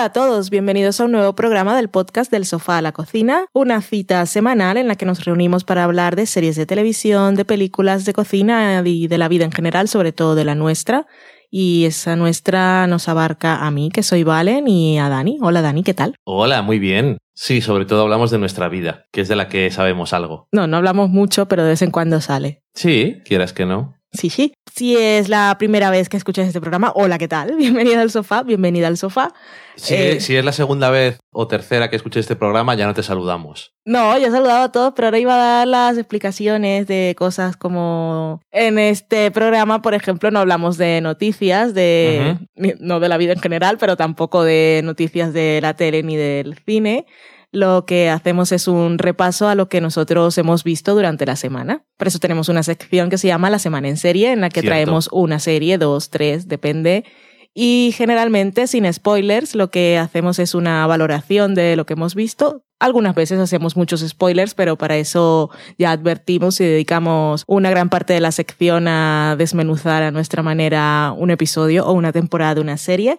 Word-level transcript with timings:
Hola 0.00 0.06
a 0.06 0.12
todos, 0.14 0.48
bienvenidos 0.48 0.98
a 0.98 1.04
un 1.04 1.12
nuevo 1.12 1.34
programa 1.34 1.76
del 1.76 1.90
podcast 1.90 2.32
del 2.32 2.46
sofá 2.46 2.78
a 2.78 2.80
la 2.80 2.92
cocina, 2.92 3.44
una 3.52 3.82
cita 3.82 4.24
semanal 4.24 4.78
en 4.78 4.88
la 4.88 4.96
que 4.96 5.04
nos 5.04 5.26
reunimos 5.26 5.64
para 5.64 5.84
hablar 5.84 6.16
de 6.16 6.24
series 6.24 6.56
de 6.56 6.64
televisión, 6.64 7.34
de 7.34 7.44
películas, 7.44 8.06
de 8.06 8.14
cocina 8.14 8.80
y 8.82 9.08
de 9.08 9.18
la 9.18 9.28
vida 9.28 9.44
en 9.44 9.52
general, 9.52 9.88
sobre 9.88 10.12
todo 10.12 10.34
de 10.34 10.46
la 10.46 10.54
nuestra. 10.54 11.06
Y 11.50 11.84
esa 11.84 12.16
nuestra 12.16 12.86
nos 12.86 13.10
abarca 13.10 13.56
a 13.66 13.70
mí, 13.70 13.90
que 13.90 14.02
soy 14.02 14.22
Valen, 14.22 14.68
y 14.68 14.98
a 14.98 15.10
Dani. 15.10 15.36
Hola 15.42 15.60
Dani, 15.60 15.82
¿qué 15.82 15.92
tal? 15.92 16.14
Hola, 16.24 16.62
muy 16.62 16.78
bien. 16.78 17.18
Sí, 17.34 17.60
sobre 17.60 17.84
todo 17.84 18.00
hablamos 18.00 18.30
de 18.30 18.38
nuestra 18.38 18.70
vida, 18.70 19.04
que 19.12 19.20
es 19.20 19.28
de 19.28 19.36
la 19.36 19.48
que 19.48 19.70
sabemos 19.70 20.14
algo. 20.14 20.48
No, 20.50 20.66
no 20.66 20.78
hablamos 20.78 21.10
mucho, 21.10 21.46
pero 21.46 21.62
de 21.62 21.70
vez 21.70 21.82
en 21.82 21.90
cuando 21.90 22.22
sale. 22.22 22.62
Sí, 22.72 23.18
quieras 23.26 23.52
que 23.52 23.66
no. 23.66 23.99
Sí, 24.12 24.28
sí. 24.28 24.54
Si 24.74 24.96
es 24.96 25.28
la 25.28 25.56
primera 25.58 25.90
vez 25.90 26.08
que 26.08 26.16
escuchas 26.16 26.46
este 26.46 26.60
programa, 26.60 26.92
hola, 26.94 27.16
¿qué 27.18 27.28
tal? 27.28 27.54
Bienvenida 27.58 28.00
al 28.00 28.10
sofá, 28.10 28.42
bienvenida 28.42 28.88
al 28.88 28.96
sofá. 28.96 29.32
Si, 29.76 29.94
Eh, 29.94 30.20
si 30.20 30.36
es 30.36 30.44
la 30.44 30.52
segunda 30.52 30.90
vez 30.90 31.18
o 31.32 31.46
tercera 31.46 31.90
que 31.90 31.96
escuches 31.96 32.20
este 32.22 32.34
programa, 32.36 32.74
ya 32.74 32.86
no 32.86 32.94
te 32.94 33.02
saludamos. 33.02 33.72
No, 33.84 34.18
ya 34.18 34.26
he 34.28 34.30
saludado 34.30 34.64
a 34.64 34.72
todos, 34.72 34.92
pero 34.94 35.08
ahora 35.08 35.18
iba 35.18 35.34
a 35.34 35.58
dar 35.58 35.68
las 35.68 35.96
explicaciones 35.96 36.86
de 36.86 37.14
cosas 37.16 37.56
como 37.56 38.40
en 38.50 38.78
este 38.78 39.30
programa, 39.30 39.80
por 39.80 39.94
ejemplo, 39.94 40.30
no 40.30 40.40
hablamos 40.40 40.76
de 40.76 41.00
noticias, 41.00 41.72
de 41.72 42.36
no 42.80 43.00
de 43.00 43.08
la 43.08 43.16
vida 43.16 43.32
en 43.32 43.40
general, 43.40 43.78
pero 43.78 43.96
tampoco 43.96 44.42
de 44.42 44.80
noticias 44.84 45.32
de 45.32 45.60
la 45.62 45.74
tele 45.74 46.02
ni 46.02 46.16
del 46.16 46.58
cine. 46.66 47.06
Lo 47.52 47.84
que 47.84 48.10
hacemos 48.10 48.52
es 48.52 48.68
un 48.68 48.98
repaso 48.98 49.48
a 49.48 49.56
lo 49.56 49.68
que 49.68 49.80
nosotros 49.80 50.38
hemos 50.38 50.62
visto 50.62 50.94
durante 50.94 51.26
la 51.26 51.34
semana. 51.34 51.84
Por 51.96 52.06
eso 52.06 52.20
tenemos 52.20 52.48
una 52.48 52.62
sección 52.62 53.10
que 53.10 53.18
se 53.18 53.26
llama 53.26 53.50
La 53.50 53.58
Semana 53.58 53.88
en 53.88 53.96
Serie, 53.96 54.32
en 54.32 54.40
la 54.40 54.50
que 54.50 54.60
Cierto. 54.60 54.68
traemos 54.74 55.08
una 55.10 55.40
serie, 55.40 55.76
dos, 55.76 56.10
tres, 56.10 56.46
depende. 56.46 57.04
Y 57.52 57.92
generalmente, 57.96 58.68
sin 58.68 58.90
spoilers, 58.92 59.56
lo 59.56 59.70
que 59.70 59.98
hacemos 59.98 60.38
es 60.38 60.54
una 60.54 60.86
valoración 60.86 61.56
de 61.56 61.74
lo 61.74 61.84
que 61.84 61.94
hemos 61.94 62.14
visto. 62.14 62.62
Algunas 62.78 63.16
veces 63.16 63.40
hacemos 63.40 63.76
muchos 63.76 64.00
spoilers, 64.00 64.54
pero 64.54 64.76
para 64.76 64.96
eso 64.96 65.50
ya 65.76 65.90
advertimos 65.90 66.60
y 66.60 66.64
dedicamos 66.64 67.42
una 67.48 67.68
gran 67.68 67.88
parte 67.88 68.12
de 68.12 68.20
la 68.20 68.30
sección 68.30 68.86
a 68.86 69.34
desmenuzar 69.36 70.04
a 70.04 70.12
nuestra 70.12 70.44
manera 70.44 71.12
un 71.18 71.30
episodio 71.30 71.84
o 71.86 71.92
una 71.92 72.12
temporada 72.12 72.54
de 72.54 72.60
una 72.60 72.76
serie. 72.76 73.18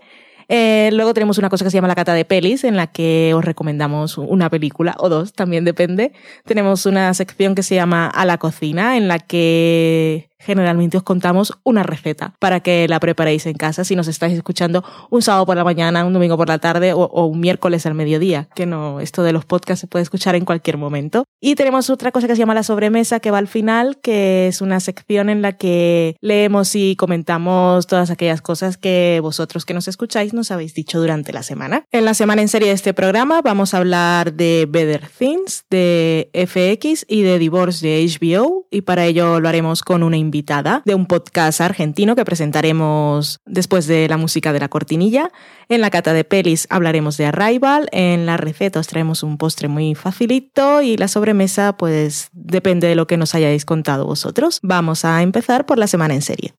Eh, 0.53 0.89
luego 0.91 1.13
tenemos 1.13 1.37
una 1.37 1.47
cosa 1.47 1.63
que 1.63 1.71
se 1.71 1.77
llama 1.77 1.87
la 1.87 1.95
cata 1.95 2.13
de 2.13 2.25
pelis, 2.25 2.65
en 2.65 2.75
la 2.75 2.87
que 2.87 3.31
os 3.33 3.45
recomendamos 3.45 4.17
una 4.17 4.49
película 4.49 4.95
o 4.99 5.07
dos, 5.07 5.31
también 5.31 5.63
depende. 5.63 6.11
Tenemos 6.43 6.85
una 6.85 7.13
sección 7.13 7.55
que 7.55 7.63
se 7.63 7.75
llama 7.75 8.07
A 8.07 8.25
la 8.25 8.37
cocina, 8.37 8.97
en 8.97 9.07
la 9.07 9.19
que 9.19 10.31
generalmente 10.41 10.97
os 10.97 11.03
contamos 11.03 11.53
una 11.63 11.83
receta 11.83 12.33
para 12.39 12.61
que 12.61 12.87
la 12.87 12.99
preparéis 12.99 13.45
en 13.45 13.53
casa 13.53 13.83
si 13.83 13.95
nos 13.95 14.07
estáis 14.07 14.33
escuchando 14.33 14.83
un 15.09 15.21
sábado 15.21 15.45
por 15.45 15.55
la 15.55 15.63
mañana, 15.63 16.03
un 16.03 16.13
domingo 16.13 16.35
por 16.35 16.49
la 16.49 16.57
tarde 16.57 16.93
o, 16.93 17.01
o 17.01 17.25
un 17.25 17.39
miércoles 17.39 17.85
al 17.85 17.93
mediodía, 17.93 18.49
que 18.55 18.65
no, 18.65 18.99
esto 18.99 19.23
de 19.23 19.33
los 19.33 19.45
podcasts 19.45 19.81
se 19.81 19.87
puede 19.87 20.03
escuchar 20.03 20.35
en 20.35 20.45
cualquier 20.45 20.77
momento. 20.77 21.25
Y 21.39 21.55
tenemos 21.55 21.89
otra 21.89 22.11
cosa 22.11 22.27
que 22.27 22.35
se 22.35 22.39
llama 22.39 22.53
la 22.53 22.63
sobremesa 22.63 23.19
que 23.19 23.31
va 23.31 23.37
al 23.37 23.47
final, 23.47 23.99
que 24.01 24.47
es 24.47 24.61
una 24.61 24.79
sección 24.79 25.29
en 25.29 25.41
la 25.41 25.53
que 25.53 26.15
leemos 26.21 26.75
y 26.75 26.95
comentamos 26.95 27.87
todas 27.87 28.09
aquellas 28.09 28.41
cosas 28.41 28.77
que 28.77 29.19
vosotros 29.21 29.65
que 29.65 29.73
nos 29.73 29.87
escucháis 29.87 30.33
nos 30.33 30.40
habéis 30.49 30.73
dicho 30.73 30.99
durante 30.99 31.33
la 31.33 31.43
semana. 31.43 31.85
En 31.91 32.05
la 32.05 32.15
semana 32.15 32.41
en 32.41 32.47
serie 32.47 32.69
de 32.69 32.73
este 32.73 32.93
programa 32.93 33.41
vamos 33.41 33.73
a 33.73 33.77
hablar 33.77 34.33
de 34.33 34.65
Better 34.67 35.07
Things, 35.07 35.65
de 35.69 36.31
FX 36.33 37.05
y 37.07 37.21
de 37.21 37.37
Divorce 37.37 37.85
de 37.85 38.03
HBO 38.07 38.65
y 38.71 38.81
para 38.81 39.05
ello 39.05 39.39
lo 39.39 39.49
haremos 39.49 39.83
con 39.83 40.01
una 40.01 40.17
invitada 40.17 40.81
de 40.85 40.95
un 40.95 41.05
podcast 41.05 41.61
argentino 41.61 42.15
que 42.15 42.25
presentaremos 42.25 43.41
después 43.45 43.85
de 43.85 44.07
la 44.07 44.17
música 44.17 44.53
de 44.53 44.59
la 44.59 44.69
cortinilla. 44.69 45.31
En 45.69 45.81
la 45.81 45.89
cata 45.89 46.13
de 46.13 46.23
pelis 46.23 46.67
hablaremos 46.69 47.17
de 47.17 47.25
Arrival, 47.25 47.89
en 47.91 48.25
la 48.25 48.37
receta 48.37 48.79
os 48.79 48.87
traemos 48.87 49.23
un 49.23 49.37
postre 49.37 49.67
muy 49.67 49.95
facilito 49.95 50.81
y 50.81 50.97
la 50.97 51.07
sobremesa 51.07 51.75
pues 51.77 52.29
depende 52.31 52.87
de 52.87 52.95
lo 52.95 53.07
que 53.07 53.17
nos 53.17 53.35
hayáis 53.35 53.65
contado 53.65 54.05
vosotros. 54.05 54.59
Vamos 54.63 55.05
a 55.05 55.21
empezar 55.21 55.65
por 55.65 55.77
la 55.77 55.87
semana 55.87 56.13
en 56.13 56.21
serie. 56.21 56.53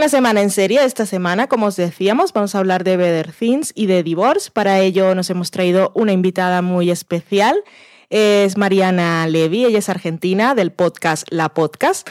La 0.00 0.08
semana 0.08 0.40
en 0.40 0.48
serie, 0.48 0.82
esta 0.82 1.04
semana, 1.04 1.46
como 1.46 1.66
os 1.66 1.76
decíamos, 1.76 2.32
vamos 2.32 2.54
a 2.54 2.58
hablar 2.58 2.84
de 2.84 2.96
Better 2.96 3.32
Things 3.32 3.72
y 3.74 3.84
de 3.84 4.02
Divorce. 4.02 4.50
Para 4.50 4.80
ello 4.80 5.14
nos 5.14 5.28
hemos 5.28 5.50
traído 5.50 5.92
una 5.94 6.12
invitada 6.12 6.62
muy 6.62 6.90
especial. 6.90 7.62
Es 8.08 8.56
Mariana 8.56 9.26
Levy, 9.26 9.66
ella 9.66 9.78
es 9.78 9.90
argentina 9.90 10.54
del 10.54 10.72
podcast 10.72 11.26
La 11.30 11.50
Podcast, 11.50 12.08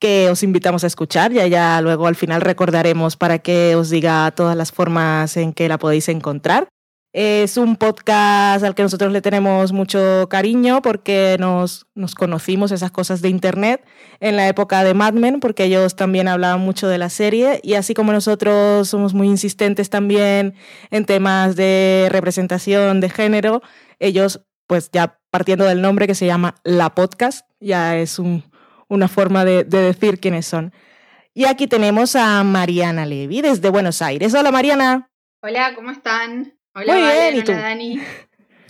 que 0.00 0.28
os 0.28 0.42
invitamos 0.42 0.82
a 0.82 0.88
escuchar. 0.88 1.32
Ya, 1.32 1.46
ya 1.46 1.80
luego 1.80 2.08
al 2.08 2.16
final 2.16 2.40
recordaremos 2.40 3.16
para 3.16 3.38
que 3.38 3.76
os 3.76 3.90
diga 3.90 4.28
todas 4.32 4.56
las 4.56 4.72
formas 4.72 5.36
en 5.36 5.52
que 5.52 5.68
la 5.68 5.78
podéis 5.78 6.08
encontrar. 6.08 6.66
Es 7.12 7.56
un 7.56 7.74
podcast 7.74 8.64
al 8.64 8.76
que 8.76 8.84
nosotros 8.84 9.12
le 9.12 9.20
tenemos 9.20 9.72
mucho 9.72 10.28
cariño 10.30 10.80
porque 10.80 11.36
nos, 11.40 11.88
nos 11.96 12.14
conocimos 12.14 12.70
esas 12.70 12.92
cosas 12.92 13.20
de 13.20 13.28
Internet 13.28 13.84
en 14.20 14.36
la 14.36 14.46
época 14.46 14.84
de 14.84 14.94
Mad 14.94 15.14
Men, 15.14 15.40
porque 15.40 15.64
ellos 15.64 15.96
también 15.96 16.28
hablaban 16.28 16.60
mucho 16.60 16.86
de 16.86 16.98
la 16.98 17.10
serie 17.10 17.58
y 17.64 17.74
así 17.74 17.94
como 17.94 18.12
nosotros 18.12 18.88
somos 18.88 19.12
muy 19.12 19.26
insistentes 19.26 19.90
también 19.90 20.54
en 20.92 21.04
temas 21.04 21.56
de 21.56 22.06
representación 22.12 23.00
de 23.00 23.10
género, 23.10 23.60
ellos 23.98 24.46
pues 24.68 24.90
ya 24.92 25.18
partiendo 25.32 25.64
del 25.64 25.82
nombre 25.82 26.06
que 26.06 26.14
se 26.14 26.26
llama 26.26 26.54
La 26.62 26.94
Podcast, 26.94 27.44
ya 27.58 27.96
es 27.96 28.20
un, 28.20 28.44
una 28.86 29.08
forma 29.08 29.44
de, 29.44 29.64
de 29.64 29.78
decir 29.78 30.20
quiénes 30.20 30.46
son. 30.46 30.72
Y 31.34 31.46
aquí 31.46 31.66
tenemos 31.66 32.14
a 32.14 32.44
Mariana 32.44 33.04
Levy 33.04 33.40
desde 33.42 33.68
Buenos 33.68 34.00
Aires. 34.00 34.32
Hola 34.32 34.52
Mariana. 34.52 35.10
Hola, 35.42 35.74
¿cómo 35.74 35.90
están? 35.90 36.59
Hola, 36.74 36.92
Muy 36.92 37.02
bien, 37.02 37.16
Valen, 37.16 37.36
¿y 37.36 37.42
tú? 37.44 37.52
hola, 37.52 37.62
Dani. 37.62 38.00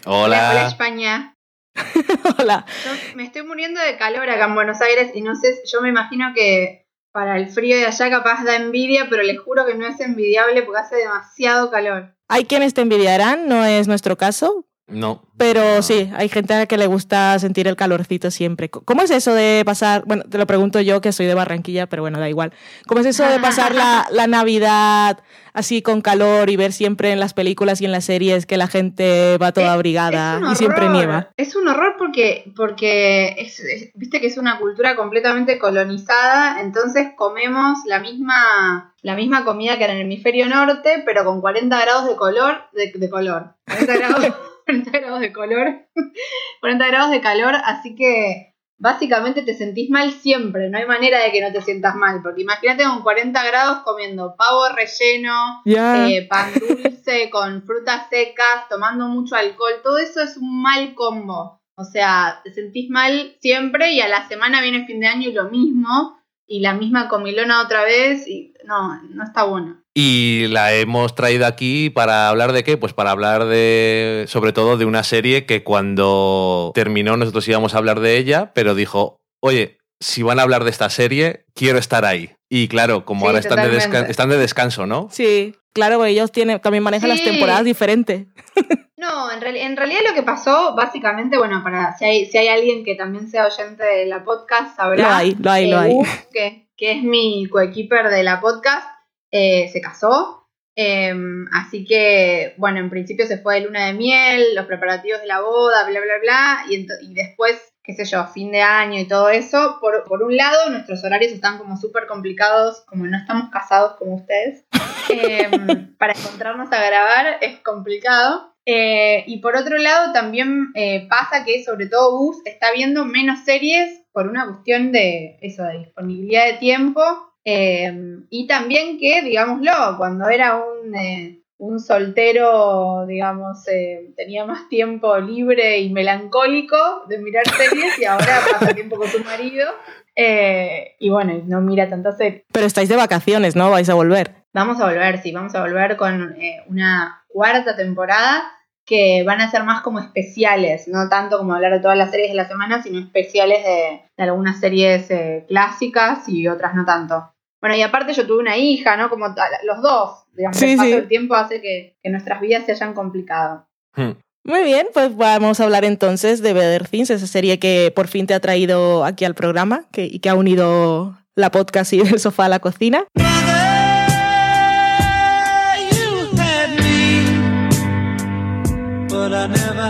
Hola. 0.06 0.50
Hola, 0.53 0.66
España. 0.69 1.37
Hola. 2.38 2.65
Yo 2.84 3.15
me 3.16 3.25
estoy 3.25 3.43
muriendo 3.43 3.81
de 3.81 3.97
calor 3.99 4.28
acá 4.31 4.47
en 4.47 4.55
Buenos 4.55 4.81
Aires 4.81 5.11
y 5.15 5.21
no 5.21 5.34
sé, 5.37 5.61
yo 5.71 5.81
me 5.83 5.91
imagino 5.91 6.33
que 6.34 6.87
para 7.12 7.37
el 7.37 7.49
frío 7.50 7.77
de 7.77 7.87
allá 7.87 8.09
capaz 8.11 8.44
da 8.44 8.56
envidia, 8.56 9.09
pero 9.11 9.22
les 9.22 9.38
juro 9.38 9.66
que 9.66 9.75
no 9.75 9.87
es 9.87 10.00
envidiable 10.00 10.62
porque 10.62 10.81
hace 10.81 10.97
demasiado 10.97 11.71
calor. 11.71 12.15
Hay 12.28 12.44
quienes 12.44 12.72
te 12.75 12.81
envidiarán, 12.81 13.49
no 13.49 13.65
es 13.65 13.87
nuestro 13.88 14.17
caso, 14.17 14.67
No. 14.90 15.22
Pero 15.36 15.76
No. 15.76 15.82
sí, 15.82 16.10
hay 16.16 16.28
gente 16.28 16.52
a 16.52 16.58
la 16.58 16.66
que 16.66 16.76
le 16.76 16.86
gusta 16.86 17.38
sentir 17.38 17.66
el 17.68 17.76
calorcito 17.76 18.31
siempre. 18.31 18.69
¿Cómo 18.69 19.02
es 19.02 19.10
eso 19.10 19.32
de 19.34 19.62
pasar? 19.64 20.02
Bueno, 20.04 20.25
te 20.28 20.37
lo 20.37 20.46
pregunto 20.46 20.81
yo 20.81 21.00
que 21.00 21.12
soy 21.12 21.26
de 21.26 21.34
Barranquilla, 21.34 21.87
pero 21.87 22.02
bueno, 22.02 22.19
da 22.20 22.28
igual. 22.28 22.52
¿Cómo 22.87 23.00
es 23.00 23.06
eso 23.06 23.25
de 23.26 23.38
pasar 23.40 23.75
la, 23.75 24.06
la 24.12 24.26
Navidad 24.26 25.19
así 25.52 25.82
con 25.82 26.00
calor 26.00 26.48
y 26.50 26.56
ver 26.56 26.72
siempre 26.72 27.10
en 27.10 27.19
las 27.19 27.34
películas 27.34 27.81
y 27.81 27.84
en 27.87 27.90
las 27.92 28.04
series 28.04 28.46
que 28.46 28.56
la 28.56 28.69
gente 28.69 29.37
va 29.38 29.52
toda 29.52 29.69
Es- 29.69 29.72
abrigada 29.72 30.40
y 30.52 30.56
siempre 30.56 30.88
nieva? 30.90 31.31
Es 31.38 31.56
un 31.56 31.66
horror 31.69 31.94
porque, 31.98 32.52
porque 32.54 33.34
es- 33.38 33.60
es- 33.60 33.90
viste 33.94 34.20
que 34.20 34.26
es 34.26 34.36
una 34.36 34.58
cultura 34.58 34.94
completamente 34.96 35.58
colonizada, 35.58 36.60
entonces 36.60 37.08
comemos 37.16 37.78
la 37.86 37.98
misma, 38.00 38.94
la 39.02 39.14
misma 39.16 39.44
comida 39.44 39.78
que 39.78 39.84
en 39.84 39.90
el 39.93 40.00
hemisferio 40.02 40.46
norte, 40.48 41.02
pero 41.06 41.25
con 41.25 41.40
40 41.40 41.81
grados 41.81 42.06
de 42.06 42.16
color, 42.16 42.58
de, 42.75 42.93
de 42.94 43.10
color. 43.10 43.54
40 43.66 43.96
grados, 43.96 44.26
40 44.70 44.99
grados 44.99 45.20
de 45.20 45.32
color, 45.32 45.88
40 46.61 46.87
grados 46.87 47.11
de 47.11 47.20
calor, 47.20 47.55
así 47.64 47.96
que 47.96 48.55
básicamente 48.78 49.43
te 49.43 49.55
sentís 49.55 49.90
mal 49.90 50.12
siempre, 50.12 50.70
no 50.70 50.78
hay 50.78 50.87
manera 50.87 51.22
de 51.22 51.32
que 51.32 51.40
no 51.40 51.52
te 51.52 51.61
sientas 51.61 51.96
mal, 51.96 52.22
porque 52.22 52.43
imagínate 52.43 52.84
con 52.84 53.02
40 53.02 53.44
grados 53.44 53.78
comiendo 53.84 54.37
pavo 54.37 54.69
relleno, 54.69 55.62
eh, 55.67 56.26
pan 56.28 56.52
dulce 56.55 57.31
con 57.32 57.62
frutas 57.64 58.08
secas, 58.08 58.69
tomando 58.69 59.08
mucho 59.08 59.34
alcohol, 59.34 59.81
todo 59.82 59.99
eso 59.99 60.22
es 60.22 60.37
un 60.37 60.62
mal 60.62 60.94
combo. 60.94 61.61
O 61.76 61.84
sea, 61.84 62.40
te 62.44 62.52
sentís 62.52 62.90
mal 62.90 63.37
siempre 63.40 63.93
y 63.93 64.02
a 64.02 64.08
la 64.08 64.28
semana 64.28 64.61
viene 64.61 64.87
fin 64.87 65.00
de 65.00 65.06
año 65.06 65.31
y 65.31 65.32
lo 65.32 65.50
mismo, 65.50 66.19
y 66.46 66.61
la 66.61 66.75
misma 66.75 67.08
comilona 67.08 67.62
otra 67.62 67.84
vez, 67.84 68.28
y 68.28 68.52
no, 68.67 69.02
no 69.02 69.25
está 69.25 69.44
bueno. 69.44 69.80
Y 69.94 70.46
la 70.48 70.72
hemos 70.75 71.14
traído 71.14 71.46
aquí 71.46 71.90
para 71.90 72.28
hablar 72.28 72.52
de 72.52 72.62
qué? 72.62 72.76
Pues 72.76 72.92
para 72.92 73.10
hablar 73.10 73.46
de, 73.46 74.25
sobre 74.28 74.52
todo, 74.52 74.76
de 74.76 74.84
una 74.84 75.02
serie 75.02 75.46
que 75.46 75.64
cuando 75.64 76.70
terminó 76.75 77.16
nosotros 77.16 77.48
íbamos 77.48 77.75
a 77.75 77.78
hablar 77.78 78.00
de 78.00 78.16
ella, 78.16 78.52
pero 78.54 78.75
dijo, 78.75 79.16
oye, 79.40 79.78
si 80.00 80.22
van 80.22 80.38
a 80.38 80.42
hablar 80.42 80.64
de 80.64 80.70
esta 80.70 80.90
serie, 80.90 81.44
quiero 81.54 81.78
estar 81.78 82.04
ahí. 82.04 82.32
Y 82.48 82.69
claro, 82.69 83.04
como 83.04 83.22
Sí, 83.22 83.26
ahora 83.26 83.38
están 83.40 83.70
de, 83.70 83.76
están 84.08 84.28
de 84.28 84.38
descanso, 84.38 84.87
¿no? 84.87 85.08
Sí, 85.10 85.54
claro, 85.72 86.04
ellos 86.04 86.32
tienen, 86.32 86.60
también 86.60 86.82
manejan 86.82 87.10
las 87.10 87.22
temporadas 87.22 87.64
diferentes. 87.64 88.26
No, 89.00 89.32
en, 89.32 89.43
en 89.56 89.78
realidad 89.78 90.00
lo 90.06 90.14
que 90.14 90.22
pasó, 90.22 90.75
básicamente, 90.76 91.38
bueno, 91.38 91.62
para 91.64 91.96
si 91.96 92.04
hay, 92.04 92.26
si 92.26 92.36
hay 92.36 92.48
alguien 92.48 92.84
que 92.84 92.96
también 92.96 93.31
sea 93.31 93.46
oyente 93.46 93.82
de 93.82 94.04
la 94.04 94.25
podcast, 94.25 94.76
sabrá. 94.76 95.08
Lo 95.08 95.14
hay, 95.14 95.36
lo 95.40 95.50
hay, 95.50 95.70
lo 95.70 95.78
hay. 95.78 95.94
Que, 96.31 96.69
que 96.76 96.93
es 96.93 97.02
mi 97.02 97.48
coequiper 97.48 98.10
de 98.10 98.22
la 98.22 98.43
podcast, 98.43 98.86
eh, 99.31 99.69
se 99.73 99.81
casó. 99.81 100.49
Eh, 100.77 101.15
así 101.53 101.85
que, 101.85 102.55
bueno, 102.56 102.79
en 102.79 102.91
principio 102.91 103.27
se 103.27 103.38
fue 103.38 103.56
de 103.56 103.67
luna 103.67 103.87
de 103.87 103.93
miel, 103.93 104.55
los 104.55 104.67
preparativos 104.67 105.21
de 105.21 105.27
la 105.27 105.41
boda, 105.41 105.88
bla, 105.88 106.00
bla, 106.00 106.19
bla. 106.23 106.65
Y, 106.71 106.87
después, 107.12 107.75
qué 107.82 107.93
sé 107.94 108.05
yo, 108.05 108.27
fin 108.29 108.53
de 108.53 108.62
año 108.62 108.99
y 108.99 109.09
todo 109.09 109.29
eso. 109.29 109.79
Por, 109.81 110.05
por 110.05 110.23
un 110.23 110.37
lado, 110.37 110.71
nuestros 110.71 111.05
horarios 111.05 111.32
están 111.32 111.59
como 111.59 111.77
súper 111.77 112.06
complicados, 112.06 112.82
como 112.87 113.06
no 113.06 113.19
estamos 113.19 113.50
casados 113.50 113.97
como 113.99 114.17
ustedes. 114.17 114.65
Eh, 115.12 115.50
para 115.99 116.12
encontrarnos 116.12 116.71
a 116.71 116.87
grabar 116.87 117.38
es 117.41 117.59
complicado. 117.61 118.55
Eh, 118.67 119.25
y 119.27 119.38
por 119.38 119.56
otro 119.56 119.77
lado, 119.79 120.12
también 120.12 120.69
eh, 120.75 121.09
pasa 121.09 121.44
que 121.44 121.65
sobre 121.65 121.87
todo 121.87 122.17
Gus 122.19 122.37
está 122.44 122.73
viendo 122.73 123.05
menos 123.05 123.41
series 123.44 124.03
por 124.12 124.29
una 124.29 124.47
cuestión 124.47 124.93
de 124.93 125.38
eso, 125.41 125.65
de 125.65 125.79
disponibilidad 125.79 126.47
de 126.47 126.59
tiempo. 126.59 127.03
Eh, 127.44 127.92
y 128.31 128.46
también 128.46 128.98
que, 128.98 129.22
digámoslo, 129.22 129.96
cuando 129.96 130.28
era 130.28 130.56
un, 130.56 130.94
eh, 130.94 131.40
un 131.58 131.81
soltero, 131.81 133.06
digamos, 133.06 133.66
eh, 133.69 134.12
tenía 134.16 134.44
más 134.44 134.69
tiempo 134.69 135.19
libre 135.19 135.78
y 135.78 135.90
melancólico 135.90 136.76
de 137.08 137.19
mirar 137.19 137.44
series 137.48 137.98
y 137.98 138.04
ahora 138.04 138.40
pasa 138.52 138.75
tiempo 138.75 138.96
con 138.96 139.08
su 139.08 139.22
marido. 139.25 139.69
y 140.16 141.08
bueno, 141.08 141.40
no 141.46 141.60
mira 141.60 141.88
tantas 141.88 142.16
series. 142.19 142.42
Pero 142.52 142.66
estáis 142.66 142.88
de 142.88 142.96
vacaciones, 142.96 143.56
¿no? 143.56 143.70
Vais 143.70 143.88
a 143.88 143.94
volver. 143.94 144.40
Vamos 144.52 144.81
a 144.81 144.86
volver, 144.86 145.22
sí, 145.22 145.31
vamos 145.31 145.54
a 145.54 145.60
volver 145.60 145.96
con 145.96 146.34
eh, 146.40 146.64
una 146.66 147.22
cuarta 147.28 147.76
temporada 147.76 148.43
que 148.90 149.22
van 149.22 149.40
a 149.40 149.48
ser 149.48 149.62
más 149.62 149.82
como 149.82 150.00
especiales, 150.00 150.88
no 150.88 151.08
tanto 151.08 151.38
como 151.38 151.54
hablar 151.54 151.72
de 151.72 151.78
todas 151.78 151.96
las 151.96 152.10
series 152.10 152.31
de 152.31 152.34
la 152.34 152.48
semana, 152.48 152.82
sino 152.82 152.98
especiales 152.98 153.64
de, 153.64 154.02
de 154.16 154.25
algunas 154.25 154.58
series 154.58 155.08
eh, 155.12 155.44
clásicas 155.46 156.28
y 156.28 156.48
otras 156.48 156.75
no 156.75 156.84
tanto. 156.84 157.32
Bueno, 157.62 157.76
y 157.76 157.82
aparte 157.82 158.14
yo 158.14 158.26
tuve 158.26 158.40
una 158.40 158.56
hija, 158.56 158.96
¿no? 158.96 159.08
Como 159.08 159.28
los 159.28 159.81
dos, 159.81 160.25
digamos, 160.34 160.56
Sí, 160.56 160.72
el 160.72 160.76
paso 160.76 160.88
sí. 160.88 160.94
del 160.96 161.06
tiempo 161.06 161.37
hace 161.37 161.60
que, 161.60 161.94
que 162.02 162.10
nuestras 162.10 162.40
vidas 162.40 162.64
se 162.66 162.72
hayan 162.72 162.92
complicado. 162.92 163.64
Hmm. 163.94 164.14
Muy 164.44 164.64
bien, 164.64 164.88
pues 164.93 165.16
vamos 165.16 165.60
a 165.60 165.64
hablar 165.64 165.84
entonces 165.84 166.43
de 166.43 166.52
Better 166.52 166.88
Things, 166.88 167.10
esa 167.10 167.28
serie 167.28 167.60
que 167.60 167.93
por 167.94 168.08
fin 168.08 168.26
te 168.26 168.34
ha 168.34 168.40
traído 168.40 169.04
aquí 169.04 169.25
al 169.25 169.36
programa 169.36 169.84
que, 169.93 170.06
y 170.06 170.19
que 170.19 170.31
ha 170.31 170.34
unido 170.34 171.16
la 171.36 171.52
podcast 171.52 171.93
y 171.93 172.00
el 172.00 172.19
sofá 172.19 172.46
a 172.46 172.48
la 172.48 172.58
cocina. 172.58 173.04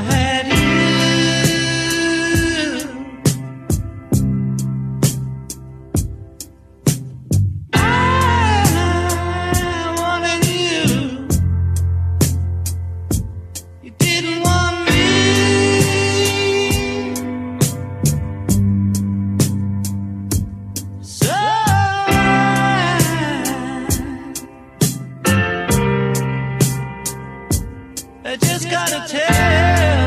hand. 0.04 0.29
I 28.22 28.36
just 28.36 28.70
gotta 28.70 29.08
tell 29.08 29.99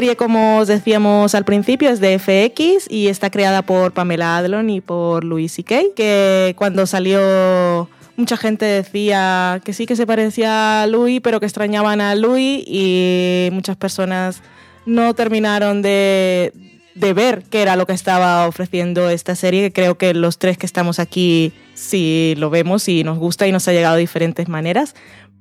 Serie, 0.00 0.16
como 0.16 0.56
os 0.60 0.66
decíamos 0.66 1.34
al 1.34 1.44
principio, 1.44 1.90
es 1.90 2.00
de 2.00 2.18
FX 2.18 2.90
y 2.90 3.08
está 3.08 3.28
creada 3.28 3.60
por 3.60 3.92
Pamela 3.92 4.38
Adlon 4.38 4.70
y 4.70 4.80
por 4.80 5.24
Louis 5.24 5.52
C.K., 5.52 5.78
que 5.94 6.54
cuando 6.56 6.86
salió 6.86 7.86
mucha 8.16 8.38
gente 8.38 8.64
decía 8.64 9.60
que 9.62 9.74
sí 9.74 9.84
que 9.84 9.96
se 9.96 10.06
parecía 10.06 10.84
a 10.84 10.86
Louis, 10.86 11.20
pero 11.20 11.38
que 11.38 11.44
extrañaban 11.44 12.00
a 12.00 12.14
Louis 12.14 12.64
y 12.66 13.50
muchas 13.52 13.76
personas 13.76 14.40
no 14.86 15.12
terminaron 15.12 15.82
de, 15.82 16.54
ver 16.94 17.42
qué 17.50 17.60
era 17.60 17.76
lo 17.76 17.86
que 17.86 17.92
estaba 17.92 18.48
ofreciendo 18.48 19.10
esta 19.10 19.34
serie, 19.34 19.70
creo 19.70 19.98
que 19.98 20.14
los 20.14 20.38
tres 20.38 20.56
que 20.56 20.64
estamos 20.64 20.98
aquí 20.98 21.52
sí 21.74 22.32
lo 22.38 22.48
vemos 22.48 22.88
y 22.88 23.04
nos 23.04 23.18
gusta 23.18 23.46
y 23.46 23.52
nos 23.52 23.68
ha 23.68 23.72
llegado 23.72 23.96
de 23.96 24.00
diferentes 24.00 24.48
maneras. 24.48 24.94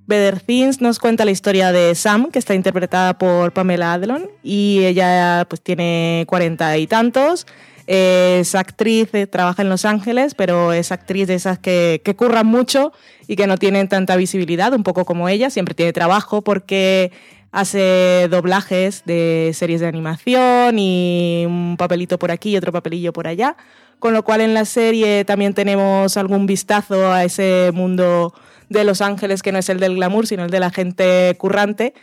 Better 0.09 0.41
Things 0.41 0.81
nos 0.81 0.97
cuenta 0.97 1.23
la 1.23 1.29
historia 1.29 1.71
de 1.71 1.93
Sam, 1.93 2.31
que 2.31 2.39
está 2.39 2.55
interpretada 2.55 3.19
por 3.19 3.53
Pamela 3.53 3.93
Adlon, 3.93 4.27
y 4.41 4.83
ella 4.83 5.45
pues 5.47 5.61
tiene 5.61 6.25
cuarenta 6.27 6.75
y 6.79 6.87
tantos. 6.87 7.45
Es 7.85 8.55
actriz, 8.55 9.09
eh, 9.13 9.27
trabaja 9.27 9.61
en 9.61 9.69
Los 9.69 9.85
Ángeles, 9.85 10.33
pero 10.33 10.73
es 10.73 10.91
actriz 10.91 11.27
de 11.27 11.35
esas 11.35 11.59
que, 11.59 12.01
que 12.03 12.15
curran 12.15 12.47
mucho 12.47 12.91
y 13.27 13.35
que 13.35 13.45
no 13.45 13.57
tienen 13.57 13.87
tanta 13.87 14.15
visibilidad, 14.15 14.73
un 14.73 14.81
poco 14.81 15.05
como 15.05 15.29
ella. 15.29 15.51
Siempre 15.51 15.75
tiene 15.75 15.93
trabajo 15.93 16.41
porque 16.41 17.11
hace 17.51 18.27
doblajes 18.31 19.03
de 19.05 19.51
series 19.53 19.79
de 19.79 19.87
animación 19.87 20.79
y 20.79 21.43
un 21.45 21.77
papelito 21.77 22.17
por 22.17 22.31
aquí 22.31 22.51
y 22.51 22.57
otro 22.57 22.71
papelillo 22.71 23.13
por 23.13 23.27
allá. 23.27 23.55
Con 23.99 24.13
lo 24.13 24.23
cual 24.23 24.41
en 24.41 24.55
la 24.55 24.65
serie 24.65 25.23
también 25.23 25.53
tenemos 25.53 26.17
algún 26.17 26.47
vistazo 26.47 27.11
a 27.11 27.23
ese 27.23 27.69
mundo 27.75 28.33
de 28.69 28.83
Los 28.83 29.01
Ángeles 29.01 29.41
que 29.41 29.51
no 29.51 29.59
es 29.59 29.69
el 29.69 29.79
del 29.79 29.95
glamour, 29.95 30.27
sino 30.27 30.45
el 30.45 30.51
de 30.51 30.59
la 30.59 30.69
gente 30.69 31.35
currante. 31.37 31.93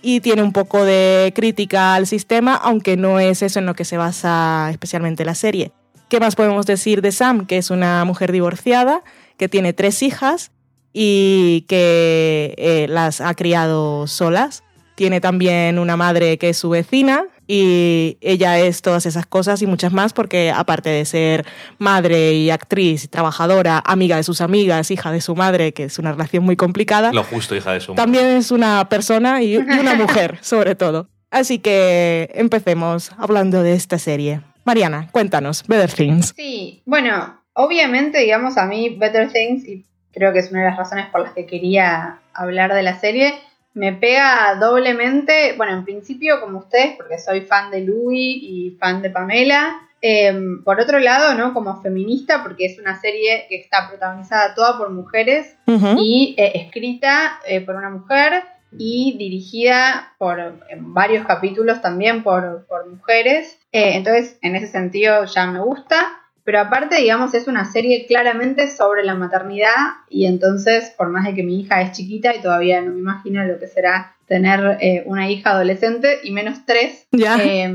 Y 0.00 0.20
tiene 0.20 0.42
un 0.42 0.52
poco 0.52 0.84
de 0.84 1.32
crítica 1.34 1.94
al 1.94 2.06
sistema, 2.06 2.56
aunque 2.56 2.96
no 2.96 3.20
es 3.20 3.42
eso 3.42 3.60
en 3.60 3.66
lo 3.66 3.74
que 3.74 3.84
se 3.84 3.96
basa 3.96 4.68
especialmente 4.70 5.24
la 5.24 5.34
serie. 5.34 5.72
¿Qué 6.08 6.18
más 6.18 6.34
podemos 6.34 6.66
decir 6.66 7.02
de 7.02 7.12
Sam? 7.12 7.46
Que 7.46 7.58
es 7.58 7.70
una 7.70 8.04
mujer 8.04 8.32
divorciada, 8.32 9.02
que 9.36 9.48
tiene 9.48 9.72
tres 9.72 10.02
hijas 10.02 10.50
y 10.92 11.64
que 11.68 12.54
eh, 12.58 12.86
las 12.88 13.20
ha 13.20 13.32
criado 13.34 14.06
solas. 14.06 14.64
Tiene 14.94 15.20
también 15.20 15.78
una 15.78 15.96
madre 15.96 16.36
que 16.36 16.50
es 16.50 16.58
su 16.58 16.68
vecina 16.68 17.24
y 17.54 18.16
ella 18.22 18.58
es 18.58 18.80
todas 18.80 19.04
esas 19.04 19.26
cosas 19.26 19.60
y 19.60 19.66
muchas 19.66 19.92
más 19.92 20.14
porque 20.14 20.50
aparte 20.50 20.88
de 20.88 21.04
ser 21.04 21.44
madre 21.76 22.32
y 22.32 22.48
actriz, 22.48 23.10
trabajadora, 23.10 23.82
amiga 23.84 24.16
de 24.16 24.22
sus 24.22 24.40
amigas, 24.40 24.90
hija 24.90 25.12
de 25.12 25.20
su 25.20 25.36
madre, 25.36 25.74
que 25.74 25.84
es 25.84 25.98
una 25.98 26.12
relación 26.12 26.44
muy 26.44 26.56
complicada, 26.56 27.12
Lo 27.12 27.24
justo, 27.24 27.54
hija 27.54 27.74
de 27.74 27.80
su 27.80 27.92
madre. 27.92 28.02
también 28.04 28.24
es 28.38 28.52
una 28.52 28.88
persona 28.88 29.42
y, 29.42 29.52
y 29.52 29.58
una 29.58 29.94
mujer, 29.94 30.38
sobre 30.42 30.76
todo. 30.76 31.10
Así 31.30 31.58
que 31.58 32.30
empecemos 32.36 33.12
hablando 33.18 33.62
de 33.62 33.74
esta 33.74 33.98
serie. 33.98 34.40
Mariana, 34.64 35.10
cuéntanos, 35.12 35.62
Better 35.66 35.92
Things. 35.92 36.32
Sí, 36.34 36.82
bueno, 36.86 37.38
obviamente, 37.52 38.20
digamos, 38.20 38.56
a 38.56 38.64
mí 38.64 38.96
Better 38.98 39.30
Things, 39.30 39.68
y 39.68 39.84
creo 40.10 40.32
que 40.32 40.38
es 40.38 40.50
una 40.50 40.60
de 40.60 40.70
las 40.70 40.78
razones 40.78 41.04
por 41.12 41.20
las 41.20 41.34
que 41.34 41.44
quería 41.44 42.20
hablar 42.32 42.72
de 42.72 42.82
la 42.82 42.98
serie, 42.98 43.34
me 43.74 43.92
pega 43.92 44.56
doblemente, 44.60 45.54
bueno, 45.56 45.72
en 45.72 45.84
principio 45.84 46.40
como 46.40 46.58
ustedes, 46.58 46.96
porque 46.96 47.18
soy 47.18 47.42
fan 47.42 47.70
de 47.70 47.80
Louis 47.80 48.38
y 48.42 48.76
fan 48.78 49.02
de 49.02 49.10
Pamela. 49.10 49.88
Eh, 50.04 50.34
por 50.64 50.80
otro 50.80 50.98
lado, 50.98 51.34
¿no? 51.34 51.54
Como 51.54 51.80
feminista, 51.80 52.42
porque 52.42 52.66
es 52.66 52.78
una 52.78 53.00
serie 53.00 53.46
que 53.48 53.56
está 53.56 53.88
protagonizada 53.88 54.54
toda 54.54 54.76
por 54.76 54.90
mujeres 54.90 55.56
y 55.96 56.34
eh, 56.36 56.52
escrita 56.56 57.38
eh, 57.46 57.60
por 57.60 57.76
una 57.76 57.88
mujer 57.88 58.42
y 58.78 59.16
dirigida 59.18 60.14
por 60.18 60.40
en 60.68 60.94
varios 60.94 61.26
capítulos 61.26 61.80
también 61.80 62.22
por, 62.22 62.66
por 62.66 62.88
mujeres. 62.88 63.58
Eh, 63.70 63.96
entonces, 63.96 64.38
en 64.42 64.56
ese 64.56 64.68
sentido 64.68 65.24
ya 65.24 65.46
me 65.46 65.60
gusta. 65.60 66.21
Pero 66.44 66.60
aparte, 66.60 66.96
digamos, 66.96 67.34
es 67.34 67.46
una 67.46 67.64
serie 67.64 68.04
claramente 68.06 68.68
sobre 68.68 69.04
la 69.04 69.14
maternidad 69.14 69.74
y 70.08 70.26
entonces, 70.26 70.92
por 70.96 71.08
más 71.08 71.24
de 71.24 71.34
que 71.34 71.42
mi 71.42 71.60
hija 71.60 71.80
es 71.82 71.92
chiquita 71.92 72.34
y 72.34 72.40
todavía 72.42 72.80
no 72.80 72.92
me 72.92 72.98
imagino 72.98 73.44
lo 73.44 73.58
que 73.58 73.68
será 73.68 74.16
tener 74.26 74.78
eh, 74.80 75.02
una 75.06 75.30
hija 75.30 75.50
adolescente 75.50 76.18
y 76.24 76.32
menos 76.32 76.64
tres, 76.66 77.06
eh, 77.40 77.72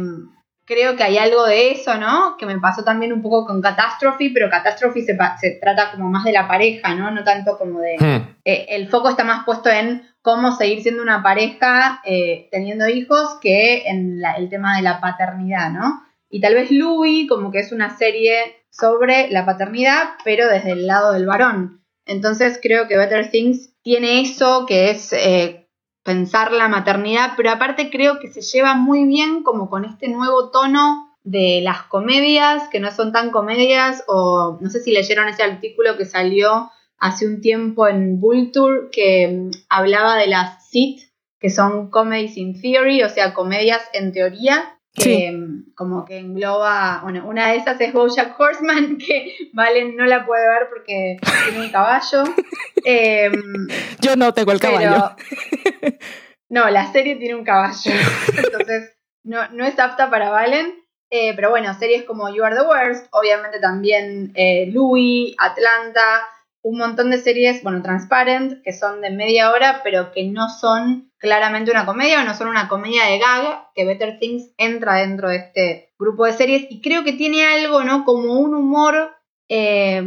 creo 0.65 0.97
que 0.97 1.03
hay 1.03 1.17
algo 1.17 1.45
de 1.45 1.71
eso, 1.71 1.97
¿no? 1.97 2.35
Que 2.37 2.45
me 2.45 2.59
pasó 2.59 2.83
también 2.83 3.13
un 3.13 3.21
poco 3.21 3.45
con 3.45 3.61
Catastrophe, 3.61 4.31
pero 4.33 4.49
Catastrophe 4.49 5.01
se, 5.01 5.17
se 5.39 5.51
trata 5.61 5.91
como 5.91 6.09
más 6.09 6.25
de 6.25 6.33
la 6.33 6.47
pareja, 6.47 6.93
¿no? 6.93 7.09
No 7.11 7.23
tanto 7.23 7.57
como 7.57 7.79
de... 7.79 7.95
Hmm. 7.97 8.35
eh, 8.43 8.65
el 8.69 8.89
foco 8.89 9.09
está 9.09 9.23
más 9.23 9.45
puesto 9.45 9.69
en 9.69 10.01
cómo 10.21 10.51
seguir 10.57 10.81
siendo 10.81 11.01
una 11.03 11.23
pareja 11.23 12.01
eh, 12.03 12.49
teniendo 12.51 12.89
hijos 12.89 13.37
que 13.41 13.83
en 13.87 14.19
la- 14.19 14.33
el 14.33 14.49
tema 14.49 14.75
de 14.75 14.81
la 14.83 14.99
paternidad, 14.99 15.71
¿no? 15.71 16.03
Y 16.29 16.41
tal 16.41 16.55
vez 16.55 16.71
Louis 16.71 17.27
como 17.27 17.51
que 17.51 17.59
es 17.59 17.71
una 17.71 17.97
serie 17.97 18.63
sobre 18.69 19.29
la 19.29 19.45
paternidad, 19.45 20.09
pero 20.23 20.47
desde 20.47 20.71
el 20.71 20.87
lado 20.87 21.13
del 21.13 21.25
varón. 21.25 21.83
Entonces 22.05 22.59
creo 22.61 22.87
que 22.87 22.97
Better 22.97 23.29
Things 23.31 23.73
tiene 23.81 24.21
eso 24.21 24.65
que 24.67 24.91
es 24.91 25.13
eh, 25.13 25.67
pensar 26.03 26.51
la 26.51 26.67
maternidad, 26.67 27.33
pero 27.35 27.51
aparte 27.51 27.89
creo 27.89 28.19
que 28.19 28.29
se 28.29 28.41
lleva 28.41 28.75
muy 28.75 29.05
bien 29.05 29.43
como 29.43 29.69
con 29.69 29.85
este 29.85 30.07
nuevo 30.07 30.51
tono 30.51 31.17
de 31.23 31.59
las 31.61 31.83
comedias, 31.83 32.69
que 32.69 32.79
no 32.79 32.91
son 32.91 33.11
tan 33.11 33.31
comedias, 33.31 34.05
o 34.07 34.57
no 34.61 34.69
sé 34.69 34.79
si 34.79 34.93
leyeron 34.93 35.27
ese 35.27 35.43
artículo 35.43 35.97
que 35.97 36.05
salió 36.05 36.71
hace 36.97 37.27
un 37.27 37.41
tiempo 37.41 37.87
en 37.87 38.21
Vulture 38.21 38.87
que 38.91 39.27
mm, 39.27 39.51
hablaba 39.69 40.15
de 40.15 40.27
las 40.27 40.69
SIT, 40.69 41.01
que 41.39 41.49
son 41.49 41.89
Comedies 41.89 42.37
in 42.37 42.59
Theory, 42.59 43.03
o 43.03 43.09
sea, 43.09 43.33
comedias 43.33 43.81
en 43.93 44.13
teoría, 44.13 44.76
que 44.97 45.03
Sí. 45.03 45.71
como 45.75 46.03
que 46.05 46.17
engloba, 46.17 47.01
bueno, 47.03 47.27
una 47.27 47.51
de 47.51 47.57
esas 47.57 47.79
es 47.79 47.93
Bojack 47.93 48.37
Horseman, 48.39 48.97
que 49.05 49.35
Valen 49.53 49.95
no 49.95 50.05
la 50.05 50.25
puede 50.25 50.47
ver 50.49 50.67
porque 50.69 51.17
tiene 51.49 51.65
un 51.65 51.71
caballo. 51.71 52.23
Em, 52.85 53.67
Yo 54.01 54.15
no 54.15 54.33
tengo 54.33 54.51
el 54.53 54.59
caballo. 54.59 55.15
pero- 55.81 55.97
no, 56.49 56.69
la 56.69 56.91
serie 56.91 57.15
tiene 57.17 57.35
un 57.35 57.43
caballo. 57.43 57.91
Entonces, 58.37 58.95
no, 59.23 59.47
no 59.49 59.65
es 59.65 59.77
apta 59.79 60.09
para 60.09 60.29
Valen. 60.29 60.73
Eh, 61.09 61.33
pero 61.35 61.49
bueno, 61.49 61.73
series 61.73 62.03
como 62.03 62.27
You 62.33 62.43
Are 62.43 62.55
the 62.55 62.63
Worst, 62.63 63.07
obviamente 63.11 63.59
también 63.61 64.31
eh, 64.35 64.69
Louis, 64.73 65.33
Atlanta, 65.37 66.27
un 66.67 66.77
montón 66.77 67.09
de 67.09 67.17
series, 67.17 67.63
bueno, 67.63 67.81
Transparent, 67.81 68.61
que 68.61 68.73
son 68.73 68.99
de 68.99 69.09
media 69.09 69.51
hora, 69.51 69.79
pero 69.85 70.11
que 70.11 70.25
no 70.25 70.49
son 70.49 71.13
claramente 71.17 71.71
una 71.71 71.85
comedia 71.85 72.21
o 72.21 72.25
no 72.25 72.33
son 72.33 72.49
una 72.49 72.67
comedia 72.67 73.05
de 73.05 73.19
gag, 73.19 73.69
que 73.73 73.85
Better 73.85 74.19
Things 74.19 74.51
entra 74.57 74.95
dentro 74.95 75.29
de 75.29 75.37
este 75.37 75.93
grupo 75.97 76.25
de 76.25 76.33
series 76.33 76.67
y 76.69 76.81
creo 76.81 77.05
que 77.05 77.13
tiene 77.13 77.45
algo, 77.45 77.85
¿no? 77.85 78.03
Como 78.03 78.33
un 78.33 78.53
humor 78.53 79.15
eh, 79.47 80.03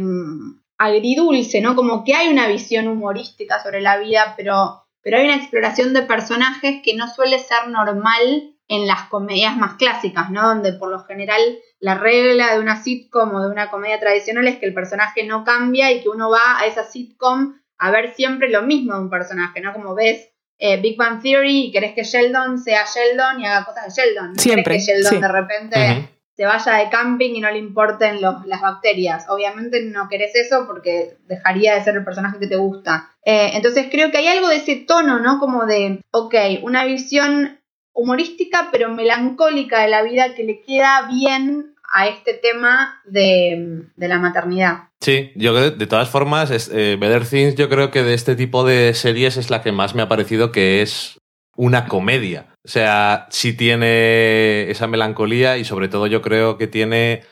agridulce, 0.77 1.61
¿no? 1.61 1.75
Como 1.75 2.03
que 2.03 2.13
hay 2.13 2.29
una 2.29 2.47
visión 2.47 2.87
humorística 2.87 3.61
sobre 3.63 3.81
la 3.81 3.97
vida, 3.97 4.35
pero, 4.37 4.83
pero 5.01 5.17
hay 5.17 5.25
una 5.25 5.37
exploración 5.37 5.95
de 5.95 6.03
personajes 6.03 6.81
que 6.83 6.95
no 6.95 7.07
suele 7.07 7.39
ser 7.39 7.69
normal 7.69 8.50
en 8.67 8.87
las 8.87 9.03
comedias 9.09 9.57
más 9.57 9.73
clásicas, 9.75 10.29
¿no? 10.29 10.47
Donde 10.47 10.73
por 10.73 10.89
lo 10.89 11.03
general 11.03 11.41
la 11.79 11.95
regla 11.95 12.53
de 12.53 12.59
una 12.59 12.81
sitcom 12.81 13.33
o 13.35 13.41
de 13.41 13.49
una 13.49 13.69
comedia 13.69 13.99
tradicional 13.99 14.47
es 14.47 14.57
que 14.57 14.65
el 14.65 14.73
personaje 14.73 15.25
no 15.25 15.43
cambia 15.43 15.91
y 15.91 16.01
que 16.01 16.09
uno 16.09 16.29
va 16.29 16.59
a 16.59 16.65
esa 16.65 16.83
sitcom 16.83 17.55
a 17.77 17.91
ver 17.91 18.13
siempre 18.13 18.49
lo 18.49 18.61
mismo 18.61 18.93
de 18.95 19.01
un 19.01 19.09
personaje, 19.09 19.59
¿no? 19.61 19.73
Como 19.73 19.95
ves 19.95 20.29
eh, 20.59 20.79
Big 20.79 20.95
Bang 20.95 21.21
Theory 21.21 21.65
y 21.65 21.71
querés 21.71 21.93
que 21.93 22.03
Sheldon 22.03 22.59
sea 22.59 22.85
Sheldon 22.85 23.41
y 23.41 23.45
haga 23.47 23.65
cosas 23.65 23.85
de 23.95 24.01
Sheldon. 24.01 24.27
No 24.27 24.33
querés 24.35 24.43
Siempre, 24.43 24.75
que 24.75 24.79
Sheldon 24.83 25.11
sí. 25.13 25.19
de 25.19 25.27
repente 25.27 26.09
se 26.37 26.45
vaya 26.45 26.73
de 26.75 26.89
camping 26.89 27.31
y 27.35 27.39
no 27.41 27.49
le 27.51 27.57
importen 27.57 28.21
los- 28.21 28.45
las 28.45 28.61
bacterias. 28.61 29.25
Obviamente 29.29 29.81
no 29.83 30.07
querés 30.07 30.35
eso 30.35 30.65
porque 30.67 31.17
dejaría 31.27 31.73
de 31.75 31.83
ser 31.83 31.95
el 31.95 32.05
personaje 32.05 32.37
que 32.39 32.47
te 32.47 32.55
gusta. 32.55 33.09
Eh, 33.25 33.51
entonces 33.55 33.87
creo 33.91 34.11
que 34.11 34.17
hay 34.19 34.27
algo 34.27 34.47
de 34.47 34.57
ese 34.57 34.75
tono, 34.75 35.19
¿no? 35.19 35.39
Como 35.39 35.65
de, 35.65 36.01
ok, 36.11 36.35
una 36.61 36.85
visión 36.85 37.59
humorística 37.93 38.69
pero 38.71 38.89
melancólica 38.89 39.81
de 39.81 39.89
la 39.89 40.03
vida 40.03 40.35
que 40.35 40.43
le 40.43 40.61
queda 40.61 41.07
bien 41.07 41.75
a 41.93 42.07
este 42.07 42.33
tema 42.33 43.01
de, 43.05 43.83
de 43.95 44.07
la 44.07 44.19
maternidad. 44.19 44.89
Sí, 45.01 45.31
yo 45.35 45.53
creo, 45.53 45.71
de 45.71 45.87
todas 45.87 46.09
formas, 46.09 46.69
eh, 46.71 46.97
Better 46.99 47.25
Things 47.25 47.55
yo 47.55 47.69
creo 47.69 47.91
que 47.91 48.03
de 48.03 48.13
este 48.13 48.35
tipo 48.35 48.63
de 48.63 48.93
series 48.93 49.37
es 49.37 49.49
la 49.49 49.61
que 49.61 49.71
más 49.71 49.95
me 49.95 50.01
ha 50.01 50.07
parecido 50.07 50.51
que 50.51 50.81
es 50.81 51.19
una 51.55 51.87
comedia. 51.87 52.55
O 52.63 52.67
sea, 52.67 53.27
sí 53.29 53.53
tiene 53.53 54.69
esa 54.69 54.87
melancolía 54.87 55.57
y 55.57 55.65
sobre 55.65 55.89
todo 55.89 56.07
yo 56.07 56.21
creo 56.21 56.57
que 56.57 56.67
tiene 56.67 57.23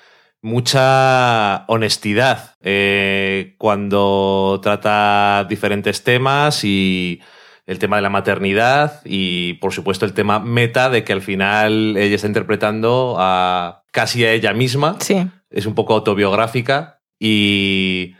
mucha 0.42 1.66
honestidad 1.68 2.56
eh, 2.62 3.56
cuando 3.58 4.60
trata 4.64 5.46
diferentes 5.48 6.04
temas 6.04 6.64
y 6.64 7.22
el 7.70 7.78
tema 7.78 7.98
de 7.98 8.02
la 8.02 8.10
maternidad 8.10 9.02
y 9.06 9.54
por 9.62 9.74
supuesto 9.74 10.04
el 10.06 10.14
tema 10.14 10.40
meta 10.40 10.90
de 10.90 11.04
que 11.04 11.14
al 11.14 11.22
final 11.22 11.96
ella 11.98 12.16
está 12.16 12.26
interpretando 12.26 13.16
a 13.20 13.84
casi 13.92 14.26
a 14.26 14.32
ella 14.34 14.54
misma 14.54 14.96
Sí. 15.00 15.28
es 15.52 15.68
un 15.68 15.76
poco 15.76 15.94
autobiográfica 15.94 17.00
y, 17.20 18.16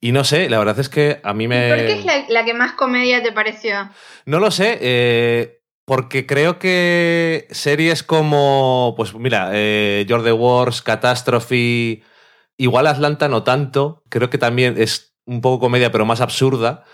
y 0.00 0.12
no 0.12 0.24
sé, 0.24 0.48
la 0.48 0.58
verdad 0.58 0.78
es 0.80 0.88
que 0.88 1.20
a 1.22 1.34
mí 1.34 1.46
me... 1.48 1.68
¿Por 1.68 1.76
qué 1.78 1.92
es 1.98 2.04
la, 2.06 2.24
la 2.30 2.44
que 2.46 2.54
más 2.54 2.72
comedia 2.72 3.22
te 3.22 3.30
pareció? 3.30 3.90
No 4.24 4.38
lo 4.40 4.50
sé, 4.50 4.78
eh, 4.80 5.60
porque 5.84 6.24
creo 6.24 6.58
que 6.58 7.46
series 7.50 8.02
como, 8.02 8.94
pues 8.96 9.12
mira, 9.14 9.50
eh, 9.52 10.06
You're 10.08 10.24
the 10.24 10.32
Wars, 10.32 10.80
Catastrophe, 10.80 12.02
igual 12.56 12.86
Atlanta 12.86 13.28
no 13.28 13.42
tanto, 13.42 14.02
creo 14.08 14.30
que 14.30 14.38
también 14.38 14.76
es 14.78 15.14
un 15.26 15.42
poco 15.42 15.60
comedia 15.60 15.92
pero 15.92 16.06
más 16.06 16.22
absurda. 16.22 16.84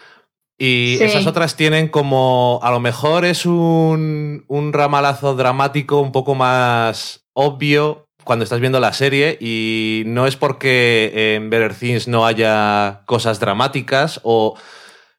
Y 0.59 0.97
Sí. 0.99 1.05
esas 1.05 1.27
otras 1.27 1.57
tienen 1.57 1.89
como, 1.89 2.61
a 2.63 2.71
lo 2.71 2.81
mejor 2.81 3.25
es 3.25 3.45
un, 3.47 4.45
un 4.47 4.73
ramalazo 4.73 5.35
dramático 5.35 6.01
un 6.01 6.13
poco 6.13 6.35
más 6.35 7.25
obvio 7.33 8.07
cuando 8.23 8.45
estás 8.45 8.61
viendo 8.61 8.81
la 8.81 8.93
serie 8.93 9.37
y 9.41 10.05
no 10.07 10.27
es 10.27 10.37
porque 10.37 11.35
en 11.35 11.51
Better 11.51 11.75
Things 11.75 12.09
no 12.09 12.25
haya 12.25 13.03
cosas 13.07 13.41
dramáticas 13.41 14.21
o 14.23 14.57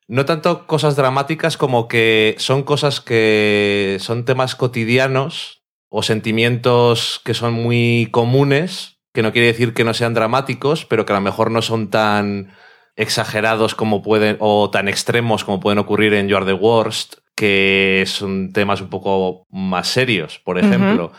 no 0.07 0.25
tanto 0.25 0.65
cosas 0.67 0.95
dramáticas 0.95 1.57
como 1.57 1.87
que 1.87 2.35
son 2.39 2.63
cosas 2.63 3.01
que 3.01 3.97
son 3.99 4.23
temas 4.25 4.55
cotidianos 4.55 5.63
o 5.89 6.01
sentimientos 6.01 7.21
que 7.23 7.33
son 7.33 7.53
muy 7.53 8.07
comunes, 8.11 8.97
que 9.13 9.21
no 9.21 9.31
quiere 9.31 9.47
decir 9.47 9.73
que 9.73 9.83
no 9.83 9.93
sean 9.93 10.13
dramáticos, 10.13 10.85
pero 10.85 11.05
que 11.05 11.13
a 11.13 11.17
lo 11.17 11.21
mejor 11.21 11.51
no 11.51 11.61
son 11.61 11.89
tan 11.89 12.53
exagerados 12.95 13.75
como 13.75 14.01
pueden 14.01 14.37
o 14.39 14.69
tan 14.69 14.87
extremos 14.87 15.43
como 15.43 15.59
pueden 15.59 15.79
ocurrir 15.79 16.13
en 16.13 16.27
You 16.27 16.37
Are 16.37 16.45
the 16.45 16.53
Worst, 16.53 17.15
que 17.35 18.03
son 18.07 18.53
temas 18.53 18.79
un 18.81 18.89
poco 18.89 19.45
más 19.49 19.87
serios, 19.87 20.39
por 20.39 20.57
ejemplo. 20.57 21.11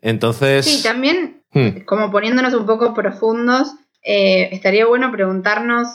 Entonces, 0.00 0.64
Sí, 0.64 0.82
también 0.82 1.42
Hmm. 1.50 1.80
como 1.86 2.10
poniéndonos 2.10 2.52
un 2.52 2.66
poco 2.66 2.92
profundos, 2.92 3.68
eh, 4.02 4.50
estaría 4.52 4.84
bueno 4.86 5.10
preguntarnos 5.10 5.88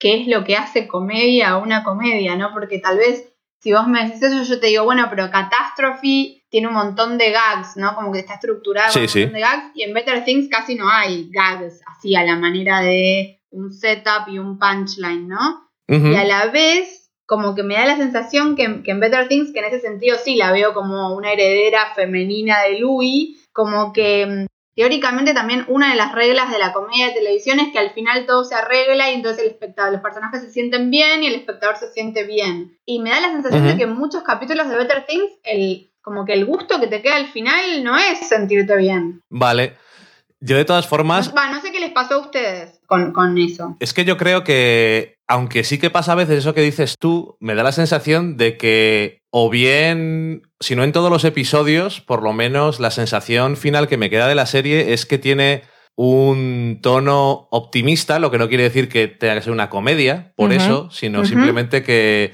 qué 0.00 0.20
es 0.20 0.26
lo 0.26 0.42
que 0.44 0.56
hace 0.56 0.88
comedia 0.88 1.50
a 1.50 1.58
una 1.58 1.84
comedia, 1.84 2.34
¿no? 2.34 2.52
Porque 2.52 2.80
tal 2.80 2.98
vez 2.98 3.32
si 3.60 3.72
vos 3.72 3.86
me 3.86 4.04
decís 4.04 4.22
eso, 4.22 4.42
yo 4.42 4.58
te 4.60 4.66
digo, 4.68 4.84
bueno, 4.84 5.06
pero 5.08 5.30
Catastrophe 5.30 6.44
tiene 6.50 6.66
un 6.68 6.74
montón 6.74 7.16
de 7.16 7.30
gags, 7.30 7.76
¿no? 7.76 7.94
Como 7.94 8.12
que 8.12 8.18
está 8.20 8.34
estructurado 8.34 8.88
Sí, 8.92 8.98
con 8.98 9.02
un 9.04 9.08
sí. 9.08 9.18
montón 9.20 9.34
de 9.34 9.40
gags, 9.40 9.64
y 9.74 9.82
en 9.84 9.94
Better 9.94 10.24
Things 10.24 10.48
casi 10.48 10.74
no 10.74 10.88
hay 10.88 11.28
gags 11.32 11.80
así 11.86 12.14
a 12.16 12.24
la 12.24 12.36
manera 12.36 12.80
de 12.80 13.37
un 13.50 13.72
setup 13.72 14.28
y 14.28 14.38
un 14.38 14.58
punchline, 14.58 15.28
¿no? 15.28 15.68
Y 15.88 16.16
a 16.16 16.24
la 16.24 16.46
vez, 16.46 17.10
como 17.24 17.54
que 17.54 17.62
me 17.62 17.74
da 17.74 17.86
la 17.86 17.96
sensación 17.96 18.56
que, 18.56 18.82
que 18.82 18.90
en 18.90 19.00
Better 19.00 19.26
Things, 19.26 19.52
que 19.52 19.60
en 19.60 19.64
ese 19.64 19.80
sentido 19.80 20.18
sí 20.22 20.36
la 20.36 20.52
veo 20.52 20.74
como 20.74 21.14
una 21.16 21.32
heredera 21.32 21.94
femenina 21.94 22.60
de 22.62 22.78
Louis, 22.78 23.48
como 23.52 23.94
que 23.94 24.26
mm, 24.26 24.46
teóricamente 24.78 25.34
también 25.34 25.64
una 25.66 25.90
de 25.90 25.96
las 25.96 26.12
reglas 26.12 26.52
de 26.52 26.58
la 26.60 26.72
comedia 26.72 27.08
de 27.08 27.14
televisión 27.14 27.58
es 27.58 27.72
que 27.72 27.80
al 27.80 27.90
final 27.90 28.26
todo 28.26 28.44
se 28.44 28.54
arregla 28.54 29.10
y 29.10 29.14
entonces 29.14 29.42
el 29.42 29.50
espectador, 29.50 29.92
los 29.92 30.02
personajes 30.02 30.42
se 30.42 30.52
sienten 30.52 30.90
bien 30.90 31.24
y 31.24 31.26
el 31.26 31.34
espectador 31.34 31.76
se 31.76 31.90
siente 31.90 32.24
bien. 32.24 32.78
Y 32.86 33.00
me 33.00 33.10
da 33.10 33.20
la 33.20 33.32
sensación 33.32 33.66
de 33.66 33.76
que 33.76 33.82
en 33.82 33.96
muchos 33.96 34.22
capítulos 34.22 34.68
de 34.68 34.76
Better 34.76 35.04
Things, 35.06 35.32
el, 35.42 35.90
como 36.00 36.24
que 36.24 36.34
el 36.34 36.44
gusto 36.44 36.78
que 36.78 36.86
te 36.86 37.02
queda 37.02 37.16
al 37.16 37.26
final 37.26 37.82
no 37.82 37.96
es 37.96 38.28
sentirte 38.28 38.76
bien. 38.76 39.20
Vale. 39.30 39.76
Yo 40.40 40.56
de 40.56 40.64
todas 40.64 40.86
formas, 40.86 41.34
Va, 41.36 41.50
no 41.50 41.60
sé 41.60 41.72
qué 41.72 41.80
les 41.80 41.90
pasó 41.90 42.14
a 42.14 42.18
ustedes 42.18 42.80
con, 42.86 43.12
con 43.12 43.36
eso. 43.38 43.76
Es 43.80 43.92
que 43.92 44.04
yo 44.04 44.16
creo 44.16 44.44
que, 44.44 45.16
aunque 45.26 45.64
sí 45.64 45.78
que 45.78 45.90
pasa 45.90 46.12
a 46.12 46.16
veces 46.16 46.38
eso 46.38 46.54
que 46.54 46.60
dices 46.60 46.94
tú, 46.98 47.36
me 47.40 47.54
da 47.54 47.62
la 47.62 47.72
sensación 47.72 48.36
de 48.36 48.56
que, 48.56 49.22
o 49.30 49.50
bien, 49.50 50.42
si 50.60 50.76
no 50.76 50.84
en 50.84 50.92
todos 50.92 51.10
los 51.10 51.24
episodios, 51.24 52.00
por 52.00 52.22
lo 52.22 52.32
menos 52.32 52.78
la 52.78 52.90
sensación 52.90 53.56
final 53.56 53.88
que 53.88 53.96
me 53.96 54.10
queda 54.10 54.28
de 54.28 54.36
la 54.36 54.46
serie 54.46 54.92
es 54.92 55.06
que 55.06 55.18
tiene 55.18 55.64
un 55.96 56.78
tono 56.80 57.48
optimista, 57.50 58.20
lo 58.20 58.30
que 58.30 58.38
no 58.38 58.48
quiere 58.48 58.62
decir 58.62 58.88
que 58.88 59.08
tenga 59.08 59.34
que 59.34 59.42
ser 59.42 59.52
una 59.52 59.68
comedia, 59.68 60.32
por 60.36 60.52
eso, 60.52 60.88
sino 60.92 61.24
simplemente 61.24 61.82
que, 61.82 62.32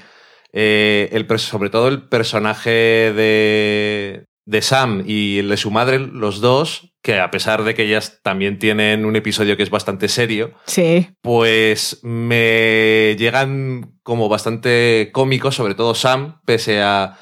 eh, 0.53 1.09
el, 1.11 1.39
sobre 1.39 1.71
todo 1.71 1.87
el 1.87 2.07
personaje 2.07 2.69
de, 2.69 4.25
de 4.45 4.61
Sam 4.61 5.03
y 5.07 5.39
el 5.39 5.49
de 5.49 5.57
su 5.57 5.71
madre, 5.71 5.99
los 5.99 6.39
dos, 6.39 6.93
que 7.01 7.19
a 7.19 7.31
pesar 7.31 7.63
de 7.63 7.73
que 7.73 7.83
ellas 7.83 8.19
también 8.23 8.59
tienen 8.59 9.05
un 9.05 9.15
episodio 9.15 9.57
que 9.57 9.63
es 9.63 9.69
bastante 9.69 10.07
serio, 10.07 10.53
Sí. 10.65 11.09
pues 11.21 11.99
me 12.03 13.15
llegan 13.17 13.95
como 14.03 14.29
bastante 14.29 15.09
cómicos, 15.11 15.55
sobre 15.55 15.75
todo 15.75 15.95
Sam, 15.95 16.39
pese 16.45 16.81
a 16.81 17.17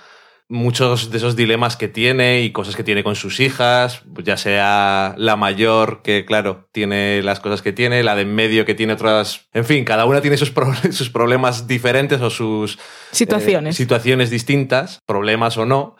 muchos 0.50 1.10
de 1.10 1.18
esos 1.18 1.36
dilemas 1.36 1.77
que 1.77 1.88
tiene 1.88 2.42
y 2.42 2.51
cosas 2.51 2.75
que 2.75 2.84
tiene 2.84 3.03
con 3.03 3.15
sus 3.15 3.39
hijas, 3.39 4.03
ya 4.24 4.38
sea 4.38 5.15
la 5.18 5.36
mayor, 5.36 6.01
que 6.03 6.25
claro, 6.25 6.68
tiene 6.72 7.24
las 7.24 7.39
cosas 7.39 7.62
que 7.62 7.72
tiene, 7.72 8.03
la 8.03 8.15
de 8.15 8.22
en 8.24 8.36
medio 8.36 8.65
que 8.65 8.75
tiene 8.75 8.94
otras... 8.94 9.48
En 9.53 9.65
fin, 9.65 9.84
cada 9.86 10.06
una 10.06 10.22
tiene 10.22 10.38
sus, 10.38 10.51
pro- 10.51 10.74
sus 10.92 11.10
problemas 11.10 11.68
diferentes 11.68 12.22
o 12.22 12.30
sus... 12.30 12.77
Situaciones. 13.12 13.75
eh, 13.75 13.77
situaciones 13.77 14.30
distintas, 14.30 15.00
problemas 15.08 15.58
o 15.58 15.65
no. 15.65 15.96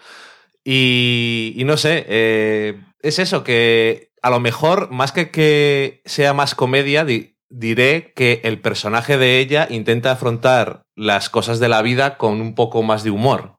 Y, 0.66 1.54
y 1.58 1.64
no 1.66 1.78
sé, 1.78 2.06
eh, 2.08 2.80
es 3.02 3.20
eso, 3.20 3.44
que 3.44 4.12
a 4.22 4.30
lo 4.30 4.40
mejor, 4.40 4.90
más 4.92 5.12
que 5.12 5.30
que 5.30 6.02
sea 6.06 6.34
más 6.34 6.56
comedia, 6.56 7.04
di- 7.04 7.36
diré 7.50 8.14
que 8.16 8.42
el 8.46 8.60
personaje 8.60 9.18
de 9.18 9.40
ella 9.40 9.68
intenta 9.70 10.12
afrontar 10.12 10.84
las 10.96 11.30
cosas 11.30 11.60
de 11.60 11.70
la 11.70 11.82
vida 11.82 12.18
con 12.18 12.40
un 12.42 12.56
poco 12.56 12.82
más 12.84 13.04
de 13.04 13.12
humor. 13.12 13.56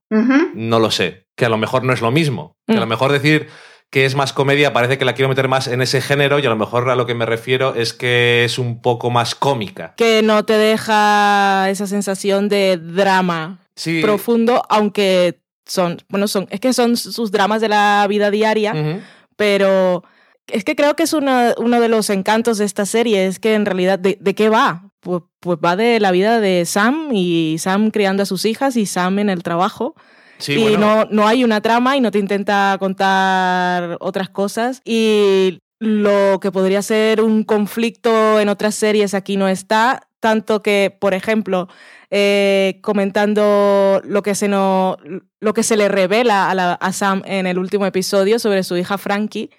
No 0.55 0.79
lo 0.79 0.91
sé, 0.93 1.27
que 1.37 1.45
a 1.45 1.49
lo 1.49 1.59
mejor 1.59 1.83
no 1.85 1.93
es 1.93 2.01
lo 2.01 2.11
mismo. 2.13 2.57
Que 2.67 2.75
a 2.77 2.81
lo 2.81 2.87
Mm. 2.87 2.91
mejor 2.91 3.13
decir 3.13 3.49
que 3.91 4.05
es 4.07 4.15
más 4.15 4.33
comedia 4.33 4.73
parece 4.73 4.97
que 4.99 5.05
la 5.05 5.15
quiero 5.15 5.29
meter 5.29 5.49
más 5.49 5.67
en 5.69 5.83
ese 5.83 6.01
género 6.01 6.39
y 6.39 6.47
a 6.47 6.49
lo 6.49 6.57
mejor 6.57 6.89
a 6.91 6.97
lo 6.97 7.07
que 7.07 7.15
me 7.15 7.27
refiero 7.27 7.75
es 7.75 7.93
que 7.93 8.45
es 8.45 8.59
un 8.59 8.81
poco 8.81 9.11
más 9.11 9.35
cómica. 9.35 9.95
Que 9.97 10.23
no 10.23 10.45
te 10.45 10.55
deja 10.57 11.69
esa 11.71 11.87
sensación 11.87 12.49
de 12.49 12.77
drama 12.79 13.59
Sí. 13.77 14.01
profundo, 14.03 14.63
aunque 14.69 15.41
son, 15.67 15.99
bueno, 16.09 16.29
son, 16.29 16.47
es 16.51 16.61
que 16.61 16.73
son 16.73 16.97
sus 16.97 17.31
dramas 17.31 17.61
de 17.61 17.69
la 17.69 18.07
vida 18.09 18.31
diaria, 18.31 18.73
pero 19.37 20.05
es 20.47 20.65
que 20.65 20.77
creo 20.77 20.95
que 20.97 21.05
es 21.05 21.13
una- 21.13 21.55
uno 21.59 21.81
de 21.81 21.89
los 21.89 22.11
encantos 22.11 22.59
de 22.59 22.65
esta 22.65 22.85
serie, 22.87 23.27
es 23.27 23.39
que 23.39 23.55
en 23.55 23.65
realidad, 23.67 23.99
¿de, 23.99 24.19
de 24.21 24.35
qué 24.35 24.49
va? 24.49 24.91
Pues, 25.01 25.23
pues 25.41 25.59
va 25.63 25.77
de 25.77 26.01
la 26.01 26.11
vida 26.11 26.41
de 26.41 26.65
Sam 26.67 27.11
y 27.13 27.57
Sam 27.59 27.91
criando 27.91 28.23
a 28.23 28.27
sus 28.27 28.45
hijas 28.45 28.77
y 28.77 28.87
Sam 28.87 29.19
en 29.19 29.29
el 29.31 29.43
trabajo. 29.43 29.95
Sí, 30.39 30.53
y 30.55 30.63
bueno. 30.63 31.05
no, 31.05 31.09
no 31.11 31.27
hay 31.29 31.45
una 31.45 31.61
trama 31.61 31.97
y 31.97 32.01
no 32.01 32.11
te 32.11 32.19
intenta 32.19 32.77
contar 32.81 33.97
otras 34.01 34.29
cosas. 34.31 34.81
Y 34.85 35.61
lo 35.79 36.41
que 36.41 36.51
podría 36.51 36.83
ser 36.83 37.21
un 37.21 37.45
conflicto 37.45 38.41
en 38.41 38.49
otras 38.49 38.75
series 38.75 39.15
aquí 39.15 39.37
no 39.37 39.49
está, 39.49 40.09
tanto 40.25 40.63
que, 40.63 40.97
por 40.99 41.13
ejemplo, 41.13 41.69
eh, 42.09 42.79
comentando 42.81 44.01
lo 44.07 44.23
que, 44.23 44.35
se 44.35 44.49
no, 44.49 44.97
lo 45.39 45.53
que 45.53 45.63
se 45.63 45.77
le 45.77 45.89
revela 45.89 46.51
a, 46.51 46.93
Sam 46.95 47.21
en 47.27 47.47
el 47.47 47.59
último 47.59 47.85
episodio 47.85 48.39
sobre 48.39 48.63
su 48.63 48.75
hija 48.79 48.97
Frankie, 48.97 49.51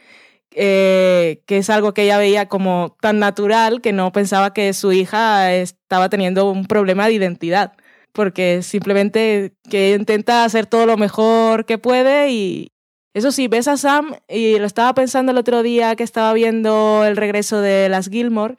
eh, 0.55 1.43
que 1.45 1.60
es 1.60 1.69
algo 1.69 1.93
que 1.93 2.05
ella 2.05 2.17
veía 2.17 2.48
como 2.48 2.98
tan 3.00 3.19
natural 3.19 3.79
que 3.79 3.93
no 3.93 4.12
pensaba 4.12 4.53
que 4.53 4.74
su 4.74 4.91
hija 4.91 5.53
estaba 5.53 6.10
teniendo 6.10 6.50
un 6.50 6.65
problema 6.65 7.05
de 7.05 7.13
identidad 7.13 7.74
porque 8.12 8.63
simplemente 8.63 9.53
que 9.69 9.93
intenta 9.93 10.45
hacer 10.45 10.65
todo 10.65 10.88
lo 10.88 10.98
mejor 10.98 11.65
que 11.65 11.77
puede 11.77 12.31
y 12.31 12.69
eso 13.13 13.31
sí, 13.31 13.48
ves 13.48 13.67
a 13.67 13.77
Sam 13.77 14.15
y 14.27 14.57
lo 14.57 14.65
estaba 14.65 14.95
pensando 14.95 15.31
el 15.31 15.38
otro 15.38 15.62
día 15.62 15.95
que 15.95 16.03
estaba 16.03 16.34
viendo 16.34 17.03
el 17.05 17.17
regreso 17.17 17.62
de 17.62 17.88
las 17.88 18.10
Gilmore, 18.10 18.55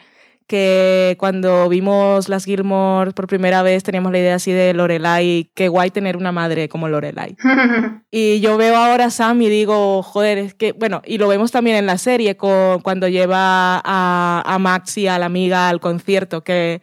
que 0.46 1.16
cuando 1.18 1.68
vimos 1.68 2.28
las 2.28 2.44
Gilmore 2.44 3.12
por 3.12 3.26
primera 3.26 3.62
vez 3.62 3.82
teníamos 3.82 4.12
la 4.12 4.18
idea 4.18 4.36
así 4.36 4.52
de 4.52 4.72
Lorelai, 4.74 5.50
qué 5.54 5.68
guay 5.68 5.90
tener 5.90 6.16
una 6.16 6.32
madre 6.32 6.68
como 6.68 6.88
Lorelai. 6.88 7.36
Y 8.10 8.40
yo 8.40 8.56
veo 8.56 8.76
ahora 8.76 9.06
a 9.06 9.10
Sam 9.10 9.42
y 9.42 9.50
digo, 9.50 10.02
joder, 10.02 10.38
es 10.38 10.54
que, 10.54 10.72
bueno, 10.72 11.02
y 11.04 11.18
lo 11.18 11.28
vemos 11.28 11.50
también 11.50 11.76
en 11.76 11.84
la 11.84 11.98
serie 11.98 12.36
con, 12.36 12.80
cuando 12.80 13.08
lleva 13.08 13.82
a, 13.84 14.42
a 14.46 14.58
Max 14.58 14.96
y 14.96 15.06
a 15.06 15.18
la 15.18 15.26
amiga 15.26 15.68
al 15.68 15.80
concierto, 15.80 16.42
que 16.42 16.80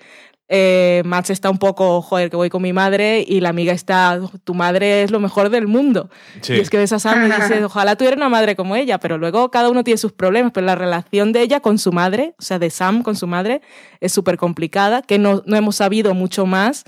eh, 0.50 1.02
Max 1.06 1.30
está 1.30 1.50
un 1.50 1.58
poco, 1.58 2.02
joder, 2.02 2.30
que 2.30 2.36
voy 2.36 2.50
con 2.50 2.62
mi 2.62 2.74
madre 2.74 3.24
y 3.28 3.40
la 3.40 3.50
amiga 3.50 3.74
está, 3.74 4.20
tu 4.44 4.54
madre 4.54 5.04
es 5.04 5.10
lo 5.12 5.20
mejor 5.20 5.50
del 5.50 5.68
mundo. 5.68 6.10
Sí. 6.42 6.54
Y 6.54 6.60
es 6.60 6.70
que 6.70 6.78
ves 6.78 6.92
a 6.94 7.00
Sam 7.00 7.26
y 7.26 7.32
dices, 7.42 7.64
ojalá 7.64 7.96
tuviera 7.96 8.18
una 8.18 8.30
madre 8.30 8.56
como 8.56 8.76
ella, 8.76 9.00
pero 9.00 9.18
luego 9.18 9.50
cada 9.52 9.70
uno 9.70 9.84
tiene 9.84 9.98
sus 9.98 10.12
problemas, 10.12 10.52
pero 10.54 10.66
la 10.68 10.76
relación 10.76 11.32
de 11.32 11.42
ella 11.42 11.60
con 11.62 11.80
su 11.80 11.92
madre, 11.92 12.36
o 12.38 12.42
sea, 12.44 12.60
de 12.60 12.70
Sam 12.70 13.04
con 13.04 13.16
su 13.16 13.26
madre, 13.26 13.62
es 14.02 14.12
súper 14.12 14.38
complicada, 14.38 15.02
que 15.02 15.18
no, 15.18 15.44
no 15.46 15.56
hemos 15.56 15.78
sabido 15.78 16.14
mucho 16.14 16.46
más, 16.46 16.84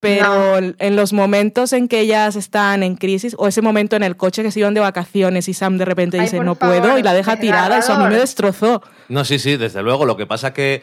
pero 0.00 0.60
No. 0.60 0.74
en 0.78 0.96
los 0.96 1.12
momentos 1.14 1.72
en 1.72 1.88
que 1.88 2.00
ellas 2.00 2.36
están 2.36 2.82
en 2.82 2.96
crisis, 2.96 3.34
o 3.38 3.48
ese 3.48 3.62
momento 3.62 3.96
en 3.96 4.02
el 4.02 4.16
coche 4.16 4.42
que 4.42 4.50
se 4.50 4.60
iban 4.60 4.74
de 4.74 4.80
vacaciones 4.80 5.48
y 5.48 5.54
Sam 5.54 5.78
de 5.78 5.84
repente 5.86 6.18
Ay, 6.18 6.24
dice, 6.24 6.40
no 6.40 6.56
favor, 6.56 6.80
puedo, 6.80 6.98
y 6.98 7.02
la 7.02 7.14
deja 7.14 7.38
tirada, 7.38 7.78
eso 7.78 7.92
a 7.94 7.98
mí 7.98 8.12
me 8.12 8.18
destrozó. 8.18 8.82
No, 9.08 9.24
sí, 9.24 9.38
sí, 9.38 9.56
desde 9.56 9.82
luego. 9.82 10.04
Lo 10.04 10.16
que 10.16 10.26
pasa 10.26 10.52
que 10.52 10.82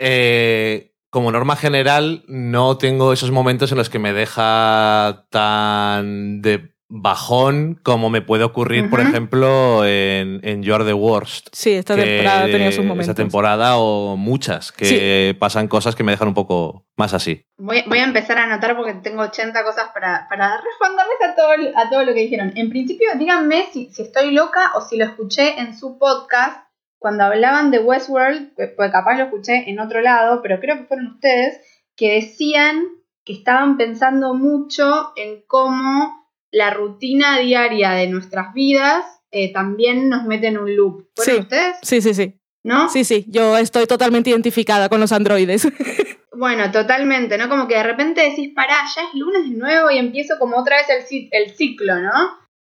eh, 0.00 0.92
como 1.10 1.32
norma 1.32 1.56
general 1.56 2.24
no 2.28 2.78
tengo 2.78 3.12
esos 3.12 3.30
momentos 3.30 3.72
en 3.72 3.78
los 3.78 3.90
que 3.90 3.98
me 3.98 4.12
deja 4.12 5.26
tan 5.30 6.42
de 6.42 6.72
bajón 6.90 7.78
como 7.82 8.08
me 8.08 8.22
puede 8.22 8.44
ocurrir, 8.44 8.88
por 8.88 9.00
ejemplo, 9.00 9.84
en, 9.84 10.40
en 10.42 10.62
You 10.62 10.74
Are 10.74 10.84
the 10.84 10.94
Worst. 10.94 11.48
Sí, 11.52 11.72
esta 11.72 11.94
temporada 11.94 12.44
ha 12.44 12.46
tenido 12.46 12.72
sus 12.72 12.84
momentos. 12.84 13.08
Esta 13.08 13.22
temporada 13.22 13.76
o 13.76 14.16
muchas, 14.16 14.72
que 14.72 15.36
pasan 15.38 15.68
cosas 15.68 15.94
que 15.94 16.02
me 16.02 16.12
dejan 16.12 16.28
un 16.28 16.34
poco 16.34 16.86
más 16.96 17.12
así. 17.14 17.44
Voy, 17.58 17.84
voy 17.86 17.98
a 17.98 18.04
empezar 18.04 18.38
a 18.38 18.44
anotar 18.44 18.76
porque 18.76 18.94
tengo 18.94 19.22
80 19.22 19.64
cosas 19.64 19.90
para, 19.92 20.26
para 20.28 20.60
responderles 20.60 21.16
a 21.24 21.34
todo, 21.34 21.50
a 21.76 21.90
todo 21.90 22.04
lo 22.04 22.14
que 22.14 22.20
dijeron. 22.20 22.52
En 22.56 22.70
principio, 22.70 23.08
díganme 23.18 23.66
si, 23.72 23.90
si 23.92 24.02
estoy 24.02 24.30
loca 24.30 24.72
o 24.74 24.80
si 24.80 24.96
lo 24.96 25.04
escuché 25.04 25.60
en 25.60 25.78
su 25.78 25.98
podcast 25.98 26.67
cuando 26.98 27.24
hablaban 27.24 27.70
de 27.70 27.78
Westworld, 27.78 28.52
pues 28.54 28.90
capaz 28.92 29.16
lo 29.16 29.24
escuché 29.24 29.68
en 29.70 29.78
otro 29.80 30.00
lado, 30.00 30.40
pero 30.42 30.60
creo 30.60 30.76
que 30.78 30.84
fueron 30.84 31.06
ustedes, 31.08 31.60
que 31.96 32.14
decían 32.14 32.84
que 33.24 33.32
estaban 33.32 33.76
pensando 33.76 34.34
mucho 34.34 35.12
en 35.16 35.42
cómo 35.46 36.26
la 36.50 36.70
rutina 36.70 37.38
diaria 37.38 37.90
de 37.92 38.06
nuestras 38.08 38.52
vidas 38.54 39.04
eh, 39.30 39.52
también 39.52 40.08
nos 40.08 40.24
mete 40.24 40.46
en 40.46 40.56
un 40.58 40.74
loop. 40.74 41.08
¿Fueron 41.14 41.34
Sí. 41.36 41.40
ustedes? 41.42 41.76
Sí, 41.82 42.00
sí, 42.00 42.14
sí. 42.14 42.34
¿No? 42.64 42.88
Sí, 42.88 43.04
sí, 43.04 43.24
yo 43.28 43.56
estoy 43.58 43.86
totalmente 43.86 44.30
identificada 44.30 44.88
con 44.88 45.00
los 45.00 45.12
androides. 45.12 45.68
Bueno, 46.30 46.70
totalmente, 46.70 47.36
¿no? 47.36 47.48
Como 47.48 47.66
que 47.66 47.74
de 47.74 47.82
repente 47.82 48.20
decís, 48.20 48.52
pará, 48.54 48.76
ya 48.94 49.02
es 49.02 49.14
lunes 49.14 49.42
de 49.42 49.56
nuevo 49.56 49.90
y 49.90 49.98
empiezo 49.98 50.34
como 50.38 50.56
otra 50.58 50.76
vez 50.76 50.86
el, 51.10 51.28
el 51.32 51.56
ciclo, 51.56 51.96
¿no? 52.00 52.12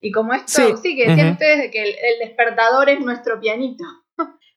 Y 0.00 0.12
como 0.12 0.32
esto, 0.32 0.52
sí, 0.76 0.90
Sí. 0.90 0.94
que 0.96 1.08
decían 1.08 1.32
ustedes 1.32 1.58
de 1.58 1.70
que 1.72 1.82
el, 1.82 1.88
el 1.88 2.18
despertador 2.28 2.88
es 2.88 3.00
nuestro 3.00 3.40
pianito. 3.40 3.82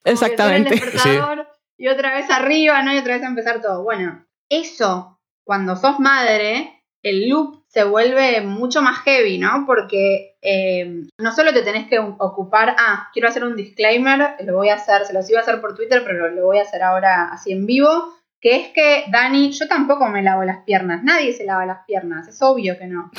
Exactamente. 0.04 0.74
El 0.74 0.80
despertador 0.80 1.48
y 1.76 1.88
otra 1.88 2.14
vez 2.14 2.28
arriba, 2.30 2.82
¿no? 2.82 2.92
Y 2.92 2.98
otra 2.98 3.14
vez 3.14 3.24
a 3.24 3.28
empezar 3.28 3.62
todo. 3.62 3.82
Bueno, 3.82 4.26
eso, 4.50 5.20
cuando 5.44 5.76
sos 5.76 6.00
madre, 6.00 6.82
el 7.02 7.28
loop 7.28 7.62
se 7.68 7.84
vuelve 7.84 8.40
mucho 8.40 8.82
más 8.82 8.98
heavy, 9.00 9.38
¿no? 9.38 9.64
Porque 9.66 10.36
eh, 10.42 11.02
no 11.18 11.32
solo 11.32 11.52
te 11.52 11.62
tenés 11.62 11.86
que 11.86 11.98
ocupar, 11.98 12.74
ah, 12.78 13.08
quiero 13.12 13.28
hacer 13.28 13.44
un 13.44 13.56
disclaimer, 13.56 14.36
lo 14.44 14.56
voy 14.56 14.70
a 14.70 14.74
hacer, 14.74 15.04
se 15.04 15.12
los 15.12 15.28
iba 15.30 15.38
a 15.38 15.42
hacer 15.42 15.60
por 15.60 15.76
Twitter, 15.76 16.02
pero 16.04 16.28
lo, 16.30 16.44
voy 16.44 16.58
a 16.58 16.62
hacer 16.62 16.82
ahora 16.82 17.28
así 17.30 17.52
en 17.52 17.66
vivo, 17.66 18.14
que 18.40 18.56
es 18.56 18.68
que, 18.68 19.04
Dani, 19.10 19.52
yo 19.52 19.68
tampoco 19.68 20.06
me 20.08 20.22
lavo 20.22 20.44
las 20.44 20.64
piernas, 20.64 21.02
nadie 21.04 21.32
se 21.32 21.44
lava 21.44 21.66
las 21.66 21.84
piernas, 21.86 22.26
es 22.26 22.40
obvio 22.40 22.78
que 22.78 22.86
no. 22.86 23.10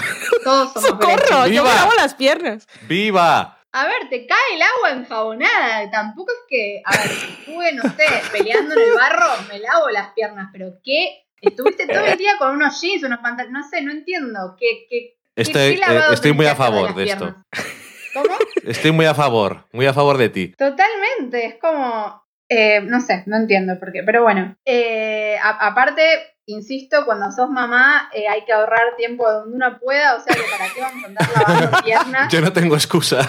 Todos 0.44 0.74
somos 0.74 0.90
¡Socorro! 0.90 1.48
Yo 1.48 1.64
me 1.64 1.70
lavo 1.70 1.92
las 1.96 2.16
piernas. 2.16 2.68
¡Viva! 2.88 3.59
A 3.72 3.86
ver, 3.86 4.10
te 4.10 4.26
cae 4.26 4.56
el 4.56 4.62
agua 4.62 5.00
enjabonada. 5.00 5.92
Tampoco 5.92 6.32
es 6.32 6.40
que, 6.50 6.82
a 6.84 6.92
ver, 6.98 7.12
estuve, 7.12 7.72
no 7.74 7.84
sé, 7.84 8.06
peleando 8.32 8.74
en 8.74 8.82
el 8.82 8.94
barro, 8.94 9.28
me 9.52 9.60
lavo 9.60 9.90
las 9.90 10.10
piernas, 10.14 10.50
pero 10.52 10.74
¿qué? 10.84 11.26
Estuviste 11.42 11.88
todo 11.88 12.04
el 12.06 12.18
día 12.18 12.32
con 12.38 12.52
unos 12.56 12.82
jeans, 12.82 13.04
unos 13.04 13.20
pantalones, 13.20 13.52
no 13.54 13.70
sé, 13.70 13.82
no 13.82 13.92
entiendo. 13.92 14.56
¿Qué, 14.60 14.88
Estoy, 15.36 15.76
qué 15.80 15.82
eh, 15.94 16.02
estoy 16.12 16.34
muy 16.34 16.48
a 16.48 16.56
favor 16.56 16.94
de 16.96 17.04
esto. 17.06 17.36
¿Cómo? 18.14 18.36
Estoy 18.64 18.92
muy 18.92 19.06
a 19.06 19.14
favor, 19.14 19.68
muy 19.72 19.86
a 19.86 19.94
favor 19.94 20.18
de 20.18 20.30
ti. 20.30 20.48
Totalmente, 20.58 21.46
es 21.46 21.56
como, 21.62 22.24
eh, 22.50 22.82
no 22.82 23.00
sé, 23.00 23.24
no 23.28 23.38
entiendo 23.38 23.80
por 23.80 23.92
qué, 23.94 24.04
pero 24.04 24.24
bueno. 24.24 24.58
Eh, 24.66 25.38
a- 25.42 25.68
aparte, 25.68 26.02
insisto, 26.52 27.06
cuando 27.06 27.32
sos 27.32 27.50
mamá 27.50 28.10
eh, 28.14 28.28
hay 28.28 28.44
que 28.46 28.54
ahorrar 28.54 28.96
tiempo 28.98 29.30
donde 29.32 29.56
uno 29.56 29.80
pueda, 29.80 30.16
o 30.16 30.20
sea 30.20 30.36
que 30.36 30.42
para 30.50 30.74
qué 30.74 30.82
vamos 30.82 31.04
a 31.04 31.08
andar 31.08 31.30
lavando 31.36 31.78
piernas. 31.84 32.32
Yo 32.34 32.42
no 32.42 32.52
tengo 32.54 32.76
excusa. 32.76 33.20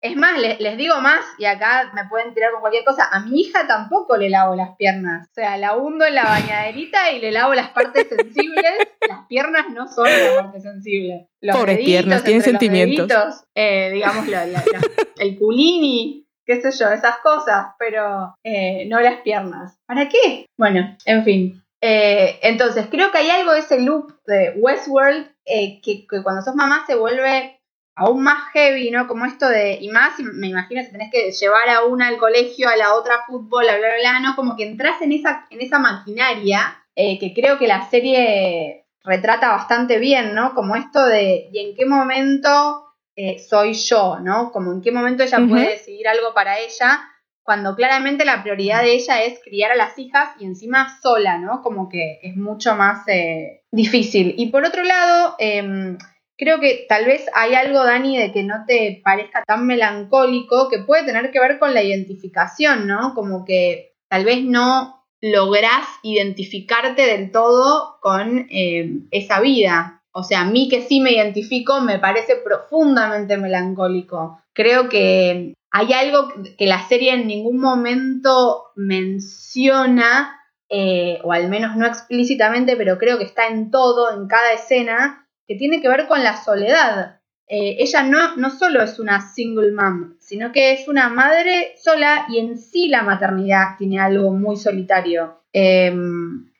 Es 0.00 0.16
más, 0.16 0.36
le- 0.40 0.56
les, 0.58 0.76
digo 0.76 1.00
más, 1.00 1.20
y 1.38 1.44
acá 1.44 1.92
me 1.94 2.06
pueden 2.08 2.34
tirar 2.34 2.50
con 2.50 2.60
cualquier 2.60 2.84
cosa, 2.84 3.08
a 3.12 3.20
mi 3.20 3.40
hija 3.40 3.68
tampoco 3.68 4.16
le 4.16 4.30
lavo 4.30 4.56
las 4.56 4.74
piernas. 4.76 5.28
O 5.30 5.34
sea, 5.34 5.56
la 5.56 5.76
hundo 5.76 6.04
en 6.04 6.16
la 6.16 6.24
bañaderita 6.24 7.12
y 7.12 7.20
le 7.20 7.30
lavo 7.30 7.54
las 7.54 7.70
partes 7.70 8.08
sensibles. 8.08 8.64
Las 9.08 9.26
piernas 9.28 9.66
no 9.72 9.86
son 9.86 10.06
la 10.06 10.42
parte 10.42 10.60
sensible. 10.60 11.28
Los 11.40 11.56
Pobres 11.56 11.76
deditos, 11.76 11.92
piernas, 11.92 12.24
tienen 12.24 12.42
sentimientos. 12.42 13.06
deditos, 13.08 13.44
eh, 13.54 13.90
digamos, 13.92 14.26
la- 14.26 14.46
la- 14.46 14.64
la- 14.72 14.80
el 15.18 15.38
culini, 15.38 16.26
qué 16.44 16.60
sé 16.60 16.72
yo, 16.76 16.90
esas 16.90 17.18
cosas, 17.18 17.66
pero 17.78 18.34
eh, 18.42 18.86
no 18.88 18.98
las 19.00 19.20
piernas. 19.20 19.78
¿Para 19.86 20.08
qué? 20.08 20.46
Bueno, 20.58 20.96
en 21.04 21.22
fin. 21.24 21.61
Eh, 21.84 22.38
entonces, 22.42 22.86
creo 22.88 23.10
que 23.10 23.18
hay 23.18 23.30
algo 23.30 23.52
de 23.52 23.58
ese 23.58 23.80
loop 23.80 24.12
de 24.24 24.54
Westworld 24.56 25.26
eh, 25.44 25.80
que, 25.82 26.06
que 26.06 26.22
cuando 26.22 26.40
sos 26.40 26.54
mamá 26.54 26.84
se 26.86 26.94
vuelve 26.94 27.60
aún 27.96 28.22
más 28.22 28.50
heavy, 28.52 28.90
¿no? 28.90 29.08
Como 29.08 29.26
esto 29.26 29.48
de, 29.48 29.78
y 29.80 29.88
más, 29.88 30.18
me 30.18 30.46
imagino, 30.46 30.82
si 30.82 30.92
tenés 30.92 31.10
que 31.10 31.32
llevar 31.32 31.68
a 31.68 31.84
una 31.84 32.06
al 32.06 32.18
colegio, 32.18 32.68
a 32.68 32.76
la 32.76 32.94
otra 32.94 33.16
a 33.16 33.26
fútbol, 33.26 33.68
a 33.68 33.76
bla, 33.76 33.88
bla, 33.88 33.98
bla, 33.98 34.20
¿no? 34.20 34.36
Como 34.36 34.56
que 34.56 34.64
entras 34.64 35.02
en 35.02 35.12
esa, 35.12 35.46
en 35.50 35.60
esa 35.60 35.80
maquinaria 35.80 36.84
eh, 36.94 37.18
que 37.18 37.34
creo 37.34 37.58
que 37.58 37.66
la 37.66 37.90
serie 37.90 38.86
retrata 39.04 39.50
bastante 39.50 39.98
bien, 39.98 40.34
¿no? 40.34 40.54
Como 40.54 40.76
esto 40.76 41.04
de, 41.04 41.48
¿y 41.52 41.58
en 41.58 41.74
qué 41.74 41.84
momento 41.84 42.94
eh, 43.16 43.38
soy 43.38 43.74
yo, 43.74 44.18
¿no? 44.20 44.52
Como 44.52 44.72
en 44.72 44.82
qué 44.82 44.92
momento 44.92 45.24
ella 45.24 45.38
puede 45.48 45.70
decidir 45.70 46.06
algo 46.06 46.32
para 46.32 46.60
ella, 46.60 47.00
cuando 47.44 47.74
claramente 47.74 48.24
la 48.24 48.42
prioridad 48.42 48.82
de 48.82 48.94
ella 48.94 49.22
es 49.22 49.40
criar 49.42 49.72
a 49.72 49.76
las 49.76 49.98
hijas 49.98 50.30
y 50.38 50.44
encima 50.44 51.00
sola, 51.00 51.38
¿no? 51.38 51.62
Como 51.62 51.88
que 51.88 52.20
es 52.22 52.36
mucho 52.36 52.76
más 52.76 53.06
eh, 53.08 53.62
difícil. 53.72 54.34
Y 54.36 54.50
por 54.50 54.64
otro 54.64 54.84
lado, 54.84 55.34
em, 55.38 55.98
creo 56.36 56.60
que 56.60 56.86
tal 56.88 57.04
vez 57.04 57.26
hay 57.34 57.54
algo, 57.54 57.84
Dani, 57.84 58.16
de 58.16 58.32
que 58.32 58.42
no 58.44 58.64
te 58.66 59.00
parezca 59.04 59.42
tan 59.44 59.66
melancólico, 59.66 60.68
que 60.68 60.78
puede 60.78 61.04
tener 61.04 61.30
que 61.30 61.40
ver 61.40 61.58
con 61.58 61.74
la 61.74 61.82
identificación, 61.82 62.86
¿no? 62.86 63.14
Como 63.14 63.44
que 63.44 63.94
tal 64.08 64.24
vez 64.24 64.44
no 64.44 65.04
lográs 65.20 65.86
identificarte 66.02 67.02
del 67.06 67.30
todo 67.30 67.98
con 68.00 68.46
eh, 68.50 68.90
esa 69.10 69.40
vida. 69.40 70.02
O 70.12 70.22
sea, 70.22 70.42
a 70.42 70.44
mí 70.44 70.68
que 70.68 70.82
sí 70.82 71.00
me 71.00 71.12
identifico 71.12 71.80
me 71.80 71.98
parece 71.98 72.36
profundamente 72.36 73.36
melancólico. 73.36 74.40
Creo 74.52 74.88
que 74.88 75.54
hay 75.72 75.92
algo 75.94 76.28
que 76.58 76.66
la 76.66 76.86
serie 76.86 77.14
en 77.14 77.26
ningún 77.26 77.58
momento 77.58 78.72
menciona, 78.76 80.38
eh, 80.68 81.18
o 81.24 81.32
al 81.32 81.48
menos 81.48 81.76
no 81.76 81.86
explícitamente, 81.86 82.76
pero 82.76 82.98
creo 82.98 83.16
que 83.16 83.24
está 83.24 83.48
en 83.48 83.70
todo, 83.70 84.12
en 84.12 84.28
cada 84.28 84.52
escena, 84.52 85.26
que 85.48 85.56
tiene 85.56 85.80
que 85.80 85.88
ver 85.88 86.06
con 86.06 86.22
la 86.22 86.36
soledad. 86.36 87.20
Eh, 87.48 87.76
ella 87.78 88.02
no, 88.02 88.36
no 88.36 88.50
solo 88.50 88.82
es 88.82 88.98
una 88.98 89.20
single 89.20 89.72
mom, 89.72 90.14
sino 90.20 90.52
que 90.52 90.72
es 90.72 90.88
una 90.88 91.08
madre 91.08 91.74
sola 91.82 92.26
y 92.28 92.38
en 92.38 92.58
sí 92.58 92.88
la 92.88 93.02
maternidad 93.02 93.76
tiene 93.78 93.98
algo 93.98 94.30
muy 94.30 94.56
solitario. 94.56 95.42
Eh, 95.54 95.94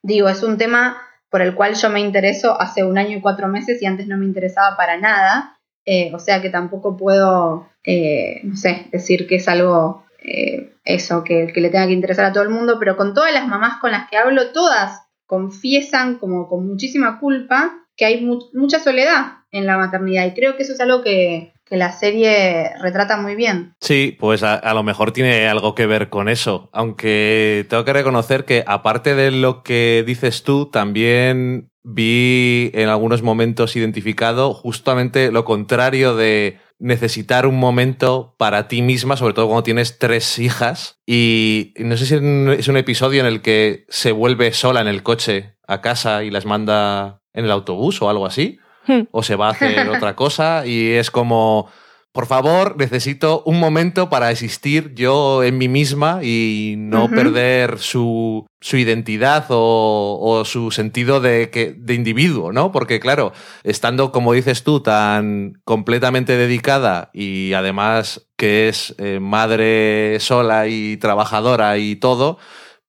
digo, 0.03 0.31
es 0.31 0.43
un 0.43 0.57
tema 0.57 0.97
por 1.29 1.43
el 1.43 1.55
cual 1.55 1.75
yo 1.75 1.91
me 1.91 2.01
intereso 2.01 2.59
hace 2.61 2.83
un 2.85 2.99
año 2.99 3.19
y 3.19 3.21
cuatro 3.21 3.49
meses 3.49 3.81
y 3.83 3.87
antes 3.87 4.07
no 4.07 4.17
me 4.17 4.25
interesaba 4.27 4.77
para 4.77 4.99
nada. 4.99 5.52
Eh, 5.85 6.11
o 6.15 6.19
sea 6.19 6.41
que 6.41 6.49
tampoco 6.51 6.97
puedo, 6.97 7.69
eh, 7.85 8.41
no 8.45 8.57
sé, 8.57 8.87
decir 8.93 9.27
que 9.27 9.37
es 9.37 9.49
algo 9.49 10.05
eh, 10.23 10.73
eso, 10.85 11.25
que, 11.25 11.49
que 11.53 11.61
le 11.61 11.71
tenga 11.71 11.87
que 11.87 11.93
interesar 11.93 12.25
a 12.27 12.33
todo 12.33 12.45
el 12.45 12.51
mundo, 12.51 12.77
pero 12.79 12.97
con 12.97 13.15
todas 13.15 13.33
las 13.33 13.49
mamás 13.49 13.81
con 13.81 13.91
las 13.91 14.09
que 14.09 14.17
hablo, 14.17 14.53
todas 14.53 15.01
confiesan 15.27 16.19
como 16.19 16.49
con 16.49 16.67
muchísima 16.67 17.19
culpa 17.19 17.87
que 17.97 18.05
hay 18.05 18.25
mu- 18.25 18.49
mucha 18.55 18.79
soledad 18.79 19.39
en 19.51 19.67
la 19.67 19.77
maternidad 19.77 20.27
y 20.27 20.33
creo 20.35 20.57
que 20.57 20.63
eso 20.63 20.73
es 20.73 20.81
algo 20.81 21.03
que, 21.03 21.53
que 21.67 21.77
la 21.77 21.91
serie 21.93 22.71
retrata 22.81 23.17
muy 23.17 23.35
bien. 23.35 23.75
Sí, 23.81 24.17
pues 24.19 24.43
a 24.43 24.73
lo 24.75 24.83
mejor 24.83 25.13
tiene 25.13 25.49
algo 25.49 25.75
que 25.75 25.87
ver 25.87 26.09
con 26.09 26.29
eso. 26.29 26.71
Aunque 26.73 27.67
tengo 27.69 27.85
que 27.85 27.93
reconocer 27.93 28.45
que, 28.45 28.63
aparte 28.67 29.15
de 29.15 29.31
lo 29.31 29.63
que 29.63 30.05
dices 30.07 30.43
tú, 30.43 30.71
también 30.71 31.72
vi 31.83 32.71
en 32.75 32.89
algunos 32.89 33.23
momentos 33.23 33.77
identificado 33.77 34.55
justamente 34.55 35.33
lo 35.33 35.45
contrario 35.45 36.15
de 36.15 36.59
necesitar 36.79 37.47
un 37.47 37.59
momento 37.59 38.35
para 38.39 38.69
ti 38.69 38.83
misma, 38.83 39.17
sobre 39.17 39.35
todo 39.35 39.47
cuando 39.47 39.63
tienes 39.63 39.99
tres 39.99 40.39
hijas. 40.39 41.01
Y 41.07 41.75
no 41.79 41.97
sé 41.97 42.07
si 42.07 42.15
es 42.15 42.69
un 42.69 42.77
episodio 42.77 43.21
en 43.21 43.27
el 43.27 43.41
que 43.41 43.85
se 43.89 44.13
vuelve 44.13 44.53
sola 44.53 44.81
en 44.81 44.89
el 44.89 45.03
coche 45.03 45.55
a 45.67 45.81
casa 45.81 46.25
y 46.25 46.31
las 46.31 46.45
manda 46.45 47.21
en 47.33 47.45
el 47.45 47.51
autobús 47.51 48.03
o 48.03 48.11
algo 48.11 48.27
así 48.27 48.59
Hmm. 48.87 49.03
o 49.13 49.23
se 49.23 49.37
va 49.37 49.49
a 49.49 49.51
hacer 49.53 49.89
otra 49.89 50.17
cosa 50.17 50.67
y 50.67 50.91
es 50.91 51.13
como, 51.13 51.69
por 52.13 52.27
favor, 52.27 52.77
necesito 52.77 53.43
un 53.47 53.59
momento 53.59 54.11
para 54.11 54.31
existir 54.31 54.93
yo 54.95 55.43
en 55.43 55.57
mí 55.57 55.69
misma 55.69 56.23
y 56.23 56.75
no 56.77 57.09
perder 57.09 57.79
su, 57.79 58.47
su 58.61 58.77
identidad 58.77 59.47
o, 59.49 60.19
o 60.21 60.45
su 60.45 60.71
sentido 60.71 61.23
de, 61.23 61.49
que, 61.49 61.75
de 61.75 61.95
individuo, 61.95 62.53
¿no? 62.53 62.71
Porque 62.71 63.01
claro, 63.01 63.33
estando, 63.65 64.13
como 64.13 64.35
dices 64.35 64.63
tú, 64.63 64.81
tan 64.81 65.55
completamente 65.65 66.37
dedicada 66.37 67.11
y 67.15 67.55
además 67.55 68.29
que 68.37 68.69
es 68.69 68.95
eh, 68.99 69.19
madre 69.19 70.19
sola 70.21 70.69
y 70.69 70.99
trabajadora 70.99 71.79
y 71.79 71.97
todo, 71.97 72.37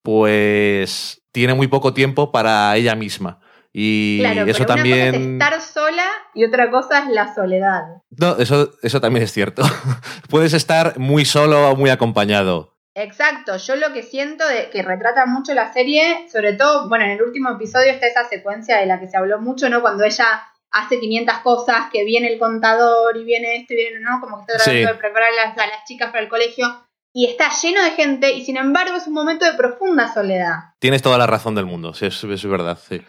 pues 0.01 1.23
tiene 1.31 1.53
muy 1.53 1.67
poco 1.67 1.93
tiempo 1.93 2.33
para 2.33 2.75
ella 2.75 2.95
misma. 2.95 3.39
Y 3.75 4.19
claro, 4.19 4.45
eso 4.45 4.63
pero 4.65 4.73
una 4.73 4.83
cosa 4.83 4.97
es 4.97 5.11
también... 5.11 5.33
estar 5.41 5.61
sola 5.61 6.05
y 6.35 6.45
otra 6.45 6.69
cosa 6.69 6.99
es 6.99 7.09
la 7.09 7.33
soledad. 7.33 7.81
No, 8.11 8.37
eso, 8.37 8.71
eso 8.83 9.01
también 9.01 9.23
es 9.23 9.31
cierto. 9.31 9.63
Puedes 10.29 10.53
estar 10.53 10.99
muy 10.99 11.25
solo 11.25 11.71
o 11.71 11.75
muy 11.75 11.89
acompañado. 11.89 12.75
Exacto, 12.95 13.57
yo 13.57 13.75
lo 13.75 13.91
que 13.91 14.03
siento 14.03 14.47
de 14.47 14.69
que 14.69 14.83
retrata 14.83 15.25
mucho 15.25 15.55
la 15.55 15.73
serie, 15.73 16.27
sobre 16.31 16.53
todo, 16.53 16.87
bueno, 16.89 17.05
en 17.05 17.11
el 17.11 17.23
último 17.23 17.49
episodio 17.49 17.91
está 17.91 18.05
esa 18.05 18.29
secuencia 18.29 18.77
de 18.77 18.85
la 18.85 18.99
que 18.99 19.07
se 19.07 19.17
habló 19.17 19.39
mucho, 19.41 19.67
¿no? 19.69 19.81
Cuando 19.81 20.03
ella 20.03 20.43
hace 20.69 20.99
500 20.99 21.39
cosas, 21.39 21.85
que 21.91 22.03
viene 22.05 22.31
el 22.31 22.37
contador 22.37 23.17
y 23.17 23.23
viene 23.23 23.55
esto 23.55 23.73
y 23.73 23.77
viene, 23.77 23.99
¿no? 23.99 24.19
Como 24.21 24.37
que 24.37 24.41
está 24.51 24.57
tratando 24.63 24.87
Sí. 24.87 24.93
de 24.93 24.99
preparar 24.99 25.29
a 25.29 25.47
las, 25.47 25.57
a 25.57 25.65
las 25.67 25.83
chicas 25.87 26.11
para 26.11 26.21
el 26.23 26.29
colegio 26.29 26.67
y 27.11 27.25
está 27.27 27.49
lleno 27.61 27.83
de 27.83 27.91
gente 27.91 28.31
y 28.31 28.45
sin 28.45 28.57
embargo 28.57 28.95
es 28.95 29.07
un 29.07 29.13
momento 29.13 29.45
de 29.45 29.53
profunda 29.53 30.13
soledad. 30.13 30.57
Tienes 30.79 31.01
toda 31.01 31.17
la 31.17 31.25
razón 31.25 31.55
del 31.55 31.65
mundo, 31.65 31.95
sí, 31.95 32.05
es, 32.05 32.23
es 32.23 32.45
verdad. 32.45 32.77
Sí. 32.87 33.01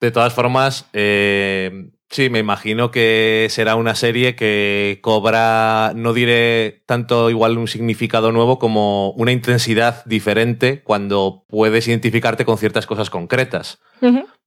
De 0.00 0.10
todas 0.10 0.32
formas, 0.32 0.88
eh, 0.92 1.90
sí, 2.08 2.30
me 2.30 2.38
imagino 2.38 2.90
que 2.90 3.48
será 3.50 3.76
una 3.76 3.94
serie 3.94 4.34
que 4.34 4.98
cobra, 5.02 5.92
no 5.94 6.12
diré 6.14 6.82
tanto 6.86 7.28
igual 7.28 7.58
un 7.58 7.68
significado 7.68 8.32
nuevo 8.32 8.58
como 8.58 9.10
una 9.12 9.32
intensidad 9.32 10.04
diferente 10.06 10.82
cuando 10.82 11.44
puedes 11.48 11.86
identificarte 11.86 12.44
con 12.44 12.56
ciertas 12.58 12.86
cosas 12.86 13.10
concretas. 13.10 13.78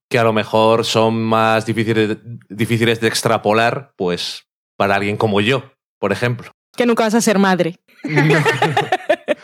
Que 0.08 0.18
a 0.18 0.24
lo 0.24 0.32
mejor 0.32 0.84
son 0.84 1.22
más 1.22 1.66
difíciles, 1.66 2.18
difíciles 2.48 3.00
de 3.00 3.08
extrapolar, 3.08 3.92
pues 3.96 4.46
para 4.76 4.96
alguien 4.96 5.16
como 5.16 5.40
yo, 5.40 5.72
por 5.98 6.12
ejemplo. 6.12 6.50
Que 6.76 6.86
nunca 6.86 7.04
vas 7.04 7.14
a 7.14 7.20
ser 7.20 7.38
madre. 7.38 7.76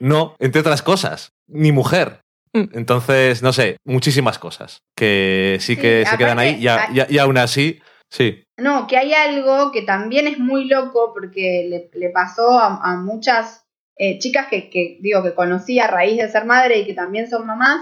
No, 0.00 0.36
entre 0.38 0.60
otras 0.60 0.82
cosas, 0.82 1.32
ni 1.46 1.72
mujer. 1.72 2.20
Mm. 2.52 2.64
Entonces, 2.78 3.42
no 3.42 3.52
sé, 3.52 3.76
muchísimas 3.84 4.38
cosas 4.38 4.78
que 4.96 5.56
sí 5.60 5.74
Sí, 5.76 5.80
que 5.80 6.04
se 6.06 6.16
quedan 6.16 6.38
ahí 6.38 6.56
y, 6.60 6.68
a- 6.68 6.84
hay- 6.86 6.96
y 6.96 7.00
a- 7.00 7.06
y 7.10 7.18
aún 7.18 7.38
así, 7.38 7.80
sí. 8.10 8.44
No, 8.56 8.86
que 8.86 8.96
hay 8.96 9.12
algo 9.14 9.70
que 9.72 9.82
también 9.82 10.26
es 10.26 10.38
muy 10.38 10.64
loco 10.66 11.12
porque 11.14 11.66
le, 11.68 11.90
le 11.98 12.10
pasó 12.10 12.58
a, 12.58 12.80
a 12.82 12.96
muchas 12.96 13.64
eh, 13.96 14.18
chicas 14.18 14.46
que, 14.48 14.70
que, 14.70 14.98
digo 15.00 15.22
que 15.22 15.34
conocí 15.34 15.78
a 15.80 15.86
raíz 15.88 16.16
de 16.18 16.28
ser 16.30 16.44
madre 16.44 16.78
y 16.78 16.86
que 16.86 16.94
también 16.94 17.28
son 17.28 17.46
mamás, 17.46 17.80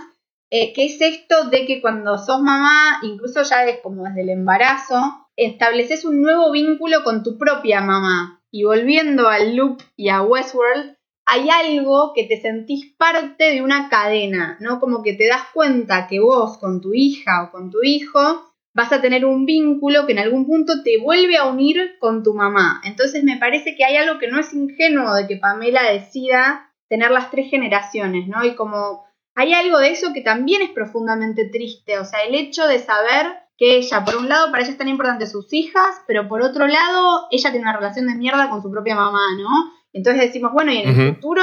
eh, 0.50 0.72
que 0.72 0.86
es 0.86 1.00
esto 1.00 1.44
de 1.50 1.66
que 1.66 1.80
cuando 1.80 2.16
sos 2.18 2.40
mamá, 2.40 2.98
incluso 3.02 3.42
ya 3.42 3.64
es 3.66 3.80
como 3.82 4.04
desde 4.04 4.22
el 4.22 4.30
embarazo, 4.30 5.28
estableces 5.36 6.04
un 6.04 6.22
nuevo 6.22 6.50
vínculo 6.52 7.04
con 7.04 7.22
tu 7.22 7.36
propia 7.38 7.80
mamá. 7.80 8.40
Y 8.50 8.64
volviendo 8.64 9.28
al 9.28 9.56
loop 9.56 9.82
y 9.96 10.08
a 10.08 10.22
Westworld, 10.22 10.95
hay 11.26 11.50
algo 11.50 12.12
que 12.14 12.24
te 12.24 12.40
sentís 12.40 12.94
parte 12.96 13.52
de 13.52 13.62
una 13.62 13.88
cadena, 13.88 14.56
¿no? 14.60 14.78
Como 14.78 15.02
que 15.02 15.12
te 15.12 15.26
das 15.26 15.42
cuenta 15.52 16.06
que 16.06 16.20
vos 16.20 16.56
con 16.58 16.80
tu 16.80 16.94
hija 16.94 17.44
o 17.44 17.50
con 17.50 17.70
tu 17.70 17.82
hijo 17.82 18.52
vas 18.72 18.92
a 18.92 19.00
tener 19.00 19.24
un 19.24 19.44
vínculo 19.44 20.06
que 20.06 20.12
en 20.12 20.20
algún 20.20 20.46
punto 20.46 20.82
te 20.84 21.00
vuelve 21.02 21.36
a 21.36 21.46
unir 21.46 21.96
con 21.98 22.22
tu 22.22 22.34
mamá. 22.34 22.80
Entonces 22.84 23.24
me 23.24 23.38
parece 23.38 23.74
que 23.74 23.84
hay 23.84 23.96
algo 23.96 24.20
que 24.20 24.28
no 24.28 24.38
es 24.38 24.52
ingenuo 24.54 25.14
de 25.14 25.26
que 25.26 25.36
Pamela 25.36 25.90
decida 25.90 26.72
tener 26.88 27.10
las 27.10 27.30
tres 27.30 27.50
generaciones, 27.50 28.28
¿no? 28.28 28.44
Y 28.44 28.54
como 28.54 29.04
hay 29.34 29.52
algo 29.52 29.78
de 29.78 29.90
eso 29.90 30.12
que 30.12 30.20
también 30.20 30.62
es 30.62 30.70
profundamente 30.70 31.46
triste, 31.46 31.98
o 31.98 32.04
sea, 32.04 32.20
el 32.20 32.34
hecho 32.34 32.66
de 32.66 32.78
saber 32.78 33.26
que 33.58 33.78
ella, 33.78 34.04
por 34.04 34.16
un 34.16 34.28
lado, 34.28 34.50
para 34.50 34.62
ella 34.62 34.72
es 34.72 34.78
tan 34.78 34.88
importante 34.88 35.26
sus 35.26 35.52
hijas, 35.52 36.02
pero 36.06 36.28
por 36.28 36.42
otro 36.42 36.66
lado, 36.66 37.26
ella 37.30 37.50
tiene 37.50 37.62
una 37.62 37.76
relación 37.76 38.06
de 38.06 38.14
mierda 38.14 38.50
con 38.50 38.62
su 38.62 38.70
propia 38.70 38.94
mamá, 38.94 39.22
¿no? 39.38 39.75
Entonces 39.96 40.22
decimos, 40.26 40.52
bueno, 40.52 40.72
¿y 40.72 40.78
en 40.78 40.88
el 40.88 41.14
futuro 41.14 41.42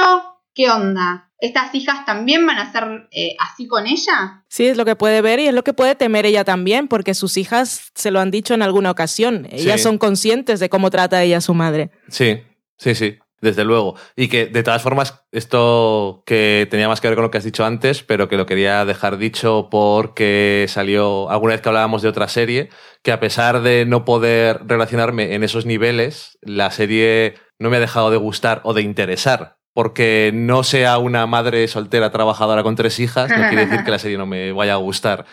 qué 0.54 0.70
onda? 0.70 1.30
¿Estas 1.40 1.74
hijas 1.74 2.06
también 2.06 2.46
van 2.46 2.58
a 2.58 2.72
ser 2.72 3.08
eh, 3.10 3.34
así 3.40 3.66
con 3.66 3.86
ella? 3.86 4.44
Sí, 4.48 4.66
es 4.66 4.76
lo 4.76 4.84
que 4.84 4.96
puede 4.96 5.20
ver 5.20 5.40
y 5.40 5.46
es 5.48 5.52
lo 5.54 5.64
que 5.64 5.72
puede 5.74 5.94
temer 5.96 6.24
ella 6.24 6.44
también, 6.44 6.88
porque 6.88 7.12
sus 7.12 7.36
hijas 7.36 7.90
se 7.94 8.10
lo 8.10 8.20
han 8.20 8.30
dicho 8.30 8.54
en 8.54 8.62
alguna 8.62 8.90
ocasión. 8.90 9.46
Ellas 9.50 9.80
Sí. 9.80 9.84
son 9.84 9.98
conscientes 9.98 10.60
de 10.60 10.68
cómo 10.70 10.88
trata 10.90 11.22
ella 11.22 11.38
a 11.38 11.42
su 11.42 11.52
madre. 11.52 11.90
Sí, 12.08 12.40
sí, 12.78 12.94
sí, 12.94 13.18
desde 13.40 13.64
luego. 13.64 13.96
Y 14.16 14.28
que 14.28 14.46
de 14.46 14.62
todas 14.62 14.80
formas, 14.80 15.20
esto 15.32 16.22
que 16.24 16.66
tenía 16.70 16.88
más 16.88 17.00
que 17.00 17.08
ver 17.08 17.16
con 17.16 17.24
lo 17.24 17.30
que 17.30 17.38
has 17.38 17.44
dicho 17.44 17.64
antes, 17.64 18.02
pero 18.02 18.28
que 18.28 18.36
lo 18.36 18.46
quería 18.46 18.84
dejar 18.84 19.18
dicho 19.18 19.68
porque 19.70 20.64
salió 20.68 21.28
alguna 21.30 21.52
vez 21.54 21.60
que 21.60 21.68
hablábamos 21.68 22.00
de 22.00 22.08
otra 22.08 22.28
serie, 22.28 22.70
que 23.02 23.12
a 23.12 23.20
pesar 23.20 23.60
de 23.60 23.84
no 23.86 24.04
poder 24.04 24.60
relacionarme 24.66 25.34
en 25.34 25.42
esos 25.42 25.66
niveles, 25.66 26.38
la 26.40 26.70
serie 26.70 27.34
no 27.64 27.70
me 27.70 27.78
ha 27.78 27.80
dejado 27.80 28.12
de 28.12 28.16
gustar 28.16 28.60
o 28.62 28.72
de 28.74 28.82
interesar. 28.82 29.56
Porque 29.72 30.30
no 30.32 30.62
sea 30.62 30.98
una 30.98 31.26
madre 31.26 31.66
soltera 31.66 32.12
trabajadora 32.12 32.62
con 32.62 32.76
tres 32.76 33.00
hijas, 33.00 33.28
no 33.30 33.48
quiere 33.48 33.66
decir 33.66 33.84
que 33.84 33.90
la 33.90 33.98
serie 33.98 34.16
no 34.16 34.26
me 34.26 34.52
vaya 34.52 34.74
a 34.74 34.76
gustar 34.76 35.24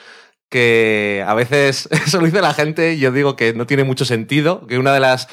que 0.50 1.24
a 1.26 1.34
veces 1.34 1.88
eso 2.06 2.20
lo 2.20 2.26
dice 2.26 2.42
la 2.42 2.54
gente 2.54 2.94
y 2.94 3.00
yo 3.00 3.12
digo 3.12 3.36
que 3.36 3.54
no 3.54 3.66
tiene 3.66 3.84
mucho 3.84 4.04
sentido, 4.06 4.68
que 4.68 4.78
una 4.80 4.94
de 4.94 5.00
las 5.00 5.28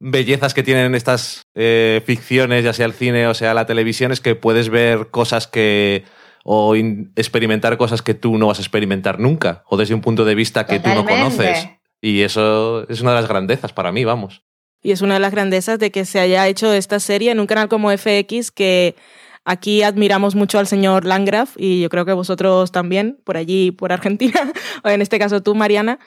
bellezas 0.00 0.52
que 0.54 0.62
tienen 0.62 0.94
estas 0.94 1.42
eh, 1.54 2.02
ficciones, 2.04 2.64
ya 2.64 2.72
sea 2.72 2.86
el 2.86 2.92
cine 2.92 3.26
o 3.28 3.34
sea 3.34 3.54
la 3.54 3.66
televisión, 3.66 4.10
es 4.12 4.20
que 4.20 4.34
puedes 4.34 4.68
ver 4.68 5.08
cosas 5.10 5.46
que 5.46 6.04
o 6.42 6.74
in- 6.76 7.12
experimentar 7.16 7.76
cosas 7.78 8.02
que 8.02 8.14
tú 8.14 8.36
no 8.36 8.48
vas 8.48 8.58
a 8.58 8.62
experimentar 8.62 9.18
nunca, 9.20 9.62
o 9.68 9.76
desde 9.76 9.94
un 9.94 10.00
punto 10.00 10.24
de 10.24 10.34
vista 10.34 10.66
que 10.66 10.80
tú 10.80 10.88
no 10.88 11.04
conoces. 11.06 11.58
Y 12.02 12.20
eso 12.22 12.86
es 12.90 13.00
una 13.00 13.10
de 13.14 13.20
las 13.20 13.28
grandezas 13.28 13.72
para 13.72 13.92
mí, 13.92 14.04
vamos. 14.04 14.42
Y 14.84 14.92
es 14.92 15.00
una 15.00 15.14
de 15.14 15.20
las 15.20 15.32
grandezas 15.32 15.78
de 15.78 15.90
que 15.90 16.04
se 16.04 16.20
haya 16.20 16.46
hecho 16.46 16.70
esta 16.74 17.00
serie 17.00 17.30
en 17.30 17.40
un 17.40 17.46
canal 17.46 17.68
como 17.68 17.90
FX 17.90 18.50
que 18.52 18.94
aquí 19.46 19.82
admiramos 19.82 20.34
mucho 20.34 20.58
al 20.58 20.66
señor 20.66 21.06
Landgraf 21.06 21.54
y 21.56 21.80
yo 21.80 21.88
creo 21.88 22.04
que 22.04 22.12
vosotros 22.12 22.70
también, 22.70 23.18
por 23.24 23.38
allí, 23.38 23.70
por 23.70 23.92
Argentina, 23.92 24.52
o 24.84 24.90
en 24.90 25.00
este 25.00 25.18
caso 25.18 25.42
tú, 25.42 25.54
Mariana, 25.54 25.98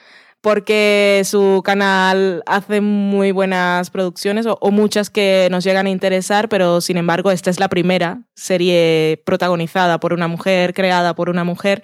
porque 0.42 1.24
su 1.26 1.63
canal 1.66 2.44
hace 2.46 2.80
muy 2.80 3.32
buenas 3.32 3.90
producciones 3.90 4.46
o, 4.46 4.60
o 4.62 4.70
muchas 4.70 5.10
que 5.10 5.48
nos 5.50 5.63
llegan 5.63 5.88
a 5.88 5.90
interesar, 5.90 6.48
pero 6.48 6.80
sin 6.80 6.98
embargo 6.98 7.32
esta 7.32 7.50
es 7.50 7.60
la 7.60 7.70
primera 7.70 8.22
serie 8.36 9.24
protagonizada 9.26 10.00
por 10.00 10.13
una 10.13 10.28
mujer, 10.28 10.76
creada 10.76 11.16
por 11.16 11.32
una 11.32 11.44
mujer 11.44 11.82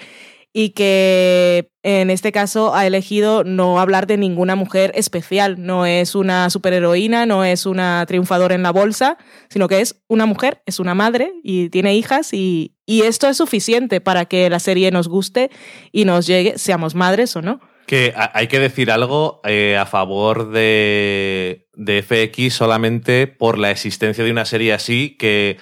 y 0.56 0.70
que 0.70 1.72
en 1.82 2.12
este 2.12 2.32
caso 2.32 2.76
ha 2.76 2.86
elegido 2.86 3.44
no 3.44 3.80
hablar 3.80 4.06
de 4.08 4.18
ninguna 4.18 4.56
mujer 4.56 4.92
especial. 4.96 5.56
No 5.60 5.86
es 5.88 6.14
una 6.14 6.50
superheroína, 6.52 7.26
no 7.26 7.44
es 7.44 7.66
una 7.66 8.06
triunfadora 8.08 8.54
en 8.54 8.62
la 8.64 8.72
bolsa, 8.72 9.18
sino 9.50 9.68
que 9.68 9.82
es 9.82 10.02
una 10.08 10.26
mujer, 10.28 10.62
es 10.68 10.80
una 10.80 10.94
madre 10.94 11.34
y 11.44 11.70
tiene 11.70 11.96
hijas 11.96 12.34
y, 12.34 12.76
y 12.86 13.02
esto 13.02 13.28
es 13.28 13.38
suficiente 13.38 14.00
para 14.00 14.26
que 14.26 14.50
la 14.50 14.60
serie 14.60 14.92
nos 14.92 15.08
guste 15.08 15.50
y 15.92 16.06
nos 16.06 16.28
llegue, 16.28 16.58
seamos 16.60 16.94
madres 16.94 17.36
o 17.36 17.42
no. 17.42 17.60
Que 17.88 18.14
ha- 18.16 18.32
hay 18.34 18.48
que 18.48 18.60
decir 18.60 18.92
algo 18.92 19.42
eh, 19.44 19.76
a 19.78 19.86
favor 19.88 20.52
de, 20.52 21.68
de 21.74 22.02
FX 22.04 22.54
solamente 22.54 23.26
por 23.28 23.58
la 23.58 23.72
existencia 23.72 24.24
de 24.24 24.32
una 24.32 24.46
serie 24.46 24.72
así 24.72 25.18
que 25.18 25.58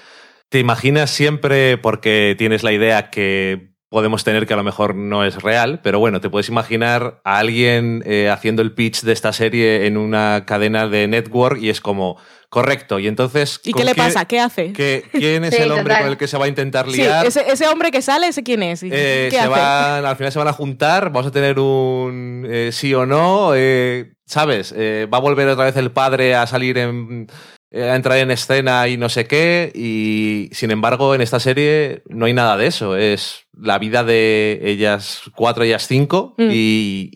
te 0.50 0.60
imaginas 0.60 1.10
siempre 1.10 1.78
porque 1.78 2.36
tienes 2.38 2.62
la 2.62 2.74
idea 2.74 3.10
que 3.10 3.71
podemos 3.92 4.24
tener 4.24 4.48
que 4.48 4.54
a 4.54 4.56
lo 4.58 4.64
mejor 4.64 4.96
no 4.96 5.26
es 5.26 5.42
real, 5.44 5.82
pero 5.84 6.00
bueno, 6.00 6.22
te 6.22 6.30
puedes 6.30 6.48
imaginar 6.48 7.20
a 7.26 7.40
alguien 7.40 8.02
eh, 8.06 8.30
haciendo 8.30 8.62
el 8.62 8.72
pitch 8.74 9.02
de 9.02 9.12
esta 9.12 9.34
serie 9.34 9.86
en 9.86 9.98
una 9.98 10.46
cadena 10.48 10.88
de 10.88 11.10
network 11.10 11.62
y 11.62 11.70
es 11.70 11.82
como, 11.82 12.16
correcto, 12.48 13.00
y 13.00 13.08
entonces... 13.08 13.60
¿Y 13.66 13.74
¿con 13.74 13.82
qué 13.82 13.86
le 13.90 13.94
pasa? 13.96 14.24
¿Qué 14.24 14.40
hace? 14.40 14.72
qué- 14.72 15.04
¿Quién 15.12 15.44
es 15.44 15.54
Sí, 15.54 15.62
el 15.62 15.72
hombre 15.72 15.84
total. 15.94 16.02
con 16.04 16.12
el 16.14 16.18
que 16.18 16.28
se 16.30 16.38
va 16.38 16.46
a 16.46 16.48
intentar 16.48 16.90
Sí, 16.90 17.02
liar? 17.02 17.26
ese, 17.26 17.44
ese 17.52 17.68
hombre 17.68 17.92
que 17.92 18.02
sale, 18.02 18.28
¿ese 18.30 18.44
quién 18.44 18.64
es? 18.64 18.82
¿Y 18.82 18.88
Eh, 18.94 19.28
¿Qué 19.30 19.36
se 19.36 19.40
hace? 19.42 19.50
van, 19.50 20.06
al 20.06 20.16
final 20.16 20.32
se 20.32 20.40
van 20.40 20.48
a 20.48 20.54
juntar, 20.54 21.12
vamos 21.12 21.28
a 21.28 21.32
tener 21.32 21.60
un 21.60 22.48
eh, 22.50 22.70
sí 22.72 22.94
o 22.94 23.06
no, 23.06 23.52
eh, 23.56 24.14
¿sabes? 24.26 24.74
Eh, 24.78 25.06
va 25.14 25.18
a 25.18 25.22
volver 25.22 25.50
otra 25.50 25.66
vez 25.66 25.76
el 25.76 25.92
padre 25.92 26.34
a 26.34 26.48
salir 26.48 26.78
en... 26.78 27.28
eh, 27.72 27.90
a 27.90 27.96
entrar 27.96 28.18
en 28.18 28.32
escena 28.32 28.88
y 28.88 28.98
no 28.98 29.10
sé 29.10 29.26
qué, 29.28 29.72
y 29.74 30.50
sin 30.54 30.72
embargo 30.72 31.16
en 31.16 31.22
esta 31.22 31.40
serie 31.40 32.04
no 32.10 32.26
hay 32.26 32.34
nada 32.34 32.58
de 32.58 32.68
eso, 32.68 32.96
es 32.98 33.48
la 33.54 33.80
vida 33.80 34.04
de 34.04 34.60
ellas 34.64 35.22
cuatro, 35.36 35.64
ellas 35.64 35.88
cinco, 35.88 36.36
Mm. 36.38 36.50
y, 36.52 37.10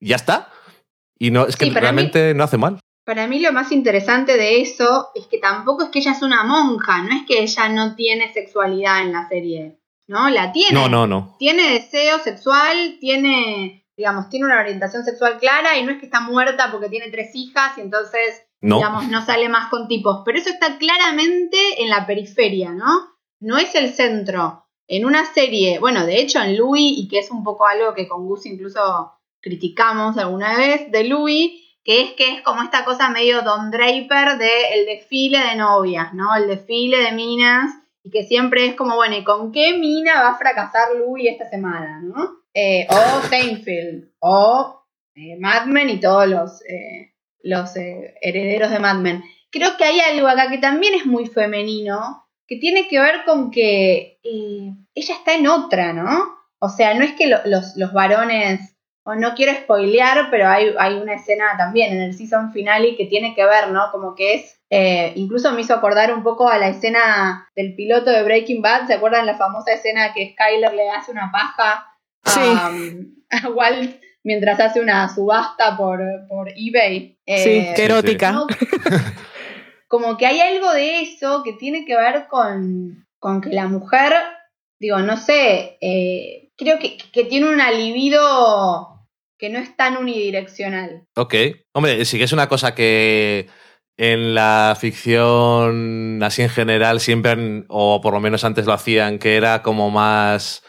y 0.00 0.06
ya 0.06 0.16
está. 0.16 0.50
Y 1.18 1.30
no, 1.30 1.46
es 1.46 1.56
que 1.56 1.66
Sí, 1.66 1.70
para 1.70 1.80
mí- 1.92 2.02
realmente 2.02 2.34
no 2.34 2.44
hace 2.44 2.58
mal. 2.58 2.78
Para 3.04 3.26
mí 3.26 3.40
lo 3.40 3.52
más 3.52 3.72
interesante 3.72 4.36
de 4.36 4.60
eso 4.60 5.08
es 5.14 5.26
que 5.26 5.38
tampoco 5.38 5.84
es 5.84 5.88
que 5.90 5.98
ella 5.98 6.12
es 6.12 6.22
una 6.22 6.44
monja, 6.44 7.02
no 7.02 7.10
es 7.16 7.22
que 7.26 7.42
ella 7.42 7.68
no 7.68 7.94
tiene 7.96 8.32
sexualidad 8.32 9.02
en 9.02 9.12
la 9.12 9.28
serie, 9.28 9.78
¿no? 10.06 10.28
La 10.30 10.52
tiene. 10.52 10.72
No, 10.72 10.88
no, 10.88 11.06
no. 11.08 11.34
Tiene 11.38 11.72
deseo 11.72 12.18
sexual, 12.20 12.98
tiene, 13.00 13.86
digamos, 13.96 14.28
tiene 14.28 14.46
una 14.46 14.60
orientación 14.60 15.04
sexual 15.04 15.38
clara 15.38 15.76
y 15.78 15.84
no 15.84 15.90
es 15.92 15.98
que 15.98 16.06
está 16.06 16.20
muerta 16.20 16.70
porque 16.70 16.88
tiene 16.88 17.10
tres 17.10 17.30
hijas 17.34 17.76
y 17.76 17.80
entonces, 17.80 18.42
No. 18.62 18.76
digamos, 18.76 19.08
no 19.08 19.24
sale 19.24 19.48
más 19.48 19.68
con 19.68 19.88
tipos. 19.88 20.22
Pero 20.24 20.38
eso 20.38 20.50
está 20.50 20.78
claramente 20.78 21.82
en 21.82 21.90
la 21.90 22.06
periferia, 22.06 22.70
¿no? 22.70 23.12
No 23.40 23.58
es 23.58 23.74
el 23.74 23.92
centro. 23.92 24.66
En 24.86 25.04
una 25.04 25.24
serie, 25.26 25.78
bueno, 25.78 26.06
de 26.06 26.20
hecho 26.20 26.40
en 26.40 26.56
Louis, 26.56 26.94
y 26.96 27.08
que 27.08 27.18
es 27.18 27.30
un 27.30 27.42
poco 27.42 27.66
algo 27.66 27.94
que 27.94 28.08
con 28.08 28.26
Gus 28.26 28.46
incluso 28.46 29.12
criticamos 29.40 30.16
alguna 30.16 30.56
vez, 30.56 30.90
de 30.90 31.04
Louis, 31.04 31.62
que 31.84 32.02
es 32.02 32.12
que 32.12 32.34
es 32.34 32.42
como 32.42 32.62
esta 32.62 32.84
cosa 32.84 33.10
medio 33.10 33.42
Don 33.42 33.70
Draper 33.70 34.38
de 34.38 34.74
el 34.74 34.86
desfile 34.86 35.38
de 35.38 35.56
novias, 35.56 36.14
¿no? 36.14 36.34
El 36.36 36.46
desfile 36.46 36.98
de 36.98 37.12
minas, 37.12 37.72
y 38.04 38.10
que 38.10 38.24
siempre 38.24 38.66
es 38.66 38.74
como, 38.74 38.96
bueno, 38.96 39.16
¿y 39.16 39.24
con 39.24 39.52
qué 39.52 39.76
mina 39.78 40.20
va 40.22 40.28
a 40.30 40.38
fracasar 40.38 40.94
Louis 40.96 41.28
esta 41.30 41.48
semana, 41.48 42.00
¿no? 42.00 42.42
Eh, 42.54 42.86
o 42.88 43.26
Seinfeld, 43.28 44.10
o 44.18 44.84
eh, 45.14 45.36
Mad 45.38 45.66
Men 45.66 45.90
y 45.90 46.00
todos 46.00 46.28
los, 46.28 46.62
eh, 46.62 47.11
los 47.42 47.76
eh, 47.76 48.14
herederos 48.20 48.70
de 48.70 48.78
Mad 48.78 48.96
Men. 48.96 49.22
Creo 49.50 49.76
que 49.76 49.84
hay 49.84 50.00
algo 50.00 50.28
acá 50.28 50.48
que 50.50 50.58
también 50.58 50.94
es 50.94 51.06
muy 51.06 51.26
femenino, 51.26 52.26
que 52.46 52.56
tiene 52.56 52.88
que 52.88 52.98
ver 53.00 53.24
con 53.24 53.50
que 53.50 54.18
eh, 54.22 54.72
ella 54.94 55.14
está 55.14 55.34
en 55.34 55.46
otra, 55.46 55.92
¿no? 55.92 56.36
O 56.58 56.68
sea, 56.68 56.94
no 56.94 57.04
es 57.04 57.12
que 57.12 57.26
lo- 57.26 57.40
los, 57.44 57.76
los 57.76 57.92
varones, 57.92 58.76
o 59.04 59.14
no 59.16 59.34
quiero 59.34 59.52
spoilear, 59.52 60.28
pero 60.30 60.48
hay, 60.48 60.72
hay 60.78 60.94
una 60.94 61.14
escena 61.14 61.56
también 61.58 61.92
en 61.92 62.02
el 62.02 62.14
season 62.14 62.52
finale 62.52 62.96
que 62.96 63.06
tiene 63.06 63.34
que 63.34 63.44
ver, 63.44 63.68
¿no? 63.70 63.90
Como 63.90 64.14
que 64.14 64.34
es, 64.34 64.60
eh, 64.70 65.12
incluso 65.16 65.50
me 65.52 65.62
hizo 65.62 65.74
acordar 65.74 66.14
un 66.14 66.22
poco 66.22 66.48
a 66.48 66.58
la 66.58 66.68
escena 66.68 67.48
del 67.56 67.74
piloto 67.74 68.10
de 68.10 68.22
Breaking 68.22 68.62
Bad, 68.62 68.86
¿se 68.86 68.94
acuerdan 68.94 69.26
la 69.26 69.36
famosa 69.36 69.72
escena 69.72 70.14
que 70.14 70.32
Skyler 70.32 70.72
le 70.72 70.88
hace 70.90 71.10
una 71.10 71.32
paja 71.32 71.88
a, 72.24 72.70
a 73.30 73.48
Walt 73.50 74.00
mientras 74.24 74.58
hace 74.60 74.80
una 74.80 75.08
subasta 75.14 75.76
por, 75.76 76.00
por 76.28 76.48
eBay? 76.50 77.18
Sí, 77.26 77.50
Eh, 77.50 77.72
qué 77.76 77.84
erótica. 77.84 78.32
¿no? 78.32 78.46
Como 79.88 80.16
que 80.16 80.26
hay 80.26 80.40
algo 80.40 80.72
de 80.72 81.02
eso 81.02 81.42
que 81.42 81.52
tiene 81.52 81.84
que 81.84 81.96
ver 81.96 82.26
con, 82.28 83.06
con 83.18 83.40
que 83.42 83.50
la 83.50 83.68
mujer, 83.68 84.12
digo, 84.80 84.98
no 85.00 85.16
sé, 85.18 85.76
eh, 85.80 86.50
creo 86.56 86.78
que, 86.78 86.96
que 87.12 87.24
tiene 87.24 87.48
una 87.52 87.70
libido 87.70 89.06
que 89.38 89.50
no 89.50 89.58
es 89.58 89.76
tan 89.76 89.96
unidireccional. 89.98 91.02
Ok. 91.16 91.34
Hombre, 91.74 92.04
sí 92.04 92.16
que 92.16 92.24
es 92.24 92.32
una 92.32 92.48
cosa 92.48 92.74
que 92.74 93.48
en 93.98 94.34
la 94.34 94.74
ficción, 94.80 96.22
así 96.22 96.40
en 96.42 96.48
general, 96.48 97.00
siempre, 97.00 97.32
han- 97.32 97.66
o 97.68 98.00
por 98.00 98.14
lo 98.14 98.20
menos 98.20 98.44
antes 98.44 98.64
lo 98.64 98.72
hacían, 98.72 99.18
que 99.18 99.36
era 99.36 99.62
como 99.62 99.90
más 99.90 100.62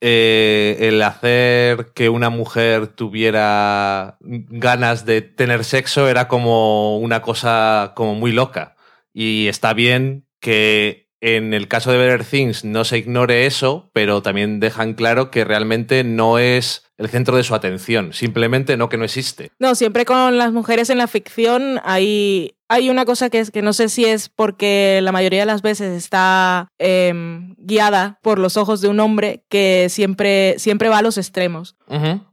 eh, 0.00 0.76
el 0.80 1.02
hacer 1.02 1.92
que 1.94 2.08
una 2.08 2.30
mujer 2.30 2.86
tuviera 2.88 4.16
ganas 4.20 5.04
de 5.04 5.22
tener 5.22 5.64
sexo 5.64 6.08
era 6.08 6.28
como 6.28 6.98
una 6.98 7.22
cosa 7.22 7.92
como 7.96 8.14
muy 8.14 8.32
loca. 8.32 8.76
Y 9.12 9.48
está 9.48 9.74
bien 9.74 10.26
que 10.40 11.08
en 11.20 11.52
el 11.52 11.66
caso 11.68 11.90
de 11.90 11.98
Better 11.98 12.24
Things 12.24 12.64
no 12.64 12.84
se 12.84 12.98
ignore 12.98 13.46
eso, 13.46 13.90
pero 13.92 14.22
también 14.22 14.60
dejan 14.60 14.94
claro 14.94 15.30
que 15.30 15.44
realmente 15.44 16.04
no 16.04 16.38
es 16.38 16.87
el 16.98 17.08
centro 17.08 17.36
de 17.36 17.44
su 17.44 17.54
atención, 17.54 18.12
simplemente 18.12 18.76
no 18.76 18.88
que 18.88 18.96
no 18.96 19.04
existe. 19.04 19.52
No, 19.60 19.76
siempre 19.76 20.04
con 20.04 20.36
las 20.36 20.52
mujeres 20.52 20.90
en 20.90 20.98
la 20.98 21.06
ficción 21.06 21.80
hay, 21.84 22.56
hay 22.68 22.90
una 22.90 23.04
cosa 23.04 23.30
que 23.30 23.38
es 23.38 23.52
que 23.52 23.62
no 23.62 23.72
sé 23.72 23.88
si 23.88 24.04
es 24.04 24.28
porque 24.28 24.98
la 25.02 25.12
mayoría 25.12 25.40
de 25.40 25.46
las 25.46 25.62
veces 25.62 25.96
está 25.96 26.72
em, 26.78 27.54
guiada 27.56 28.18
por 28.20 28.40
los 28.40 28.56
ojos 28.56 28.80
de 28.80 28.88
un 28.88 28.98
hombre 28.98 29.44
que 29.48 29.86
siempre, 29.90 30.56
siempre 30.58 30.88
va 30.88 30.98
a 30.98 31.02
los 31.02 31.18
extremos. 31.18 31.76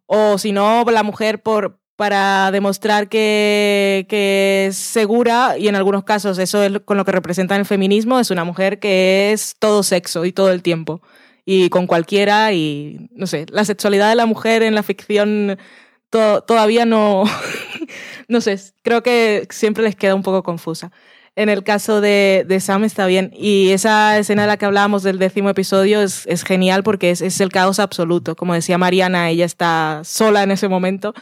O 0.08 0.38
si 0.39 0.51
no, 0.51 0.84
la 0.84 1.04
mujer 1.04 1.43
por, 1.43 1.80
para 1.95 2.49
demostrar 2.51 3.08
que, 3.08 4.08
que 4.10 4.67
es 4.67 4.78
segura, 4.78 5.58
y 5.60 5.67
en 5.67 5.75
algunos 5.75 6.04
casos 6.04 6.39
eso 6.39 6.63
es 6.63 6.80
con 6.86 6.97
lo 6.97 7.06
que 7.06 7.12
representa 7.12 7.56
el 7.56 7.65
feminismo, 7.65 8.19
es 8.19 8.32
una 8.32 8.43
mujer 8.43 8.80
que 8.80 9.32
es 9.32 9.56
todo 9.60 9.84
sexo 9.84 10.25
y 10.25 10.32
todo 10.32 10.49
el 10.49 10.63
tiempo. 10.63 11.01
Y 11.46 11.70
con 11.70 11.86
cualquiera, 11.88 12.52
y 12.54 13.08
no 13.12 13.28
sé, 13.28 13.46
la 13.52 13.66
sexualidad 13.66 14.10
de 14.10 14.16
la 14.16 14.26
mujer 14.26 14.64
en 14.64 14.74
la 14.76 14.82
ficción 14.84 15.58
to- 16.10 16.42
todavía 16.42 16.86
no, 16.86 17.24
no 18.28 18.42
sé, 18.42 18.60
creo 18.82 19.04
que 19.04 19.48
siempre 19.52 19.84
les 19.84 19.96
queda 19.96 20.16
un 20.16 20.24
poco 20.24 20.44
confusa. 20.44 20.92
En 21.38 21.50
el 21.50 21.64
caso 21.66 22.00
de, 22.00 22.46
de 22.48 22.60
Sam 22.62 22.86
está 22.86 23.06
bien. 23.08 23.30
Y 23.36 23.72
esa 23.72 24.18
escena 24.18 24.44
de 24.44 24.48
la 24.48 24.56
que 24.58 24.66
hablábamos 24.66 25.04
del 25.04 25.20
décimo 25.20 25.50
episodio 25.50 26.02
es, 26.02 26.26
es 26.28 26.44
genial 26.44 26.82
porque 26.82 27.12
es, 27.12 27.22
es 27.22 27.42
el 27.42 27.52
caos 27.52 27.80
absoluto. 27.80 28.38
Como 28.38 28.54
decía 28.54 28.78
Mariana, 28.78 29.30
ella 29.30 29.44
está 29.46 30.02
sola 30.06 30.44
en 30.44 30.52
ese 30.52 30.70
momento, 30.70 31.14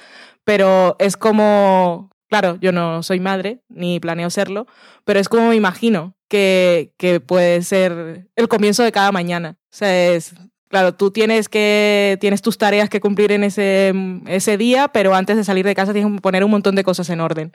pero 0.44 0.96
es 1.00 1.18
como, 1.18 2.12
claro, 2.30 2.58
yo 2.62 2.72
no 2.72 3.02
soy 3.02 3.20
madre, 3.20 3.62
ni 3.70 4.00
planeo 4.00 4.30
serlo, 4.30 4.68
pero 5.04 5.20
es 5.20 5.30
como 5.30 5.50
me 5.50 5.56
imagino 5.56 6.16
que, 6.34 6.94
que 6.98 7.20
puede 7.20 7.62
ser 7.62 8.26
el 8.36 8.48
comienzo 8.48 8.82
de 8.82 8.92
cada 8.92 9.12
mañana. 9.12 9.56
O 9.66 9.66
sea, 9.70 10.14
es, 10.14 10.34
claro, 10.68 10.96
tú 10.96 11.12
tienes, 11.12 11.48
que, 11.48 12.18
tienes 12.20 12.42
tus 12.42 12.58
tareas 12.58 12.90
que 12.90 13.00
cumplir 13.00 13.32
en 13.32 13.44
ese, 13.44 13.94
ese 14.26 14.58
día, 14.58 14.88
pero 14.88 15.14
antes 15.14 15.38
de 15.38 15.44
salir 15.44 15.64
de 15.64 15.76
casa 15.76 15.94
tienes 15.94 16.12
que 16.12 16.22
poner 16.22 16.44
un 16.44 16.50
montón 16.50 16.74
de 16.74 16.84
cosas 16.84 17.08
en 17.12 17.20
orden 17.22 17.52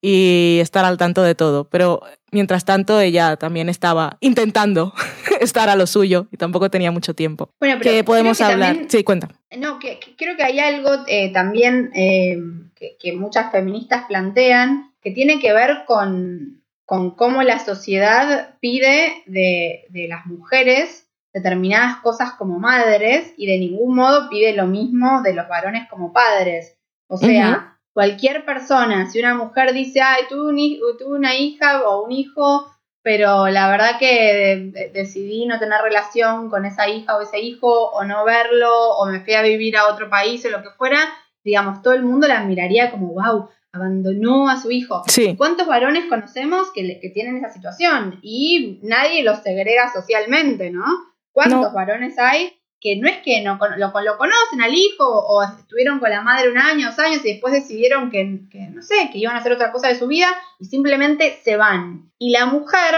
y 0.00 0.58
estar 0.60 0.84
al 0.84 0.96
tanto 0.96 1.24
de 1.24 1.34
todo. 1.34 1.68
Pero 1.68 2.02
mientras 2.30 2.64
tanto, 2.64 3.00
ella 3.00 3.34
también 3.36 3.68
estaba 3.68 4.16
intentando 4.20 4.92
estar 5.40 5.68
a 5.68 5.74
lo 5.74 5.88
suyo 5.88 6.28
y 6.30 6.36
tampoco 6.36 6.70
tenía 6.70 6.92
mucho 6.92 7.14
tiempo. 7.14 7.50
Bueno, 7.58 7.78
pero 7.80 7.90
¿Qué 7.90 8.04
podemos 8.04 8.38
que 8.38 8.44
hablar? 8.44 8.68
también- 8.74 8.90
Sí, 8.90 9.02
cuenta. 9.02 9.28
No, 9.58 9.80
que, 9.80 9.98
que 9.98 10.14
creo 10.14 10.36
que 10.36 10.44
hay 10.44 10.60
algo 10.60 10.90
eh, 11.08 11.32
también 11.32 11.90
eh, 11.96 12.36
que, 12.76 12.96
que 13.00 13.12
muchas 13.14 13.50
feministas 13.50 14.04
plantean 14.06 14.92
que 15.02 15.10
tiene 15.10 15.40
que 15.40 15.52
ver 15.52 15.84
con, 15.84 16.62
con 16.86 17.12
cómo 17.12 17.42
la 17.42 17.58
sociedad 17.58 18.56
pide 18.60 19.22
de, 19.26 19.86
de 19.90 20.08
las 20.08 20.26
mujeres 20.26 21.08
determinadas 21.32 21.96
cosas 21.96 22.32
como 22.32 22.58
madres 22.58 23.32
y 23.36 23.46
de 23.46 23.58
ningún 23.58 23.94
modo 23.96 24.28
pide 24.28 24.52
lo 24.54 24.66
mismo 24.66 25.22
de 25.22 25.34
los 25.34 25.48
varones 25.48 25.88
como 25.88 26.12
padres. 26.12 26.76
O 27.08 27.16
sea, 27.16 27.78
cualquier 27.92 28.44
persona, 28.44 29.10
si 29.10 29.18
una 29.18 29.34
mujer 29.34 29.72
dice, 29.72 30.00
ay, 30.00 30.24
tuve, 30.28 30.50
un 30.50 30.56
hij- 30.56 30.78
tuve 30.98 31.16
una 31.16 31.34
hija 31.34 31.82
o 31.88 32.04
un 32.04 32.12
hijo, 32.12 32.70
pero 33.02 33.48
la 33.48 33.68
verdad 33.68 33.98
que 33.98 34.70
de- 34.72 34.90
decidí 34.90 35.44
no 35.46 35.58
tener 35.58 35.80
relación 35.82 36.48
con 36.50 36.64
esa 36.64 36.88
hija 36.88 37.16
o 37.16 37.20
ese 37.22 37.40
hijo, 37.40 37.90
o 37.90 38.04
no 38.04 38.24
verlo, 38.24 38.90
o 38.98 39.06
me 39.06 39.20
fui 39.20 39.34
a 39.34 39.42
vivir 39.42 39.76
a 39.76 39.88
otro 39.88 40.08
país 40.08 40.44
o 40.46 40.50
lo 40.50 40.62
que 40.62 40.70
fuera, 40.70 40.98
digamos, 41.44 41.82
todo 41.82 41.94
el 41.94 42.02
mundo 42.04 42.26
la 42.28 42.44
miraría 42.44 42.90
como, 42.90 43.08
wow, 43.12 43.48
abandonó 43.74 44.48
a 44.48 44.60
su 44.60 44.70
hijo. 44.70 45.02
Sí. 45.08 45.34
¿Cuántos 45.36 45.66
varones 45.66 46.06
conocemos 46.08 46.68
que, 46.72 47.10
tienen 47.12 47.36
esa 47.36 47.50
situación? 47.50 48.18
Y 48.22 48.80
nadie 48.82 49.22
los 49.22 49.42
segrega 49.42 49.92
socialmente, 49.92 50.70
¿no? 50.70 50.84
¿Cuántos 51.32 51.60
No. 51.60 51.72
varones 51.72 52.18
hay 52.18 52.52
que 52.80 52.96
no 52.96 53.08
es 53.08 53.16
que 53.24 53.40
no 53.40 53.58
lo, 53.78 54.00
lo 54.02 54.18
conocen 54.18 54.60
al 54.60 54.74
hijo 54.74 55.08
o 55.08 55.42
estuvieron 55.42 56.00
con 56.00 56.10
la 56.10 56.20
madre 56.20 56.50
un 56.50 56.58
año, 56.58 56.88
dos 56.88 56.98
años 56.98 57.24
y 57.24 57.32
después 57.32 57.54
decidieron 57.54 58.10
que, 58.10 58.40
que, 58.50 58.58
no 58.68 58.82
sé, 58.82 59.08
que 59.10 59.16
iban 59.18 59.34
a 59.34 59.38
hacer 59.38 59.52
otra 59.52 59.72
cosa 59.72 59.88
de 59.88 59.94
su 59.94 60.06
vida 60.06 60.28
y 60.60 60.66
simplemente 60.66 61.38
se 61.42 61.56
van? 61.56 62.12
Y 62.18 62.28
la 62.30 62.44
mujer, 62.44 62.94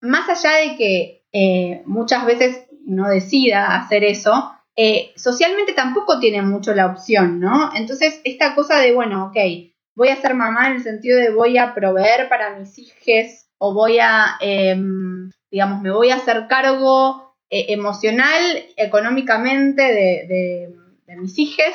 más 0.00 0.28
allá 0.28 0.56
de 0.56 0.76
que 0.76 1.24
eh, 1.32 1.82
muchas 1.86 2.26
veces 2.26 2.66
no 2.84 3.08
decida 3.08 3.76
hacer 3.76 4.02
eso, 4.02 4.50
eh, 4.74 5.12
socialmente 5.14 5.72
tampoco 5.72 6.18
tiene 6.18 6.42
mucho 6.42 6.74
la 6.74 6.86
opción, 6.86 7.38
¿no? 7.38 7.70
Entonces, 7.76 8.20
esta 8.24 8.56
cosa 8.56 8.80
de, 8.80 8.92
bueno, 8.92 9.26
ok, 9.26 9.36
voy 9.98 10.10
a 10.10 10.16
ser 10.20 10.34
mamá 10.34 10.68
en 10.68 10.76
el 10.76 10.82
sentido 10.82 11.18
de 11.18 11.30
voy 11.30 11.58
a 11.58 11.74
proveer 11.74 12.28
para 12.28 12.56
mis 12.56 12.78
hijos 12.78 13.48
o 13.58 13.74
voy 13.74 13.98
a, 13.98 14.36
em, 14.40 15.28
digamos, 15.50 15.82
me 15.82 15.90
voy 15.90 16.10
a 16.10 16.16
hacer 16.16 16.46
cargo 16.48 17.34
eh, 17.50 17.66
emocional, 17.72 18.40
económicamente 18.76 19.82
de, 19.82 20.26
de- 20.28 21.16
mis 21.16 21.36
hijos, 21.38 21.74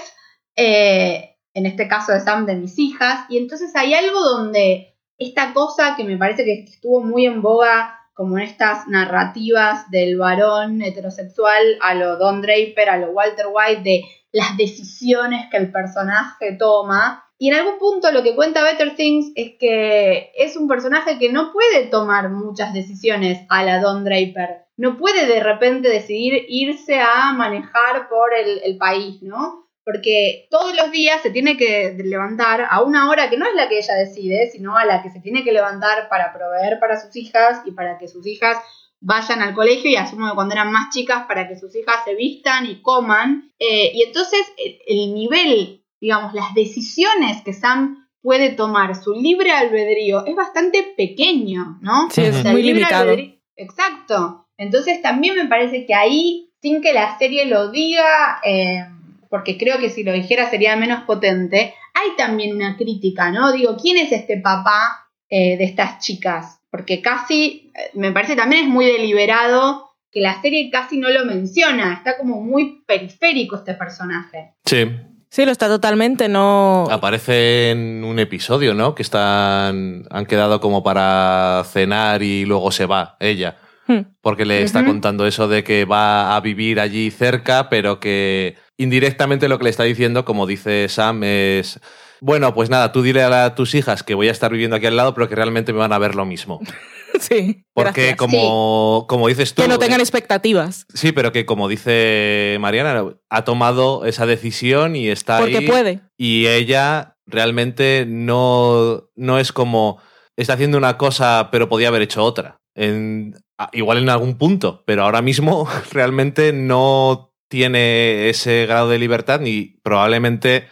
eh, 0.55 1.35
en 1.53 1.65
este 1.65 1.87
caso 1.89 2.13
de 2.13 2.21
Sam, 2.21 2.45
de 2.45 2.55
mis 2.55 2.79
hijas, 2.79 3.25
y 3.29 3.37
entonces 3.37 3.75
hay 3.75 3.93
algo 3.93 4.19
donde 4.21 4.95
esta 5.17 5.53
cosa 5.53 5.95
que 5.97 6.03
me 6.05 6.17
parece 6.17 6.45
que 6.45 6.63
estuvo 6.63 7.01
muy 7.03 7.25
en 7.25 7.41
boga 7.41 7.99
como 8.13 8.37
en 8.37 8.43
estas 8.45 8.87
narrativas 8.87 9.89
del 9.91 10.17
varón 10.17 10.81
heterosexual 10.81 11.63
a 11.81 11.93
lo 11.95 12.17
Don 12.17 12.41
Draper, 12.41 12.89
a 12.89 12.97
lo 12.97 13.09
Walter 13.11 13.47
White, 13.51 13.81
de 13.83 14.03
las 14.31 14.55
decisiones 14.55 15.47
que 15.51 15.57
el 15.57 15.71
personaje 15.71 16.55
toma. 16.57 17.25
Y 17.43 17.49
en 17.49 17.55
algún 17.55 17.77
punto 17.77 18.09
lo 18.13 18.23
que 18.23 18.35
cuenta 18.35 18.63
Better 18.63 18.95
Things 18.95 19.33
es 19.35 19.55
que 19.59 20.31
es 20.33 20.55
un 20.55 20.65
personaje 20.65 21.19
que 21.19 21.29
no 21.29 21.51
puede 21.51 21.87
tomar 21.87 22.29
muchas 22.29 22.73
decisiones 22.73 23.45
a 23.49 23.65
la 23.65 23.81
Don 23.81 24.05
Draper. 24.05 24.63
No 24.77 24.97
puede 24.97 25.25
de 25.25 25.43
repente 25.43 25.89
decidir 25.89 26.45
irse 26.47 27.01
a 27.01 27.33
manejar 27.33 28.07
por 28.07 28.33
el, 28.33 28.77
país, 28.77 29.21
¿no? 29.23 29.67
Porque 29.83 30.47
todos 30.49 30.73
los 30.73 30.89
días 30.91 31.21
se 31.21 31.31
tiene 31.31 31.57
que 31.57 31.93
levantar 32.05 32.65
a 32.69 32.81
una 32.81 33.09
hora 33.09 33.29
que 33.29 33.37
no 33.37 33.45
es 33.45 33.55
la 33.55 33.67
que 33.67 33.79
ella 33.79 33.95
decide, 33.95 34.49
sino 34.49 34.77
a 34.77 34.85
la 34.85 35.03
que 35.03 35.09
se 35.09 35.19
tiene 35.19 35.43
que 35.43 35.51
levantar 35.51 36.07
para 36.07 36.31
proveer 36.31 36.79
para 36.79 36.97
sus 36.97 37.13
hijas 37.17 37.61
y 37.65 37.71
para 37.71 37.97
que 37.97 38.07
sus 38.07 38.25
hijas 38.25 38.57
vayan 39.01 39.41
al 39.41 39.53
colegio 39.53 39.91
y 39.91 39.97
asumo 39.97 40.29
que 40.29 40.35
cuando 40.35 40.53
eran 40.53 40.71
más 40.71 40.93
chicas 40.93 41.25
para 41.27 41.49
que 41.49 41.57
sus 41.57 41.75
hijas 41.75 42.05
se 42.05 42.15
vistan 42.15 42.67
y 42.67 42.81
coman. 42.81 43.51
Eh, 43.59 43.91
y 43.93 44.03
entonces 44.03 44.41
el 44.87 45.13
nivel, 45.13 45.82
digamos, 46.03 46.33
las 46.33 46.53
decisiones 46.53 47.41
que 47.45 47.53
Sam 47.53 48.05
puede 48.21 48.49
tomar, 48.51 48.93
su 49.01 49.13
libre 49.13 49.51
albedrío, 49.51 50.25
es 50.25 50.35
bastante 50.35 50.83
pequeño, 50.97 51.77
¿no? 51.81 52.09
Sí, 52.11 52.21
es. 52.23 52.35
O 52.35 52.41
sea, 52.41 52.51
muy 52.51 52.61
limitado. 52.61 53.09
albedrío- 53.11 53.39
Exacto. 53.55 54.47
Entonces 54.57 55.01
también 55.01 55.35
me 55.37 55.45
parece 55.45 55.85
que 55.85 55.93
ahí, 55.93 56.49
sin 56.61 56.81
que 56.81 56.91
la 56.93 57.17
serie 57.17 57.45
lo 57.45 57.71
diga, 57.71 58.39
eh, 58.43 58.85
porque 59.29 59.57
creo 59.57 59.79
que 59.79 59.89
si 59.89 60.03
lo 60.03 60.11
dijera 60.11 60.49
sería 60.49 60.75
menos 60.75 61.03
potente, 61.03 61.73
hay 61.93 62.09
también 62.17 62.53
una 62.53 62.75
crítica, 62.75 63.31
¿no? 63.31 63.53
Digo, 63.53 63.77
¿quién 63.81 63.95
es 63.97 64.11
este 64.11 64.37
papá 64.37 65.07
eh, 65.29 65.55
de 65.57 65.63
estas 65.63 65.99
chicas? 65.99 66.59
Porque 66.69 67.01
casi, 67.01 67.71
eh, 67.75 67.91
me 67.93 68.11
parece 68.11 68.35
también 68.35 68.63
es 68.65 68.69
muy 68.69 68.85
deliberado 68.85 69.89
que 70.11 70.19
la 70.19 70.41
serie 70.41 70.69
casi 70.69 70.97
no 70.97 71.09
lo 71.09 71.23
menciona, 71.25 71.93
está 71.93 72.17
como 72.17 72.41
muy 72.41 72.83
periférico 72.85 73.55
este 73.55 73.73
personaje. 73.73 74.53
Sí. 74.65 74.85
Sí, 75.33 75.45
lo 75.45 75.51
está 75.51 75.67
totalmente, 75.67 76.29
no. 76.29 76.85
Aparece 76.91 77.71
en 77.71 78.03
un 78.03 78.19
episodio, 78.19 78.75
¿no? 78.75 78.93
Que 78.93 79.01
están. 79.01 80.05
han 80.11 80.27
quedado 80.27 80.61
como 80.61 80.83
para 80.83 81.63
cenar 81.71 82.21
y 82.21 82.45
luego 82.45 82.71
se 82.71 82.85
va 82.85 83.17
ella. 83.19 83.57
Hmm. 83.87 84.01
Porque 84.21 84.45
le 84.45 84.61
está 84.61 84.85
contando 84.85 85.25
eso 85.25 85.47
de 85.47 85.63
que 85.63 85.85
va 85.85 86.35
a 86.35 86.39
vivir 86.39 86.79
allí 86.79 87.09
cerca, 87.09 87.67
pero 87.67 87.99
que 87.99 88.57
indirectamente 88.77 89.47
lo 89.47 89.57
que 89.57 89.63
le 89.63 89.69
está 89.71 89.81
diciendo, 89.85 90.23
como 90.23 90.45
dice 90.45 90.87
Sam, 90.87 91.23
es. 91.23 91.79
Bueno, 92.25 92.53
pues 92.53 92.69
nada, 92.69 92.93
tú 92.93 93.01
dile 93.01 93.21
a 93.21 93.27
la- 93.29 93.53
tus 93.53 93.75
hijas 93.75 94.01
que 94.01 94.15
voy 94.15 94.29
a 94.29 94.31
estar 94.31 94.49
viviendo 94.49 94.77
aquí 94.77 94.85
al 94.85 94.95
lado, 94.95 95.13
pero 95.13 95.27
que 95.27 95.35
realmente 95.35 95.73
me 95.73 95.79
van 95.79 95.91
a 95.91 95.97
ver 95.99 96.15
lo 96.15 96.25
mismo. 96.25 96.59
Sí. 97.19 97.63
Porque 97.75 98.01
gracias. 98.07 98.17
como, 98.17 99.05
como 99.07 99.27
dices 99.27 99.53
tú. 99.53 99.61
Que 99.61 99.67
no 99.67 99.77
tengan 99.77 99.99
eh, 99.99 100.03
expectativas. 100.03 100.87
Sí, 100.95 101.11
pero 101.11 101.31
que 101.31 101.45
como 101.45 101.67
dice 101.67 102.57
Mariana, 102.59 103.03
ha 103.29 103.43
tomado 103.43 104.05
esa 104.05 104.25
decisión 104.25 104.95
y 104.95 105.09
está 105.09 105.37
Porque 105.37 105.57
ahí. 105.59 105.67
puede. 105.67 106.01
Y 106.17 106.47
ella 106.47 107.17
realmente 107.27 108.05
no, 108.07 109.09
no 109.15 109.37
es 109.37 109.51
como 109.53 109.99
está 110.35 110.53
haciendo 110.53 110.79
una 110.79 110.97
cosa, 110.97 111.49
pero 111.51 111.69
podía 111.69 111.89
haber 111.89 112.01
hecho 112.01 112.23
otra. 112.23 112.57
En, 112.75 113.35
igual 113.73 113.99
en 113.99 114.09
algún 114.09 114.39
punto, 114.39 114.83
pero 114.87 115.03
ahora 115.03 115.21
mismo 115.21 115.67
realmente 115.91 116.51
no 116.51 117.31
tiene 117.47 118.29
ese 118.29 118.65
grado 118.65 118.89
de 118.89 118.97
libertad 118.97 119.39
ni 119.39 119.77
probablemente 119.83 120.67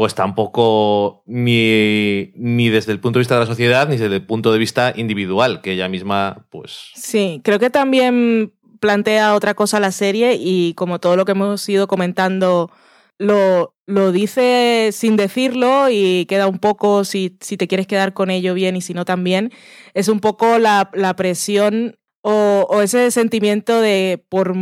pues 0.00 0.14
tampoco 0.14 1.22
ni, 1.26 2.32
ni 2.34 2.70
desde 2.70 2.90
el 2.92 3.00
punto 3.00 3.18
de 3.18 3.20
vista 3.20 3.34
de 3.34 3.40
la 3.40 3.46
sociedad 3.46 3.86
ni 3.86 3.98
desde 3.98 4.16
el 4.16 4.24
punto 4.24 4.50
de 4.50 4.58
vista 4.58 4.94
individual, 4.96 5.60
que 5.60 5.72
ella 5.72 5.90
misma 5.90 6.46
pues... 6.48 6.88
Sí, 6.94 7.42
creo 7.44 7.58
que 7.58 7.68
también 7.68 8.54
plantea 8.80 9.34
otra 9.34 9.52
cosa 9.52 9.78
la 9.78 9.92
serie 9.92 10.38
y 10.40 10.72
como 10.72 11.00
todo 11.00 11.16
lo 11.16 11.26
que 11.26 11.32
hemos 11.32 11.68
ido 11.68 11.86
comentando 11.86 12.70
lo, 13.18 13.74
lo 13.84 14.10
dice 14.10 14.88
sin 14.92 15.18
decirlo 15.18 15.90
y 15.90 16.24
queda 16.30 16.46
un 16.46 16.60
poco, 16.60 17.04
si, 17.04 17.36
si 17.42 17.58
te 17.58 17.68
quieres 17.68 17.86
quedar 17.86 18.14
con 18.14 18.30
ello 18.30 18.54
bien 18.54 18.76
y 18.76 18.80
si 18.80 18.94
no 18.94 19.04
también, 19.04 19.52
es 19.92 20.08
un 20.08 20.20
poco 20.20 20.58
la, 20.58 20.90
la 20.94 21.14
presión 21.14 21.98
o, 22.22 22.80
ese 22.82 23.10
sentimiento 23.10 23.82
de 23.82 24.24
por, 24.30 24.54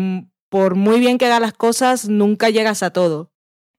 por 0.48 0.74
muy 0.74 0.98
bien 0.98 1.16
que 1.16 1.27
hagas 1.27 1.40
las 1.40 1.53
cosas, 1.53 2.09
nunca 2.09 2.51
llegas 2.51 2.83
a 2.83 2.90
todo. 2.90 3.31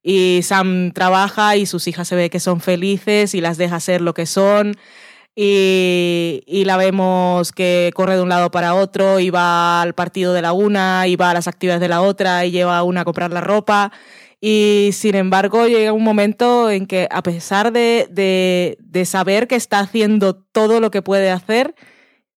Y 0.02 0.42
Sam 0.44 0.92
trabaja 0.94 1.56
y 1.56 1.66
sus 1.66 1.88
hijas 1.88 2.08
se 2.08 2.16
ve 2.16 2.30
que 2.30 2.40
son 2.40 2.62
felices 2.62 3.36
y 3.36 3.42
las 3.42 3.58
deja 3.58 3.80
ser 3.80 4.02
lo 4.02 4.14
que 4.14 4.26
son. 4.26 4.76
Y, 5.36 6.44
y 6.48 6.66
la 6.66 6.78
vemos 6.78 7.52
que 7.52 7.92
corre 7.96 8.16
de 8.16 8.22
un 8.22 8.30
lado 8.30 8.52
para 8.52 8.76
otro 8.76 9.20
y 9.20 9.30
va 9.30 9.82
al 9.82 9.94
partido 9.96 10.34
de 10.34 10.42
la 10.42 10.54
una 10.54 11.08
y 11.08 11.16
va 11.16 11.32
a 11.32 11.34
las 11.34 11.48
actividades 11.48 11.82
de 11.82 11.88
la 11.88 12.02
otra 12.02 12.46
y 12.46 12.52
lleva 12.52 12.78
a 12.78 12.84
una 12.84 13.02
a 13.02 13.06
comprar 13.06 13.32
la 13.32 13.42
ropa. 13.42 13.92
Y 14.42 14.92
sin 14.94 15.16
embargo 15.16 15.68
llega 15.68 15.92
un 15.94 16.04
momento 16.04 16.70
en 16.70 16.88
que 16.88 17.08
a 17.12 17.22
pesar 17.24 17.72
de, 17.74 18.08
de, 18.10 18.78
de 18.80 19.06
saber 19.06 19.48
que 19.48 19.56
está 19.56 19.80
haciendo 19.80 20.36
todo 20.36 20.80
lo 20.80 20.92
que 20.92 21.02
puede 21.02 21.30
hacer, 21.30 21.76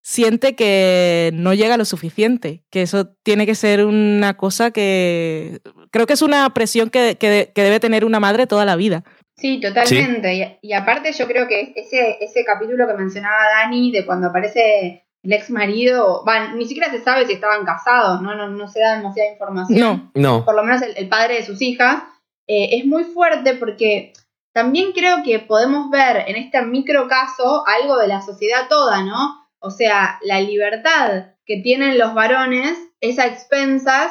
siente 0.03 0.55
que 0.57 1.31
no 1.35 1.55
llega 1.55 1.77
lo 1.77 1.85
suficiente, 1.85 2.63
que 2.71 2.83
eso 2.83 3.07
tiene 3.23 3.47
que 3.47 3.55
ser 3.55 3.85
una 3.85 4.37
cosa 4.37 4.71
que 4.73 5.61
creo 5.91 6.07
que 6.07 6.15
es 6.15 6.23
una 6.23 6.53
presión 6.53 6.91
que, 6.91 7.17
que, 7.19 7.53
que 7.55 7.63
debe 7.63 7.81
tener 7.81 8.05
una 8.05 8.21
madre 8.21 8.47
toda 8.47 8.65
la 8.65 8.77
vida. 8.77 9.05
Sí, 9.37 9.61
totalmente. 9.61 10.35
Y, 10.35 10.69
y 10.69 10.73
aparte 10.73 11.13
yo 11.13 11.27
creo 11.27 11.49
que 11.49 11.73
ese, 11.77 12.19
ese 12.21 12.45
capítulo 12.45 12.87
que 12.87 12.95
mencionaba 12.95 13.37
Dani 13.63 13.91
de 13.93 14.05
cuando 14.05 14.29
aparece 14.29 15.05
el 15.23 15.33
ex 15.33 15.51
marido, 15.51 16.23
van, 16.27 16.59
ni 16.59 16.67
siquiera 16.67 16.91
se 16.91 17.01
sabe 17.01 17.27
si 17.27 17.33
estaban 17.35 17.65
casados, 17.65 18.21
¿no? 18.23 18.35
No, 18.35 18.49
no 18.49 18.69
se 18.69 18.81
da 18.81 18.97
demasiada 18.97 19.31
información. 19.31 19.79
No, 19.79 20.11
No. 20.15 20.45
Por 20.45 20.57
lo 20.57 20.65
menos 20.65 20.83
el, 20.83 20.97
el 20.97 21.09
padre 21.09 21.37
de 21.37 21.47
sus 21.47 21.63
hijas. 21.63 22.03
eh, 22.49 22.71
es 22.73 22.85
muy 22.87 23.05
fuerte 23.05 23.55
porque 23.55 24.13
también 24.53 24.91
creo 24.93 25.19
que 25.25 25.39
podemos 25.39 25.91
ver 25.91 26.25
en 26.29 26.37
este 26.37 26.61
micro 26.63 27.07
caso 27.09 27.65
algo 27.67 27.97
de 27.99 28.09
la 28.09 28.21
sociedad 28.21 28.67
toda, 28.69 29.03
¿no? 29.05 29.42
O 29.63 29.71
sea, 29.71 30.19
la 30.23 30.41
libertad 30.41 31.35
que 31.47 31.59
tienen 31.63 31.99
los 31.99 32.15
varones 32.15 32.79
es 33.01 33.19
a 33.19 33.27
expensas 33.27 34.11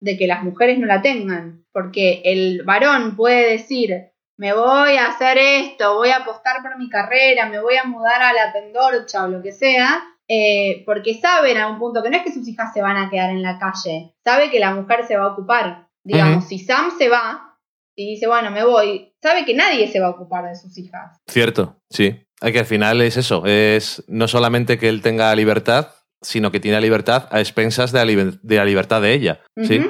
de 0.00 0.16
que 0.16 0.26
las 0.26 0.42
mujeres 0.42 0.78
no 0.78 0.86
la 0.86 1.02
tengan. 1.02 1.64
Porque 1.72 2.22
el 2.24 2.62
varón 2.64 3.16
puede 3.16 3.52
decir, 3.52 4.12
me 4.36 4.52
voy 4.52 4.96
a 4.96 5.06
hacer 5.06 5.38
esto, 5.38 5.94
voy 5.94 6.10
a 6.10 6.18
apostar 6.18 6.62
por 6.62 6.78
mi 6.78 6.88
carrera, 6.88 7.48
me 7.48 7.60
voy 7.60 7.76
a 7.76 7.84
mudar 7.84 8.20
a 8.20 8.32
la 8.32 8.52
pendorcha 8.52 9.24
o 9.24 9.28
lo 9.28 9.42
que 9.42 9.52
sea, 9.52 10.02
eh, 10.28 10.82
porque 10.84 11.14
sabe 11.14 11.52
en 11.52 11.58
algún 11.58 11.78
punto 11.78 12.02
que 12.02 12.10
no 12.10 12.16
es 12.16 12.22
que 12.22 12.32
sus 12.32 12.46
hijas 12.48 12.72
se 12.72 12.82
van 12.82 12.96
a 12.96 13.08
quedar 13.08 13.30
en 13.30 13.42
la 13.42 13.58
calle, 13.58 14.14
sabe 14.24 14.50
que 14.50 14.58
la 14.58 14.74
mujer 14.74 15.06
se 15.06 15.16
va 15.16 15.24
a 15.24 15.32
ocupar. 15.32 15.88
Digamos, 16.04 16.48
si 16.48 16.58
Sam 16.58 16.90
se 16.98 17.08
va 17.08 17.56
y 17.94 18.14
dice, 18.14 18.26
bueno, 18.26 18.50
me 18.50 18.64
voy, 18.64 19.14
sabe 19.22 19.44
que 19.44 19.54
nadie 19.54 19.86
se 19.86 20.00
va 20.00 20.08
a 20.08 20.10
ocupar 20.10 20.46
de 20.46 20.56
sus 20.56 20.76
hijas. 20.76 21.20
Cierto, 21.28 21.76
sí. 21.88 22.26
Hay 22.42 22.52
que 22.52 22.58
al 22.58 22.66
final 22.66 23.00
es 23.00 23.16
eso, 23.16 23.44
es 23.46 24.04
no 24.08 24.26
solamente 24.28 24.76
que 24.76 24.88
él 24.88 25.00
tenga 25.00 25.34
libertad, 25.34 25.88
sino 26.20 26.50
que 26.50 26.60
tiene 26.60 26.80
libertad 26.80 27.28
a 27.30 27.40
expensas 27.40 27.92
de 27.92 27.98
la, 28.00 28.04
liber- 28.04 28.40
de 28.42 28.56
la 28.56 28.64
libertad 28.64 29.00
de 29.00 29.14
ella. 29.14 29.40
¿sí? 29.66 29.80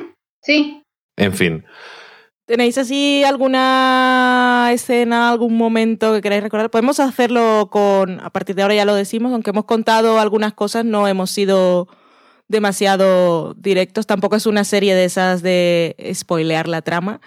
Sí. 0.43 0.83
En 1.17 1.33
fin. 1.33 1.65
¿Tenéis 2.47 2.77
así 2.77 3.23
alguna 3.25 4.69
escena, 4.73 5.31
algún 5.31 5.57
momento 5.57 6.13
que 6.13 6.21
queráis 6.21 6.43
recordar? 6.43 6.71
Podemos 6.71 7.01
hacerlo 7.01 7.69
con, 7.71 8.21
a 8.21 8.31
partir 8.31 8.55
de 8.55 8.63
ahora 8.63 8.75
ya 8.75 8.85
lo 8.85 8.95
decimos, 8.95 9.33
aunque 9.33 9.51
hemos 9.51 9.65
contado 9.65 10.19
algunas 10.21 10.53
cosas, 10.53 10.85
no 10.85 11.09
hemos 11.09 11.31
sido 11.31 11.89
demasiado 12.49 13.55
directos. 13.55 14.07
Tampoco 14.07 14.37
es 14.37 14.47
una 14.47 14.65
serie 14.65 14.95
de 14.95 15.05
esas 15.05 15.43
de 15.43 15.97
spoilear 16.13 16.69
la 16.69 16.83
trama. 16.83 17.21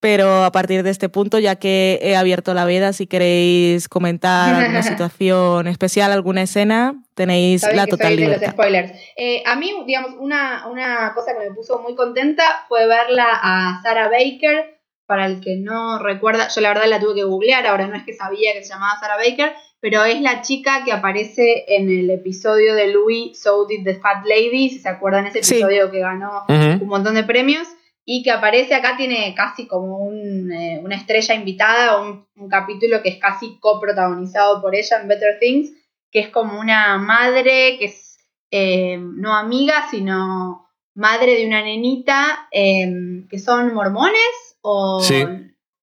Pero 0.00 0.44
a 0.44 0.52
partir 0.52 0.84
de 0.84 0.90
este 0.90 1.08
punto, 1.08 1.40
ya 1.40 1.56
que 1.56 1.98
he 2.02 2.14
abierto 2.14 2.54
la 2.54 2.64
veda, 2.64 2.92
si 2.92 3.06
queréis 3.08 3.88
comentar 3.88 4.54
alguna 4.54 4.82
situación 4.82 5.66
especial, 5.66 6.12
alguna 6.12 6.42
escena, 6.42 7.02
tenéis 7.14 7.62
Sabéis 7.62 7.76
la 7.76 7.84
que 7.86 7.90
total 7.90 8.06
soy 8.08 8.16
de 8.16 8.22
los 8.22 8.30
libertad. 8.36 8.52
spoilers. 8.52 8.92
Eh, 9.16 9.42
a 9.44 9.56
mí, 9.56 9.72
digamos, 9.86 10.12
una, 10.20 10.68
una 10.68 11.12
cosa 11.14 11.32
que 11.32 11.48
me 11.48 11.54
puso 11.54 11.80
muy 11.80 11.96
contenta 11.96 12.44
fue 12.68 12.86
verla 12.86 13.26
a 13.42 13.80
Sarah 13.82 14.08
Baker. 14.08 14.76
Para 15.06 15.24
el 15.24 15.40
que 15.40 15.56
no 15.56 15.98
recuerda, 16.00 16.48
yo 16.48 16.60
la 16.60 16.68
verdad 16.68 16.84
la 16.86 17.00
tuve 17.00 17.14
que 17.14 17.24
googlear, 17.24 17.66
ahora 17.66 17.86
no 17.86 17.96
es 17.96 18.02
que 18.04 18.12
sabía 18.12 18.52
que 18.52 18.62
se 18.62 18.68
llamaba 18.74 19.00
Sarah 19.00 19.16
Baker, 19.16 19.54
pero 19.80 20.04
es 20.04 20.20
la 20.20 20.42
chica 20.42 20.82
que 20.84 20.92
aparece 20.92 21.64
en 21.66 21.88
el 21.88 22.10
episodio 22.10 22.74
de 22.74 22.88
Louis 22.88 23.40
So 23.40 23.64
Did 23.66 23.84
the 23.84 23.94
Fat 23.94 24.26
Lady, 24.26 24.68
si 24.68 24.78
se 24.80 24.88
acuerdan 24.90 25.26
ese 25.26 25.42
Sí. 25.42 25.54
episodio 25.54 25.90
que 25.90 26.00
ganó 26.00 26.44
un 26.48 26.86
montón 26.88 27.14
de 27.14 27.24
premios 27.24 27.66
y 28.10 28.22
que 28.22 28.30
aparece 28.30 28.74
acá, 28.74 28.96
tiene 28.96 29.34
casi 29.36 29.66
como 29.66 29.98
un, 29.98 30.50
eh, 30.50 30.80
una 30.82 30.96
estrella 30.96 31.34
invitada, 31.34 32.00
un, 32.00 32.26
un 32.36 32.48
capítulo 32.48 33.02
que 33.02 33.10
es 33.10 33.18
casi 33.18 33.58
coprotagonizado 33.60 34.62
por 34.62 34.74
ella 34.74 34.98
en 34.98 35.08
Better 35.08 35.38
Things, 35.38 35.74
que 36.10 36.20
es 36.20 36.28
como 36.30 36.58
una 36.58 36.96
madre 36.96 37.76
que 37.78 37.84
es 37.84 38.16
eh, 38.50 38.96
no 38.98 39.36
amiga, 39.36 39.88
sino 39.90 40.70
madre 40.94 41.36
de 41.36 41.46
una 41.46 41.60
nenita 41.60 42.48
eh, 42.50 43.26
que 43.28 43.38
son 43.38 43.74
mormones 43.74 44.56
o... 44.62 45.02
Sí. 45.02 45.20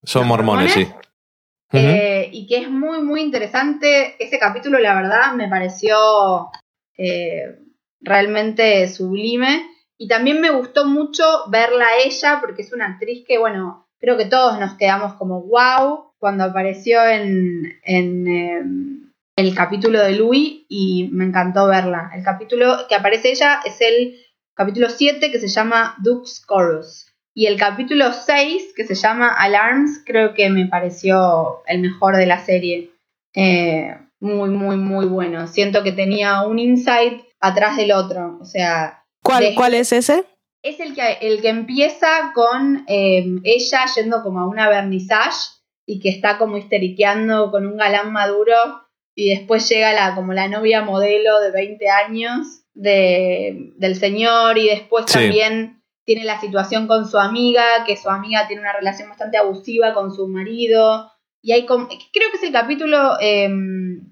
Son 0.03 0.21
¿Los 0.21 0.27
mormones, 0.27 0.71
sí. 0.73 0.87
Eh, 1.73 2.27
y 2.33 2.47
que 2.47 2.57
es 2.57 2.71
muy, 2.71 3.03
muy 3.03 3.21
interesante. 3.21 4.15
Ese 4.17 4.39
capítulo, 4.39 4.79
la 4.79 4.95
verdad, 4.95 5.33
me 5.35 5.47
pareció 5.47 6.49
realmente 8.01 8.87
sublime. 8.87 9.74
Y 9.97 10.07
también 10.07 10.41
me 10.41 10.49
gustó 10.49 10.85
mucho 10.85 11.23
verla 11.49 11.85
ella, 12.03 12.39
porque 12.41 12.63
es 12.63 12.73
una 12.73 12.87
actriz 12.87 13.23
que, 13.27 13.37
bueno, 13.37 13.87
creo 13.99 14.17
que 14.17 14.25
todos 14.25 14.59
nos 14.59 14.75
quedamos 14.75 15.13
como 15.13 15.41
wow 15.43 16.11
cuando 16.19 16.43
apareció 16.43 17.05
en, 17.05 17.79
en 17.83 18.27
eh, 18.27 18.61
el 19.37 19.55
capítulo 19.55 20.01
de 20.01 20.13
Louis 20.13 20.65
y 20.69 21.09
me 21.11 21.25
encantó 21.25 21.67
verla. 21.67 22.11
El 22.13 22.23
capítulo 22.23 22.87
que 22.87 22.95
aparece 22.95 23.31
ella 23.31 23.61
es 23.65 23.79
el 23.81 24.19
capítulo 24.53 24.89
7 24.89 25.31
que 25.31 25.39
se 25.39 25.47
llama 25.47 25.95
Duke's 25.99 26.45
Chorus. 26.47 27.07
Y 27.37 27.47
el 27.47 27.57
capítulo 27.57 28.13
6, 28.13 28.73
que 28.75 28.85
se 28.85 28.95
llama 28.95 29.27
Alarms, 29.27 30.01
creo 30.05 30.33
que 30.33 30.49
me 30.49 30.67
pareció 30.67 31.63
el 31.67 31.81
mejor 31.81 32.15
de 32.15 32.25
la 32.25 32.39
serie. 32.39 32.91
Eh, 33.33 33.93
muy, 34.21 34.49
muy, 34.49 34.77
muy 34.77 35.05
bueno. 35.05 35.45
Siento 35.47 35.83
que 35.83 35.91
tenía 35.91 36.43
un 36.43 36.59
insight 36.59 37.23
atrás 37.41 37.75
del 37.75 37.91
otro. 37.91 38.37
O 38.39 38.45
sea, 38.45 39.04
¿Cuál, 39.25 39.43
de- 39.43 39.55
¿Cuál 39.55 39.73
es 39.73 39.91
ese? 39.91 40.23
es 40.61 40.79
el 40.79 40.95
que, 40.95 41.17
el 41.21 41.41
que 41.41 41.49
empieza 41.49 42.31
con 42.33 42.85
eh, 42.87 43.23
ella 43.43 43.85
yendo 43.95 44.23
como 44.23 44.39
a 44.39 44.47
una 44.47 44.67
vernissage 44.67 45.51
y 45.85 45.99
que 45.99 46.09
está 46.09 46.37
como 46.39 46.57
histeriqueando 46.57 47.51
con 47.51 47.67
un 47.67 47.77
galán 47.77 48.11
maduro 48.11 48.55
y 49.15 49.29
después 49.29 49.69
llega 49.69 49.93
la, 49.93 50.15
como 50.15 50.33
la 50.33 50.47
novia 50.47 50.81
modelo 50.81 51.39
de 51.39 51.51
20 51.51 51.87
años 51.89 52.63
de, 52.73 53.73
del 53.77 53.95
señor 53.95 54.57
y 54.57 54.67
después 54.69 55.05
Sí. 55.07 55.13
también 55.19 55.83
tiene 56.03 56.23
la 56.25 56.39
situación 56.41 56.87
con 56.87 57.07
su 57.07 57.17
amiga, 57.19 57.63
que 57.85 57.95
su 57.97 58.09
amiga 58.09 58.47
tiene 58.47 58.61
una 58.63 58.73
relación 58.73 59.09
bastante 59.09 59.37
abusiva 59.37 59.93
con 59.93 60.13
su 60.13 60.27
marido. 60.27 61.11
Y 61.43 61.51
hay 61.51 61.65
como, 61.67 61.87
creo 61.87 62.31
que 62.31 62.37
es 62.37 62.43
el 62.43 62.51
capítulo 62.51 63.13
eh, 63.21 63.49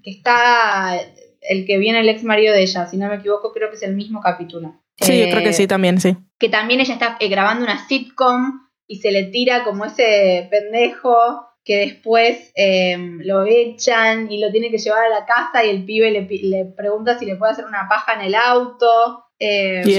que 0.02 0.10
está, 0.10 0.96
el 1.40 1.66
que 1.66 1.78
viene 1.78 2.00
el 2.00 2.08
ex 2.08 2.22
marido 2.24 2.54
de 2.54 2.62
ella, 2.62 2.86
si 2.86 2.96
no 2.96 3.08
me 3.08 3.16
equivoco, 3.16 3.52
creo 3.52 3.70
que 3.70 3.76
es 3.76 3.82
el 3.82 3.94
mismo 3.96 4.20
capítulo. 4.20 4.80
Sí, 5.00 5.18
yo 5.20 5.30
creo 5.30 5.42
que 5.42 5.48
Eh, 5.50 5.52
sí, 5.54 5.66
también, 5.66 6.00
sí. 6.00 6.16
que 6.38 6.48
también 6.48 6.80
ella 6.80 6.94
está 6.94 7.16
eh, 7.20 7.28
grabando 7.28 7.64
una 7.64 7.86
sitcom 7.86 8.68
y 8.86 8.96
se 9.00 9.10
le 9.12 9.24
tira 9.24 9.64
como 9.64 9.84
ese 9.86 10.46
pendejo 10.50 11.46
que 11.64 11.78
después 11.78 12.52
eh, 12.54 12.96
lo 13.20 13.44
echan 13.46 14.30
y 14.30 14.38
lo 14.38 14.50
tiene 14.52 14.70
que 14.70 14.76
llevar 14.78 15.06
a 15.06 15.08
la 15.08 15.24
casa 15.24 15.64
y 15.64 15.70
el 15.70 15.84
pibe 15.84 16.10
le, 16.10 16.64
pregunta 16.76 17.18
si 17.18 17.24
le 17.24 17.36
puede 17.36 17.52
hacer 17.52 17.64
una 17.64 17.88
paja 17.88 18.12
en 18.14 18.20
el 18.20 18.34
auto. 18.34 19.24
Eh, 19.38 19.80
Sí, 19.84 19.98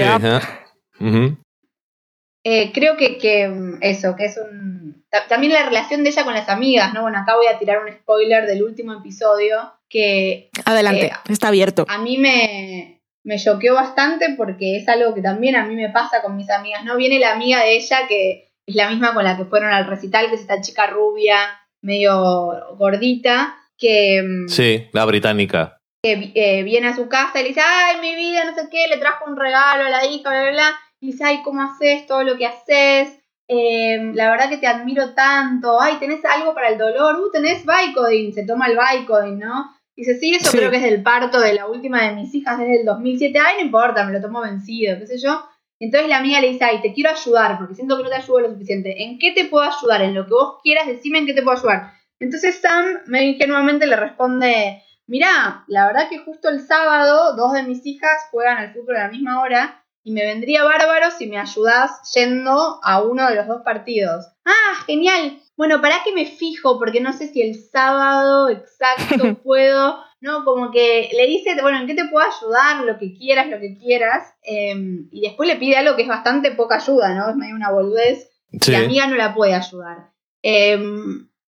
eh, 2.44 2.70
creo 2.72 2.96
que, 2.96 3.18
que, 3.18 3.48
mm, 3.48 3.78
eso, 3.80 4.14
que 4.16 4.26
es 4.26 4.38
un... 4.38 5.04
ta- 5.10 5.26
También 5.26 5.52
la 5.52 5.66
relación 5.66 6.04
de 6.04 6.10
ella 6.10 6.24
con 6.24 6.34
las 6.34 6.48
amigas, 6.48 6.94
¿no? 6.94 7.02
Bueno, 7.02 7.18
acá 7.18 7.34
voy 7.36 7.46
a 7.48 7.58
tirar 7.58 7.84
un 7.84 7.92
spoiler 7.92 8.46
del 8.46 8.62
último 8.62 8.92
episodio 8.94 9.72
que 9.88 10.50
Adelante, 10.64 11.06
eh, 11.06 11.12
está 11.28 11.48
abierto. 11.48 11.84
a 11.88 11.98
mí 11.98 12.18
me, 12.18 12.95
me 13.26 13.38
choqueó 13.38 13.74
bastante 13.74 14.34
porque 14.36 14.76
es 14.76 14.88
algo 14.88 15.12
que 15.12 15.20
también 15.20 15.56
a 15.56 15.66
mí 15.66 15.74
me 15.74 15.90
pasa 15.90 16.22
con 16.22 16.36
mis 16.36 16.48
amigas, 16.48 16.84
¿no? 16.84 16.96
Viene 16.96 17.18
la 17.18 17.32
amiga 17.32 17.60
de 17.60 17.74
ella 17.74 18.06
que 18.08 18.52
es 18.64 18.74
la 18.76 18.88
misma 18.88 19.14
con 19.14 19.24
la 19.24 19.36
que 19.36 19.44
fueron 19.44 19.72
al 19.72 19.86
recital, 19.86 20.28
que 20.28 20.36
es 20.36 20.42
esta 20.42 20.60
chica 20.60 20.86
rubia, 20.86 21.36
medio 21.82 22.76
gordita, 22.76 23.56
que, 23.76 24.22
mm, 24.22 24.48
Sí, 24.48 24.86
la 24.92 25.04
británica. 25.04 25.76
que 26.04 26.30
eh, 26.36 26.62
viene 26.62 26.86
a 26.86 26.94
su 26.94 27.08
casa 27.08 27.40
y 27.40 27.42
le 27.42 27.48
dice, 27.48 27.62
ay, 27.64 27.96
mi 28.00 28.14
vida, 28.14 28.44
no 28.44 28.54
sé 28.54 28.68
qué, 28.70 28.86
le 28.86 28.98
trajo 28.98 29.24
un 29.26 29.36
regalo 29.36 29.86
a 29.86 29.90
la 29.90 30.06
hija, 30.06 30.30
bla, 30.30 30.42
bla, 30.42 30.50
bla. 30.52 30.80
Y 31.00 31.06
dice, 31.08 31.24
ay, 31.24 31.42
¿cómo 31.42 31.62
haces 31.62 32.06
todo 32.06 32.22
lo 32.22 32.36
que 32.36 32.46
haces? 32.46 33.18
Eh, 33.48 34.12
la 34.14 34.30
verdad 34.30 34.48
que 34.48 34.58
te 34.58 34.68
admiro 34.68 35.14
tanto. 35.14 35.80
Ay, 35.80 35.96
¿tenés 35.98 36.24
algo 36.24 36.54
para 36.54 36.68
el 36.68 36.78
dolor? 36.78 37.16
Uh, 37.16 37.30
tenés 37.32 37.64
Vicodin. 37.66 38.32
Se 38.32 38.46
toma 38.46 38.66
el 38.68 38.78
Vicodin, 38.78 39.40
¿no? 39.40 39.75
Dice, 39.96 40.18
sí, 40.18 40.34
eso 40.34 40.50
Sí. 40.50 40.58
creo 40.58 40.70
que 40.70 40.76
es 40.76 40.82
del 40.82 41.02
parto 41.02 41.40
de 41.40 41.54
la 41.54 41.66
última 41.66 42.02
de 42.06 42.14
mis 42.14 42.34
hijas 42.34 42.58
desde 42.58 42.80
el 42.80 42.84
2007. 42.84 43.38
Ay, 43.38 43.56
no 43.58 43.64
importa, 43.66 44.04
me 44.04 44.12
lo 44.12 44.20
tomo 44.20 44.42
vencido, 44.42 44.98
qué 44.98 45.06
sé 45.06 45.18
yo. 45.18 45.42
Entonces 45.80 46.08
la 46.08 46.18
amiga 46.18 46.40
le 46.40 46.48
dice, 46.48 46.64
ay, 46.64 46.80
te 46.82 46.92
quiero 46.92 47.10
ayudar 47.10 47.58
porque 47.58 47.74
siento 47.74 47.96
que 47.96 48.02
no 48.02 48.08
te 48.10 48.16
ayudo 48.16 48.40
lo 48.40 48.50
suficiente. 48.50 49.02
¿En 49.04 49.18
qué 49.18 49.32
te 49.32 49.46
puedo 49.46 49.64
ayudar? 49.64 50.02
En 50.02 50.14
lo 50.14 50.24
que 50.26 50.32
vos 50.32 50.58
quieras, 50.62 50.86
decime 50.86 51.18
en 51.18 51.26
qué 51.26 51.34
te 51.34 51.42
puedo 51.42 51.56
ayudar. 51.58 51.92
Entonces 52.20 52.58
Sam, 52.60 52.84
medio 53.06 53.30
ingenuamente, 53.30 53.86
le 53.86 53.96
responde, 53.96 54.82
mirá, 55.06 55.64
la 55.66 55.86
verdad 55.86 56.08
que 56.08 56.18
justo 56.18 56.48
el 56.48 56.60
sábado 56.60 57.34
dos 57.36 57.52
de 57.52 57.62
mis 57.62 57.84
hijas 57.86 58.28
juegan 58.30 58.56
al 58.58 58.72
fútbol 58.72 58.96
a 58.96 59.04
la 59.04 59.10
misma 59.10 59.40
hora 59.42 59.82
y 60.02 60.12
me 60.12 60.24
vendría 60.24 60.64
bárbaro 60.64 61.10
si 61.10 61.26
me 61.26 61.38
ayudás 61.38 61.90
yendo 62.14 62.80
a 62.82 63.02
uno 63.02 63.28
de 63.28 63.34
los 63.34 63.46
dos 63.46 63.62
partidos. 63.62 64.26
Ah, 64.44 64.82
genial. 64.86 65.38
Bueno, 65.56 65.80
¿para 65.80 65.96
qué 66.04 66.12
me 66.12 66.26
fijo? 66.26 66.78
Porque 66.78 67.00
no 67.00 67.12
sé 67.12 67.28
si 67.28 67.40
el 67.42 67.54
sábado 67.54 68.48
exacto 68.48 69.34
puedo. 69.44 69.98
No, 70.20 70.44
como 70.44 70.70
que 70.70 71.08
le 71.16 71.26
dice, 71.26 71.56
bueno, 71.62 71.78
¿en 71.78 71.86
qué 71.86 71.94
te 71.94 72.06
puedo 72.08 72.26
ayudar? 72.26 72.84
Lo 72.84 72.98
que 72.98 73.14
quieras, 73.14 73.48
lo 73.48 73.58
que 73.60 73.76
quieras. 73.78 74.34
Eh, 74.42 74.74
y 75.12 75.20
después 75.20 75.48
le 75.48 75.56
pide 75.56 75.76
algo 75.76 75.94
que 75.96 76.02
es 76.02 76.08
bastante 76.08 76.50
poca 76.52 76.76
ayuda, 76.76 77.14
¿no? 77.14 77.28
Es 77.30 77.36
medio 77.36 77.54
una 77.54 77.70
boludez 77.70 78.30
Sí. 78.60 78.70
la 78.72 78.78
amiga 78.78 79.06
no 79.06 79.16
la 79.16 79.34
puede 79.34 79.54
ayudar. 79.54 80.10
Eh, 80.42 80.78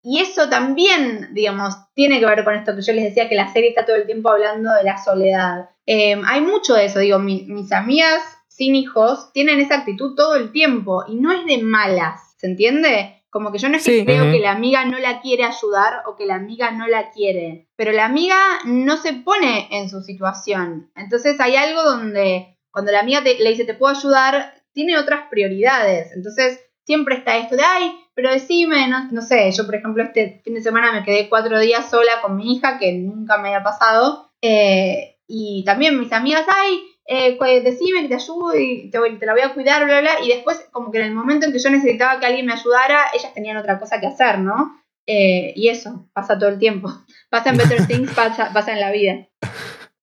y 0.02 0.20
eso 0.20 0.48
también, 0.48 1.28
digamos, 1.32 1.74
tiene 1.94 2.18
que 2.20 2.26
ver 2.26 2.44
con 2.44 2.54
esto 2.54 2.74
que 2.74 2.82
yo 2.82 2.92
les 2.92 3.04
decía, 3.04 3.28
que 3.28 3.34
la 3.34 3.52
serie 3.52 3.70
está 3.70 3.84
todo 3.86 3.96
el 3.96 4.06
tiempo 4.06 4.30
hablando 4.30 4.72
de 4.74 4.84
la 4.84 5.02
soledad. 5.02 5.70
Eh, 5.86 6.20
hay 6.26 6.40
mucho 6.40 6.74
de 6.74 6.86
eso, 6.86 6.98
digo, 7.00 7.18
mi- 7.18 7.44
mis 7.46 7.72
amigas 7.72 8.20
sin 8.48 8.74
hijos 8.74 9.32
tienen 9.32 9.60
esa 9.60 9.76
actitud 9.76 10.14
todo 10.14 10.36
el 10.36 10.50
tiempo 10.52 11.04
y 11.08 11.16
no 11.16 11.32
es 11.32 11.44
de 11.46 11.58
malas, 11.62 12.34
¿se 12.38 12.46
entiende? 12.46 13.17
Como 13.38 13.52
que 13.52 13.58
yo 13.58 13.68
no 13.68 13.76
es 13.76 13.84
que 13.84 13.98
Sí. 14.00 14.04
creo 14.04 14.24
que 14.32 14.40
la 14.40 14.50
amiga 14.50 14.84
no 14.84 14.98
la 14.98 15.20
quiere 15.20 15.44
ayudar 15.44 16.02
o 16.06 16.16
que 16.16 16.26
la 16.26 16.34
amiga 16.34 16.72
no 16.72 16.88
la 16.88 17.12
quiere, 17.12 17.68
pero 17.76 17.92
la 17.92 18.04
amiga 18.04 18.36
no 18.64 18.96
se 18.96 19.12
pone 19.12 19.68
en 19.70 19.88
su 19.88 20.00
situación. 20.00 20.90
Entonces 20.96 21.38
hay 21.38 21.54
algo 21.54 21.84
donde 21.84 22.58
cuando 22.72 22.90
la 22.90 22.98
amiga 22.98 23.22
te- 23.22 23.38
le 23.38 23.50
dice 23.50 23.64
te 23.64 23.74
puedo 23.74 23.94
ayudar, 23.96 24.54
tiene 24.72 24.98
otras 24.98 25.28
prioridades. 25.30 26.10
Entonces 26.16 26.58
siempre 26.84 27.14
está 27.14 27.36
esto 27.36 27.54
de, 27.54 27.62
ay, 27.62 27.92
pero 28.12 28.32
decime, 28.32 28.88
no, 28.88 29.08
no 29.12 29.22
sé, 29.22 29.52
yo 29.52 29.64
por 29.66 29.76
ejemplo 29.76 30.02
este 30.02 30.40
fin 30.44 30.54
de 30.54 30.60
semana 30.60 30.90
me 30.92 31.04
quedé 31.04 31.28
cuatro 31.28 31.60
días 31.60 31.88
sola 31.88 32.20
con 32.20 32.34
mi 32.36 32.54
hija, 32.56 32.76
que 32.80 32.92
nunca 32.94 33.38
me 33.38 33.50
había 33.54 33.62
pasado, 33.62 34.32
eh, 34.42 35.16
y 35.28 35.62
también 35.64 36.00
mis 36.00 36.12
amigas, 36.12 36.44
ay, 36.48 36.80
eh, 37.10 37.36
pues, 37.38 37.64
decime 37.64 38.02
que 38.02 38.08
te 38.08 38.14
ayudo 38.16 38.54
y 38.56 38.90
te, 38.90 38.98
te 39.18 39.26
la 39.26 39.32
voy 39.32 39.40
a 39.42 39.54
cuidar, 39.54 39.84
bla, 39.86 40.00
bla, 40.00 40.12
bla, 40.18 40.24
y 40.24 40.28
después 40.28 40.68
como 40.70 40.90
que 40.92 40.98
en 40.98 41.06
el 41.06 41.14
momento 41.14 41.46
en 41.46 41.52
que 41.52 41.58
yo 41.58 41.70
necesitaba 41.70 42.20
que 42.20 42.26
alguien 42.26 42.44
me 42.46 42.52
ayudara, 42.52 43.06
ellas 43.14 43.32
tenían 43.34 43.56
otra 43.56 43.78
cosa 43.80 43.98
que 43.98 44.06
hacer, 44.06 44.38
¿no? 44.40 44.80
Eh, 45.06 45.54
y 45.56 45.68
eso, 45.68 46.08
pasa 46.12 46.38
todo 46.38 46.50
el 46.50 46.58
tiempo. 46.58 46.88
Pasa 47.30 47.50
en 47.50 47.56
Better 47.58 47.86
Things, 47.86 48.12
pasa, 48.12 48.52
pasa 48.54 48.72
en 48.72 48.80
la 48.80 48.90
vida. 48.90 49.26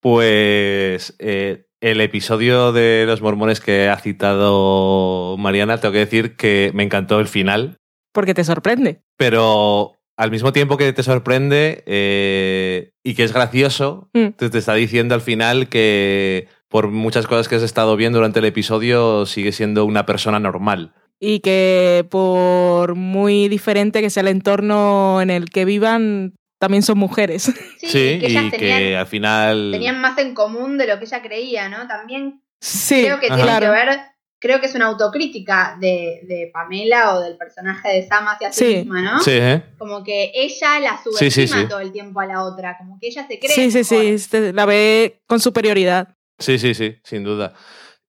Pues 0.01 1.15
eh, 1.17 1.65
el 1.81 2.01
episodio 2.01 2.71
de 2.71 3.05
los 3.07 3.21
mormones 3.21 3.59
que 3.59 3.87
ha 3.89 3.97
citado 3.97 5.35
Mariana, 5.37 5.79
tengo 5.79 5.93
que 5.93 5.99
decir 5.99 6.35
que 6.35 6.69
me 6.75 6.83
encantó 6.83 7.19
el 7.19 7.27
final, 7.27 7.77
Porque 8.13 8.33
te 8.35 8.43
sorprende. 8.43 9.01
pero 9.17 9.93
al 10.17 10.31
mismo 10.31 10.53
tiempo 10.53 10.77
que 10.77 10.93
te 10.93 11.01
sorprende 11.03 11.83
eh, 11.87 12.91
y 13.03 13.15
que 13.15 13.23
es 13.23 13.33
gracioso, 13.33 14.09
Mm. 14.13 14.29
te, 14.37 14.49
te 14.49 14.57
está 14.59 14.75
diciendo 14.75 15.15
al 15.15 15.21
final 15.21 15.67
que 15.69 16.47
por 16.75 16.89
muchas 16.89 17.25
cosas 17.25 17.47
que 17.47 17.55
has 17.55 17.63
estado 17.63 17.95
viendo 17.95 18.17
durante 18.17 18.39
el 18.39 18.45
episodio, 18.45 19.25
sigue 19.25 19.53
siendo 19.53 19.85
una 19.85 20.05
persona 20.05 20.41
normal. 20.41 20.91
Y 21.21 21.39
que 21.39 22.05
por 22.11 22.95
muy 22.95 23.47
diferente 23.47 24.01
que 24.01 24.09
sea 24.09 24.19
el 24.19 24.27
entorno 24.27 25.21
en 25.21 25.29
el 25.29 25.49
que 25.49 25.63
vivan, 25.63 26.33
también 26.59 26.83
son 26.83 26.97
mujeres. 26.97 27.43
Sí, 27.77 27.87
que 28.19 28.25
ellas 28.25 28.43
y 28.47 28.51
que 28.51 28.57
tenían, 28.57 28.95
al 28.95 29.07
final... 29.07 29.69
tenían 29.71 30.01
más 30.01 30.17
en 30.17 30.33
común 30.33 30.77
de 30.77 30.87
lo 30.87 30.99
que 30.99 31.05
ella 31.05 31.21
creía, 31.21 31.69
¿no? 31.69 31.87
También 31.87 32.41
Sí, 32.59 33.03
creo 33.05 33.21
que 33.21 33.27
Ajá. 33.27 33.35
tiene 33.37 33.51
claro. 33.51 33.67
que 33.67 33.71
ver, 33.71 33.99
creo 34.39 34.59
que 34.59 34.65
es 34.65 34.75
una 34.75 34.87
autocrítica 34.87 35.77
de, 35.79 36.23
de 36.23 36.51
Pamela 36.53 37.15
o 37.15 37.21
del 37.21 37.37
personaje 37.37 37.87
de 37.87 38.05
Sam 38.05 38.27
hacia 38.27 38.51
sí, 38.51 38.65
Sí. 38.65 38.75
misma, 38.79 39.01
¿no? 39.01 39.21
Sí, 39.21 39.31
¿eh? 39.31 39.63
Como 39.77 40.03
que 40.03 40.29
ella 40.35 40.81
la 40.81 41.01
subestima 41.01 41.31
sí, 41.31 41.47
sí. 41.47 41.69
todo 41.69 41.79
el 41.79 41.93
tiempo 41.93 42.19
a 42.19 42.25
la 42.25 42.43
otra, 42.43 42.77
como 42.77 42.99
que 42.99 43.07
ella 43.07 43.25
se 43.25 43.39
cree. 43.39 43.49
Sí, 43.49 43.71
sí, 43.71 43.85
sí, 43.85 44.51
la 44.51 44.65
ve 44.65 45.21
con 45.25 45.39
superioridad. 45.39 46.09
Sí, 46.39 46.59
sí, 46.59 46.73
sí, 46.73 46.95
sin 47.03 47.23
duda. 47.23 47.53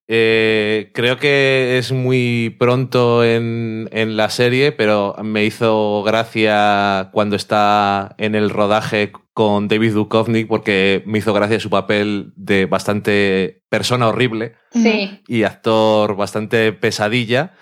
Eh, 0.09 0.91
creo 0.93 1.17
que 1.17 1.77
es 1.77 1.91
muy 1.91 2.55
pronto 2.57 3.25
en, 3.25 3.89
en 3.91 4.15
la 4.15 4.29
serie, 4.29 4.71
pero 4.71 5.15
me 5.21 5.43
hizo 5.43 6.01
gracia 6.03 7.09
cuando 7.11 7.35
está 7.35 8.15
en 8.17 8.33
el 8.35 8.49
rodaje 8.49 9.11
con 9.33 9.67
David 9.67 9.93
Duchovny, 9.93 10.45
porque 10.45 11.03
me 11.05 11.17
hizo 11.19 11.33
gracia 11.33 11.59
su 11.59 11.69
papel 11.69 12.31
de 12.37 12.65
bastante 12.67 13.63
persona 13.69 14.07
horrible 14.07 14.55
Sí. 14.71 15.21
y 15.27 15.43
actor 15.43 16.15
bastante 16.15 16.71
pesadilla. 16.73 17.53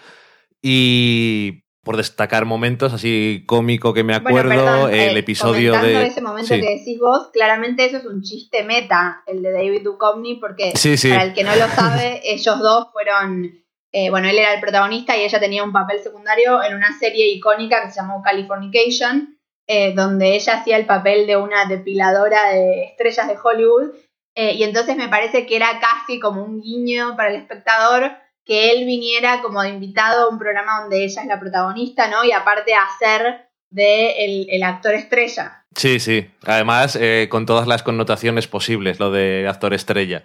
Y 0.62 1.65
por 1.86 1.98
destacar 1.98 2.46
momentos 2.46 2.92
así 2.94 3.44
cómico 3.46 3.94
que 3.94 4.04
me 4.04 4.20
Bueno, 4.20 4.28
acuerdo, 4.40 4.50
perdón, 4.66 4.94
el 4.94 5.16
eh, 5.16 5.20
episodio 5.20 5.80
de... 5.80 6.08
ese 6.08 6.20
momento 6.22 6.54
Sí. 6.54 6.60
que 6.60 6.78
decís 6.80 7.00
vos, 7.00 7.30
claramente 7.32 7.86
eso 7.86 7.98
es 7.98 8.06
un 8.06 8.24
chiste 8.24 8.64
meta, 8.64 9.22
el 9.28 9.42
de 9.44 9.52
David 9.52 9.84
Duchovny, 9.84 10.36
porque 10.36 10.74
Sí, 10.76 10.98
sí. 10.98 11.10
para 11.12 11.24
el 11.24 11.34
que 11.34 11.44
no 11.44 11.56
lo 11.56 11.68
sabe, 11.76 12.22
ellos 12.26 12.60
dos 12.60 12.88
fueron, 12.92 13.64
eh, 13.94 14.10
bueno, 14.10 14.28
él 14.28 14.38
era 14.38 14.54
el 14.56 14.60
protagonista 14.60 15.16
y 15.16 15.22
ella 15.24 15.40
tenía 15.40 15.64
un 15.64 15.72
papel 15.72 16.00
secundario 16.02 16.62
en 16.64 16.76
una 16.76 16.98
serie 17.00 17.28
icónica 17.32 17.84
que 17.84 17.92
se 17.92 18.02
llamó 18.02 18.22
Californication, 18.24 19.38
eh, 19.68 19.94
donde 19.94 20.36
ella 20.36 20.56
hacía 20.60 20.78
el 20.78 20.86
papel 20.88 21.28
de 21.28 21.38
una 21.38 21.66
depiladora 21.66 22.50
de 22.50 22.84
estrellas 22.86 23.28
de 23.28 23.38
Hollywood, 23.42 23.92
eh, 24.36 24.54
y 24.56 24.64
entonces 24.64 24.98
me 24.98 25.08
parece 25.08 25.46
que 25.46 25.56
era 25.56 25.80
casi 25.80 26.20
como 26.20 26.44
un 26.44 26.62
guiño 26.62 27.16
para 27.16 27.30
el 27.30 27.36
espectador 27.36 28.12
que 28.46 28.72
él 28.72 28.86
viniera 28.86 29.42
como 29.42 29.62
de 29.62 29.70
invitado 29.70 30.26
a 30.26 30.30
un 30.30 30.38
programa 30.38 30.82
donde 30.82 31.04
ella 31.04 31.22
es 31.22 31.28
la 31.28 31.40
protagonista, 31.40 32.10
¿no? 32.10 32.24
Y 32.24 32.32
aparte 32.32 32.74
hacer 32.76 33.50
de 33.72 34.48
el, 34.50 34.64
actor 34.64 34.94
estrella. 34.94 35.66
Sí, 35.76 36.00
sí. 36.00 36.30
Además, 36.46 36.96
eh, 36.96 37.28
con 37.30 37.46
todas 37.46 37.68
las 37.68 37.84
connotaciones 37.84 38.48
posibles, 38.48 39.00
lo 39.00 39.12
de 39.12 39.48
actor 39.48 39.74
estrella. 39.74 40.24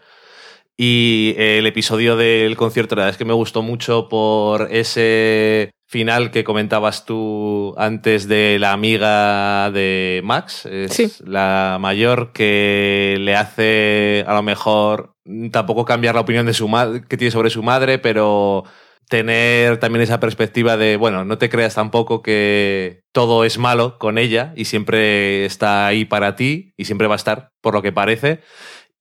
Y 0.77 1.35
el 1.37 1.67
episodio 1.67 2.17
del 2.17 2.57
concierto, 2.57 2.95
la 2.95 3.03
verdad 3.03 3.15
es 3.15 3.19
que 3.19 3.25
me 3.25 3.35
gustó 3.35 3.63
mucho 3.63 4.09
por 4.09 4.69
ese 4.71 5.73
final 5.91 6.31
que 6.31 6.45
comentabas 6.45 7.05
tú 7.05 7.75
antes 7.77 8.29
de 8.29 8.59
la 8.61 8.73
amiga 8.73 9.71
de 9.73 10.21
Max, 10.23 10.65
es 10.67 10.93
Sí. 10.93 11.11
la 11.27 11.79
mayor 11.81 12.33
que 12.33 13.17
le 13.19 13.35
hace 13.35 14.25
a 14.29 14.35
lo 14.35 14.43
mejor 14.45 15.15
tampoco 15.51 15.85
cambiar 15.85 16.15
la 16.15 16.21
opinión 16.21 16.47
de 16.47 16.55
su 16.55 16.69
madre 16.69 17.03
que 17.09 17.17
tiene 17.17 17.33
sobre 17.33 17.51
su 17.51 17.65
madre, 17.65 17.99
pero 17.99 18.63
tener 19.09 19.79
también 19.79 20.03
esa 20.03 20.21
perspectiva 20.21 20.77
de, 20.77 20.97
bueno, 20.97 21.25
no 21.25 21.37
te 21.39 21.49
creas 21.51 21.75
tampoco 21.75 22.23
que 22.23 23.01
todo 23.11 23.45
es 23.45 23.59
malo 23.59 23.99
con 23.99 24.17
ella 24.19 24.53
y 24.55 24.67
siempre 24.67 25.45
está 25.45 25.89
ahí 25.89 26.05
para 26.05 26.37
ti 26.37 26.73
y 26.77 26.85
siempre 26.85 27.09
va 27.09 27.15
a 27.15 27.17
estar, 27.17 27.51
por 27.61 27.75
lo 27.75 27.83
que 27.83 27.91
parece. 27.91 28.41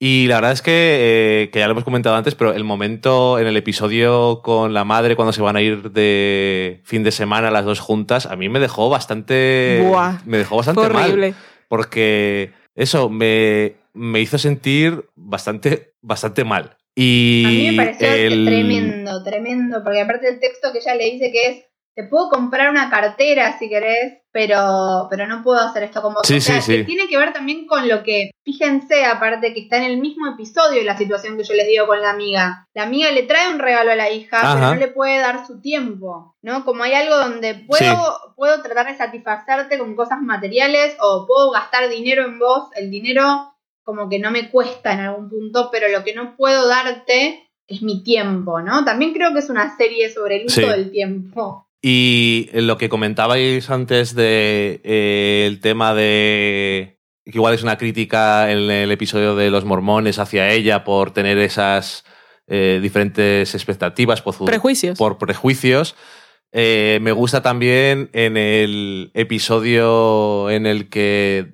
Y 0.01 0.27
la 0.27 0.35
verdad 0.35 0.53
es 0.53 0.61
que, 0.61 0.71
eh, 1.43 1.49
que 1.51 1.59
ya 1.59 1.65
lo 1.67 1.73
hemos 1.73 1.83
comentado 1.83 2.15
antes, 2.15 2.33
pero 2.33 2.53
el 2.53 2.63
momento 2.63 3.37
en 3.37 3.47
el 3.47 3.57
episodio 3.57 4.41
con 4.41 4.73
la 4.73 4.85
madre, 4.85 5.17
cuando 5.17 5.33
se 5.33 5.41
van 5.41 5.57
a 5.57 5.61
ir 5.61 5.91
de 5.91 6.79
fin 6.85 7.03
de 7.03 7.11
semana 7.11 7.51
las 7.51 7.65
dos 7.65 7.81
juntas, 7.81 8.25
a 8.25 8.37
mí 8.37 8.47
me 8.47 8.59
dejó 8.59 8.89
bastante. 8.89 9.83
Buah, 9.85 10.19
me 10.25 10.37
dejó 10.37 10.55
bastante 10.55 10.81
Fue 10.81 10.89
mal. 10.93 11.09
horrible. 11.11 11.33
Porque 11.67 12.51
eso 12.75 13.09
me, 13.09 13.75
me 13.93 14.21
hizo 14.21 14.37
sentir 14.37 15.03
bastante, 15.15 15.93
bastante 16.01 16.45
mal. 16.45 16.77
Y 16.95 17.43
A 17.45 17.49
mí 17.49 17.71
me 17.71 17.75
pareció 17.85 18.07
el- 18.09 18.45
tremendo, 18.45 19.23
tremendo, 19.23 19.83
porque 19.83 20.01
aparte 20.01 20.29
el 20.29 20.39
texto 20.39 20.71
que 20.71 20.79
ella 20.79 20.95
le 20.95 21.11
dice 21.11 21.31
que 21.31 21.45
es, 21.47 21.65
te 21.95 22.03
puedo 22.03 22.29
comprar 22.29 22.69
una 22.69 22.89
cartera 22.89 23.57
si 23.57 23.67
querés, 23.67 24.19
pero, 24.31 25.07
pero 25.09 25.27
no 25.27 25.43
puedo 25.43 25.59
hacer 25.59 25.83
esto 25.83 26.01
con 26.01 26.13
vos. 26.13 26.21
Sí, 26.25 26.37
o 26.37 26.41
sea, 26.41 26.61
sí, 26.61 26.71
que 26.71 26.77
sí. 26.79 26.85
tiene 26.85 27.07
que 27.07 27.17
ver 27.17 27.33
también 27.33 27.65
con 27.67 27.87
lo 27.87 28.03
que, 28.03 28.31
fíjense 28.45 29.05
aparte 29.05 29.53
que 29.53 29.61
está 29.61 29.77
en 29.77 29.83
el 29.83 29.97
mismo 29.97 30.27
episodio 30.27 30.83
la 30.83 30.97
situación 30.97 31.37
que 31.37 31.43
yo 31.43 31.53
les 31.53 31.67
digo 31.67 31.87
con 31.87 32.01
la 32.01 32.11
amiga. 32.11 32.67
La 32.73 32.83
amiga 32.83 33.11
le 33.11 33.23
trae 33.23 33.51
un 33.51 33.59
regalo 33.59 33.91
a 33.91 33.95
la 33.95 34.09
hija, 34.11 34.39
pero 34.41 34.67
no 34.67 34.75
le 34.75 34.87
puede 34.87 35.19
dar 35.19 35.45
su 35.45 35.59
tiempo, 35.61 36.35
¿no? 36.41 36.63
Como 36.63 36.83
hay 36.83 36.93
algo 36.93 37.17
donde 37.17 37.55
puedo, 37.55 38.33
puedo 38.35 38.61
tratar 38.61 38.87
de 38.87 38.97
satisfacerte 38.97 39.77
con 39.77 39.95
cosas 39.95 40.21
materiales 40.21 40.95
o 41.01 41.25
puedo 41.27 41.51
gastar 41.51 41.89
dinero 41.89 42.23
en 42.23 42.39
vos, 42.39 42.69
el 42.75 42.89
dinero 42.89 43.53
como 43.83 44.07
que 44.07 44.19
no 44.19 44.29
me 44.29 44.51
cuesta 44.51 44.93
en 44.93 44.99
algún 44.99 45.29
punto, 45.29 45.69
pero 45.71 45.87
lo 45.89 46.03
que 46.03 46.13
no 46.13 46.37
puedo 46.37 46.67
darte 46.67 47.49
es 47.67 47.81
mi 47.81 48.03
tiempo, 48.03 48.61
¿no? 48.61 48.85
También 48.85 49.13
creo 49.13 49.33
que 49.33 49.39
es 49.39 49.49
una 49.49 49.75
serie 49.75 50.09
sobre 50.09 50.37
el 50.37 50.45
uso 50.45 50.61
del 50.61 50.91
tiempo. 50.91 51.68
Y 51.81 52.49
lo 52.53 52.77
que 52.77 52.89
comentabais 52.89 53.69
antes 53.69 54.13
de 54.13 54.81
eh, 54.83 55.45
el 55.47 55.61
tema 55.61 55.93
de 55.93 56.99
que 57.25 57.37
igual 57.37 57.53
es 57.53 57.63
una 57.63 57.77
crítica 57.77 58.51
en 58.51 58.69
el 58.69 58.91
episodio 58.91 59.35
de 59.35 59.49
los 59.49 59.63
mormones 59.63 60.19
hacia 60.19 60.49
ella 60.51 60.83
por 60.83 61.11
tener 61.11 61.37
esas 61.37 62.03
eh, 62.47 62.79
diferentes 62.81 63.53
expectativas 63.53 64.21
por, 64.21 64.35
Prejuicios. 64.45 64.97
por 64.97 65.17
prejuicios. 65.17 65.95
Eh, 66.51 66.97
me 67.01 67.11
gusta 67.11 67.41
también 67.41 68.09
en 68.13 68.35
el 68.35 69.11
episodio 69.13 70.49
en 70.49 70.65
el 70.65 70.89
que 70.89 71.53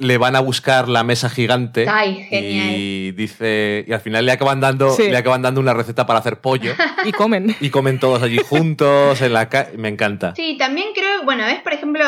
le 0.00 0.18
van 0.18 0.34
a 0.34 0.40
buscar 0.40 0.88
la 0.88 1.04
mesa 1.04 1.30
gigante 1.30 1.86
Ay, 1.88 2.24
genial. 2.24 2.70
y 2.76 3.12
dice 3.12 3.84
y 3.86 3.92
al 3.92 4.00
final 4.00 4.26
le 4.26 4.32
acaban 4.32 4.60
dando 4.60 4.90
Sí. 4.90 5.08
le 5.10 5.16
acaban 5.16 5.42
dando 5.42 5.60
una 5.60 5.72
receta 5.74 6.06
para 6.06 6.18
hacer 6.18 6.40
pollo 6.40 6.72
Y 7.04 7.12
comen. 7.12 7.54
y 7.60 7.70
comen 7.70 8.00
todos 8.00 8.22
allí 8.22 8.38
juntos 8.38 9.20
en 9.22 9.32
la 9.32 9.48
calle. 9.48 9.78
Me 9.78 9.88
encanta. 9.88 10.34
Sí, 10.34 10.56
también 10.58 10.88
creo, 10.94 11.22
bueno, 11.24 11.46
es 11.46 11.60
por 11.60 11.72
ejemplo, 11.72 12.04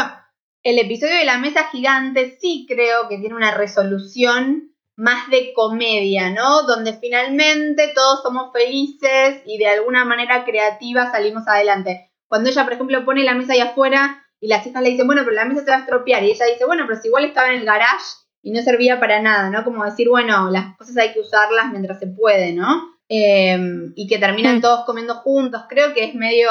el 0.65 0.79
episodio 0.79 1.15
de 1.17 1.25
la 1.25 1.39
mesa 1.39 1.69
gigante 1.71 2.37
sí 2.41 2.67
creo 2.69 3.09
que 3.09 3.19
tiene 3.19 3.35
una 3.35 3.53
resolución 3.53 4.71
más 4.97 5.29
de 5.31 5.53
comedia, 5.55 6.31
¿no? 6.31 6.63
Donde 6.65 6.93
finalmente 6.95 7.93
todos 7.95 8.23
somos 8.23 8.53
felices 8.53 9.43
y 9.47 9.59
de 9.59 9.67
alguna 9.69 10.05
manera 10.05 10.45
creativa 10.45 11.11
salimos 11.11 11.49
adelante. 11.49 12.11
Cuando 12.29 12.51
ella, 12.51 12.65
por 12.65 12.75
ejemplo, 12.75 13.05
pone 13.05 13.25
la 13.25 13.35
mesa 13.35 13.55
ahí 13.55 13.61
afuera 13.61 14.22
y 14.43 14.49
las 14.49 14.67
hijas 14.67 14.83
le 14.83 14.91
dicen, 14.91 15.07
bueno, 15.07 15.23
pero 15.25 15.37
la 15.37 15.45
mesa 15.47 15.65
se 15.65 15.71
va 15.71 15.77
a 15.77 15.81
estropear. 15.81 16.23
Y 16.25 16.33
ella 16.33 16.45
dice, 16.53 16.67
bueno, 16.67 16.83
pero 16.87 17.01
si 17.01 17.07
igual 17.09 17.25
estaba 17.25 17.49
en 17.53 17.61
el 17.61 17.65
garage 17.65 18.05
y 18.43 18.51
no 18.51 18.61
servía 18.61 18.99
para 18.99 19.23
nada, 19.23 19.49
¿no? 19.51 19.63
Como 19.63 19.85
decir, 19.85 20.09
bueno, 20.11 20.51
las 20.51 20.77
cosas 20.77 20.97
hay 20.97 21.13
que 21.13 21.21
usarlas 21.21 21.71
mientras 21.71 22.01
se 22.01 22.09
puede, 22.09 22.53
¿no? 22.53 22.91
Eh, 23.09 23.57
y 23.95 24.09
que 24.09 24.19
terminan 24.19 24.57
Mm. 24.59 24.61
todos 24.61 24.85
comiendo 24.85 25.15
juntos. 25.15 25.63
Creo 25.69 25.95
que 25.95 26.05
es 26.05 26.15
medio 26.17 26.51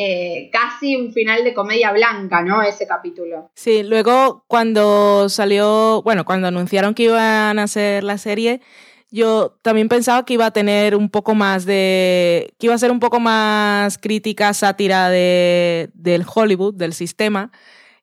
eh, 0.00 0.48
casi 0.52 0.96
un 0.96 1.12
final 1.12 1.42
de 1.44 1.54
comedia 1.54 1.92
blanca, 1.92 2.42
¿no? 2.42 2.62
Ese 2.62 2.86
capítulo. 2.86 3.50
Sí, 3.54 3.82
luego 3.82 4.44
cuando 4.46 5.28
salió, 5.28 6.02
bueno, 6.02 6.24
cuando 6.24 6.46
anunciaron 6.48 6.94
que 6.94 7.04
iban 7.04 7.58
a 7.58 7.62
hacer 7.64 8.04
la 8.04 8.16
serie, 8.18 8.60
yo 9.10 9.56
también 9.62 9.88
pensaba 9.88 10.24
que 10.24 10.34
iba 10.34 10.46
a 10.46 10.50
tener 10.50 10.94
un 10.94 11.08
poco 11.08 11.34
más 11.34 11.64
de, 11.64 12.54
que 12.58 12.66
iba 12.66 12.74
a 12.74 12.78
ser 12.78 12.90
un 12.90 13.00
poco 13.00 13.20
más 13.20 13.98
crítica, 13.98 14.52
sátira 14.52 15.08
de, 15.08 15.90
del 15.94 16.24
Hollywood, 16.32 16.74
del 16.74 16.92
sistema, 16.92 17.50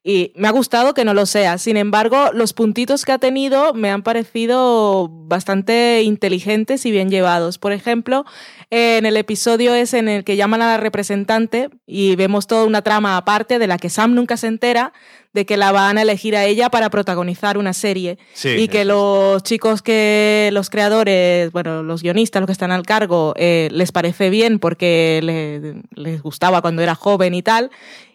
y 0.08 0.32
me 0.36 0.48
ha 0.48 0.52
gustado 0.52 0.94
que 0.94 1.04
no 1.04 1.16
lo 1.16 1.26
sea. 1.26 1.58
Sin 1.58 1.78
embargo, 1.78 2.30
los 2.32 2.54
puntitos 2.54 3.06
que 3.06 3.12
ha 3.12 3.18
tenido 3.18 3.74
me 3.74 3.90
han 3.90 4.04
parecido 4.04 5.10
bastante 5.10 6.04
inteligentes 6.04 6.86
y 6.86 6.92
bien 6.92 7.10
llevados. 7.10 7.58
Por 7.58 7.72
ejemplo, 7.72 8.24
en 8.70 9.08
el 9.08 9.18
episodio 9.18 9.74
es 9.74 9.96
en 9.96 10.08
el 10.08 10.24
que 10.24 10.36
llaman 10.36 10.62
a 10.62 10.68
la 10.68 10.78
representante 10.78 11.70
y 11.88 12.16
vemos 12.16 12.46
toda 12.46 12.66
una 12.66 12.84
trama 12.84 13.18
aparte 13.18 13.58
de 13.58 13.66
la 13.66 13.80
que 13.80 13.90
Sam 13.90 14.14
nunca 14.14 14.38
se 14.38 14.46
entera 14.46 14.94
de 15.34 15.48
que 15.48 15.58
la 15.58 15.72
van 15.72 15.98
a 15.98 16.04
elegir 16.04 16.36
a 16.36 16.46
ella 16.46 16.70
para 16.70 16.90
protagonizar 16.92 17.58
una 17.58 17.74
serie 17.74 18.20
Sí, 18.34 18.50
y 18.50 18.68
que 18.68 18.86
los 18.86 19.42
chicos 19.44 19.82
que 19.82 20.50
los 20.54 20.70
creadores, 20.70 21.52
bueno, 21.52 21.82
los 21.82 22.04
guionistas, 22.04 22.42
los 22.42 22.46
que 22.48 22.54
están 22.54 22.72
al 22.72 22.84
cargo, 22.86 23.34
eh, 23.38 23.70
les 23.72 23.92
parece 23.92 24.30
bien 24.30 24.60
porque 24.60 25.20
le- 25.24 25.82
les 26.00 26.22
gustaba 26.22 26.62
cuando 26.62 26.84
era 26.84 26.94
joven 26.94 27.34
y 27.34 27.42
tal. 27.42 27.72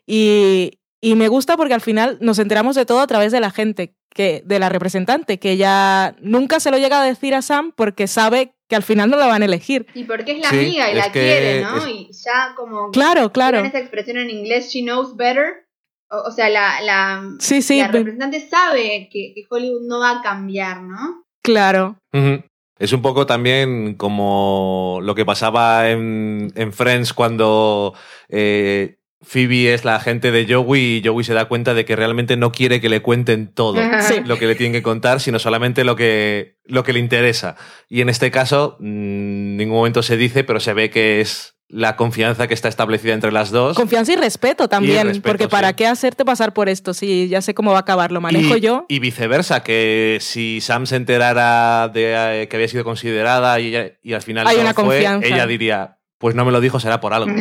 Y, 0.07 0.78
y 1.01 1.14
me 1.14 1.28
gusta 1.28 1.57
porque 1.57 1.74
al 1.74 1.80
final 1.80 2.18
nos 2.20 2.38
enteramos 2.38 2.76
de 2.76 2.86
todo 2.86 3.01
a 3.01 3.07
través 3.07 3.32
de 3.32 3.40
la 3.40 3.51
gente, 3.51 3.94
que, 4.12 4.42
de 4.44 4.59
la 4.59 4.68
representante, 4.68 5.38
que 5.38 5.53
ella 5.53 6.14
nunca 6.20 6.61
se 6.61 6.70
lo 6.70 6.78
llega 6.78 7.01
a 7.01 7.05
decir 7.05 7.34
a 7.34 7.42
Sam 7.42 7.72
porque 7.76 8.07
sabe 8.07 8.55
que 8.68 8.76
al 8.76 8.82
final 8.82 9.09
no 9.11 9.16
la 9.16 9.26
van 9.26 9.42
a 9.42 9.46
elegir. 9.46 9.86
Y 9.94 10.05
porque 10.05 10.32
es 10.32 10.38
la 10.40 10.51
Sí, 10.51 10.59
amiga 10.59 10.90
y 10.90 10.94
la 10.94 11.11
que 11.12 11.20
quiere, 11.20 11.62
¿no? 11.62 11.76
es- 11.78 11.86
Y 11.88 12.09
ya 12.24 12.55
como... 12.57 12.90
Claro, 12.90 13.32
claro. 13.32 13.59
¿Tienen 13.59 13.70
esa 13.70 13.78
expresión 13.80 14.18
en 14.18 14.30
inglés, 14.30 14.70
she 14.72 14.82
knows 14.82 15.16
better. 15.16 15.66
O, 16.11 16.28
o 16.28 16.30
sea, 16.32 16.48
la, 16.51 16.80
la, 16.82 17.22
Sí, 17.38 17.62
sí, 17.62 17.78
la 17.80 17.88
representante 17.88 18.40
sabe 18.40 19.09
que, 19.12 19.32
que 19.34 19.44
Hollywood 19.48 19.86
no 19.88 20.01
va 20.01 20.18
a 20.18 20.22
cambiar, 20.22 20.82
¿no? 20.82 21.24
claro. 21.42 21.96
Es 22.78 22.92
un 22.94 23.03
poco 23.03 23.26
también 23.26 23.94
como 23.94 25.01
lo 25.03 25.14
que 25.14 25.24
pasaba 25.26 25.90
en, 25.90 26.51
en 26.55 26.72
Friends 26.72 27.12
cuando 27.12 27.94
eh, 28.28 28.96
Phoebe 29.23 29.75
es 29.75 29.85
la 29.85 29.97
agente 29.97 30.31
de 30.31 30.47
Joey 30.53 30.97
y 30.97 31.03
Joey 31.07 31.25
se 31.25 31.35
da 31.35 31.45
cuenta 31.47 31.75
de 31.75 31.85
que 31.85 31.95
realmente 31.95 32.37
no 32.37 32.53
quiere 32.53 32.81
que 32.81 32.89
le 32.89 33.03
cuenten 33.03 33.53
todo 33.53 33.79
Sí. 34.09 34.21
lo 34.25 34.39
que 34.39 34.47
le 34.47 34.55
tienen 34.55 34.73
que 34.73 34.83
contar, 34.83 35.21
sino 35.21 35.39
solamente 35.39 35.85
lo 35.85 35.95
que, 35.97 36.57
lo 36.64 36.85
que 36.85 36.93
le 36.95 37.01
interesa. 37.01 37.57
Y 37.89 38.01
en 38.01 38.09
este 38.09 38.31
caso, 38.31 38.77
mm, 38.81 39.57
ningún 39.57 39.77
momento 39.77 40.03
se 40.03 40.16
dice, 40.16 40.43
pero 40.45 40.59
se 40.61 40.73
ve 40.73 40.89
que 40.91 41.21
es 41.21 41.55
la 41.68 41.95
confianza 41.95 42.49
que 42.49 42.55
está 42.55 42.68
establecida 42.68 43.12
entre 43.14 43.31
las 43.31 43.53
dos. 43.53 43.77
Confianza 43.77 44.12
y 44.12 44.16
respeto 44.16 44.66
también, 44.66 45.07
respeto, 45.07 45.29
porque 45.29 45.45
sí. 45.45 45.51
¿para 45.51 45.75
qué 45.75 45.87
hacerte 45.87 46.25
pasar 46.25 46.53
por 46.53 46.68
esto 46.68 46.95
si 46.95 47.29
ya 47.29 47.43
sé 47.43 47.55
cómo 47.55 47.71
va 47.71 47.77
a 47.77 47.81
acabar? 47.83 48.11
Lo 48.11 48.21
manejo 48.21 48.57
y, 48.57 48.61
yo. 48.61 48.87
Y 48.89 48.99
viceversa, 48.99 49.62
que 49.62 50.18
si 50.21 50.61
Sam 50.61 50.87
se 50.87 50.97
enterara 50.97 51.89
de 51.89 52.43
eh, 52.43 52.49
que 52.49 52.57
había 52.57 52.66
sido 52.66 52.83
considerada 52.83 53.61
y, 53.61 53.68
ella- 53.68 53.93
y 54.03 54.14
al 54.14 54.23
final 54.23 54.49
Hay 54.49 54.57
no 54.57 54.62
una 54.62 54.75
fue, 54.75 54.83
confianza. 54.85 55.29
ella 55.29 55.47
diría, 55.47 55.99
pues 56.21 56.35
no 56.35 56.45
me 56.45 56.53
lo 56.53 56.61
dijo, 56.61 56.79
será 56.79 57.01
por 57.01 57.14
algo. 57.14 57.33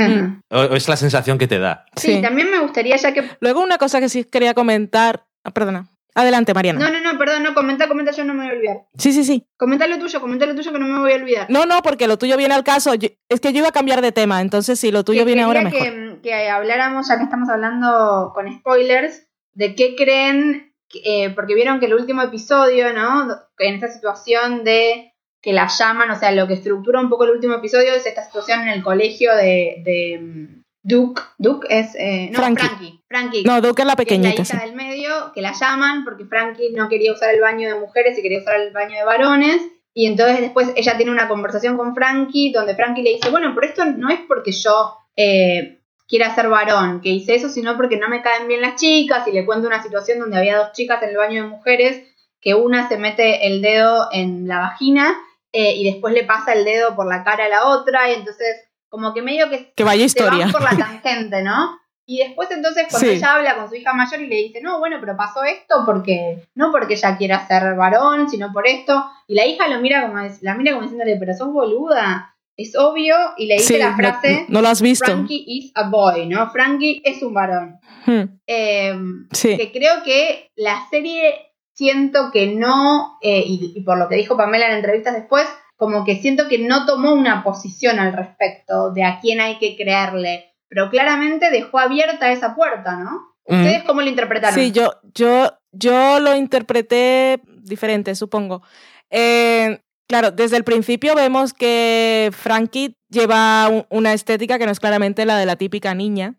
O- 0.49 0.57
o 0.57 0.75
es 0.75 0.87
la 0.87 0.95
sensación 0.95 1.37
que 1.37 1.47
te 1.47 1.59
da. 1.59 1.85
Sí, 1.97 2.15
Sí. 2.15 2.21
también 2.21 2.49
me 2.49 2.59
gustaría, 2.59 2.95
ya 2.95 3.13
que. 3.13 3.29
Luego 3.41 3.61
una 3.61 3.77
cosa 3.77 3.99
que 3.99 4.07
sí 4.07 4.23
quería 4.23 4.53
comentar. 4.53 5.25
Ah, 5.43 5.51
perdona. 5.51 5.89
Adelante, 6.15 6.53
Mariana. 6.53 6.79
No, 6.79 6.89
no, 6.91 7.11
no, 7.13 7.19
perdón, 7.19 7.43
no, 7.43 7.53
comenta, 7.53 7.87
comenta, 7.87 8.11
yo 8.11 8.23
no 8.25 8.33
me 8.33 8.43
voy 8.45 8.53
a 8.53 8.55
olvidar. 8.57 8.77
Sí, 8.97 9.11
sí, 9.13 9.23
sí. 9.23 9.45
Comenta 9.57 9.85
lo 9.85 9.99
tuyo, 9.99 10.19
comenta 10.21 10.45
lo 10.45 10.55
tuyo 10.55 10.71
que 10.71 10.79
no 10.79 10.87
me 10.87 10.99
voy 10.99 11.11
a 11.11 11.15
olvidar. 11.15 11.45
No, 11.49 11.65
no, 11.65 11.81
porque 11.81 12.07
lo 12.07 12.17
tuyo 12.17 12.35
viene 12.37 12.53
al 12.55 12.63
caso. 12.63 12.95
Yo- 12.95 13.09
es 13.29 13.39
que 13.41 13.51
yo 13.53 13.59
iba 13.59 13.67
a 13.67 13.73
cambiar 13.73 14.01
de 14.01 14.11
tema, 14.11 14.41
entonces 14.41 14.79
si 14.79 14.91
lo 14.91 15.03
tuyo 15.03 15.19
Que 15.21 15.25
viene 15.25 15.43
ahora 15.43 15.61
mejor. 15.61 15.81
Que, 15.81 16.19
que 16.23 16.49
habláramos, 16.49 17.07
ya 17.09 17.17
que 17.17 17.23
estamos 17.25 17.47
hablando 17.49 18.31
con 18.33 18.51
spoilers, 18.51 19.27
de 19.53 19.75
qué 19.75 19.95
creen, 19.95 20.73
eh, 21.05 21.29
porque 21.35 21.53
vieron 21.53 21.79
que 21.79 21.85
el 21.85 21.93
último 21.93 22.21
episodio, 22.21 22.91
¿no? 22.93 23.27
En 23.59 23.75
esta 23.75 23.89
situación 23.89 24.63
de 24.63 25.08
que 25.41 25.53
la 25.53 25.67
llaman, 25.67 26.11
o 26.11 26.19
sea, 26.19 26.31
lo 26.31 26.47
que 26.47 26.55
estructura 26.55 26.99
un 26.99 27.09
poco 27.09 27.23
el 27.23 27.31
último 27.31 27.55
episodio 27.55 27.93
es 27.93 28.05
esta 28.05 28.25
situación 28.25 28.61
en 28.61 28.69
el 28.69 28.83
colegio 28.83 29.35
de, 29.35 29.81
de 29.85 30.19
mm, 30.21 30.63
Duke. 30.83 31.21
Duke 31.37 31.67
es. 31.69 31.95
eh, 31.95 32.29
no, 32.31 32.39
Frankie. 32.39 32.67
Frankie. 32.67 33.03
Frankie. 33.07 33.43
No, 33.43 33.61
Duke 33.61 33.81
es 33.81 33.87
la 33.87 33.95
que 33.95 34.03
es 34.03 34.19
la 34.19 34.21
pequeñita. 34.25 34.41
hija 34.41 34.59
sí. 34.59 34.65
del 34.65 34.75
medio, 34.75 35.31
que 35.33 35.41
la 35.41 35.53
llaman 35.53 36.03
porque 36.03 36.25
Frankie 36.25 36.73
no 36.75 36.89
quería 36.89 37.13
usar 37.13 37.33
el 37.33 37.41
baño 37.41 37.69
de 37.69 37.79
mujeres 37.79 38.17
y 38.17 38.21
quería 38.21 38.39
usar 38.39 38.59
el 38.59 38.71
baño 38.71 38.97
de 38.97 39.05
varones. 39.05 39.61
Y 39.93 40.05
entonces 40.05 40.41
después 40.41 40.71
ella 40.75 40.97
tiene 40.97 41.11
una 41.11 41.27
conversación 41.27 41.75
con 41.77 41.95
Frankie 41.95 42.51
donde 42.51 42.75
Frankie 42.75 43.01
le 43.01 43.11
dice, 43.11 43.29
bueno, 43.29 43.53
pero 43.55 43.67
esto 43.67 43.85
no 43.85 44.09
es 44.09 44.19
porque 44.27 44.51
yo 44.51 44.97
eh, 45.15 45.79
quiera 46.07 46.33
ser 46.35 46.49
varón, 46.49 47.01
que 47.01 47.09
hice 47.09 47.35
eso, 47.35 47.49
sino 47.49 47.75
porque 47.75 47.97
no 47.97 48.07
me 48.07 48.21
caen 48.21 48.47
bien 48.47 48.61
las 48.61 48.75
chicas 48.75 49.27
y 49.27 49.31
le 49.31 49.45
cuento 49.45 49.67
una 49.67 49.81
situación 49.81 50.19
donde 50.19 50.37
había 50.37 50.57
dos 50.57 50.73
chicas 50.73 51.01
en 51.01 51.09
el 51.09 51.17
baño 51.17 51.43
de 51.43 51.49
mujeres, 51.49 52.03
que 52.39 52.53
una 52.53 52.87
se 52.87 52.97
mete 52.97 53.47
el 53.47 53.61
dedo 53.61 54.07
en 54.11 54.47
la 54.47 54.59
vagina 54.59 55.17
eh, 55.51 55.73
y 55.75 55.83
después 55.91 56.13
le 56.13 56.23
pasa 56.23 56.53
el 56.53 56.63
dedo 56.65 56.95
por 56.95 57.07
la 57.07 57.23
cara 57.23 57.45
a 57.45 57.49
la 57.49 57.65
otra 57.67 58.09
y 58.09 58.13
entonces 58.15 58.67
como 58.89 59.13
que 59.13 59.21
medio 59.21 59.49
que 59.49 59.71
Que 59.75 59.83
vaya 59.83 59.99
se 60.01 60.05
historia. 60.05 60.45
van 60.45 60.51
por 60.51 60.63
la 60.63 60.69
tangente, 60.77 61.41
¿no? 61.43 61.77
Y 62.05 62.17
después 62.17 62.49
entonces 62.49 62.87
cuando 62.89 63.07
Sí. 63.07 63.15
ella 63.17 63.35
habla 63.35 63.55
con 63.55 63.69
su 63.69 63.75
hija 63.75 63.93
mayor 63.93 64.19
y 64.21 64.27
le 64.27 64.35
dice, 64.37 64.61
no, 64.61 64.79
bueno, 64.79 64.97
pero 64.99 65.15
pasó 65.15 65.43
esto 65.43 65.83
porque, 65.85 66.43
no 66.55 66.71
porque 66.71 66.95
ella 66.95 67.15
quiera 67.17 67.47
ser 67.47 67.75
varón, 67.75 68.27
sino 68.29 68.51
por 68.51 68.65
esto. 68.67 69.05
Y 69.27 69.35
la 69.35 69.45
hija 69.45 69.67
lo 69.67 69.79
mira 69.79 70.01
como, 70.07 70.19
la 70.41 70.55
mira 70.55 70.71
como 70.71 70.81
diciéndole, 70.83 71.17
pero 71.17 71.35
sos 71.35 71.53
boluda, 71.53 72.35
es 72.57 72.75
obvio, 72.75 73.15
y 73.37 73.45
le 73.45 73.53
dice 73.57 73.75
Sí, 73.75 73.79
la 73.79 73.91
no- 73.91 73.95
frase, 73.97 74.45
no, 74.49 74.61
lo 74.63 74.69
has 74.69 74.81
visto. 74.81 75.05
Frankie 75.05 75.43
is 75.47 75.71
a 75.75 75.87
boy, 75.87 76.25
¿no? 76.25 76.49
Frankie 76.49 76.99
es 77.05 77.21
un 77.21 77.33
varón. 77.35 77.79
Hmm, 78.07 78.23
Eh, 78.47 78.95
Sí. 79.31 79.55
que 79.55 79.71
creo 79.71 80.01
que 80.03 80.49
la 80.55 80.87
serie 80.89 81.48
siento 81.79 82.29
que 82.33 82.53
no, 82.55 83.17
eh, 83.21 83.41
y, 83.45 83.71
y 83.73 83.81
por 83.83 83.97
lo 83.97 84.09
que 84.09 84.17
dijo 84.17 84.35
Pamela 84.35 84.67
en 84.67 84.73
entrevistas 84.75 85.13
después, 85.15 85.47
como 85.77 86.03
que 86.03 86.17
siento 86.17 86.49
que 86.49 86.59
no 86.59 86.85
tomó 86.85 87.13
una 87.13 87.41
posición 87.41 87.99
al 87.99 88.11
respecto 88.11 88.91
de 88.91 89.05
a 89.05 89.21
quién 89.21 89.39
hay 89.39 89.59
que 89.59 89.77
creerle, 89.77 90.53
pero 90.67 90.89
claramente 90.89 91.49
dejó 91.49 91.79
abierta 91.79 92.33
esa 92.33 92.53
puerta, 92.53 92.97
¿no? 92.97 93.11
¿Ustedes 93.45 93.83
cómo 93.85 94.01
lo 94.01 94.09
interpretaron? 94.09 94.59
Sí, 94.59 94.71
yo, 94.73 94.91
yo, 95.15 95.53
yo 95.71 96.19
lo 96.19 96.35
interpreté 96.35 97.39
diferente, 97.63 98.13
supongo. 98.13 98.61
Eh, 99.09 99.79
claro, 100.05 100.31
desde 100.31 100.57
el 100.57 100.65
principio 100.65 101.15
vemos 101.15 101.53
que 101.53 102.29
Frankie 102.33 102.93
lleva 103.09 103.69
un- 103.69 103.85
una 103.89 104.11
estética 104.13 104.59
que 104.59 104.65
no 104.65 104.71
es 104.73 104.79
claramente 104.81 105.25
la 105.25 105.37
de 105.37 105.45
la 105.45 105.55
típica 105.55 105.95
niña. 105.95 106.35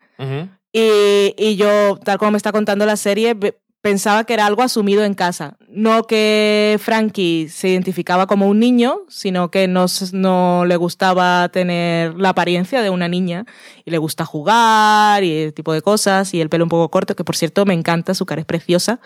Y, 0.73 1.35
y 1.39 1.57
yo, 1.57 1.99
tal 2.05 2.19
como 2.19 2.33
me 2.33 2.37
está 2.37 2.53
contando 2.53 2.85
la 2.87 2.97
serie, 2.97 3.35
pensaba 3.83 4.25
que 4.25 4.35
era 4.35 4.47
algo 4.47 4.63
asumido 4.63 5.05
en 5.05 5.15
casa. 5.15 5.57
No 5.69 6.05
que 6.05 6.79
Frankie 6.81 7.49
se 7.49 7.69
identificaba 7.69 8.27
como 8.27 8.49
un 8.49 8.59
niño, 8.59 9.01
sino 9.09 9.51
que 9.51 9.69
no, 9.69 9.87
no 10.13 10.65
le 10.67 10.77
gustaba 10.77 11.49
tener 11.49 12.15
la 12.15 12.31
apariencia 12.31 12.83
de 12.83 12.91
una 12.91 13.09
niña 13.09 13.47
y 13.85 13.91
le 13.91 13.99
gusta 13.99 14.25
jugar 14.25 15.25
y 15.25 15.33
ese 15.33 15.53
tipo 15.53 15.73
de 15.73 15.83
cosas 15.83 16.35
y 16.35 16.41
el 16.41 16.49
pelo 16.49 16.65
un 16.65 16.71
poco 16.71 16.91
corto, 16.91 17.17
que 17.17 17.25
por 17.25 17.37
cierto 17.37 17.65
me 17.65 17.75
encanta, 17.75 18.15
su 18.15 18.27
cara 18.27 18.41
es 18.41 18.47
preciosa, 18.47 19.01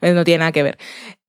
Eh, 0.00 0.12
no 0.12 0.24
tiene 0.24 0.38
nada 0.40 0.52
que 0.52 0.62
ver. 0.62 0.78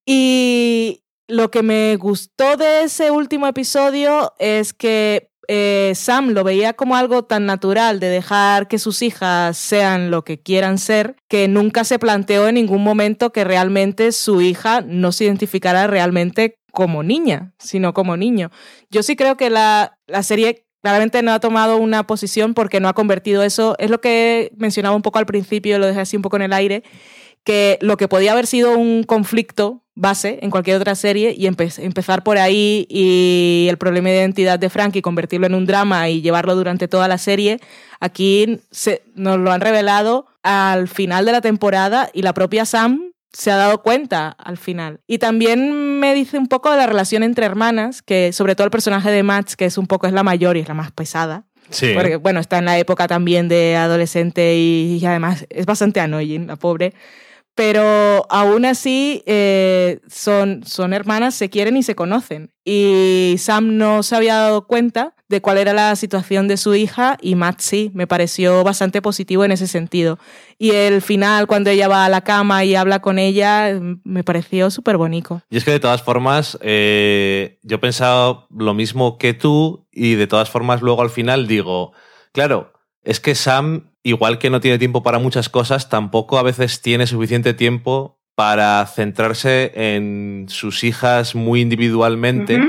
Y 0.06 1.04
lo 1.28 1.52
que 1.52 1.64
me 1.64 1.96
gustó 1.98 2.56
de 2.58 2.84
ese 2.84 3.12
último 3.12 3.48
episodio 3.48 4.34
es 4.40 4.74
que 4.74 5.32
eh, 5.48 5.93
Sam 5.95 6.30
lo 6.30 6.43
veía 6.43 6.74
como 6.74 6.95
algo 6.95 7.24
tan 7.24 7.45
natural 7.45 8.00
de 8.00 8.10
dejar 8.10 8.68
que 8.68 8.80
sus 8.80 9.02
hijas 9.02 9.58
sean 9.58 10.12
lo 10.12 10.24
que 10.24 10.39
quieran 10.39 10.78
ser, 10.78 11.16
que 11.28 11.48
nunca 11.48 11.84
se 11.84 12.00
planteó 12.00 12.48
en 12.48 12.56
ningún 12.56 12.84
momento 12.84 13.32
que 13.32 13.43
realmente 13.43 14.12
su 14.12 14.41
hija 14.41 14.82
no 14.82 15.12
se 15.12 15.26
identificara 15.26 15.88
realmente 15.88 16.60
como 16.72 17.02
niña, 17.02 17.54
sino 17.60 17.93
como 17.93 18.18
niño. 18.18 18.52
Yo 18.89 19.04
sí 19.04 19.16
creo 19.16 19.38
que 19.38 19.50
la, 19.50 19.98
la 20.06 20.22
serie 20.22 20.68
claramente 20.82 21.24
no 21.24 21.32
ha 21.32 21.39
tomado 21.39 21.78
una 21.78 22.06
posición 22.06 22.54
porque 22.54 22.80
no 22.80 22.88
ha 22.88 22.93
convertido 22.93 23.43
eso, 23.43 23.76
es 23.80 23.89
lo 23.89 24.00
que 24.00 24.52
mencionaba 24.58 24.95
un 24.95 25.02
poco 25.02 25.20
al 25.20 25.26
principio, 25.26 25.80
lo 25.80 25.88
dejé 25.88 26.02
así 26.02 26.16
un 26.16 26.22
poco 26.22 26.36
en 26.36 26.43
el 26.43 26.54
aire, 26.54 26.84
que 27.44 27.78
lo 27.82 27.98
que 27.98 28.08
podía 28.08 28.34
haber 28.34 28.48
sido 28.48 28.78
un 28.78 29.04
conflicto 29.04 29.84
base 29.96 30.38
en 30.42 30.52
cualquier 30.52 30.78
otra 30.78 30.94
serie 30.96 31.34
y 31.36 31.46
empe- 31.48 31.82
empezar 31.84 32.24
por 32.24 32.38
ahí 32.38 32.86
y 32.90 33.68
el 33.70 33.78
problema 33.78 34.10
de 34.10 34.18
identidad 34.18 34.60
de 34.60 34.70
Frankie 34.70 35.02
convertirlo 35.02 35.48
en 35.48 35.56
un 35.56 35.66
drama 35.66 36.08
y 36.10 36.22
llevarlo 36.22 36.56
durante 36.56 36.88
toda 36.88 37.08
la 37.08 37.18
serie, 37.18 37.60
aquí 38.00 38.60
se, 38.70 39.02
nos 39.16 39.40
lo 39.40 39.52
han 39.52 39.62
revelado 39.62 40.28
al 40.44 40.88
final 40.88 41.26
de 41.26 41.32
la 41.32 41.42
temporada 41.42 42.10
y 42.14 42.22
la 42.22 42.34
propia 42.34 42.66
Sam 42.66 43.12
se 43.34 43.52
ha 43.52 43.56
dado 43.58 43.82
cuenta 43.82 44.30
al 44.30 44.58
final. 44.58 45.00
Y 45.08 45.18
también 45.18 46.00
me 46.00 46.14
dice 46.16 46.38
un 46.38 46.48
poco 46.48 46.70
de 46.72 46.78
la 46.78 46.86
relación 46.88 47.24
entre 47.24 47.46
hermanas, 47.46 48.02
que 48.02 48.34
sobre 48.34 48.56
todo 48.56 48.66
el 48.66 48.72
personaje 48.72 49.10
de 49.12 49.24
Max, 49.24 49.56
que 49.56 49.66
es 49.66 49.78
un 49.78 49.88
poco 49.88 50.06
es 50.08 50.14
la 50.14 50.24
mayor 50.24 50.58
y 50.58 50.62
es 50.62 50.68
la 50.68 50.74
más 50.74 50.92
pesada, 50.92 51.46
Sí. 51.70 51.92
porque, 51.94 52.16
bueno, 52.16 52.40
está 52.40 52.60
en 52.60 52.66
la 52.66 52.78
época 52.80 53.08
también 53.08 53.50
de 53.50 53.76
adolescente 53.76 54.56
y, 54.56 55.00
y 55.02 55.06
además 55.06 55.46
es 55.50 55.66
bastante 55.66 56.00
annoying, 56.00 56.48
la 56.48 56.56
pobre. 56.56 56.94
Pero 57.58 58.28
aún 58.30 58.66
así 58.66 59.24
eh, 59.26 59.99
son, 60.08 60.64
son 60.64 60.93
hermanas, 60.93 61.34
se 61.34 61.49
quieren 61.49 61.76
y 61.76 61.82
se 61.82 61.95
conocen. 61.95 62.51
Y 62.64 63.34
Sam 63.39 63.78
no 63.78 64.03
se 64.03 64.16
había 64.16 64.36
dado 64.36 64.68
cuenta 64.68 65.16
de 65.28 65.41
cuál 65.41 65.58
era 65.58 65.74
la 65.74 65.95
situación 65.95 66.47
de 66.47 66.58
su 66.58 66.76
hija 66.76 67.18
y 67.20 67.34
Matt 67.34 67.62
sí, 67.62 67.89
me 67.95 68.05
pareció 68.05 68.64
bastante 68.64 69.01
positivo 69.01 69.43
en 69.43 69.51
ese 69.51 69.66
sentido. 69.66 70.20
Y 70.60 70.70
el 70.70 71.01
final, 71.01 71.47
cuando 71.47 71.72
ella 71.72 71.88
va 71.88 72.05
a 72.05 72.10
la 72.10 72.22
cama 72.22 72.64
y 72.64 72.76
habla 72.76 72.99
con 72.99 73.18
ella, 73.18 73.80
me 74.03 74.24
pareció 74.24 74.70
súper 74.70 74.97
bonito. 74.97 75.41
Y 75.49 75.58
es 75.58 75.64
que 75.64 75.72
de 75.72 75.80
todas 75.80 76.03
formas, 76.03 76.60
eh, 76.62 77.58
yo 77.64 77.78
he 77.78 77.80
pensado 77.80 78.47
lo 78.55 78.76
mismo 78.76 79.18
que 79.18 79.34
tú 79.34 79.88
y 79.91 80.14
de 80.14 80.28
todas 80.28 80.51
formas 80.51 80.84
luego 80.84 81.01
al 81.01 81.10
final 81.10 81.47
digo, 81.47 81.93
claro, 82.34 82.72
es 83.01 83.20
que 83.20 83.34
Sam, 83.34 83.89
igual 84.08 84.38
que 84.39 84.49
no 84.49 84.60
tiene 84.62 84.78
tiempo 84.80 85.03
para 85.03 85.20
muchas 85.20 85.49
cosas, 85.49 85.89
tampoco 85.89 86.38
a 86.38 86.43
veces 86.43 86.82
tiene 86.82 87.08
suficiente 87.08 87.53
tiempo 87.53 88.20
para 88.36 88.86
centrarse 88.86 89.72
en 89.76 90.45
sus 90.49 90.84
hijas 90.84 91.36
muy 91.36 91.62
individualmente 91.62 92.62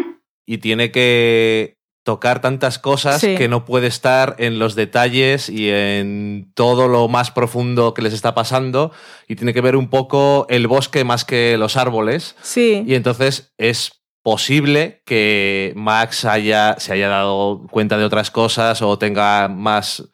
y 0.47 0.59
tiene 0.59 0.91
que 0.91 1.76
tocar 2.05 2.41
tantas 2.41 2.78
cosas 2.78 3.20
Sí. 3.20 3.34
que 3.36 3.49
no 3.49 3.66
puede 3.66 3.86
estar 3.86 4.34
en 4.39 4.59
los 4.59 4.74
detalles 4.74 5.51
y 5.51 5.68
en 5.68 6.51
todo 6.55 6.89
lo 6.89 7.07
más 7.09 7.30
profundo 7.30 7.93
que 7.93 8.01
les 8.01 8.14
está 8.14 8.34
pasando 8.34 8.93
y 9.28 9.36
tiene 9.36 9.53
que 9.53 9.61
ver 9.61 9.76
un 9.76 9.91
poco 9.91 10.47
el 10.49 10.66
bosque 10.68 11.05
más 11.05 11.26
que 11.26 11.59
los 11.59 11.76
árboles 11.76 12.34
Sí. 12.41 12.82
y 12.86 12.95
entonces 12.95 13.53
es 13.59 13.93
posible 14.24 15.03
que 15.05 15.74
Max 15.76 16.24
haya, 16.24 16.76
se 16.78 16.95
haya 16.95 17.09
dado 17.09 17.66
cuenta 17.70 17.99
de 17.99 18.05
otras 18.05 18.30
cosas 18.30 18.80
o 18.80 18.99
tenga 18.99 19.49
más 19.49 20.09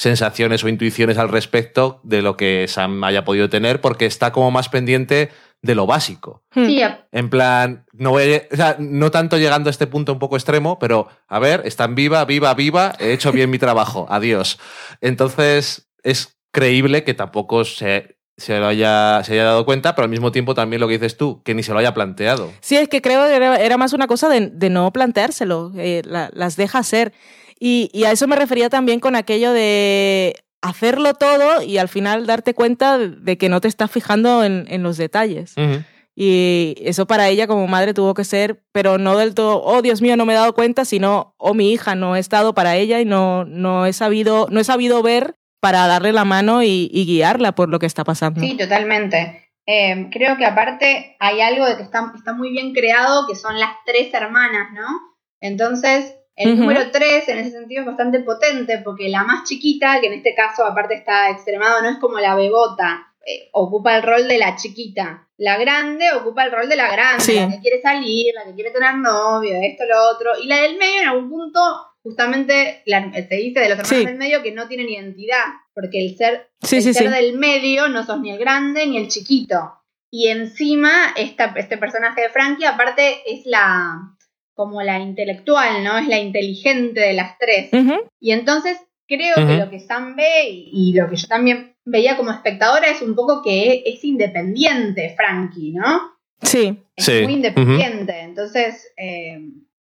sensaciones 0.00 0.64
o 0.64 0.68
intuiciones 0.68 1.18
al 1.18 1.28
respecto 1.28 2.00
de 2.04 2.22
lo 2.22 2.34
que 2.34 2.64
Sam 2.68 3.04
haya 3.04 3.22
podido 3.22 3.50
tener 3.50 3.82
porque 3.82 4.06
está 4.06 4.32
como 4.32 4.50
más 4.50 4.70
pendiente 4.70 5.28
de 5.60 5.74
lo 5.74 5.84
básico. 5.86 6.42
Hmm. 6.54 6.64
Sí, 6.64 6.80
En 7.12 7.28
plan, 7.28 7.84
no, 7.92 8.12
voy 8.12 8.32
a- 8.34 8.42
o 8.50 8.56
sea, 8.56 8.76
no 8.78 9.10
tanto 9.10 9.36
llegando 9.36 9.68
a 9.68 9.70
este 9.72 9.86
punto 9.86 10.14
un 10.14 10.18
poco 10.18 10.36
extremo, 10.36 10.78
pero 10.78 11.08
a 11.28 11.38
ver, 11.38 11.60
están 11.66 11.94
viva, 11.94 12.24
viva, 12.24 12.54
viva, 12.54 12.94
he 12.98 13.12
hecho 13.12 13.30
bien 13.30 13.50
mi 13.50 13.58
trabajo, 13.58 14.06
adiós. 14.08 14.58
Entonces, 15.02 15.90
es 16.02 16.38
creíble 16.50 17.04
que 17.04 17.12
tampoco 17.12 17.64
se, 17.66 18.16
se, 18.38 18.58
lo 18.58 18.68
haya, 18.68 19.22
se 19.22 19.34
haya 19.34 19.44
dado 19.44 19.66
cuenta, 19.66 19.94
pero 19.94 20.04
al 20.04 20.10
mismo 20.10 20.32
tiempo 20.32 20.54
también 20.54 20.80
lo 20.80 20.88
que 20.88 20.94
dices 20.94 21.18
tú, 21.18 21.42
que 21.42 21.52
ni 21.54 21.62
se 21.62 21.72
lo 21.74 21.78
haya 21.78 21.92
planteado. 21.92 22.50
Sí, 22.62 22.76
es 22.78 22.88
que 22.88 23.02
creo 23.02 23.26
que 23.26 23.34
era, 23.34 23.56
era 23.56 23.76
más 23.76 23.92
una 23.92 24.06
cosa 24.06 24.30
de, 24.30 24.46
de 24.48 24.70
no 24.70 24.90
planteárselo, 24.92 25.72
eh, 25.76 26.00
la- 26.06 26.30
las 26.32 26.56
deja 26.56 26.82
ser. 26.84 27.12
Y, 27.60 27.90
y 27.92 28.04
a 28.04 28.10
eso 28.10 28.26
me 28.26 28.36
refería 28.36 28.70
también 28.70 28.98
con 28.98 29.14
aquello 29.14 29.52
de 29.52 30.34
hacerlo 30.62 31.14
todo 31.14 31.62
y 31.62 31.78
al 31.78 31.88
final 31.88 32.26
darte 32.26 32.54
cuenta 32.54 32.98
de 32.98 33.38
que 33.38 33.48
no 33.48 33.60
te 33.60 33.68
estás 33.68 33.90
fijando 33.90 34.42
en, 34.42 34.64
en 34.68 34.82
los 34.82 34.96
detalles. 34.96 35.54
Ujú. 35.56 35.84
Y 36.14 36.74
eso 36.80 37.06
para 37.06 37.28
ella 37.28 37.46
como 37.46 37.66
madre 37.66 37.94
tuvo 37.94 38.14
que 38.14 38.24
ser, 38.24 38.62
pero 38.72 38.98
no 38.98 39.16
del 39.16 39.34
todo, 39.34 39.62
oh 39.62 39.80
Dios 39.80 40.02
mío, 40.02 40.16
no 40.16 40.26
me 40.26 40.32
he 40.32 40.36
dado 40.36 40.54
cuenta, 40.54 40.84
sino, 40.84 41.34
oh 41.38 41.54
mi 41.54 41.72
hija, 41.72 41.94
no 41.94 42.16
he 42.16 42.18
estado 42.18 42.52
para 42.52 42.76
ella 42.76 43.00
y 43.00 43.04
no, 43.04 43.44
no, 43.44 43.86
he, 43.86 43.92
sabido, 43.92 44.46
no 44.50 44.60
he 44.60 44.64
sabido 44.64 45.02
ver 45.02 45.36
para 45.60 45.86
darle 45.86 46.12
la 46.12 46.24
mano 46.24 46.62
y, 46.62 46.90
y 46.92 47.06
guiarla 47.06 47.52
por 47.52 47.68
lo 47.68 47.78
que 47.78 47.86
está 47.86 48.04
pasando. 48.04 48.40
Sí, 48.40 48.56
totalmente. 48.56 49.50
Eh, 49.66 50.08
creo 50.10 50.36
que 50.36 50.44
aparte 50.44 51.16
hay 51.20 51.40
algo 51.40 51.64
de 51.64 51.76
que 51.76 51.84
está, 51.84 52.12
está 52.16 52.32
muy 52.32 52.50
bien 52.50 52.74
creado, 52.74 53.26
que 53.26 53.36
son 53.36 53.58
las 53.58 53.70
tres 53.86 54.12
hermanas, 54.12 54.72
¿no? 54.74 54.88
Entonces, 55.40 56.16
el 56.40 56.58
número 56.58 56.90
tres 56.90 57.28
en 57.28 57.38
ese 57.38 57.50
sentido 57.52 57.80
es 57.82 57.86
bastante 57.86 58.20
potente, 58.20 58.78
porque 58.78 59.08
la 59.08 59.24
más 59.24 59.44
chiquita, 59.48 60.00
que 60.00 60.06
en 60.08 60.14
este 60.14 60.34
caso 60.34 60.64
aparte 60.64 60.94
está 60.94 61.30
extremado, 61.30 61.82
no 61.82 61.88
es 61.90 61.98
como 61.98 62.18
la 62.18 62.34
bebota, 62.34 63.06
eh, 63.26 63.48
ocupa 63.52 63.96
el 63.96 64.02
rol 64.02 64.26
de 64.26 64.38
la 64.38 64.56
chiquita. 64.56 65.28
La 65.36 65.58
grande 65.58 66.06
ocupa 66.12 66.44
el 66.44 66.52
rol 66.52 66.68
de 66.68 66.76
la 66.76 66.90
grande, 66.90 67.22
Sí. 67.24 67.34
la 67.34 67.48
que 67.50 67.60
quiere 67.60 67.80
salir, 67.82 68.32
la 68.34 68.44
que 68.44 68.54
quiere 68.54 68.70
tener 68.70 68.94
novio, 68.96 69.52
esto, 69.62 69.84
lo 69.86 70.10
otro. 70.10 70.30
Y 70.42 70.46
la 70.46 70.56
del 70.62 70.76
medio 70.78 71.02
en 71.02 71.08
algún 71.08 71.28
punto, 71.30 71.60
justamente, 72.02 72.82
la- 72.86 73.12
se 73.12 73.36
dice 73.36 73.60
de 73.60 73.68
los 73.68 73.78
hermanos 73.78 73.88
Sí. 73.88 74.04
del 74.06 74.16
medio 74.16 74.42
que 74.42 74.52
no 74.52 74.68
tienen 74.68 74.88
identidad, 74.88 75.44
porque 75.74 75.98
el 76.04 76.16
ser 76.16 76.50
Sí, 76.62 76.76
el 76.76 76.82
sí, 76.82 76.94
ser 76.94 77.10
del 77.10 77.38
medio 77.38 77.88
no 77.88 78.04
sos 78.04 78.20
ni 78.20 78.30
el 78.30 78.38
grande 78.38 78.86
ni 78.86 78.96
el 78.96 79.08
chiquito. 79.08 79.74
Y 80.10 80.28
encima, 80.28 80.90
esta, 81.16 81.52
este 81.56 81.78
personaje 81.78 82.22
de 82.22 82.28
Frankie, 82.30 82.64
aparte, 82.66 83.22
es 83.32 83.42
la 83.46 84.16
como 84.54 84.82
la 84.82 84.98
intelectual, 84.98 85.82
¿no? 85.84 85.98
Es 85.98 86.06
la 86.08 86.18
inteligente 86.18 87.00
de 87.00 87.12
las 87.14 87.38
tres. 87.38 87.70
Y 88.20 88.32
entonces 88.32 88.78
creo 89.06 89.34
que 89.34 89.56
lo 89.56 89.70
que 89.70 89.80
Sam 89.80 90.14
ve 90.16 90.48
y, 90.50 90.70
y 90.72 90.92
lo 90.94 91.08
que 91.08 91.16
yo 91.16 91.26
también 91.26 91.74
veía 91.84 92.16
como 92.16 92.30
espectadora 92.30 92.88
es 92.88 93.02
un 93.02 93.14
poco 93.14 93.42
que 93.42 93.82
es 93.86 94.04
independiente 94.04 95.14
Frankie, 95.16 95.72
¿no? 95.72 96.12
Sí, 96.42 96.82
Es 96.96 97.04
Sí. 97.06 97.22
muy 97.22 97.34
independiente. 97.34 98.20
Entonces, 98.20 98.92
eh, 98.96 99.38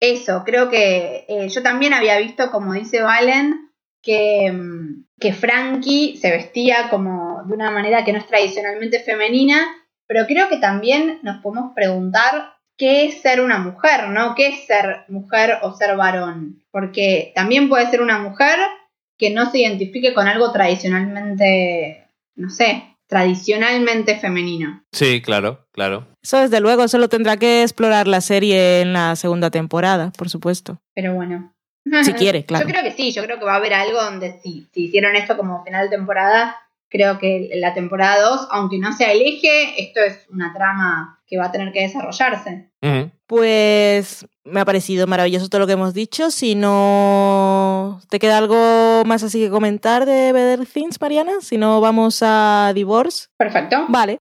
eso, 0.00 0.42
creo 0.44 0.68
que 0.68 1.24
eh, 1.28 1.48
yo 1.48 1.62
también 1.62 1.92
había 1.92 2.18
visto, 2.18 2.50
como 2.50 2.72
dice 2.72 3.00
Valen, 3.02 3.70
que, 4.02 4.50
mm, 4.52 5.04
que 5.20 5.32
Frankie 5.32 6.16
se 6.16 6.30
vestía 6.30 6.88
como 6.90 7.42
de 7.46 7.54
una 7.54 7.70
manera 7.70 8.04
que 8.04 8.12
no 8.12 8.18
es 8.18 8.26
tradicionalmente 8.26 8.98
femenina, 9.00 9.64
pero 10.08 10.26
creo 10.26 10.48
que 10.48 10.56
también 10.58 11.20
nos 11.22 11.40
podemos 11.42 11.72
preguntar 11.74 12.51
qué 12.76 13.06
es 13.06 13.20
ser 13.20 13.40
una 13.40 13.58
mujer, 13.58 14.08
¿no? 14.08 14.34
¿Qué 14.34 14.48
es 14.48 14.66
ser 14.66 15.04
mujer 15.08 15.58
o 15.62 15.74
ser 15.74 15.96
varón? 15.96 16.62
Porque 16.70 17.32
también 17.34 17.68
puede 17.68 17.90
ser 17.90 18.02
una 18.02 18.18
mujer 18.18 18.58
que 19.18 19.30
no 19.30 19.50
se 19.50 19.58
identifique 19.58 20.14
con 20.14 20.26
algo 20.26 20.52
tradicionalmente, 20.52 22.08
no 22.34 22.50
sé, 22.50 22.96
tradicionalmente 23.06 24.18
femenino. 24.18 24.82
Sí, 24.90 25.20
claro, 25.20 25.66
claro. 25.72 26.08
eso 26.22 26.38
desde 26.38 26.60
luego, 26.60 26.84
eso 26.84 26.98
lo 26.98 27.08
tendrá 27.08 27.36
que 27.36 27.62
explorar 27.62 28.08
la 28.08 28.20
serie 28.20 28.80
en 28.80 28.92
la 28.94 29.16
segunda 29.16 29.50
temporada, 29.50 30.10
por 30.16 30.28
supuesto. 30.30 30.80
Pero 30.94 31.14
bueno. 31.14 31.54
Si 32.04 32.12
quiere, 32.14 32.44
claro. 32.46 32.66
Yo 32.66 32.72
creo 32.72 32.84
que 32.84 32.92
sí, 32.92 33.12
yo 33.12 33.22
creo 33.24 33.38
que 33.38 33.44
va 33.44 33.54
a 33.54 33.56
haber 33.56 33.74
algo 33.74 34.02
donde 34.02 34.40
si, 34.42 34.66
si 34.72 34.84
hicieron 34.84 35.14
esto 35.14 35.36
como 35.36 35.62
final 35.64 35.90
de 35.90 35.96
temporada, 35.96 36.56
creo 36.92 37.18
que 37.18 37.48
en 37.50 37.60
la 37.60 37.72
temporada 37.72 38.20
2, 38.22 38.48
aunque 38.50 38.78
no 38.78 38.92
sea 38.92 39.12
el 39.12 39.22
eje, 39.22 39.82
esto 39.82 40.00
es 40.00 40.26
una 40.30 40.52
trama 40.52 41.18
que 41.26 41.38
va 41.38 41.46
a 41.46 41.52
tener 41.52 41.72
que 41.72 41.80
desarrollarse. 41.80 42.70
Pues 43.26 44.26
me 44.44 44.60
ha 44.60 44.64
parecido 44.66 45.06
maravilloso 45.06 45.48
todo 45.48 45.60
lo 45.60 45.66
que 45.66 45.72
hemos 45.72 45.94
dicho. 45.94 46.30
Si 46.30 46.54
no 46.54 48.00
te 48.10 48.18
queda 48.18 48.36
algo 48.36 49.02
más 49.06 49.22
así 49.22 49.40
que 49.40 49.48
comentar 49.48 50.04
de 50.04 50.32
Better 50.32 50.66
Things, 50.66 51.00
Mariana, 51.00 51.40
si 51.40 51.56
no 51.56 51.80
vamos 51.80 52.18
a 52.22 52.72
Divorce. 52.74 53.28
Perfecto. 53.38 53.86
Vale. 53.88 54.18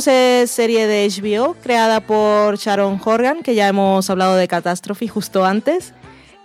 14 0.00 0.46
serie 0.46 0.86
de 0.86 1.06
HBO 1.10 1.54
creada 1.62 2.00
por 2.00 2.56
Sharon 2.56 2.98
Horgan, 3.04 3.42
que 3.42 3.54
ya 3.54 3.68
hemos 3.68 4.08
hablado 4.08 4.34
de 4.34 4.48
Catástrofe 4.48 5.06
justo 5.08 5.44
antes, 5.44 5.92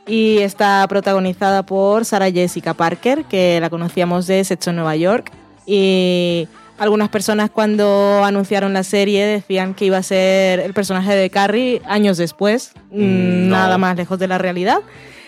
y 0.05 0.39
está 0.39 0.85
protagonizada 0.89 1.63
por 1.63 2.03
Sarah 2.03 2.29
Jessica 2.29 2.73
Parker, 2.73 3.23
que 3.23 3.61
la 3.61 3.69
conocíamos 3.69 4.27
de 4.27 4.43
Sexo 4.43 4.71
en 4.71 4.75
Nueva 4.75 4.97
York. 4.97 5.31
Y 5.65 6.49
algunas 6.77 7.07
personas 7.07 7.49
cuando 7.49 8.25
anunciaron 8.25 8.73
la 8.73 8.83
serie 8.83 9.25
decían 9.25 9.73
que 9.73 9.85
iba 9.85 9.99
a 9.99 10.03
ser 10.03 10.59
el 10.59 10.73
personaje 10.73 11.15
de 11.15 11.29
Carrie 11.29 11.81
años 11.85 12.17
después, 12.17 12.73
nada 12.91 13.77
más 13.77 13.95
lejos 13.95 14.19
de 14.19 14.27
la 14.27 14.37
realidad. 14.37 14.79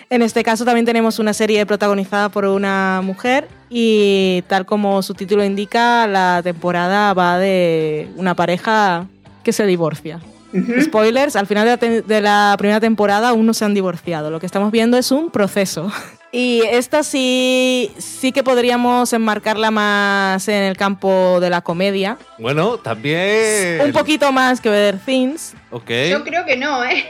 En 0.10 0.22
este 0.22 0.44
caso 0.44 0.64
también 0.64 0.86
tenemos 0.86 1.20
una 1.20 1.34
serie 1.34 1.66
protagonizada 1.66 2.30
por 2.30 2.46
una 2.46 3.02
mujer 3.04 3.48
y 3.70 4.44
tal 4.48 4.66
como 4.66 5.02
su 5.02 5.14
título 5.14 5.44
indica, 5.44 6.08
la 6.08 6.42
temporada 6.42 7.14
va 7.14 7.38
de 7.38 8.10
una 8.16 8.34
pareja 8.34 9.08
que 9.44 9.52
se 9.52 9.66
divorcia. 9.66 10.22
Spoilers, 10.82 11.36
al 11.36 11.46
final 11.46 11.66
de 11.66 11.88
la, 11.88 12.02
de 12.02 12.22
la 12.22 12.56
primera 12.58 12.80
temporada 12.80 13.30
aún 13.30 13.46
no 13.46 13.54
se 13.54 13.66
han 13.66 13.74
divorciado. 13.74 14.32
Lo 14.32 14.40
que 14.40 14.46
estamos 14.46 14.72
viendo 14.72 14.98
es 14.98 15.12
un 15.12 15.30
proceso. 15.30 15.92
Y 16.32 16.62
esta 16.62 17.04
sí, 17.04 17.92
sí 17.98 18.32
que 18.34 18.44
podríamos 18.44 19.14
enmarcarla 19.14 19.72
más 19.72 20.48
en 20.50 20.62
el 20.64 20.76
campo 20.76 21.40
de 21.40 21.50
la 21.50 21.62
comedia. 21.62 22.18
Bueno, 22.38 22.78
también. 22.78 23.80
Un 23.82 23.94
poquito 23.94 24.32
más 24.34 24.60
que 24.60 24.70
Better 24.70 25.00
Things. 25.00 25.54
Ok. 25.72 25.90
Yo 26.12 26.24
creo 26.26 26.46
que 26.46 26.58
no, 26.58 26.84
¿eh? 26.84 27.06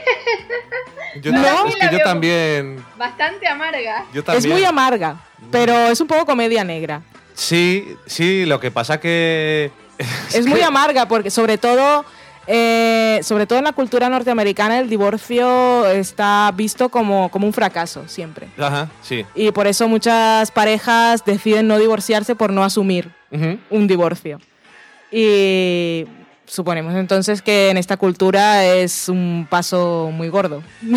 Yo, 1.20 1.32
No. 1.32 1.42
también- 1.42 1.66
es 1.82 1.88
que 1.90 1.96
yo 1.98 2.02
también. 2.04 2.84
Bastante 2.96 3.46
amarga. 3.48 4.04
Yo 4.14 4.22
también. 4.22 4.44
Es 4.44 4.50
muy 4.50 4.64
amarga, 4.64 5.16
pero 5.50 5.72
es 5.88 6.00
un 6.00 6.06
poco 6.06 6.24
comedia 6.24 6.62
negra. 6.62 7.02
Sí, 7.34 7.96
sí, 8.06 8.46
lo 8.46 8.60
que 8.60 8.70
pasa 8.70 9.00
que. 9.00 9.72
Es 10.32 10.46
muy 10.46 10.60
amarga 10.62 11.08
porque 11.08 11.30
sobre 11.30 11.58
todo, 11.58 12.04
eh, 12.50 13.20
sobre 13.22 13.46
todo 13.46 13.58
en 13.58 13.66
la 13.66 13.72
cultura 13.72 14.08
norteamericana 14.08 14.78
el 14.78 14.88
divorcio 14.88 15.86
está 15.86 16.50
visto 16.56 16.88
como, 16.88 17.30
como 17.30 17.46
un 17.46 17.52
fracaso 17.52 18.08
siempre. 18.08 18.48
Ajá, 18.56 18.88
sí. 19.02 19.26
Y 19.34 19.50
por 19.50 19.66
eso 19.66 19.86
muchas 19.86 20.50
parejas 20.50 21.26
deciden 21.26 21.68
no 21.68 21.78
divorciarse 21.78 22.34
por 22.34 22.50
no 22.50 22.64
asumir 22.64 23.10
un 23.70 23.86
divorcio. 23.86 24.40
Y 25.12 26.06
suponemos 26.48 26.94
entonces 26.94 27.42
que 27.42 27.70
en 27.70 27.76
esta 27.76 27.96
cultura 27.96 28.64
es 28.64 29.08
un 29.08 29.46
paso 29.48 30.10
muy 30.12 30.28
gordo. 30.28 30.62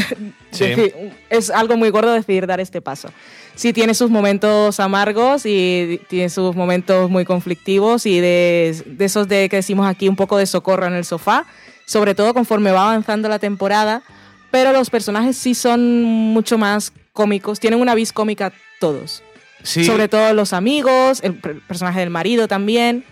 Sí. 0.51 0.65
Decir- 0.65 1.13
es 1.29 1.49
algo 1.49 1.77
muy 1.77 1.89
gordo 1.91 2.11
decidir 2.11 2.45
dar 2.45 2.59
este 2.59 2.81
paso. 2.81 3.07
Sí 3.55 3.71
tiene 3.71 3.93
sus 3.93 4.09
momentos 4.09 4.81
amargos 4.81 5.45
y 5.45 6.01
tiene 6.09 6.29
sus 6.29 6.53
momentos 6.57 7.09
muy 7.09 7.23
conflictivos 7.23 8.05
y 8.05 8.19
de, 8.19 8.75
de 8.85 9.05
esos 9.05 9.29
de 9.29 9.47
que 9.47 9.55
decimos 9.57 9.87
aquí 9.87 10.09
un 10.09 10.17
poco 10.17 10.37
de 10.37 10.45
socorro 10.45 10.87
en 10.87 10.93
el 10.93 11.05
sofá, 11.05 11.45
sobre 11.85 12.15
todo 12.15 12.33
conforme 12.33 12.71
va 12.71 12.83
avanzando 12.91 13.29
la 13.29 13.39
temporada, 13.39 14.03
pero 14.51 14.73
los 14.73 14.89
personajes 14.89 15.37
sí 15.37 15.53
son 15.55 16.03
mucho 16.03 16.57
más 16.57 16.91
cómicos, 17.13 17.61
tienen 17.61 17.79
una 17.79 17.95
vis 17.95 18.11
cómica 18.11 18.51
todos 18.81 19.23
Sí. 19.63 19.85
sobre 19.85 20.07
todo 20.09 20.33
los 20.33 20.53
amigos, 20.53 21.19
el 21.23 21.35
per- 21.35 21.61
personaje 21.61 21.99
del 22.01 22.09
marido 22.09 22.47
también. 22.49 23.05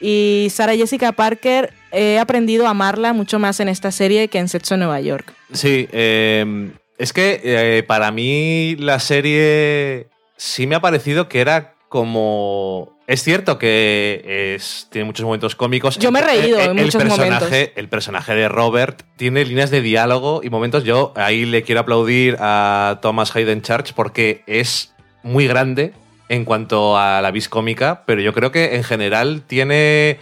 Y 0.00 0.48
Sarah 0.50 0.76
Jessica 0.76 1.12
Parker, 1.12 1.72
he 1.92 2.18
aprendido 2.18 2.66
a 2.66 2.70
amarla 2.70 3.12
mucho 3.12 3.38
más 3.38 3.60
en 3.60 3.68
esta 3.68 3.90
serie 3.90 4.28
que 4.28 4.38
en 4.38 4.48
Sexo 4.48 4.74
en 4.74 4.80
Nueva 4.80 5.00
York. 5.00 5.32
Sí, 5.52 5.88
eh, 5.92 6.70
es 6.98 7.12
que 7.12 7.40
eh, 7.42 7.82
para 7.82 8.10
mí 8.10 8.76
la 8.76 8.98
serie 9.00 10.08
sí 10.36 10.66
me 10.66 10.74
ha 10.76 10.80
parecido 10.80 11.28
que 11.28 11.40
era 11.40 11.74
como... 11.88 12.94
Es 13.06 13.22
cierto 13.22 13.56
que 13.56 14.54
es, 14.56 14.88
tiene 14.90 15.04
muchos 15.04 15.24
momentos 15.24 15.54
cómicos. 15.54 15.96
Yo 15.98 16.10
me 16.10 16.18
he 16.18 16.22
reído 16.22 16.58
en 16.58 16.76
el 16.76 16.86
muchos 16.86 17.00
personaje, 17.00 17.30
momentos. 17.30 17.72
El 17.76 17.88
personaje 17.88 18.34
de 18.34 18.48
Robert 18.48 19.02
tiene 19.16 19.44
líneas 19.44 19.70
de 19.70 19.80
diálogo 19.80 20.40
y 20.42 20.50
momentos. 20.50 20.82
Yo 20.82 21.12
ahí 21.14 21.44
le 21.44 21.62
quiero 21.62 21.82
aplaudir 21.82 22.36
a 22.40 22.98
Thomas 23.02 23.34
Hayden 23.36 23.62
Church 23.62 23.92
porque 23.94 24.42
es 24.48 24.92
muy 25.22 25.46
grande 25.46 25.92
en 26.28 26.44
cuanto 26.44 26.98
a 26.98 27.20
la 27.22 27.30
vis 27.30 27.48
cómica, 27.48 28.02
pero 28.06 28.20
yo 28.20 28.32
creo 28.32 28.50
que 28.52 28.76
en 28.76 28.84
general 28.84 29.42
tiene 29.46 30.18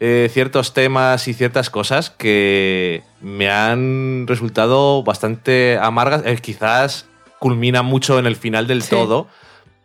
eh, 0.00 0.30
ciertos 0.32 0.74
temas 0.74 1.26
y 1.26 1.34
ciertas 1.34 1.70
cosas 1.70 2.10
que 2.10 3.02
me 3.20 3.50
han 3.50 4.26
resultado 4.28 5.02
bastante 5.02 5.78
amargas. 5.80 6.22
Eh, 6.24 6.36
quizás 6.40 7.06
culmina 7.40 7.82
mucho 7.82 8.18
en 8.18 8.26
el 8.26 8.36
final 8.36 8.66
del 8.66 8.82
Sí. 8.82 8.90
todo, 8.90 9.26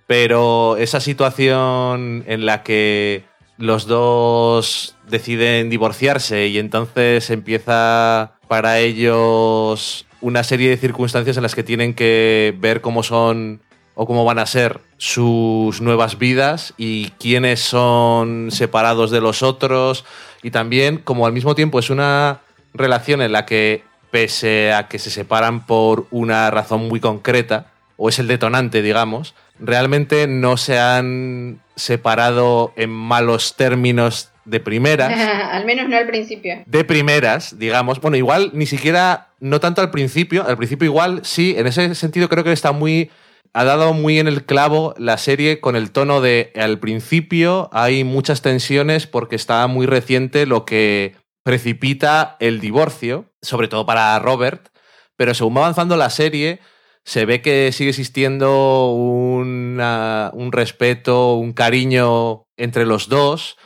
pero 0.05 0.78
esa 0.78 0.99
situación 0.99 2.24
en 2.28 2.45
la 2.45 2.61
que 2.63 3.24
los 3.57 3.88
dos 3.88 4.95
deciden 5.07 5.69
divorciarse 5.69 6.47
y 6.47 6.57
entonces 6.59 7.30
empieza 7.30 8.34
para 8.47 8.80
ellos 8.80 10.05
una 10.21 10.43
serie 10.43 10.69
de 10.69 10.78
circunstancias 10.78 11.38
en 11.38 11.43
las 11.43 11.55
que 11.55 11.63
tienen 11.63 11.93
que 11.93 12.53
ver 12.59 12.82
cómo 12.82 13.03
son 13.03 13.61
o 13.96 14.06
cómo 14.08 14.26
van 14.26 14.39
a 14.39 14.46
ser 14.46 14.80
sus 14.98 15.82
nuevas 15.82 16.18
vidas 16.18 16.74
y 16.78 17.10
quiénes 17.20 17.60
son 17.60 18.50
separados 18.52 19.12
de 19.12 19.22
los 19.22 19.44
otros 19.44 20.06
y 20.41 20.52
también 20.52 20.98
como 20.98 21.26
al 21.26 21.34
mismo 21.34 21.56
tiempo 21.56 21.80
es 21.80 21.89
una 21.89 22.41
relación 22.74 23.22
en 23.22 23.32
la 23.32 23.46
que 23.46 23.84
pese 24.12 24.74
a 24.74 24.88
que 24.88 25.00
se 25.00 25.10
separan 25.10 25.66
por 25.66 26.08
una 26.12 26.50
razón 26.52 26.88
muy 26.88 27.00
concreta 27.00 27.68
o 27.98 28.10
es 28.10 28.20
el 28.20 28.28
detonante 28.28 28.82
digamos 28.82 29.36
realmente 29.60 30.28
no 30.28 30.58
se 30.58 30.80
han 30.80 31.60
separado 31.76 32.74
en 32.76 32.89
malos 32.89 33.56
términos 33.56 34.30
de 34.46 34.60
primeras 34.60 35.14
Al 35.52 35.66
menos 35.66 35.88
no 35.88 35.98
al 35.98 36.08
principio. 36.08 36.64
de 36.66 36.84
primeras, 36.84 37.58
digamos. 37.60 38.02
Bueno, 38.02 38.18
igual 38.18 38.52
ni 38.54 38.66
siquiera, 38.66 39.30
no 39.39 39.60
tanto 39.60 39.82
al 39.82 39.91
principio, 39.91 40.46
al 40.46 40.58
principio 40.58 40.86
igual 40.86 41.22
sí, 41.24 41.56
en 41.58 41.68
ese 41.68 41.96
sentido 41.96 42.28
creo 42.28 42.44
que 42.44 42.52
está 42.52 42.72
muy, 42.72 43.10
ha 43.54 43.64
dado 43.64 43.93
muy 43.93 44.20
en 44.20 44.28
el 44.28 44.45
clavo 44.45 44.95
la 44.97 45.18
serie 45.18 45.60
con 45.60 45.76
el 45.76 45.91
tono 45.91 46.22
de 46.22 46.51
al 46.56 46.80
principio 46.80 47.70
hay 47.72 48.04
muchas 48.04 48.41
tensiones 48.41 49.06
porque 49.08 49.36
está 49.36 49.66
muy 49.68 49.86
reciente 49.86 50.45
lo 50.45 50.66
que 50.66 51.16
precipita 51.43 52.38
el 52.39 52.60
divorcio, 52.60 53.32
sobre 53.41 53.68
todo 53.68 53.86
para 53.86 54.18
Robert, 54.20 54.70
pero 55.16 55.34
según 55.34 55.56
va 55.56 55.62
avanzando 55.62 55.97
la 55.97 56.10
serie 56.10 56.60
se 57.06 57.26
ve 57.26 57.41
que 57.41 57.72
sigue 57.72 57.89
existiendo 57.89 58.91
un 58.91 60.49
respeto, 60.51 61.36
un 61.36 61.54
cariño 61.54 62.47
entre 62.58 62.86
los 62.86 63.10
dos 63.10 63.58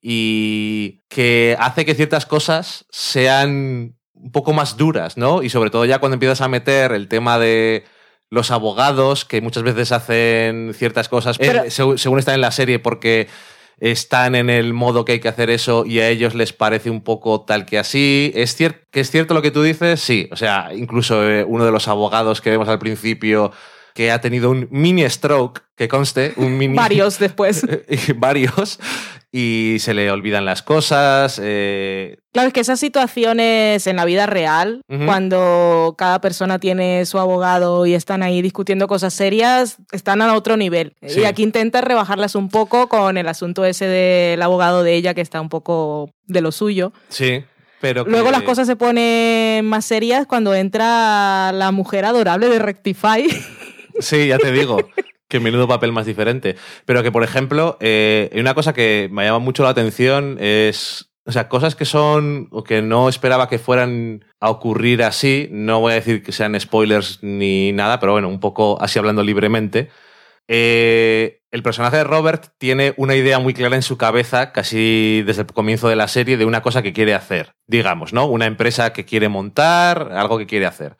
y 0.00 1.02
que 1.08 1.56
hace 1.58 1.84
que 1.84 1.94
ciertas 1.94 2.26
cosas 2.26 2.86
sean 2.90 3.96
un 4.14 4.32
poco 4.32 4.52
más 4.52 4.76
duras, 4.76 5.16
¿no? 5.16 5.42
Y 5.42 5.50
sobre 5.50 5.70
todo 5.70 5.84
ya 5.84 5.98
cuando 5.98 6.14
empiezas 6.14 6.40
a 6.40 6.48
meter 6.48 6.92
el 6.92 7.08
tema 7.08 7.38
de 7.38 7.84
los 8.30 8.50
abogados, 8.50 9.24
que 9.24 9.40
muchas 9.40 9.62
veces 9.62 9.92
hacen 9.92 10.72
ciertas 10.74 11.08
cosas 11.08 11.38
Pero- 11.38 11.62
eh, 11.64 11.68
seg- 11.68 11.96
según 11.98 12.18
están 12.18 12.34
en 12.34 12.40
la 12.40 12.50
serie, 12.50 12.78
porque 12.78 13.28
están 13.78 14.34
en 14.34 14.48
el 14.50 14.72
modo 14.72 15.04
que 15.04 15.12
hay 15.12 15.20
que 15.20 15.28
hacer 15.28 15.50
eso 15.50 15.84
y 15.86 16.00
a 16.00 16.08
ellos 16.08 16.34
les 16.34 16.52
parece 16.52 16.88
un 16.90 17.02
poco 17.02 17.42
tal 17.42 17.66
que 17.66 17.78
así. 17.78 18.32
¿Es 18.34 18.58
cier- 18.58 18.80
que 18.90 19.00
es 19.00 19.10
cierto 19.10 19.34
lo 19.34 19.42
que 19.42 19.50
tú 19.50 19.62
dices? 19.62 20.00
Sí. 20.00 20.28
O 20.32 20.36
sea, 20.36 20.70
incluso 20.74 21.28
eh, 21.28 21.44
uno 21.44 21.64
de 21.64 21.70
los 21.72 21.86
abogados 21.86 22.40
que 22.40 22.50
vemos 22.50 22.68
al 22.68 22.78
principio 22.78 23.52
que 23.94 24.10
ha 24.10 24.20
tenido 24.20 24.50
un 24.50 24.68
mini 24.70 25.08
stroke, 25.08 25.62
que 25.74 25.88
conste, 25.88 26.34
un 26.36 26.58
mini... 26.58 26.74
Varios 26.74 27.18
después. 27.18 27.66
varios 28.16 28.78
y 29.32 29.76
se 29.80 29.92
le 29.94 30.10
olvidan 30.10 30.44
las 30.44 30.62
cosas. 30.62 31.40
eh, 31.42 32.16
Claro, 32.32 32.48
es 32.48 32.54
que 32.54 32.60
esas 32.60 32.78
situaciones 32.80 33.86
en 33.86 33.96
la 33.96 34.04
vida 34.04 34.26
real, 34.26 34.82
cuando 35.06 35.94
cada 35.96 36.20
persona 36.20 36.58
tiene 36.58 37.04
su 37.06 37.18
abogado 37.18 37.86
y 37.86 37.94
están 37.94 38.22
ahí 38.22 38.42
discutiendo 38.42 38.88
cosas 38.88 39.14
serias, 39.14 39.78
están 39.92 40.20
a 40.22 40.34
otro 40.34 40.56
nivel. 40.56 40.94
Sí. 41.06 41.20
Y 41.20 41.24
aquí 41.24 41.42
intenta 41.42 41.80
rebajarlas 41.80 42.34
un 42.34 42.48
poco 42.50 42.88
con 42.88 43.16
el 43.16 43.26
asunto 43.28 43.64
ese 43.64 43.86
del 43.86 44.42
abogado 44.42 44.82
de 44.82 44.94
ella, 44.94 45.14
que 45.14 45.22
está 45.22 45.40
un 45.40 45.48
poco 45.48 46.10
de 46.26 46.40
lo 46.42 46.52
suyo. 46.52 46.92
sí, 47.08 47.42
pero 47.80 48.04
que- 48.04 48.10
Luego 48.10 48.30
las 48.30 48.42
cosas 48.42 48.66
se 48.66 48.74
ponen 48.76 49.64
más 49.66 49.84
serias 49.84 50.26
cuando 50.26 50.54
entra 50.54 51.52
la 51.52 51.72
mujer 51.72 52.04
adorable 52.06 52.48
de 52.48 52.58
Rectify. 52.58 53.26
Sí, 54.00 54.26
ya 54.28 54.36
te 54.38 54.52
digo. 54.52 54.76
Que 55.28 55.40
menudo 55.40 55.66
papel 55.66 55.92
más 55.92 56.06
diferente. 56.06 56.56
Pero 56.84 57.02
que, 57.02 57.10
por 57.12 57.24
ejemplo, 57.24 57.76
eh, 57.80 58.30
una 58.38 58.54
cosa 58.54 58.72
que 58.72 59.08
me 59.10 59.24
llama 59.24 59.40
mucho 59.40 59.62
la 59.62 59.70
atención 59.70 60.36
es. 60.40 61.10
O 61.24 61.32
sea, 61.32 61.48
cosas 61.48 61.74
que 61.74 61.84
son. 61.84 62.48
o 62.52 62.62
que 62.62 62.82
no 62.82 63.08
esperaba 63.08 63.48
que 63.48 63.58
fueran 63.58 64.24
a 64.40 64.50
ocurrir 64.50 65.02
así. 65.02 65.48
No 65.50 65.80
voy 65.80 65.92
a 65.92 65.96
decir 65.96 66.22
que 66.22 66.32
sean 66.32 66.58
spoilers 66.60 67.18
ni 67.22 67.72
nada, 67.72 67.98
pero 67.98 68.12
bueno, 68.12 68.28
un 68.28 68.40
poco 68.40 68.78
así 68.80 68.98
hablando 68.98 69.22
libremente. 69.24 69.90
Eh, 70.48 71.40
el 71.50 71.62
personaje 71.62 71.96
de 71.96 72.04
Robert 72.04 72.48
tiene 72.58 72.94
una 72.96 73.14
idea 73.14 73.38
muy 73.38 73.54
clara 73.54 73.76
en 73.76 73.82
su 73.82 73.96
cabeza, 73.96 74.52
casi 74.52 75.22
desde 75.22 75.42
el 75.42 75.46
comienzo 75.48 75.88
de 75.88 75.96
la 75.96 76.08
serie, 76.08 76.36
de 76.36 76.44
una 76.44 76.62
cosa 76.62 76.82
que 76.82 76.92
quiere 76.92 77.14
hacer. 77.14 77.54
Digamos, 77.66 78.12
¿no? 78.12 78.26
Una 78.26 78.46
empresa 78.46 78.92
que 78.92 79.04
quiere 79.04 79.28
montar, 79.28 80.12
algo 80.12 80.38
que 80.38 80.46
quiere 80.46 80.66
hacer. 80.66 80.96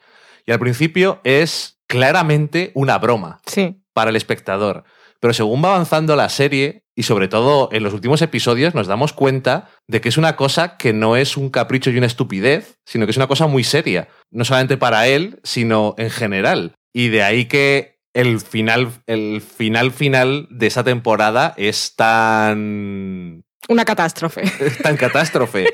Y 0.47 0.53
al 0.53 0.59
principio 0.59 1.21
es 1.25 1.81
claramente 1.87 2.73
una 2.75 2.99
broma 2.99 3.41
Sí. 3.47 3.83
Para 3.97 4.11
el 4.11 4.17
espectador. 4.17 4.85
Pero 5.21 5.33
según 5.33 5.65
va 5.65 5.71
avanzando 5.71 6.17
la 6.17 6.29
serie, 6.29 6.85
y 6.95 7.05
sobre 7.05 7.29
todo 7.29 7.71
en 7.73 7.83
los 7.83 7.95
últimos 7.95 8.21
episodios, 8.21 8.75
nos 8.75 8.87
damos 8.87 9.15
cuenta 9.15 9.71
de 9.89 10.03
que 10.03 10.11
es 10.11 10.19
una 10.19 10.37
cosa 10.37 10.77
que 10.77 10.93
no 10.93 11.17
es 11.17 11.39
un 11.39 11.49
capricho 11.49 11.91
y 11.91 11.97
una 11.97 12.07
estupidez, 12.07 12.79
sino 12.85 13.07
que 13.07 13.13
es 13.13 13.17
una 13.17 13.27
cosa 13.27 13.47
muy 13.47 13.65
seria. 13.65 14.09
No 14.31 14.45
solamente 14.45 14.77
para 14.77 15.07
él, 15.07 15.41
sino 15.45 15.95
en 15.97 16.11
general. 16.11 16.75
Y 16.93 17.09
de 17.09 17.23
ahí 17.23 17.47
que 17.47 17.97
el 18.13 18.39
final, 18.41 18.91
el 19.07 19.41
final 19.41 19.93
final 19.93 20.47
de 20.51 20.67
esa 20.67 20.85
temporada 20.85 21.55
es 21.57 21.97
tan 21.97 23.45
Una 23.71 23.87
catástrofe. 23.87 24.43
es 24.61 24.77
tan 24.83 24.99
catástrofe. 24.99 25.69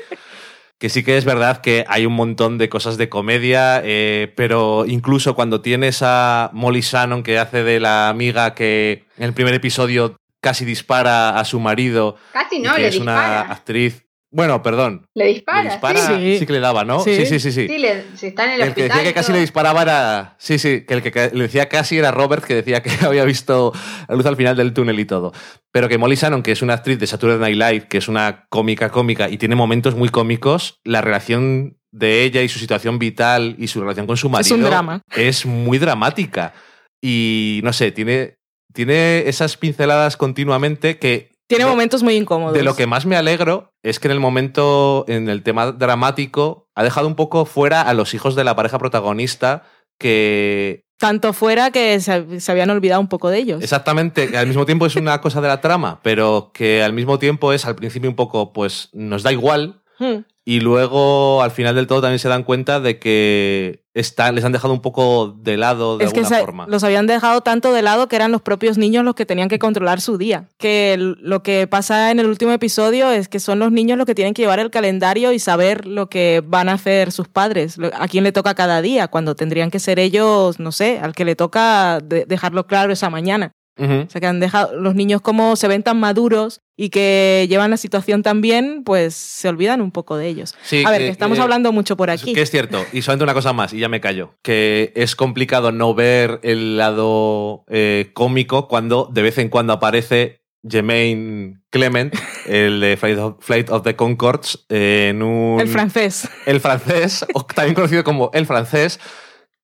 Que 0.79 0.89
sí 0.89 1.03
que 1.03 1.17
es 1.17 1.23
verdad 1.23 1.61
que 1.61 1.85
hay 1.87 2.05
un 2.05 2.13
montón 2.13 2.57
de 2.57 2.67
cosas 2.67 2.97
de 2.97 3.07
comedia, 3.07 3.81
eh, 3.83 4.33
pero 4.35 4.85
incluso 4.85 5.33
cuando 5.33 5.61
tienes 5.61 6.01
a 6.01 6.49
Molly 6.53 6.81
Shannon 6.81 7.23
que 7.23 7.39
hace 7.39 7.63
de 7.63 7.79
la 7.79 8.09
amiga 8.09 8.53
que 8.53 9.05
en 9.17 9.23
el 9.25 9.33
primer 9.33 9.53
episodio 9.53 10.17
casi 10.41 10.65
dispara 10.65 11.39
a 11.39 11.45
su 11.45 11.59
marido 11.59 12.17
Casi 12.33 12.57
y 12.57 12.59
no, 12.59 12.75
que 12.75 12.81
le 12.81 12.87
es 12.89 12.99
una 12.99 13.41
actriz... 13.41 14.05
Bueno, 14.33 14.63
perdón. 14.63 15.05
Le 15.13 15.27
dispara, 15.27 15.63
le 15.63 15.69
dispara, 15.69 15.99
sí. 16.07 16.39
sí. 16.39 16.45
que 16.47 16.53
le 16.53 16.59
daba, 16.59 16.83
¿no? 16.83 17.01
Sí. 17.01 17.15
Sí, 17.15 17.25
sí, 17.27 17.39
sí, 17.39 17.51
sí. 17.51 17.67
Sí, 17.67 17.77
le, 17.77 18.03
si 18.15 18.27
está 18.27 18.45
en 18.45 18.51
el, 18.53 18.61
El 18.61 18.73
que 18.73 18.81
hospital. 18.81 18.97
decía 18.97 19.03
que 19.03 19.13
casi 19.13 19.27
todo. 19.27 19.35
le 19.35 19.41
disparaba 19.41 19.81
era. 19.83 20.35
Sí, 20.39 20.57
sí, 20.57 20.85
que 20.85 20.95
el 20.95 21.01
que 21.03 21.29
le 21.33 21.43
decía 21.43 21.69
casi 21.69 21.99
era 21.99 22.09
Robert, 22.11 22.43
que 22.43 22.55
decía 22.55 22.81
que 22.81 22.89
había 23.05 23.25
visto 23.25 23.71
la 24.07 24.15
luz 24.15 24.25
al 24.25 24.35
final 24.35 24.57
del 24.57 24.73
túnel 24.73 24.99
y 24.99 25.05
todo. 25.05 25.31
Pero 25.71 25.87
que 25.87 25.97
Molly 25.99 26.15
Shannon, 26.15 26.41
que 26.41 26.51
es 26.51 26.61
una 26.63 26.73
actriz 26.73 26.97
de 26.97 27.05
Saturday 27.07 27.37
Night 27.37 27.55
Live, 27.57 27.87
que 27.87 27.99
es 27.99 28.07
una 28.07 28.47
cómica 28.49 28.89
cómica 28.89 29.29
y 29.29 29.37
tiene 29.37 29.55
momentos 29.55 29.95
muy 29.95 30.09
cómicos, 30.09 30.79
la 30.83 31.01
relación 31.01 31.77
de 31.91 32.23
ella 32.23 32.41
y 32.41 32.49
su 32.49 32.57
situación 32.57 32.97
vital 32.97 33.55
y 33.59 33.67
su 33.67 33.79
relación 33.81 34.07
con 34.07 34.17
su 34.17 34.25
Es 34.27 34.31
marido 34.33 34.55
un 34.55 34.63
drama. 34.63 35.01
es 35.15 35.45
muy 35.45 35.77
dramática. 35.77 36.53
Y 37.01 37.59
no 37.63 37.71
sé, 37.71 37.91
tiene, 37.91 38.37
tiene 38.73 39.27
esas 39.27 39.57
pinceladas 39.57 40.17
continuamente 40.17 40.97
que 40.97 41.32
Tiene 41.57 41.69
momentos 41.69 42.03
muy 42.03 42.15
incómodos. 42.15 42.53
de 42.55 42.63
lo 42.63 42.75
que 42.75 42.87
más 42.87 43.05
me 43.05 43.15
alegro 43.15 43.73
es 43.83 43.99
que 43.99 44.07
en 44.07 44.13
el 44.13 44.19
momento, 44.19 45.05
en 45.07 45.29
el 45.29 45.43
tema 45.43 45.71
dramático, 45.71 46.69
ha 46.75 46.83
dejado 46.83 47.07
un 47.07 47.15
poco 47.15 47.45
fuera 47.45 47.81
a 47.81 47.93
los 47.93 48.13
hijos 48.13 48.35
de 48.35 48.43
la 48.43 48.55
pareja 48.55 48.79
protagonista 48.79 49.63
que 49.97 50.85
Tanto 50.97 51.33
fuera 51.33 51.71
que 51.71 51.99
se, 51.99 52.39
se 52.39 52.51
habían 52.51 52.69
olvidado 52.69 53.01
un 53.01 53.09
poco 53.09 53.29
de 53.29 53.37
ellos. 53.39 53.61
exactamente, 53.61 54.29
que 54.29 54.37
al 54.37 54.47
mismo 54.47 54.65
tiempo 54.65 54.85
es 54.85 54.95
una 54.95 55.19
cosa 55.21 55.41
de 55.41 55.47
la 55.47 55.59
trama, 55.61 55.99
pero 56.01 56.51
que 56.53 56.81
al 56.81 56.93
mismo 56.93 57.19
tiempo 57.19 57.51
es 57.53 57.65
al 57.65 57.75
principio 57.75 58.09
un 58.09 58.15
poco, 58.15 58.53
pues 58.53 58.89
nos 58.93 59.21
da 59.23 59.31
igual. 59.31 59.81
Hmm. 59.99 60.23
Y 60.45 60.59
luego, 60.59 61.41
al 61.41 61.51
final 61.51 61.75
del 61.75 61.87
todo, 61.87 62.01
también 62.01 62.19
se 62.19 62.29
dan 62.29 62.43
cuenta 62.43 62.79
de 62.79 62.99
que 62.99 63.82
están, 63.93 64.33
les 64.35 64.43
han 64.43 64.51
dejado 64.51 64.73
un 64.73 64.81
poco 64.81 65.35
de 65.39 65.55
lado 65.57 65.97
de 65.97 66.05
es 66.05 66.13
que 66.13 66.21
alguna 66.21 66.37
se- 66.37 66.41
forma. 66.43 66.65
los 66.67 66.83
habían 66.83 67.05
dejado 67.05 67.41
tanto 67.41 67.71
de 67.73 67.81
lado 67.83 68.07
que 68.07 68.15
eran 68.15 68.31
los 68.31 68.41
propios 68.41 68.77
niños 68.77 69.05
los 69.05 69.13
que 69.15 69.25
tenían 69.25 69.49
que 69.49 69.59
controlar 69.59 70.01
su 70.01 70.17
día. 70.17 70.47
Que 70.57 70.95
lo 70.97 71.43
que 71.43 71.67
pasa 71.67 72.09
en 72.11 72.19
el 72.19 72.25
último 72.27 72.51
episodio 72.51 73.11
es 73.11 73.27
que 73.27 73.39
son 73.39 73.59
los 73.59 73.71
niños 73.71 73.97
los 73.97 74.07
que 74.07 74.15
tienen 74.15 74.33
que 74.33 74.41
llevar 74.41 74.59
el 74.59 74.71
calendario 74.71 75.31
y 75.31 75.39
saber 75.39 75.85
lo 75.85 76.09
que 76.09 76.41
van 76.45 76.69
a 76.69 76.73
hacer 76.73 77.11
sus 77.11 77.27
padres, 77.27 77.77
a 77.93 78.07
quién 78.07 78.23
le 78.23 78.31
toca 78.31 78.55
cada 78.55 78.81
día, 78.81 79.07
cuando 79.09 79.35
tendrían 79.35 79.69
que 79.69 79.79
ser 79.79 79.99
ellos, 79.99 80.59
no 80.59 80.71
sé, 80.71 80.99
al 80.99 81.13
que 81.13 81.25
le 81.25 81.35
toca 81.35 81.99
de- 82.03 82.25
dejarlo 82.25 82.65
claro 82.65 82.93
esa 82.93 83.09
mañana. 83.11 83.51
O 83.75 84.09
sea, 84.09 84.21
que 84.21 84.27
han 84.27 84.39
dejado 84.39 84.79
los 84.79 84.93
niños 84.93 85.21
como 85.21 85.55
se 85.55 85.67
ven 85.67 85.81
tan 85.81 85.99
maduros 85.99 86.61
y 86.77 86.89
que 86.89 87.47
llevan 87.49 87.71
la 87.71 87.77
situación 87.77 88.21
tan 88.21 88.39
bien, 88.41 88.83
pues 88.83 89.15
se 89.15 89.49
olvidan 89.49 89.81
un 89.81 89.91
poco 89.91 90.15
de 90.15 90.27
ellos. 90.27 90.53
Sí, 90.63 90.83
a 90.85 90.91
ver, 90.91 90.99
que- 90.99 91.05
que 91.05 91.11
estamos 91.11 91.37
que- 91.37 91.41
hablando 91.41 91.71
mucho 91.71 91.97
por 91.97 92.09
aquí. 92.11 92.33
Que 92.33 92.43
es 92.43 92.51
cierto. 92.51 92.85
Y 92.93 93.01
solamente 93.01 93.23
una 93.23 93.33
cosa 93.33 93.51
más, 93.53 93.73
y 93.73 93.79
ya 93.79 93.89
me 93.89 93.99
callo. 94.01 94.35
Que 94.43 94.91
es 94.95 95.15
complicado 95.15 95.71
no 95.71 95.95
ver 95.95 96.39
el 96.43 96.77
lado 96.77 97.63
eh, 97.67 98.11
cómico 98.13 98.67
cuando 98.67 99.09
de 99.11 99.21
vez 99.23 99.37
en 99.39 99.49
cuando 99.49 99.73
aparece 99.73 100.43
Jermaine 100.67 101.61
Clement, 101.71 102.13
el 102.47 102.79
de 102.79 102.95
Flight 102.97 103.17
of, 103.17 103.35
Flight 103.39 103.69
of 103.69 103.83
the 103.83 103.95
Concords, 103.95 104.65
en 104.69 105.21
un... 105.23 105.59
El 105.59 105.67
francés. 105.67 106.29
el 106.45 106.59
francés, 106.59 107.25
o 107.33 107.43
también 107.45 107.75
conocido 107.75 108.03
como 108.03 108.29
el 108.33 108.45
francés, 108.45 108.99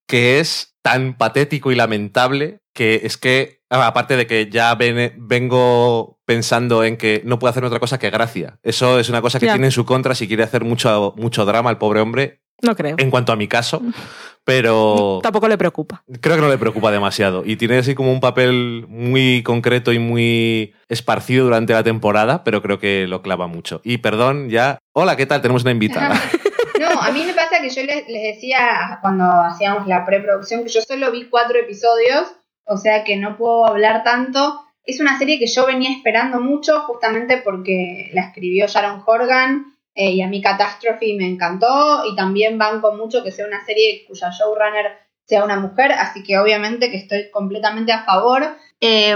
que 0.07 0.39
es 0.39 0.68
tan 0.81 1.17
patético 1.17 1.71
y 1.71 1.75
lamentable 1.75 2.59
que 2.73 3.01
es 3.03 3.17
que, 3.17 3.59
aparte 3.69 4.15
de 4.15 4.25
que 4.27 4.49
ya 4.49 4.73
ven- 4.75 5.13
vengo 5.17 6.19
pensando 6.25 6.83
en 6.83 6.95
que 6.97 7.21
no 7.25 7.37
puede 7.39 7.49
hacer 7.51 7.65
otra 7.65 7.79
cosa 7.79 7.99
que 7.99 8.09
gracia. 8.09 8.57
Eso 8.63 8.99
es 8.99 9.09
una 9.09 9.21
cosa 9.21 9.39
que 9.39 9.47
Ya. 9.47 9.53
tiene 9.53 9.67
en 9.67 9.71
su 9.71 9.85
contra 9.85 10.15
si 10.15 10.27
quiere 10.27 10.43
hacer 10.43 10.63
mucho, 10.63 11.13
mucho 11.17 11.43
drama 11.45 11.69
el 11.71 11.77
pobre 11.77 11.99
hombre, 11.99 12.41
No 12.61 12.75
creo. 12.75 12.95
en 12.97 13.09
cuanto 13.09 13.33
a 13.33 13.35
mi 13.35 13.47
caso, 13.49 13.81
pero 14.45 15.19
Tampoco 15.21 15.47
le 15.47 15.57
preocupa. 15.57 16.03
creo 16.21 16.35
que 16.35 16.41
no 16.41 16.49
le 16.49 16.57
preocupa 16.57 16.91
demasiado. 16.91 17.43
Y 17.45 17.55
tiene 17.57 17.77
así 17.77 17.95
como 17.95 18.11
un 18.11 18.19
papel 18.21 18.85
muy 18.87 19.43
concreto 19.43 19.91
y 19.91 19.99
muy 19.99 20.73
esparcido 20.87 21.45
durante 21.45 21.73
la 21.73 21.83
temporada, 21.83 22.43
pero 22.43 22.61
creo 22.61 22.79
que 22.79 23.07
lo 23.07 23.21
clava 23.21 23.47
mucho. 23.47 23.81
Y 23.83 23.97
perdón, 23.97 24.49
ya... 24.49 24.79
Hola, 24.93 25.15
¿qué 25.17 25.25
tal? 25.25 25.41
Tenemos 25.41 25.63
una 25.63 25.71
invitada. 25.71 26.19
No, 26.79 26.87
a 26.87 27.11
mí 27.11 27.23
me 27.25 27.33
pasa 27.33 27.61
que 27.61 27.69
yo 27.69 27.83
les, 27.83 28.07
les 28.07 28.35
decía 28.35 28.99
cuando 29.01 29.25
hacíamos 29.25 29.85
la 29.87 30.05
preproducción 30.05 30.63
que 30.63 30.69
yo 30.69 30.81
solo 30.81 31.11
vi 31.11 31.25
cuatro 31.25 31.59
episodios, 31.59 32.31
o 32.65 32.77
sea 32.77 33.03
que 33.03 33.17
no 33.17 33.37
puedo 33.37 33.65
hablar 33.65 34.03
tanto. 34.03 34.63
Es 34.83 34.99
una 34.99 35.17
serie 35.17 35.37
que 35.39 35.47
yo 35.47 35.65
venía 35.65 35.91
esperando 35.91 36.39
mucho 36.39 36.79
justamente 36.81 37.37
porque 37.37 38.09
la 38.13 38.21
escribió 38.21 38.67
Sharon 38.67 39.03
Horgan 39.05 39.75
eh, 39.93 40.11
y 40.11 40.21
a 40.21 40.27
mí 40.27 40.41
Catastrophe 40.41 41.15
me 41.17 41.27
encantó 41.27 42.03
y 42.09 42.15
también 42.15 42.57
banco 42.57 42.95
mucho 42.95 43.23
que 43.23 43.31
sea 43.31 43.45
una 43.45 43.63
serie 43.65 44.05
cuya 44.07 44.29
showrunner 44.31 44.97
sea 45.25 45.43
una 45.43 45.59
mujer, 45.59 45.91
así 45.91 46.23
que 46.23 46.39
obviamente 46.39 46.89
que 46.89 46.97
estoy 46.97 47.29
completamente 47.29 47.91
a 47.91 48.03
favor. 48.03 48.55
Eh, 48.81 49.15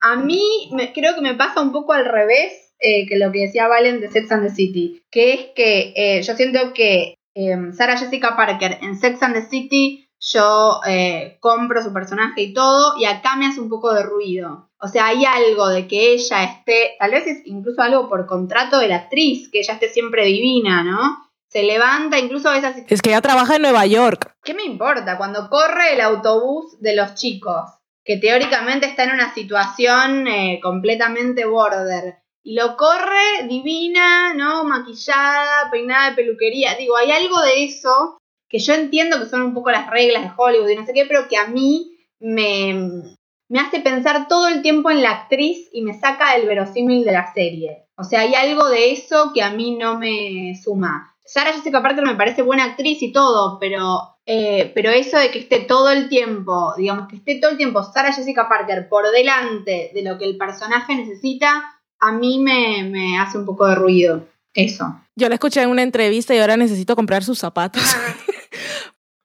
a 0.00 0.16
mí 0.16 0.70
me, 0.72 0.92
creo 0.92 1.14
que 1.14 1.20
me 1.20 1.34
pasa 1.34 1.60
un 1.60 1.72
poco 1.72 1.92
al 1.92 2.04
revés 2.04 2.63
eh, 2.84 3.06
que 3.06 3.16
lo 3.16 3.32
que 3.32 3.46
decía 3.46 3.66
Valen 3.66 4.00
de 4.00 4.10
Sex 4.10 4.30
and 4.30 4.46
the 4.46 4.54
City, 4.54 5.02
que 5.10 5.32
es 5.32 5.40
que 5.56 5.92
eh, 5.96 6.22
yo 6.22 6.34
siento 6.34 6.72
que 6.74 7.16
eh, 7.34 7.56
Sarah 7.72 7.96
Jessica 7.96 8.36
Parker 8.36 8.78
en 8.82 8.96
Sex 8.96 9.22
and 9.22 9.34
the 9.34 9.42
City 9.42 10.04
yo 10.24 10.80
eh, 10.86 11.36
compro 11.40 11.82
su 11.82 11.92
personaje 11.92 12.42
y 12.42 12.54
todo, 12.54 12.94
y 12.98 13.04
acá 13.04 13.36
me 13.36 13.46
hace 13.46 13.60
un 13.60 13.68
poco 13.68 13.92
de 13.92 14.02
ruido. 14.02 14.70
O 14.80 14.88
sea, 14.88 15.06
hay 15.06 15.24
algo 15.24 15.68
de 15.68 15.86
que 15.86 16.12
ella 16.12 16.44
esté, 16.44 16.96
tal 16.98 17.10
vez 17.10 17.26
es 17.26 17.42
incluso 17.44 17.82
algo 17.82 18.08
por 18.08 18.26
contrato 18.26 18.78
de 18.78 18.88
la 18.88 18.96
actriz, 18.96 19.50
que 19.50 19.60
ella 19.60 19.74
esté 19.74 19.88
siempre 19.88 20.24
divina, 20.24 20.82
¿no? 20.82 21.30
Se 21.48 21.62
levanta, 21.62 22.18
incluso 22.18 22.48
a 22.48 22.54
veces 22.54 22.84
Es 22.88 23.00
que 23.00 23.10
ella 23.10 23.20
trabaja 23.20 23.56
en 23.56 23.62
Nueva 23.62 23.86
York. 23.86 24.34
¿Qué 24.42 24.54
me 24.54 24.64
importa? 24.64 25.18
Cuando 25.18 25.48
corre 25.48 25.92
el 25.92 26.00
autobús 26.00 26.80
de 26.80 26.96
los 26.96 27.14
chicos, 27.14 27.70
que 28.04 28.16
teóricamente 28.16 28.86
está 28.86 29.04
en 29.04 29.12
una 29.12 29.32
situación 29.34 30.26
eh, 30.26 30.58
completamente 30.62 31.44
border, 31.44 32.23
lo 32.44 32.76
corre 32.76 33.46
divina, 33.48 34.34
¿no? 34.34 34.64
Maquillada, 34.64 35.70
peinada 35.70 36.10
de 36.10 36.16
peluquería. 36.16 36.74
Digo, 36.74 36.96
hay 36.96 37.10
algo 37.10 37.40
de 37.40 37.64
eso 37.64 38.18
que 38.48 38.58
yo 38.58 38.74
entiendo 38.74 39.18
que 39.18 39.26
son 39.26 39.42
un 39.42 39.54
poco 39.54 39.70
las 39.70 39.90
reglas 39.90 40.22
de 40.22 40.30
Hollywood 40.36 40.68
y 40.68 40.76
no 40.76 40.86
sé 40.86 40.92
qué, 40.92 41.06
pero 41.06 41.26
que 41.26 41.38
a 41.38 41.46
mí 41.46 41.96
me, 42.20 43.02
me 43.48 43.60
hace 43.60 43.80
pensar 43.80 44.28
todo 44.28 44.48
el 44.48 44.62
tiempo 44.62 44.90
en 44.90 45.02
la 45.02 45.10
actriz 45.10 45.68
y 45.72 45.82
me 45.82 45.98
saca 45.98 46.34
del 46.34 46.46
verosímil 46.46 47.04
de 47.04 47.12
la 47.12 47.32
serie. 47.32 47.86
O 47.96 48.04
sea, 48.04 48.20
hay 48.20 48.34
algo 48.34 48.68
de 48.68 48.92
eso 48.92 49.32
que 49.34 49.42
a 49.42 49.50
mí 49.50 49.76
no 49.76 49.98
me 49.98 50.54
suma. 50.62 51.14
Sarah 51.24 51.52
Jessica 51.52 51.82
Parker 51.82 52.04
me 52.04 52.16
parece 52.16 52.42
buena 52.42 52.64
actriz 52.64 53.02
y 53.02 53.10
todo, 53.12 53.58
pero, 53.58 54.18
eh, 54.26 54.70
pero 54.74 54.90
eso 54.90 55.18
de 55.18 55.30
que 55.30 55.38
esté 55.38 55.60
todo 55.60 55.90
el 55.90 56.08
tiempo, 56.08 56.74
digamos, 56.76 57.08
que 57.08 57.16
esté 57.16 57.40
todo 57.40 57.52
el 57.52 57.56
tiempo 57.56 57.82
Sarah 57.82 58.12
Jessica 58.12 58.48
Parker 58.48 58.88
por 58.88 59.10
delante 59.10 59.90
de 59.94 60.02
lo 60.02 60.18
que 60.18 60.26
el 60.26 60.36
personaje 60.36 60.94
necesita, 60.94 61.73
a 62.06 62.12
mí 62.12 62.38
me, 62.38 62.84
me 62.84 63.18
hace 63.18 63.38
un 63.38 63.44
poco 63.44 63.66
de 63.66 63.74
ruido. 63.74 64.26
Eso. 64.54 65.00
Yo 65.16 65.28
la 65.28 65.34
escuché 65.34 65.62
en 65.62 65.70
una 65.70 65.82
entrevista 65.82 66.34
y 66.34 66.38
ahora 66.38 66.56
necesito 66.56 66.94
comprar 66.94 67.24
sus 67.24 67.38
zapatos. 67.38 67.82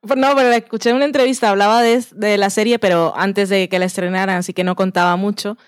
No, 0.02 0.34
pero 0.34 0.48
la 0.48 0.56
escuché 0.56 0.88
en 0.90 0.96
una 0.96 1.04
entrevista, 1.04 1.50
hablaba 1.50 1.82
de, 1.82 2.02
de 2.12 2.38
la 2.38 2.48
serie, 2.48 2.78
pero 2.78 3.12
antes 3.16 3.50
de 3.50 3.68
que 3.68 3.78
la 3.78 3.84
estrenaran, 3.84 4.36
así 4.36 4.54
que 4.54 4.64
no 4.64 4.74
contaba 4.74 5.16
mucho. 5.16 5.58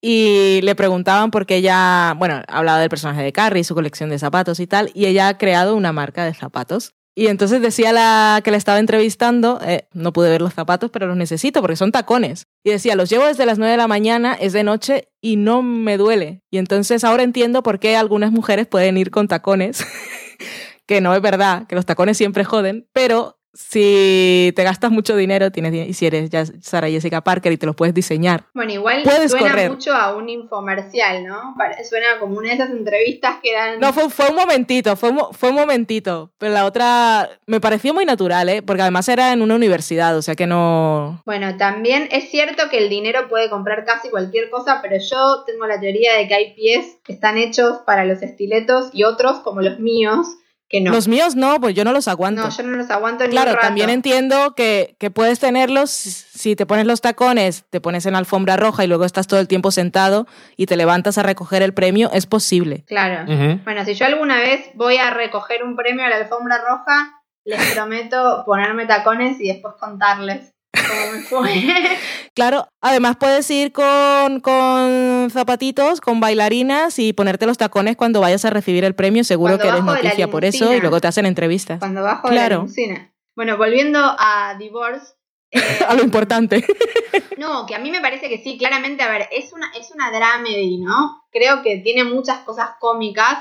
Y 0.00 0.60
le 0.62 0.74
preguntaban 0.74 1.30
por 1.30 1.46
qué 1.46 1.56
ella, 1.56 2.14
bueno, 2.18 2.42
hablaba 2.48 2.78
del 2.80 2.90
personaje 2.90 3.22
de 3.22 3.32
Carrie, 3.32 3.64
su 3.64 3.74
colección 3.74 4.10
de 4.10 4.18
zapatos 4.18 4.60
y 4.60 4.66
tal, 4.66 4.90
y 4.94 5.06
ella 5.06 5.28
ha 5.28 5.38
creado 5.38 5.74
una 5.74 5.92
marca 5.92 6.24
de 6.24 6.34
zapatos. 6.34 6.94
Y 7.18 7.26
entonces 7.26 7.60
decía 7.60 7.92
la 7.92 8.42
que 8.44 8.52
la 8.52 8.56
estaba 8.56 8.78
entrevistando, 8.78 9.58
eh, 9.64 9.88
no 9.92 10.12
pude 10.12 10.30
ver 10.30 10.40
los 10.40 10.54
zapatos, 10.54 10.92
pero 10.92 11.08
los 11.08 11.16
necesito 11.16 11.60
porque 11.60 11.74
son 11.74 11.90
tacones. 11.90 12.46
Y 12.62 12.70
decía, 12.70 12.94
los 12.94 13.10
llevo 13.10 13.26
desde 13.26 13.44
las 13.44 13.58
9 13.58 13.72
de 13.72 13.76
la 13.76 13.88
mañana, 13.88 14.34
es 14.34 14.52
de 14.52 14.62
noche 14.62 15.08
y 15.20 15.34
no 15.34 15.60
me 15.60 15.96
duele. 15.96 16.42
Y 16.48 16.58
entonces 16.58 17.02
ahora 17.02 17.24
entiendo 17.24 17.64
por 17.64 17.80
qué 17.80 17.96
algunas 17.96 18.30
mujeres 18.30 18.68
pueden 18.68 18.96
ir 18.96 19.10
con 19.10 19.26
tacones, 19.26 19.84
que 20.86 21.00
no 21.00 21.12
es 21.12 21.20
verdad, 21.20 21.66
que 21.66 21.74
los 21.74 21.86
tacones 21.86 22.16
siempre 22.16 22.44
joden, 22.44 22.86
pero 22.92 23.37
si 23.58 24.52
te 24.54 24.62
gastas 24.62 24.92
mucho 24.92 25.16
dinero, 25.16 25.50
tienes 25.50 25.74
y 25.74 25.92
si 25.92 26.06
eres 26.06 26.30
ya 26.30 26.44
Sarah 26.60 26.88
Jessica 26.88 27.22
Parker 27.22 27.52
y 27.52 27.56
te 27.56 27.66
los 27.66 27.74
puedes 27.74 27.92
diseñar. 27.92 28.44
Bueno, 28.54 28.72
igual 28.72 29.02
Puedes 29.02 29.32
suena 29.32 29.50
correr. 29.50 29.70
mucho 29.70 29.92
a 29.92 30.16
un 30.16 30.28
infomercial, 30.28 31.26
¿no? 31.26 31.56
Suena 31.86 32.20
como 32.20 32.38
una 32.38 32.50
de 32.50 32.54
esas 32.54 32.70
entrevistas 32.70 33.38
que 33.42 33.50
eran... 33.50 33.80
No, 33.80 33.92
fue, 33.92 34.08
fue 34.10 34.30
un 34.30 34.36
momentito, 34.36 34.94
fue 34.94 35.12
fue 35.32 35.48
un 35.50 35.56
momentito. 35.56 36.30
Pero 36.38 36.52
la 36.54 36.66
otra 36.66 37.28
me 37.46 37.60
pareció 37.60 37.92
muy 37.92 38.04
natural, 38.04 38.48
¿eh? 38.48 38.62
Porque 38.62 38.82
además 38.82 39.08
era 39.08 39.32
en 39.32 39.42
una 39.42 39.56
universidad, 39.56 40.16
o 40.16 40.22
sea 40.22 40.36
que 40.36 40.46
no... 40.46 41.20
Bueno, 41.26 41.56
también 41.56 42.08
es 42.12 42.30
cierto 42.30 42.70
que 42.70 42.78
el 42.78 42.88
dinero 42.88 43.28
puede 43.28 43.50
comprar 43.50 43.84
casi 43.84 44.08
cualquier 44.08 44.50
cosa, 44.50 44.78
pero 44.80 44.96
yo 44.98 45.42
tengo 45.44 45.66
la 45.66 45.80
teoría 45.80 46.14
de 46.16 46.28
que 46.28 46.34
hay 46.34 46.54
pies 46.54 46.98
que 47.04 47.12
están 47.12 47.36
hechos 47.36 47.78
para 47.84 48.04
los 48.04 48.22
estiletos 48.22 48.90
y 48.92 49.02
otros, 49.02 49.40
como 49.40 49.62
los 49.62 49.80
míos, 49.80 50.28
que 50.68 50.80
no. 50.80 50.90
Los 50.92 51.08
míos 51.08 51.34
no, 51.34 51.60
pues 51.60 51.74
yo 51.74 51.84
no 51.84 51.92
los 51.92 52.08
aguanto. 52.08 52.42
no, 52.42 52.50
yo 52.50 52.62
no 52.62 52.76
los 52.76 52.90
aguanto 52.90 53.24
ni 53.24 53.30
Claro, 53.30 53.50
un 53.50 53.56
rato. 53.56 53.66
también 53.68 53.88
entiendo 53.90 54.54
que, 54.54 54.96
que 54.98 55.10
puedes 55.10 55.38
tenerlos 55.40 55.90
si- 55.90 56.54
te 56.56 56.66
pones 56.66 56.86
los 56.86 57.00
tacones, 57.00 57.64
te 57.70 57.80
pones 57.80 58.06
en 58.06 58.14
alfombra 58.14 58.56
roja 58.56 58.84
y 58.84 58.86
luego 58.86 59.04
estás 59.04 59.26
todo 59.26 59.40
el 59.40 59.48
tiempo 59.48 59.70
sentado 59.70 60.26
y 60.56 60.66
te 60.66 60.76
levantas 60.76 61.18
a 61.18 61.22
recoger 61.22 61.62
el 61.62 61.72
premio, 61.74 62.10
es 62.12 62.26
posible. 62.26 62.84
Claro. 62.86 63.24
Bueno, 63.64 63.84
si 63.84 63.94
yo 63.94 64.06
alguna 64.06 64.36
vez 64.38 64.66
voy 64.74 64.98
a 64.98 65.10
recoger 65.10 65.62
un 65.64 65.74
premio 65.74 66.04
a 66.04 66.08
la 66.08 66.16
alfombra 66.16 66.58
roja, 66.58 67.14
les 67.44 67.72
prometo 67.74 68.42
ponerme 68.44 68.84
tacones 68.86 69.40
y 69.40 69.48
después 69.48 69.74
contarles 69.80 70.52
cómo 70.72 71.12
me 71.12 71.22
fue. 71.22 71.98
Claro, 72.34 72.68
además 72.80 73.16
puedes 73.18 73.50
ir 73.50 73.72
con, 73.72 74.40
con 74.40 75.28
zapatitos, 75.30 76.00
con 76.00 76.20
bailarinas 76.20 76.98
y 76.98 77.12
ponerte 77.12 77.46
los 77.46 77.58
tacones 77.58 77.96
cuando 77.96 78.20
vayas 78.20 78.44
a 78.44 78.50
recibir 78.50 78.84
el 78.84 78.94
premio. 78.94 79.24
Seguro 79.24 79.56
Cuando 79.56 79.62
que 79.62 79.68
eres 79.68 79.84
noticia 79.84 80.28
por 80.30 80.44
eso 80.44 80.72
y 80.74 80.80
luego 80.80 81.00
te 81.00 81.08
hacen 81.08 81.26
entrevistas. 81.26 81.78
Cuando 81.78 82.02
bajo 82.02 82.28
de 82.28 82.34
la 82.34 82.40
Claro. 82.46 82.66
Bueno, 83.34 83.56
volviendo 83.56 83.98
a 84.00 84.56
Divorce. 84.58 85.14
eh, 85.50 85.60
A 85.88 85.94
lo 85.94 86.02
importante. 86.02 86.64
No, 87.38 87.66
que 87.66 87.76
a 87.76 87.78
mí 87.78 87.92
me 87.92 88.00
parece 88.00 88.28
que 88.28 88.38
sí, 88.38 88.58
claramente, 88.58 89.04
a 89.04 89.10
ver, 89.10 89.28
es 89.30 89.52
una, 89.52 89.70
es 89.78 89.92
una 89.92 90.10
dramedy, 90.10 90.78
¿no? 90.78 91.22
Creo 91.30 91.62
que 91.62 91.76
tiene 91.78 92.02
muchas 92.02 92.40
cosas 92.40 92.70
cómicas, 92.80 93.38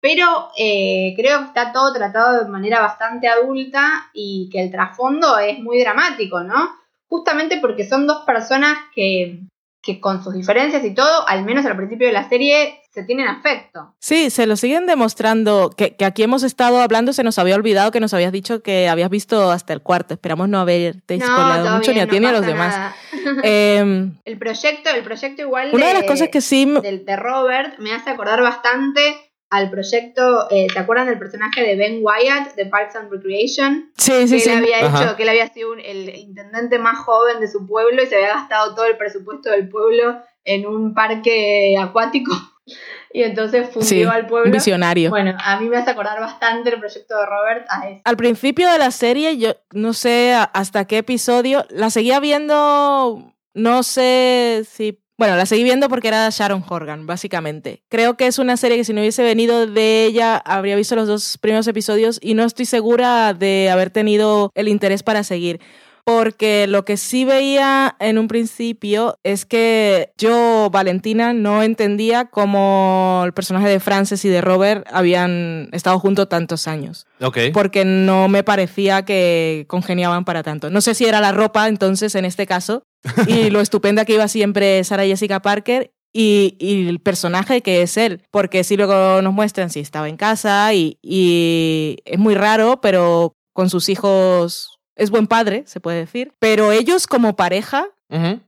pero 0.00 0.48
eh, 0.56 1.14
creo 1.16 1.40
que 1.40 1.46
está 1.46 1.72
todo 1.72 1.92
tratado 1.92 2.44
de 2.44 2.50
manera 2.50 2.80
bastante 2.80 3.28
adulta 3.28 4.10
y 4.14 4.48
que 4.50 4.62
el 4.62 4.70
trasfondo 4.70 5.38
es 5.38 5.58
muy 5.58 5.78
dramático, 5.78 6.42
¿no? 6.42 6.70
Justamente 7.06 7.58
porque 7.60 7.86
son 7.86 8.06
dos 8.06 8.24
personas 8.24 8.78
que, 8.94 9.40
que 9.82 10.00
con 10.00 10.22
sus 10.22 10.34
diferencias 10.34 10.84
y 10.84 10.94
todo, 10.94 11.28
al 11.28 11.44
menos 11.44 11.66
al 11.66 11.76
principio 11.76 12.06
de 12.06 12.12
la 12.12 12.28
serie, 12.28 12.80
se 12.92 13.04
tienen 13.04 13.28
afecto. 13.28 13.94
Sí, 14.00 14.30
se 14.30 14.46
lo 14.46 14.56
siguen 14.56 14.86
demostrando. 14.86 15.70
Que, 15.70 15.94
que 15.96 16.04
aquí 16.04 16.22
hemos 16.22 16.42
estado 16.42 16.80
hablando, 16.80 17.12
se 17.12 17.22
nos 17.22 17.38
había 17.38 17.54
olvidado 17.54 17.90
que 17.90 18.00
nos 18.00 18.14
habías 18.14 18.32
dicho 18.32 18.62
que 18.62 18.88
habías 18.88 19.10
visto 19.10 19.50
hasta 19.50 19.72
el 19.72 19.82
cuarto. 19.82 20.14
Esperamos 20.14 20.48
no 20.48 20.60
haberte 20.60 21.18
No, 21.18 21.76
mucho 21.76 21.92
ni 21.92 22.00
a 22.00 22.06
ti 22.06 22.16
no 22.16 22.20
ni 22.20 22.26
a 22.26 22.32
los 22.32 22.46
demás. 22.46 22.94
Eh, 23.44 24.10
El 24.24 24.38
proyecto, 24.38 24.88
el 24.90 25.04
proyecto 25.04 25.42
igual 25.42 25.70
una 25.74 25.88
de 25.88 25.94
las 25.94 26.04
cosas 26.04 26.30
que 26.30 26.40
sí... 26.40 26.64
del 26.82 27.04
de 27.04 27.16
Robert 27.16 27.78
me 27.78 27.92
hace 27.92 28.10
acordar 28.10 28.40
bastante 28.40 29.29
al 29.50 29.68
proyecto, 29.70 30.46
eh, 30.50 30.68
¿te 30.72 30.78
acuerdan 30.78 31.06
del 31.08 31.18
personaje 31.18 31.60
de 31.62 31.74
Ben 31.76 31.98
Wyatt 32.02 32.54
de 32.54 32.66
Parks 32.66 32.94
and 32.96 33.10
Recreation? 33.10 33.90
Sí, 33.96 34.28
sí, 34.28 34.34
que 34.36 34.40
sí. 34.40 34.50
él 34.50 34.56
había 34.58 34.86
Ajá. 34.86 35.04
hecho, 35.04 35.16
que 35.16 35.24
él 35.24 35.28
había 35.28 35.48
sido 35.52 35.72
un- 35.72 35.80
el 35.80 36.08
intendente 36.16 36.78
más 36.78 36.98
joven 36.98 37.40
de 37.40 37.48
su 37.48 37.66
pueblo 37.66 38.02
y 38.02 38.06
se 38.06 38.14
había 38.16 38.28
gastado 38.34 38.74
todo 38.74 38.84
el 38.86 38.96
presupuesto 38.96 39.50
del 39.50 39.68
pueblo 39.68 40.18
en 40.44 40.66
un 40.66 40.94
parque 40.94 41.74
acuático 41.80 42.30
y 43.12 43.22
entonces 43.24 43.68
fundió 43.70 43.88
Sí, 43.88 44.02
al 44.04 44.22
un 44.22 44.28
pueblo. 44.28 44.52
visionario. 44.52 45.10
Bueno, 45.10 45.36
a 45.44 45.58
mí 45.60 45.68
me 45.68 45.76
hace 45.78 45.90
acordar 45.90 46.20
bastante 46.20 46.70
el 46.70 46.78
proyecto 46.78 47.18
de 47.18 47.26
Robert 47.26 47.66
a 47.68 47.88
eso. 47.90 48.02
Al 48.04 48.16
principio 48.16 48.70
de 48.70 48.78
la 48.78 48.92
serie, 48.92 49.36
yo 49.36 49.54
no 49.72 49.92
sé 49.94 50.32
hasta 50.32 50.84
qué 50.86 50.98
episodio, 50.98 51.64
la 51.70 51.90
seguía 51.90 52.20
viendo 52.20 53.34
No 53.54 53.82
sé 53.82 54.62
si... 54.70 54.96
Bueno, 55.20 55.36
la 55.36 55.44
seguí 55.44 55.64
viendo 55.64 55.90
porque 55.90 56.08
era 56.08 56.30
Sharon 56.30 56.64
Horgan, 56.66 57.06
básicamente. 57.06 57.82
Creo 57.90 58.16
que 58.16 58.26
es 58.26 58.38
una 58.38 58.56
serie 58.56 58.78
que 58.78 58.84
si 58.84 58.94
no 58.94 59.02
hubiese 59.02 59.22
venido 59.22 59.66
de 59.66 60.06
ella, 60.06 60.38
habría 60.38 60.76
visto 60.76 60.96
los 60.96 61.06
dos 61.06 61.36
primeros 61.36 61.66
episodios 61.68 62.18
y 62.22 62.32
no 62.32 62.42
estoy 62.42 62.64
segura 62.64 63.34
de 63.34 63.68
haber 63.70 63.90
tenido 63.90 64.50
el 64.54 64.66
interés 64.68 65.02
para 65.02 65.22
seguir. 65.22 65.60
Porque 66.04 66.66
lo 66.66 66.86
que 66.86 66.96
sí 66.96 67.26
veía 67.26 67.94
en 68.00 68.16
un 68.16 68.28
principio 68.28 69.18
es 69.22 69.44
que 69.44 70.10
yo, 70.16 70.70
Valentina, 70.72 71.34
no 71.34 71.62
entendía 71.62 72.24
cómo 72.24 73.20
el 73.26 73.34
personaje 73.34 73.68
de 73.68 73.78
Frances 73.78 74.24
y 74.24 74.30
de 74.30 74.40
Robert 74.40 74.86
habían 74.90 75.68
estado 75.72 75.98
juntos 75.98 76.30
tantos 76.30 76.66
años 76.66 77.06
Ok. 77.20 77.38
porque 77.52 77.84
no 77.84 78.28
me 78.28 78.42
parecía 78.42 79.04
que 79.04 79.66
congeniaban 79.68 80.24
para 80.24 80.42
tanto. 80.42 80.70
No 80.70 80.80
sé 80.80 80.94
si 80.94 81.04
era 81.04 81.20
la 81.20 81.32
ropa, 81.32 81.68
entonces, 81.68 82.14
en 82.14 82.24
este 82.24 82.46
caso, 82.46 82.82
y 83.26 83.50
lo 83.50 83.60
estupenda 83.60 84.04
que 84.04 84.14
iba 84.14 84.28
siempre 84.28 84.82
Sarah 84.84 85.04
Jessica 85.04 85.40
Parker. 85.40 85.92
Y, 86.12 86.56
y 86.58 86.88
el 86.88 86.98
personaje 86.98 87.60
que 87.60 87.82
es 87.82 87.96
él, 87.96 88.24
porque 88.32 88.64
si 88.64 88.76
luego 88.76 89.22
nos 89.22 89.32
muestran 89.32 89.70
si 89.70 89.78
estaba 89.78 90.08
en 90.08 90.16
casa 90.16 90.74
y, 90.74 90.98
y 91.02 91.98
es 92.04 92.18
muy 92.18 92.34
raro, 92.34 92.80
pero 92.80 93.36
con 93.52 93.70
sus 93.70 93.88
hijos 93.88 94.80
es 94.96 95.10
buen 95.10 95.28
padre, 95.28 95.62
se 95.66 95.78
puede 95.78 95.98
decir. 95.98 96.32
Pero 96.40 96.72
ellos 96.72 97.06
como 97.06 97.36
pareja 97.36 97.86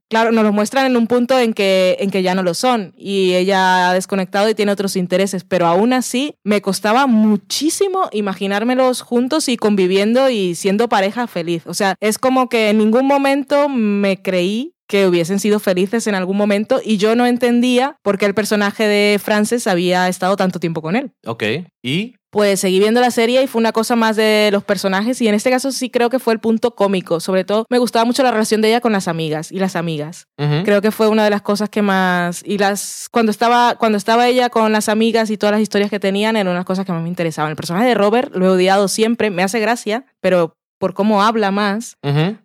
Claro, 0.08 0.32
nos 0.32 0.44
lo 0.44 0.52
muestran 0.52 0.86
en 0.86 0.96
un 0.96 1.06
punto 1.06 1.38
en 1.38 1.54
que, 1.54 1.96
en 2.00 2.10
que 2.10 2.22
ya 2.22 2.34
no 2.34 2.42
lo 2.42 2.52
son 2.52 2.92
y 2.96 3.34
ella 3.34 3.88
ha 3.88 3.94
desconectado 3.94 4.48
y 4.48 4.54
tiene 4.54 4.72
otros 4.72 4.96
intereses, 4.96 5.44
pero 5.44 5.66
aún 5.66 5.92
así 5.92 6.34
me 6.42 6.60
costaba 6.60 7.06
muchísimo 7.06 8.08
imaginármelos 8.12 9.02
juntos 9.02 9.48
y 9.48 9.56
conviviendo 9.56 10.28
y 10.28 10.54
siendo 10.54 10.88
pareja 10.88 11.26
feliz. 11.26 11.62
O 11.66 11.74
sea, 11.74 11.94
es 12.00 12.18
como 12.18 12.48
que 12.48 12.70
en 12.70 12.78
ningún 12.78 13.06
momento 13.06 13.68
me 13.68 14.20
creí 14.20 14.74
que 14.92 15.06
hubiesen 15.06 15.40
sido 15.40 15.58
felices 15.58 16.06
en 16.06 16.14
algún 16.14 16.36
momento 16.36 16.78
y 16.84 16.98
yo 16.98 17.16
no 17.16 17.24
entendía 17.24 17.96
por 18.02 18.18
qué 18.18 18.26
el 18.26 18.34
personaje 18.34 18.86
de 18.86 19.18
Frances 19.18 19.66
había 19.66 20.06
estado 20.06 20.36
tanto 20.36 20.60
tiempo 20.60 20.82
con 20.82 20.96
él. 20.96 21.12
Ok. 21.24 21.44
¿Y? 21.82 22.16
Pues 22.28 22.60
seguí 22.60 22.78
viendo 22.78 23.00
la 23.00 23.10
serie 23.10 23.42
y 23.42 23.46
fue 23.46 23.60
una 23.60 23.72
cosa 23.72 23.96
más 23.96 24.16
de 24.16 24.50
los 24.52 24.64
personajes 24.64 25.18
y 25.22 25.28
en 25.28 25.34
este 25.34 25.48
caso 25.48 25.72
sí 25.72 25.88
creo 25.88 26.10
que 26.10 26.18
fue 26.18 26.34
el 26.34 26.40
punto 26.40 26.74
cómico. 26.74 27.20
Sobre 27.20 27.44
todo 27.44 27.64
me 27.70 27.78
gustaba 27.78 28.04
mucho 28.04 28.22
la 28.22 28.32
relación 28.32 28.60
de 28.60 28.68
ella 28.68 28.82
con 28.82 28.92
las 28.92 29.08
amigas 29.08 29.50
y 29.50 29.60
las 29.60 29.76
amigas. 29.76 30.26
Creo 30.36 30.82
que 30.82 30.90
fue 30.90 31.08
una 31.08 31.24
de 31.24 31.30
las 31.30 31.40
cosas 31.40 31.70
que 31.70 31.80
más 31.80 32.42
y 32.44 32.58
las 32.58 33.08
cuando 33.10 33.32
estaba 33.32 33.76
cuando 33.76 33.96
estaba 33.96 34.28
ella 34.28 34.50
con 34.50 34.72
las 34.72 34.90
amigas 34.90 35.30
y 35.30 35.38
todas 35.38 35.54
las 35.54 35.62
historias 35.62 35.88
que 35.88 36.00
tenían 36.00 36.36
eran 36.36 36.52
unas 36.52 36.66
cosas 36.66 36.84
que 36.84 36.92
más 36.92 37.02
me 37.02 37.08
interesaban. 37.08 37.48
El 37.48 37.56
personaje 37.56 37.86
de 37.86 37.94
Robert 37.94 38.34
lo 38.34 38.44
he 38.44 38.50
odiado 38.50 38.88
siempre, 38.88 39.30
me 39.30 39.42
hace 39.42 39.58
gracia, 39.58 40.04
pero 40.20 40.52
por 40.78 40.92
cómo 40.92 41.22
habla 41.22 41.50
más, 41.50 41.96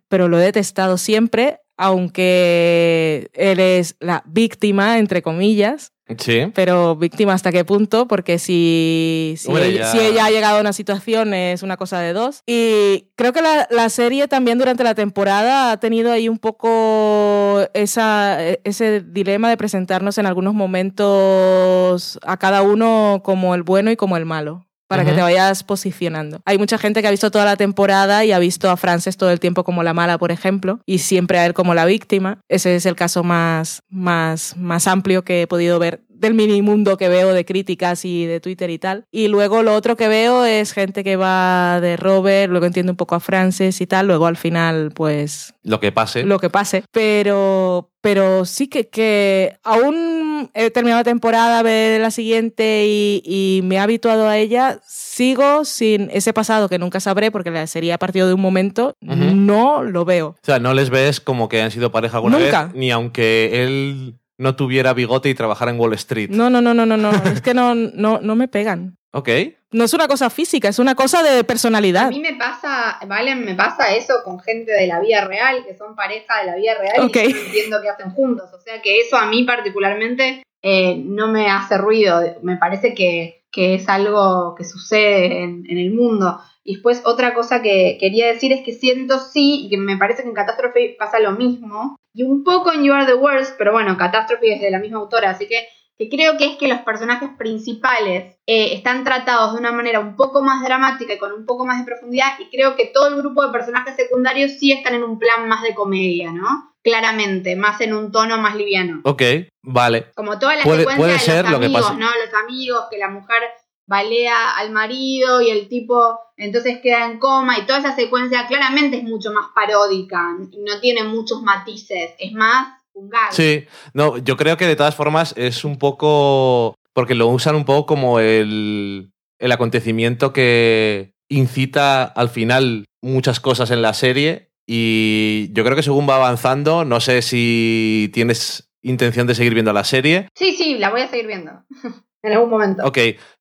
pero 0.08 0.30
lo 0.30 0.39
he 0.39 0.43
detestado 0.43 0.98
siempre, 0.98 1.60
aunque 1.78 3.30
él 3.34 3.59
es 3.59 3.95
la 3.99 4.23
víctima 4.25 4.97
entre 4.97 5.21
comillas. 5.21 5.93
Sí. 6.17 6.49
Pero 6.55 6.95
víctima 6.95 7.34
hasta 7.34 7.51
qué 7.51 7.65
punto, 7.65 8.07
porque 8.07 8.39
si, 8.39 9.36
si, 9.38 9.49
Hombre, 9.49 9.67
ella, 9.67 9.91
si 9.91 9.99
ella 9.99 10.25
ha 10.25 10.30
llegado 10.30 10.57
a 10.57 10.61
una 10.61 10.71
situación 10.71 11.34
es 11.34 11.63
una 11.63 11.75
cosa 11.75 11.99
de 11.99 12.13
dos. 12.13 12.43
Y 12.45 13.07
creo 13.15 13.34
que 13.34 13.41
la, 13.41 13.67
la 13.69 13.89
serie 13.89 14.30
también 14.30 14.57
durante 14.57 14.86
la 14.86 14.95
temporada 14.95 15.71
ha 15.71 15.80
tenido 15.82 16.11
ahí 16.11 16.30
un 16.30 16.38
poco 16.38 17.59
esa, 17.73 18.41
ese 18.41 19.01
dilema 19.01 19.49
de 19.49 19.57
presentarnos 19.57 20.17
en 20.17 20.28
algunos 20.28 20.53
momentos 20.53 22.19
a 22.23 22.38
cada 22.38 22.61
uno 22.61 23.21
como 23.23 23.53
el 23.53 23.63
bueno 23.63 23.91
y 23.91 23.97
como 23.97 24.15
el 24.15 24.25
malo. 24.25 24.66
Para 24.88 25.03
que 25.03 25.11
te 25.11 25.21
vayas 25.21 25.63
posicionando. 25.63 26.39
Hay 26.45 26.57
mucha 26.57 26.77
gente 26.77 27.01
que 27.01 27.07
ha 27.07 27.11
visto 27.11 27.29
toda 27.29 27.45
la 27.45 27.57
temporada 27.57 28.23
y 28.23 28.31
ha 28.31 28.39
visto 28.39 28.69
a 28.69 28.77
Frances 28.77 29.17
todo 29.17 29.31
el 29.31 29.39
tiempo 29.39 29.63
como 29.63 29.83
la 29.83 29.93
mala, 29.93 30.17
por 30.17 30.31
ejemplo, 30.31 30.79
y 30.85 30.99
siempre 30.99 31.39
a 31.39 31.45
él 31.45 31.53
como 31.53 31.73
la 31.73 31.85
víctima. 31.85 32.39
Ese 32.47 32.75
es 32.75 32.85
el 32.85 32.95
caso 32.95 33.23
más, 33.23 33.83
más, 33.89 34.55
más 34.55 34.88
amplio 34.88 35.23
que 35.23 35.41
he 35.41 35.47
podido 35.47 35.77
ver 35.79 36.01
del 36.20 36.34
mini 36.34 36.61
mundo 36.61 36.97
que 36.97 37.09
veo 37.09 37.34
de 37.34 37.45
críticas 37.45 38.03
y 38.05 38.26
de 38.26 38.39
Twitter 38.39 38.70
y 38.70 38.80
tal. 38.80 39.05
Y 39.11 39.28
luego 39.28 39.63
lo 39.63 39.74
otro 39.76 39.95
que 39.95 40.07
veo 40.07 40.45
es 40.45 40.74
gente 40.74 41.03
que 41.03 41.15
va 41.15 41.80
de 41.82 41.97
Robert, 41.97 42.49
luego 42.51 42.65
entiendo 42.65 42.91
un 42.91 42.97
poco 42.97 43.15
a 43.15 43.20
Frances 43.20 43.80
y 43.82 43.88
tal, 43.88 44.07
luego 44.07 44.26
al 44.28 44.38
final 44.38 44.91
pues 44.93 45.53
Lo 45.63 45.80
que 45.80 45.91
pase. 45.91 46.24
lo 46.24 46.39
que 46.39 46.49
pase. 46.49 46.84
Pero, 46.91 47.89
pero 48.01 48.45
sí 48.45 48.68
que, 48.68 48.88
que 48.89 49.57
aún 49.63 50.49
he 50.53 50.70
terminado 50.72 50.99
la 50.99 51.03
temporada, 51.03 51.61
ver 51.63 51.99
la 52.01 52.11
siguiente 52.11 52.86
y, 52.88 53.22
y 53.26 53.61
me 53.63 53.76
he 53.76 53.80
habituado 53.80 54.28
a 54.28 54.38
ella, 54.38 54.80
sigo 54.88 55.65
sin 55.65 56.09
ese 56.11 56.34
pasado 56.34 56.70
que 56.70 56.80
nunca 56.80 56.99
sabré 56.99 57.32
porque 57.32 57.51
la 57.51 57.65
serie 57.68 57.93
a 57.93 57.97
partido 57.97 58.28
de 58.28 58.34
un 58.34 58.41
momento, 58.41 58.93
no 59.01 59.84
lo 59.84 60.05
veo. 60.05 60.28
O 60.30 60.36
sea, 60.43 60.59
no 60.59 60.74
les 60.74 60.89
ves 60.89 61.20
como 61.20 61.49
que 61.49 61.61
han 61.61 61.72
sido 61.72 61.91
pareja 61.91 62.18
alguna 62.18 62.38
Nunca. 62.39 62.65
vez, 62.65 62.76
ni 62.76 62.91
aunque 62.91 63.63
él 63.63 64.15
no 64.38 64.55
tuviera 64.55 64.93
bigote 64.93 65.29
y 65.29 65.33
trabajara 65.35 65.71
en 65.71 65.79
Wall 65.79 65.93
Street. 65.93 66.29
No, 66.29 66.49
no, 66.49 66.61
no, 66.61 66.73
no, 66.73 66.85
no, 66.85 66.97
no. 66.97 67.09
es 67.31 67.41
que 67.41 67.53
no, 67.53 67.73
no, 67.75 68.19
no 68.21 68.35
me 68.35 68.47
pegan. 68.47 68.97
Ok. 69.11 69.29
No 69.71 69.83
es 69.83 69.93
una 69.93 70.07
cosa 70.07 70.29
física, 70.29 70.69
es 70.69 70.79
una 70.79 70.95
cosa 70.95 71.23
de 71.23 71.39
A 71.39 71.43
personalidad. 71.43 72.09
mí 72.09 72.19
me 72.19 72.35
pasa, 72.35 72.99
Valen, 73.07 73.43
me 73.43 73.55
pasa 73.55 73.95
eso 73.95 74.13
con 74.23 74.39
gente 74.39 74.71
de 74.71 74.88
la 74.88 74.99
vida 74.99 75.25
real, 75.25 75.65
que 75.65 75.75
son 75.75 75.95
pareja 75.95 76.39
de 76.39 76.45
la 76.45 76.55
vida 76.55 76.73
real 76.79 77.05
Ok. 77.07 77.17
y 77.17 77.33
yo 77.33 77.39
entiendo 77.45 77.81
qué 77.81 77.89
hacen 77.89 78.11
juntos. 78.11 78.49
O 78.53 78.59
sea 78.61 78.81
que 78.81 78.99
eso 79.01 79.17
a 79.17 79.25
mí 79.25 79.43
particularmente 79.43 80.43
eh, 80.61 80.95
no 81.03 81.27
me 81.27 81.49
hace 81.49 81.77
ruido. 81.77 82.21
Me 82.43 82.57
parece 82.57 82.93
que, 82.93 83.43
que 83.51 83.75
es 83.75 83.89
algo 83.89 84.55
que 84.55 84.63
sucede 84.63 85.43
en, 85.43 85.65
en 85.69 85.77
el 85.77 85.91
mundo. 85.91 86.39
Y 86.70 86.74
después 86.74 87.01
otra 87.05 87.34
cosa 87.34 87.61
que 87.61 87.97
quería 87.97 88.28
decir 88.28 88.51
es 88.51 88.61
que 88.65 88.74
siento 88.74 89.20
sí, 89.20 89.65
y 89.65 89.70
que 89.70 89.78
me 89.78 89.95
parece 89.95 90.24
que 90.24 90.28
en 90.28 90.36
Catástrofe 90.36 90.97
pasa 90.99 91.18
lo 91.20 91.32
mismo, 91.32 91.95
y 92.13 92.24
un 92.24 92.43
poco 92.43 92.74
en 92.74 92.84
You 92.84 92.91
Are 92.93 93.05
the 93.05 93.13
Worst, 93.13 93.55
pero 93.57 93.72
bueno, 93.72 93.95
Catástrofe 93.97 94.55
es 94.55 94.61
de 94.61 94.70
la 94.70 94.80
misma 94.80 94.99
autora, 94.99 95.30
así 95.30 95.47
que 95.47 95.65
que 95.99 96.09
creo 96.09 96.38
que 96.38 96.45
es 96.45 96.57
que 96.57 96.68
los 96.68 96.78
personajes 96.82 97.30
principales 97.39 98.36
eh, 98.45 98.74
están 98.74 99.03
tratados 99.03 99.53
de 99.53 99.59
una 99.61 99.72
manera 99.72 99.99
un 99.99 100.15
poco 100.15 100.43
más 100.43 100.63
dramática 100.63 101.13
y 101.13 101.18
con 101.18 101.32
un 101.32 101.45
poco 101.47 101.65
más 101.65 101.80
de 101.80 101.86
profundidad 101.91 102.28
y 102.38 102.49
creo 102.55 102.76
que 102.76 102.86
todo 102.86 103.07
el 103.07 103.15
grupo 103.15 103.43
de 103.43 103.51
personajes 103.51 103.95
secundarios 103.95 104.51
sí 104.59 104.72
están 104.72 104.93
en 104.93 105.01
un 105.03 105.18
plan 105.18 105.47
más 105.47 105.63
de 105.63 105.74
comedia, 105.74 106.32
¿no? 106.32 106.76
Claramente, 106.84 107.55
más 107.55 107.82
en 107.82 107.93
un 107.95 108.11
tono 108.11 108.38
más 108.38 108.55
liviano. 108.55 109.01
Ok. 109.05 109.24
Vale. 109.63 110.11
Como 110.15 110.38
toda 110.38 110.55
la 110.55 110.63
Puede- 110.63 110.80
secuencia 110.82 110.97
puede 111.01 111.13
de 111.13 111.20
ser 111.20 111.43
los 111.45 111.51
lo 111.53 111.59
que 111.61 111.65
amigos, 111.65 111.82
pasa. 111.88 111.97
¿no? 111.97 112.05
Los 112.07 112.34
amigos, 112.43 112.84
que 112.91 112.97
la 112.99 113.09
mujer 113.09 113.41
balea 113.88 114.57
al 114.57 114.71
marido 114.71 115.41
y 115.41 115.49
el 115.49 115.67
tipo 115.67 116.19
entonces 116.35 116.79
queda 116.83 117.05
en 117.05 117.19
coma 117.19 117.57
y 117.57 117.65
toda 117.65 117.79
esa 117.79 117.95
secuencia 117.95 118.45
claramente 118.47 118.97
es 118.97 119.03
mucho 119.03 119.31
más 119.31 119.47
paródica 119.55 120.38
no 120.38 120.79
tiene 120.79 121.03
muchos 121.03 121.41
matices, 121.41 122.11
es 122.19 122.33
más 122.33 122.77
un 122.97 123.09
gag. 123.09 123.31
Sí. 123.33 123.65
No, 123.93 124.17
yo 124.17 124.38
creo 124.38 124.57
que 124.57 124.65
de 124.65 124.75
todas 124.75 124.95
formas 124.95 125.33
es 125.38 125.63
un 125.63 125.77
poco. 125.77 126.75
Porque 126.93 127.15
lo 127.15 127.27
usan 127.27 127.55
un 127.55 127.65
poco 127.65 127.85
como 127.85 128.19
el, 128.19 129.11
el 129.38 129.51
acontecimiento 129.51 130.33
que 130.33 131.13
incita 131.29 132.03
al 132.03 132.29
final 132.29 132.85
muchas 133.01 133.39
cosas 133.39 133.69
en 133.69 133.83
la 133.83 133.93
serie. 133.93 134.49
Y 134.65 135.49
yo 135.53 135.64
creo 135.64 135.76
que 135.76 135.84
según 135.84 136.09
va 136.09 136.15
avanzando, 136.15 136.85
no 136.85 136.99
sé 136.99 137.22
si 137.22 138.09
tienes 138.14 138.72
intención 138.81 139.27
de 139.27 139.35
seguir 139.35 139.53
viendo 139.53 139.73
la 139.73 139.84
serie. 139.84 140.27
Sí, 140.34 140.53
sí, 140.53 140.77
la 140.77 140.89
voy 140.89 141.01
a 141.01 141.07
seguir 141.07 141.27
viendo 141.27 141.51
en 142.23 142.34
algún 142.34 142.49
momento. 142.49 142.84
Ok, 142.84 142.97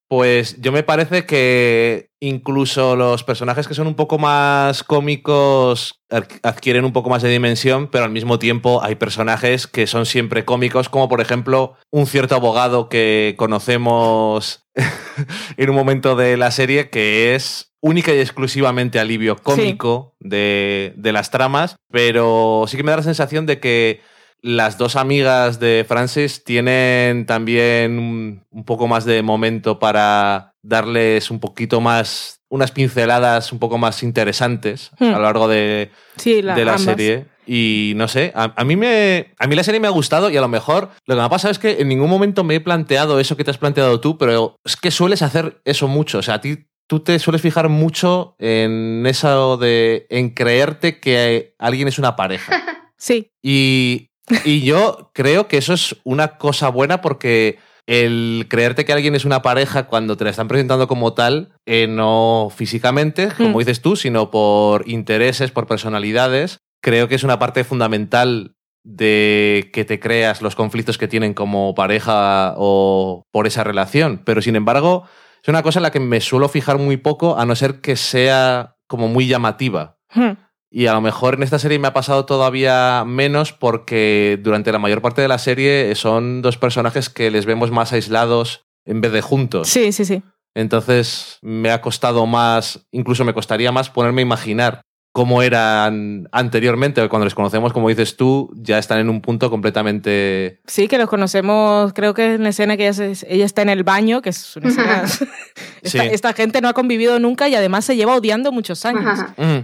pues 0.09 0.61
yo 0.61 0.70
me 0.73 0.83
parece 0.83 1.27
que 1.27 2.11
incluso 2.20 2.97
los 2.97 3.24
personajes 3.24 3.66
que 3.69 3.74
son 3.74 3.87
un 3.87 3.95
poco 3.95 4.19
más 4.19 4.83
cómicos 4.85 6.01
ad- 6.11 6.24
adquieren 6.43 6.85
un 6.85 6.93
poco 6.93 7.11
más 7.11 7.23
de 7.23 7.28
dimensión, 7.31 7.89
pero 7.89 8.05
al 8.05 8.11
mismo 8.11 8.39
tiempo 8.39 8.83
hay 8.83 8.95
personajes 8.95 9.66
que 9.66 9.87
son 9.87 10.07
siempre 10.07 10.45
cómicos, 10.45 10.89
como 10.89 11.09
por 11.09 11.20
ejemplo 11.20 11.74
un 11.91 12.07
cierto 12.07 12.35
abogado 12.37 12.89
que 12.89 13.35
conocemos 13.37 14.65
en 15.57 15.70
un 15.70 15.77
momento 15.77 16.16
de 16.16 16.37
la 16.37 16.51
serie 16.51 16.91
que 16.91 17.35
es 17.35 17.73
única 17.81 18.12
y 18.15 18.19
exclusivamente 18.19 18.99
alivio 18.99 19.37
cómico 19.37 20.15
de, 20.20 20.93
de 20.97 21.12
las 21.12 21.31
tramas, 21.31 21.77
pero 21.91 22.65
sí 22.66 22.77
que 22.77 22.83
me 22.83 22.91
da 22.91 22.99
la 22.99 23.03
sensación 23.03 23.47
de 23.47 23.61
que 23.61 24.01
las 24.47 24.78
dos 24.78 24.94
amigas 24.94 25.59
de 25.59 25.85
Francis 25.89 26.44
tienen 26.44 27.27
también 27.27 27.98
un, 27.98 28.64
poco 28.64 28.86
más 28.86 29.05
de 29.05 29.23
momento 29.23 29.78
para 29.81 30.55
darles 30.62 31.31
un 31.32 31.40
poquito 31.40 31.81
más, 31.81 32.40
unas 32.48 32.70
pinceladas 32.70 33.52
un 33.52 33.59
poco 33.59 33.77
más 33.77 34.02
interesantes 34.05 34.90
Hmm. 35.01 35.05
a 35.14 35.16
lo 35.18 35.23
largo 35.23 35.48
de, 35.48 35.90
Sí, 36.16 36.43
la, 36.43 36.55
de 36.55 36.64
la 36.64 36.73
ambas. 36.74 36.85
serie. 36.85 37.27
Y 37.48 37.93
no 37.97 38.09
sé, 38.09 38.32
a, 38.35 38.52
a 38.56 38.64
mí 38.64 38.77
me, 38.77 39.35
a 39.39 39.47
mí 39.47 39.55
la 39.56 39.62
serie 39.64 39.81
me 39.81 39.86
ha 39.89 39.90
gustado 39.90 40.31
y 40.31 40.36
a 40.36 40.40
lo 40.40 40.48
mejor 40.48 40.90
lo 41.06 41.14
que 41.14 41.20
me 41.20 41.24
ha 41.27 41.28
pasado 41.28 41.51
es 41.52 41.59
que 41.59 41.81
en 41.81 41.89
ningún 41.89 42.10
momento 42.10 42.43
me 42.44 42.55
he 42.56 42.60
planteado 42.60 43.18
eso 43.20 43.36
que 43.36 43.44
te 43.44 43.51
has 43.51 43.59
planteado 43.59 44.01
tú, 44.01 44.16
pero 44.18 44.56
es 44.64 44.77
que 44.77 44.90
sueles 44.90 45.23
hacer 45.23 45.60
eso 45.64 45.86
mucho. 45.89 46.18
O 46.18 46.23
sea, 46.23 46.35
a 46.35 46.40
ti 46.40 46.66
tú 46.89 47.01
te 47.01 47.18
sueles 47.18 47.43
fijar 47.43 47.68
mucho 47.68 48.36
en 48.39 49.05
eso 49.06 49.56
de, 49.56 50.06
en 50.10 50.31
creerte 50.31 50.98
que 51.01 51.55
alguien 51.59 51.89
es 51.89 51.98
una 51.98 52.14
pareja. 52.14 52.52
Sí, 52.98 53.31
Y, 53.43 54.09
y 54.44 54.62
yo 54.62 55.11
creo 55.15 55.48
que 55.48 55.59
eso 55.59 55.73
es 55.74 55.97
una 56.05 56.36
cosa 56.39 56.69
buena 56.69 57.01
porque 57.01 57.59
el 57.86 58.47
creerte 58.48 58.85
que 58.85 58.93
alguien 58.93 59.15
es 59.15 59.24
una 59.24 59.43
pareja 59.43 59.86
cuando 59.86 60.16
te 60.16 60.24
la 60.24 60.31
están 60.31 60.48
presentando 60.48 60.89
como 60.89 61.15
tal, 61.15 61.53
eh, 61.66 61.86
no 61.86 62.48
físicamente, 62.55 63.28
como 63.36 63.51
Mm. 63.51 63.59
dices 63.59 63.81
tú, 63.81 63.94
sino 63.94 64.31
por 64.31 64.89
intereses, 64.89 65.53
por 65.53 65.66
personalidades, 65.69 66.59
creo 66.82 67.07
que 67.09 67.15
es 67.15 67.23
una 67.23 67.39
parte 67.39 67.62
fundamental 67.62 68.55
de 68.82 69.70
que 69.73 69.85
te 69.85 69.98
creas 70.01 70.43
los 70.43 70.55
conflictos 70.55 70.98
que 70.98 71.09
tienen 71.09 71.35
como 71.35 71.74
pareja 71.74 72.55
o 72.57 73.23
por 73.32 73.47
esa 73.47 73.65
relación. 73.65 74.23
Pero 74.24 74.43
sin 74.43 74.55
embargo, 74.57 75.05
es 75.43 75.48
una 75.48 75.62
cosa 75.62 75.78
en 75.81 75.85
la 75.85 75.90
que 75.90 76.01
me 76.01 76.20
suelo 76.20 76.48
fijar 76.48 76.78
muy 76.78 76.97
poco, 76.97 77.39
a 77.39 77.47
no 77.47 77.55
ser 77.57 77.81
que 77.81 77.97
sea 77.97 78.77
como 78.89 79.09
muy 79.09 79.27
llamativa. 79.27 79.97
Hmm. 80.12 80.32
Y 80.70 80.86
a 80.86 80.94
lo 80.94 81.01
mejor 81.01 81.34
en 81.34 81.43
esta 81.43 81.59
serie 81.59 81.78
me 81.78 81.88
ha 81.88 81.93
pasado 81.93 82.26
todavía 82.26 83.05
menos 83.06 83.52
porque 83.52 84.38
durante 84.43 84.72
la 84.72 84.78
mayor 84.78 85.01
parte 85.01 85.22
de 85.22 85.28
la 85.28 85.38
serie 85.38 85.94
son 85.94 86.43
dos 86.43 86.59
personajes 86.59 87.09
que 87.09 87.30
les 87.30 87.47
vemos 87.47 87.70
más 87.70 87.93
aislados 87.93 88.66
en 88.84 89.01
vez 89.01 89.12
de 89.12 89.20
juntos. 89.20 89.68
Sí, 89.68 89.93
sí, 89.93 90.05
sí. 90.05 90.22
Entonces 90.55 91.38
me 91.43 91.70
ha 91.70 91.82
costado 91.82 92.24
más, 92.26 92.88
incluso 92.90 93.24
me 93.24 93.34
costaría 93.34 93.72
más 93.72 93.90
ponerme 93.90 94.22
a 94.22 94.26
imaginar 94.26 94.80
cómo 95.16 95.40
eran 95.40 96.28
anteriormente, 96.30 97.09
cuando 97.09 97.24
les 97.24 97.34
conocemos, 97.34 97.72
como 97.72 97.88
dices 97.88 98.18
tú, 98.18 98.51
ya 98.55 98.76
están 98.76 98.98
en 98.98 99.09
un 99.09 99.22
punto 99.22 99.48
completamente... 99.48 100.60
Sí, 100.66 100.88
que 100.88 100.98
los 100.98 101.09
conocemos, 101.09 101.94
creo 101.94 102.12
que 102.12 102.34
en 102.34 102.43
la 102.43 102.51
escena 102.51 102.76
que 102.76 102.82
ella, 102.86 102.93
se- 103.14 103.26
ella 103.34 103.47
está 103.47 103.62
en 103.62 103.70
el 103.70 103.82
baño, 103.82 104.20
que 104.20 104.28
es 104.28 104.55
una 104.59 104.68
escena... 104.68 105.02
esta, 105.82 106.02
Sí. 106.02 106.09
esta 106.12 106.34
gente 106.34 106.60
no 106.60 106.68
ha 106.68 106.74
convivido 106.74 107.18
nunca 107.18 107.48
y 107.48 107.55
además 107.55 107.86
se 107.86 107.97
lleva 107.97 108.14
odiando 108.14 108.52
muchos 108.52 108.84
años. 108.84 109.18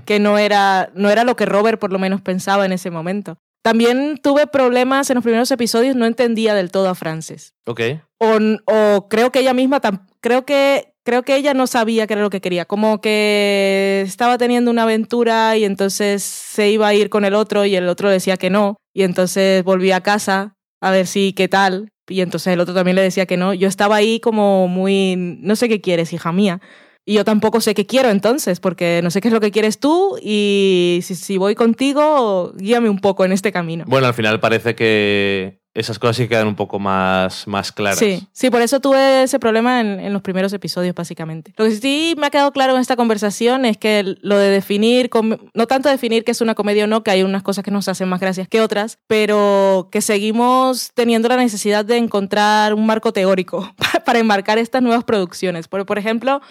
Que 0.06 0.18
no 0.20 0.38
era, 0.38 0.90
no 0.94 1.10
era 1.10 1.22
lo 1.22 1.36
que 1.36 1.44
Robert 1.44 1.78
por 1.78 1.92
lo 1.92 1.98
menos 1.98 2.22
pensaba 2.22 2.64
en 2.64 2.72
ese 2.72 2.90
momento. 2.90 3.36
También 3.62 4.18
tuve 4.22 4.46
problemas 4.46 5.10
en 5.10 5.16
los 5.16 5.22
primeros 5.22 5.50
episodios, 5.50 5.94
no 5.96 6.06
entendía 6.06 6.54
del 6.54 6.70
todo 6.70 6.88
a 6.88 6.94
Frances. 6.94 7.52
ok. 7.66 7.80
O, 8.18 8.38
o 8.72 9.08
creo 9.08 9.30
que 9.32 9.40
ella 9.40 9.52
misma, 9.52 9.80
creo 10.22 10.46
que, 10.46 10.91
creo 11.04 11.22
que 11.22 11.36
ella 11.36 11.54
no 11.54 11.66
sabía 11.66 12.06
qué 12.06 12.14
era 12.14 12.22
lo 12.22 12.30
que 12.30 12.40
quería. 12.40 12.64
Como 12.64 13.00
que 13.00 14.02
estaba 14.06 14.38
teniendo 14.38 14.70
una 14.70 14.84
aventura 14.84 15.56
y 15.56 15.64
entonces 15.64 16.22
se 16.22 16.70
iba 16.70 16.88
a 16.88 16.94
ir 16.94 17.10
con 17.10 17.24
el 17.24 17.34
otro 17.34 17.64
y 17.64 17.74
el 17.74 17.88
otro 17.88 18.10
decía 18.10 18.36
que 18.36 18.50
no. 18.50 18.76
Y 18.94 19.02
entonces 19.02 19.64
volvía 19.64 19.96
a 19.96 20.02
casa 20.02 20.54
a 20.80 20.90
ver 20.90 21.06
si 21.06 21.32
qué 21.32 21.48
tal. 21.48 21.88
Y 22.08 22.20
entonces 22.20 22.52
el 22.52 22.60
otro 22.60 22.74
también 22.74 22.96
le 22.96 23.02
decía 23.02 23.26
que 23.26 23.36
no. 23.36 23.54
Yo 23.54 23.68
estaba 23.68 23.96
ahí 23.96 24.20
como 24.20 24.68
muy, 24.68 25.16
no 25.16 25.56
sé 25.56 25.68
qué 25.68 25.80
quieres, 25.80 26.12
hija 26.12 26.32
mía. 26.32 26.60
Y 27.04 27.14
yo 27.14 27.24
tampoco 27.24 27.60
sé 27.60 27.74
qué 27.74 27.84
quiero 27.84 28.10
entonces, 28.10 28.60
porque 28.60 29.00
no 29.02 29.10
sé 29.10 29.20
qué 29.20 29.28
es 29.28 29.34
lo 29.34 29.40
que 29.40 29.50
quieres 29.50 29.80
tú 29.80 30.16
y 30.22 31.00
si, 31.02 31.16
si 31.16 31.36
voy 31.36 31.56
contigo, 31.56 32.52
guíame 32.56 32.88
un 32.88 33.00
poco 33.00 33.24
en 33.24 33.32
este 33.32 33.50
camino. 33.50 33.84
Bueno, 33.88 34.06
al 34.06 34.14
final 34.14 34.38
parece 34.38 34.76
que 34.76 35.61
esas 35.74 35.98
cosas 35.98 36.16
sí 36.16 36.28
quedan 36.28 36.46
un 36.46 36.54
poco 36.54 36.78
más, 36.78 37.46
más 37.46 37.72
claras. 37.72 37.98
Sí, 37.98 38.26
sí, 38.32 38.50
por 38.50 38.60
eso 38.60 38.80
tuve 38.80 39.22
ese 39.22 39.38
problema 39.38 39.80
en, 39.80 40.00
en 40.00 40.12
los 40.12 40.20
primeros 40.20 40.52
episodios, 40.52 40.94
básicamente. 40.94 41.54
Lo 41.56 41.64
que 41.64 41.70
sí 41.72 42.14
me 42.18 42.26
ha 42.26 42.30
quedado 42.30 42.52
claro 42.52 42.74
en 42.74 42.80
esta 42.80 42.96
conversación 42.96 43.64
es 43.64 43.78
que 43.78 44.16
lo 44.20 44.36
de 44.36 44.50
definir, 44.50 45.08
no 45.54 45.66
tanto 45.66 45.88
definir 45.88 46.24
que 46.24 46.32
es 46.32 46.40
una 46.40 46.54
comedia 46.54 46.84
o 46.84 46.86
no, 46.86 47.02
que 47.02 47.10
hay 47.10 47.22
unas 47.22 47.42
cosas 47.42 47.64
que 47.64 47.70
nos 47.70 47.88
hacen 47.88 48.08
más 48.08 48.20
gracias 48.20 48.48
que 48.48 48.60
otras, 48.60 48.98
pero 49.06 49.88
que 49.90 50.02
seguimos 50.02 50.92
teniendo 50.94 51.28
la 51.28 51.36
necesidad 51.36 51.84
de 51.84 51.96
encontrar 51.96 52.74
un 52.74 52.84
marco 52.84 53.12
teórico 53.12 53.74
para 54.04 54.18
enmarcar 54.18 54.58
estas 54.58 54.82
nuevas 54.82 55.04
producciones. 55.04 55.68
Por, 55.68 55.86
por 55.86 55.98
ejemplo, 55.98 56.42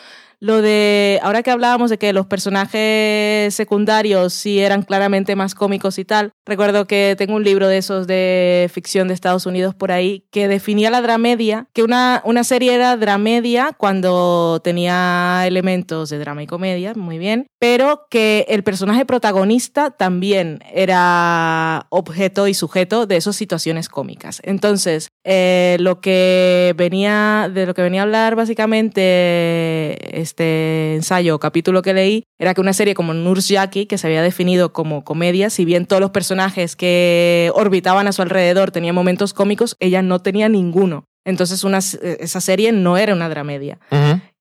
lo 0.42 0.64
de, 0.64 1.20
ahora 1.22 1.44
que 1.44 1.52
hablábamos 1.52 1.92
de 1.92 2.00
que 2.00 2.14
los 2.14 2.26
personajes 2.26 3.54
secundarios 3.54 4.34
sí 4.34 4.60
eran 4.60 4.82
claramente 4.82 5.36
más 5.36 5.54
cómicos 5.54 6.00
y 6.00 6.04
tal, 6.04 6.32
recuerdo 6.48 6.88
que 6.88 7.16
tengo 7.16 7.36
un 7.36 7.44
libro 7.44 7.68
de 7.68 7.78
esos 7.78 8.08
de 8.08 8.70
ficción 8.74 9.08
de 9.08 9.14
Estados 9.14 9.46
Unidos 9.46 9.76
por 9.76 9.92
ahí 9.92 10.26
que 10.32 10.48
definía 10.48 10.90
la 10.90 11.02
dramedia, 11.02 11.68
que 11.74 11.84
una, 11.84 12.24
una 12.26 12.44
serie 12.44 12.74
era 12.74 12.98
dramedia 12.98 13.76
cuando 13.78 14.60
tenía 14.64 15.44
elementos 15.46 16.10
de 16.10 16.18
drama 16.18 16.42
y 16.42 16.48
comedia, 16.48 16.94
muy 16.96 17.20
bien, 17.20 17.46
pero 17.60 18.08
que 18.10 18.48
el 18.50 18.64
personaje 18.64 19.06
protagonista 19.06 19.92
también 19.92 20.64
era 20.74 21.86
objeto 21.90 22.48
y 22.48 22.56
sujeto 22.56 23.06
de 23.06 23.18
esas 23.18 23.36
situaciones 23.36 23.90
cómicas. 23.90 24.42
Entonces, 24.44 25.10
eh, 25.24 25.78
lo 25.80 26.02
que 26.02 26.74
venía, 26.78 27.50
de 27.54 27.66
lo 27.66 27.74
que 27.74 27.82
venía 27.82 28.02
a 28.02 28.04
hablar 28.04 28.36
básicamente 28.36 30.20
este 30.20 30.96
ensayo 30.96 31.36
o 31.36 31.40
capítulo 31.40 31.82
que 31.82 31.94
leí, 31.94 32.24
era 32.40 32.54
que 32.54 32.62
una 32.62 32.74
serie 32.74 32.96
como 32.96 33.14
Nurse 33.14 33.54
Jackie, 33.54 33.86
que 33.86 33.98
se 33.98 34.08
había 34.08 34.24
definido 34.24 34.74
como 34.74 35.04
comedia, 35.04 35.50
si 35.50 35.66
bien 35.66 35.86
todos 35.86 36.02
los 36.02 36.12
personajes 36.12 36.76
que 36.76 37.52
orbitaban 37.54 38.08
a 38.08 38.12
su 38.12 38.22
alrededor 38.22 38.72
tenían 38.72 38.96
momentos 38.96 39.34
cómicos, 39.34 39.76
ella 39.80 40.02
no 40.02 40.20
tenía 40.20 40.50
ninguno. 40.50 41.06
Entonces 41.24 41.64
una, 41.64 41.78
esa 41.78 42.42
serie 42.42 42.72
no 42.72 42.98
era 42.98 43.14
una 43.14 43.30
dramedia. 43.30 43.80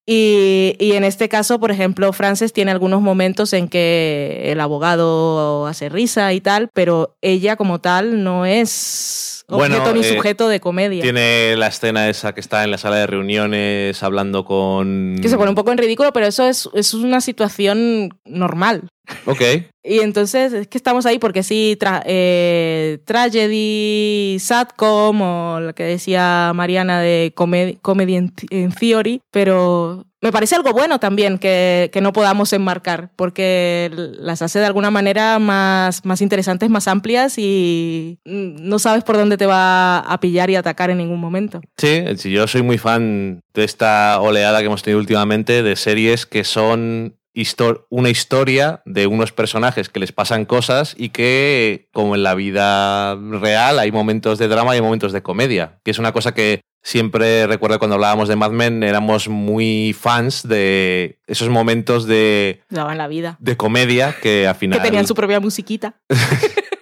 Y, 0.06 0.76
y 0.80 0.92
en 0.92 1.04
este 1.04 1.28
caso, 1.28 1.60
por 1.60 1.70
ejemplo, 1.70 2.12
Frances 2.12 2.52
tiene 2.54 2.70
algunos 2.70 3.02
momentos 3.02 3.52
en 3.52 3.68
que 3.68 4.44
el 4.46 4.60
abogado 4.60 5.66
hace 5.66 5.88
risa 5.90 6.32
y 6.32 6.40
tal, 6.40 6.68
pero 6.72 7.16
ella 7.20 7.56
como 7.56 7.80
tal 7.80 8.24
no 8.24 8.46
es 8.46 9.29
Bueno, 9.50 9.76
objeto 9.76 9.94
ni 9.94 10.00
eh, 10.00 10.14
sujeto 10.16 10.48
de 10.48 10.60
comedia. 10.60 11.02
Tiene 11.02 11.56
la 11.56 11.68
escena 11.68 12.08
esa 12.08 12.32
que 12.34 12.40
está 12.40 12.64
en 12.64 12.70
la 12.70 12.78
sala 12.78 12.96
de 12.96 13.06
reuniones 13.06 14.02
hablando 14.02 14.44
con... 14.44 15.16
Que 15.20 15.28
se 15.28 15.36
pone 15.36 15.50
un 15.50 15.54
poco 15.54 15.72
en 15.72 15.78
ridículo, 15.78 16.12
pero 16.12 16.26
eso 16.26 16.46
es, 16.46 16.68
es 16.74 16.94
una 16.94 17.20
situación 17.20 18.10
normal. 18.24 18.88
Ok. 19.26 19.40
Y 19.82 20.00
entonces 20.00 20.52
es 20.52 20.68
que 20.68 20.76
estamos 20.76 21.06
ahí 21.06 21.18
porque 21.18 21.42
sí, 21.42 21.76
tra- 21.80 22.02
eh, 22.04 22.98
tragedy, 23.06 24.38
satcom 24.38 25.20
o 25.22 25.60
lo 25.60 25.74
que 25.74 25.84
decía 25.84 26.52
Mariana 26.54 27.00
de 27.00 27.32
comedy, 27.34 27.76
comedy 27.76 28.16
en, 28.16 28.32
en 28.50 28.72
theory, 28.72 29.20
pero 29.30 30.04
me 30.22 30.32
parece 30.32 30.54
algo 30.54 30.72
bueno 30.72 31.00
también 31.00 31.38
que, 31.38 31.88
que 31.94 32.02
no 32.02 32.12
podamos 32.12 32.52
enmarcar 32.52 33.10
porque 33.16 33.90
las 33.94 34.42
hace 34.42 34.58
de 34.58 34.66
alguna 34.66 34.90
manera 34.90 35.38
más, 35.38 36.04
más 36.04 36.20
interesantes, 36.20 36.68
más 36.68 36.86
amplias 36.86 37.38
y 37.38 38.18
no 38.26 38.78
sabes 38.78 39.02
por 39.02 39.16
dónde 39.16 39.38
te 39.38 39.46
va 39.46 40.00
a 40.00 40.20
pillar 40.20 40.50
y 40.50 40.56
atacar 40.56 40.90
en 40.90 40.98
ningún 40.98 41.20
momento. 41.20 41.62
Sí, 41.78 42.04
yo 42.30 42.46
soy 42.46 42.62
muy 42.62 42.76
fan 42.76 43.40
de 43.54 43.64
esta 43.64 44.20
oleada 44.20 44.60
que 44.60 44.66
hemos 44.66 44.82
tenido 44.82 45.00
últimamente 45.00 45.62
de 45.62 45.74
series 45.76 46.26
que 46.26 46.44
son 46.44 47.16
histo- 47.34 47.86
una 47.90 48.10
historia 48.10 48.82
de 48.84 49.06
unos 49.06 49.32
personajes 49.32 49.88
que 49.88 50.00
les 50.00 50.12
pasan 50.12 50.44
cosas 50.44 50.94
y 50.98 51.10
que, 51.10 51.88
como 51.92 52.14
en 52.14 52.22
la 52.22 52.34
vida 52.34 53.14
real, 53.16 53.78
hay 53.78 53.92
momentos 53.92 54.38
de 54.38 54.48
drama 54.48 54.72
y 54.74 54.76
hay 54.76 54.82
momentos 54.82 55.12
de 55.12 55.22
comedia, 55.22 55.78
que 55.84 55.90
es 55.90 55.98
una 55.98 56.12
cosa 56.12 56.32
que 56.34 56.60
siempre 56.82 57.46
recuerdo 57.46 57.78
cuando 57.78 57.96
hablábamos 57.96 58.28
de 58.28 58.36
Mad 58.36 58.52
Men, 58.52 58.82
éramos 58.82 59.28
muy 59.28 59.94
fans 59.98 60.48
de 60.48 61.18
esos 61.26 61.48
momentos 61.50 62.06
de, 62.06 62.62
Daban 62.70 62.96
la 62.98 63.06
vida. 63.06 63.36
de 63.38 63.56
comedia 63.56 64.16
que 64.22 64.46
al 64.46 64.54
final... 64.54 64.78
Que 64.78 64.84
tenían 64.86 65.06
su 65.06 65.14
propia 65.14 65.40
musiquita. 65.40 66.00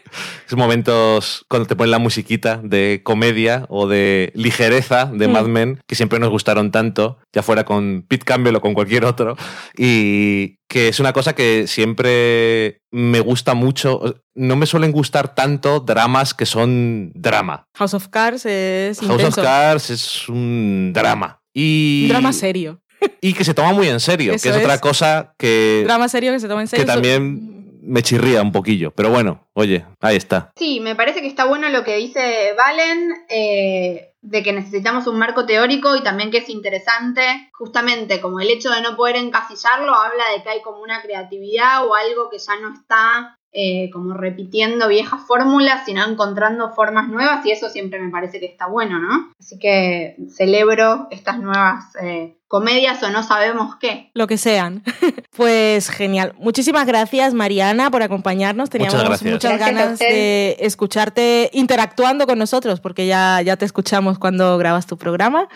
Esos 0.48 0.58
momentos 0.58 1.44
cuando 1.46 1.68
te 1.68 1.76
ponen 1.76 1.90
la 1.90 1.98
musiquita 1.98 2.58
de 2.64 3.02
comedia 3.04 3.66
o 3.68 3.86
de 3.86 4.32
ligereza 4.34 5.04
de 5.04 5.28
Mm. 5.28 5.30
Mad 5.30 5.44
Men, 5.44 5.80
que 5.86 5.94
siempre 5.94 6.18
nos 6.18 6.30
gustaron 6.30 6.70
tanto, 6.70 7.18
ya 7.34 7.42
fuera 7.42 7.64
con 7.66 8.06
Pete 8.08 8.24
Campbell 8.24 8.56
o 8.56 8.62
con 8.62 8.72
cualquier 8.72 9.04
otro, 9.04 9.36
y 9.76 10.56
que 10.66 10.88
es 10.88 11.00
una 11.00 11.12
cosa 11.12 11.34
que 11.34 11.66
siempre 11.66 12.80
me 12.90 13.20
gusta 13.20 13.52
mucho. 13.52 14.22
No 14.34 14.56
me 14.56 14.64
suelen 14.64 14.90
gustar 14.90 15.34
tanto 15.34 15.80
dramas 15.80 16.32
que 16.32 16.46
son 16.46 17.12
drama. 17.14 17.66
House 17.76 17.92
of 17.92 18.08
Cards 18.08 18.46
es 18.46 19.00
House 19.00 19.10
intenso. 19.20 19.42
of 19.42 19.46
Cards 19.46 19.90
es 19.90 20.28
un 20.30 20.92
drama. 20.94 21.42
Y, 21.52 22.04
Un 22.04 22.08
drama 22.08 22.32
serio. 22.32 22.80
y 23.20 23.34
que 23.34 23.44
se 23.44 23.52
toma 23.52 23.72
muy 23.74 23.88
en 23.88 24.00
serio, 24.00 24.32
Eso 24.32 24.44
que 24.44 24.48
es, 24.48 24.56
otra 24.56 24.74
es. 24.76 24.80
cosa 24.80 25.34
que, 25.38 25.82
Drama 25.84 26.08
serio 26.08 26.32
que 26.32 26.40
se 26.40 26.48
toma 26.48 26.62
en 26.62 26.68
serio. 26.68 26.86
que 26.86 26.90
también 26.90 27.57
me 27.88 28.02
chirría 28.02 28.42
un 28.42 28.52
poquillo. 28.52 28.92
Pero 28.92 29.10
bueno, 29.10 29.48
oye, 29.54 29.84
ahí 30.00 30.16
está. 30.16 30.52
Sí, 30.56 30.80
me 30.80 30.94
parece 30.94 31.20
que 31.20 31.26
está 31.26 31.46
bueno 31.46 31.68
lo 31.70 31.84
que 31.84 31.96
dice 31.96 32.54
Valen, 32.56 33.12
eh, 33.28 34.12
de 34.20 34.42
que 34.42 34.52
necesitamos 34.52 35.06
un 35.06 35.18
marco 35.18 35.46
teórico 35.46 35.96
y 35.96 36.02
también 36.02 36.30
que 36.30 36.38
es 36.38 36.48
interesante, 36.50 37.22
justamente 37.52 38.20
como 38.20 38.40
el 38.40 38.50
hecho 38.50 38.70
de 38.70 38.82
no 38.82 38.96
poder 38.96 39.16
encasillarlo 39.16 39.94
habla 39.94 40.24
de 40.36 40.42
que 40.42 40.50
hay 40.50 40.62
como 40.62 40.82
una 40.82 41.00
creatividad 41.00 41.86
o 41.86 41.94
algo 41.94 42.28
que 42.28 42.38
ya 42.38 42.58
no 42.60 42.74
está 42.74 43.38
eh, 43.52 43.88
como 43.90 44.12
repitiendo 44.12 44.88
viejas 44.88 45.22
fórmulas, 45.26 45.86
sino 45.86 46.04
encontrando 46.04 46.74
formas 46.74 47.08
nuevas 47.08 47.44
y 47.46 47.52
eso 47.52 47.70
siempre 47.70 47.98
me 47.98 48.10
parece 48.10 48.40
que 48.40 48.46
está 48.46 48.66
bueno, 48.66 48.98
¿no? 48.98 49.32
Así 49.40 49.58
que 49.58 50.16
celebro 50.28 51.08
estas 51.10 51.38
nuevas 51.38 51.96
eh, 52.02 52.37
comedias 52.48 53.02
o 53.02 53.10
no 53.10 53.22
sabemos 53.22 53.76
qué. 53.76 54.10
Lo 54.14 54.26
que 54.26 54.38
sean. 54.38 54.82
pues 55.36 55.90
genial. 55.90 56.34
Muchísimas 56.38 56.86
gracias, 56.86 57.34
Mariana, 57.34 57.90
por 57.90 58.02
acompañarnos. 58.02 58.70
Teníamos 58.70 58.94
Muchas 58.94 59.08
gracias. 59.08 59.32
muchas 59.32 59.52
Gracias 59.52 59.68
a 59.68 59.72
ganas 59.72 59.98
de 59.98 60.56
escucharte 60.60 61.50
interactuando 61.52 62.26
con 62.26 62.38
nosotros, 62.38 62.80
porque 62.80 63.06
ya, 63.06 63.40
ya 63.42 63.56
te 63.56 63.66
escuchamos 63.66 64.18
cuando 64.18 64.56
grabas 64.58 64.86
tu 64.86 64.96
programa. 64.96 65.48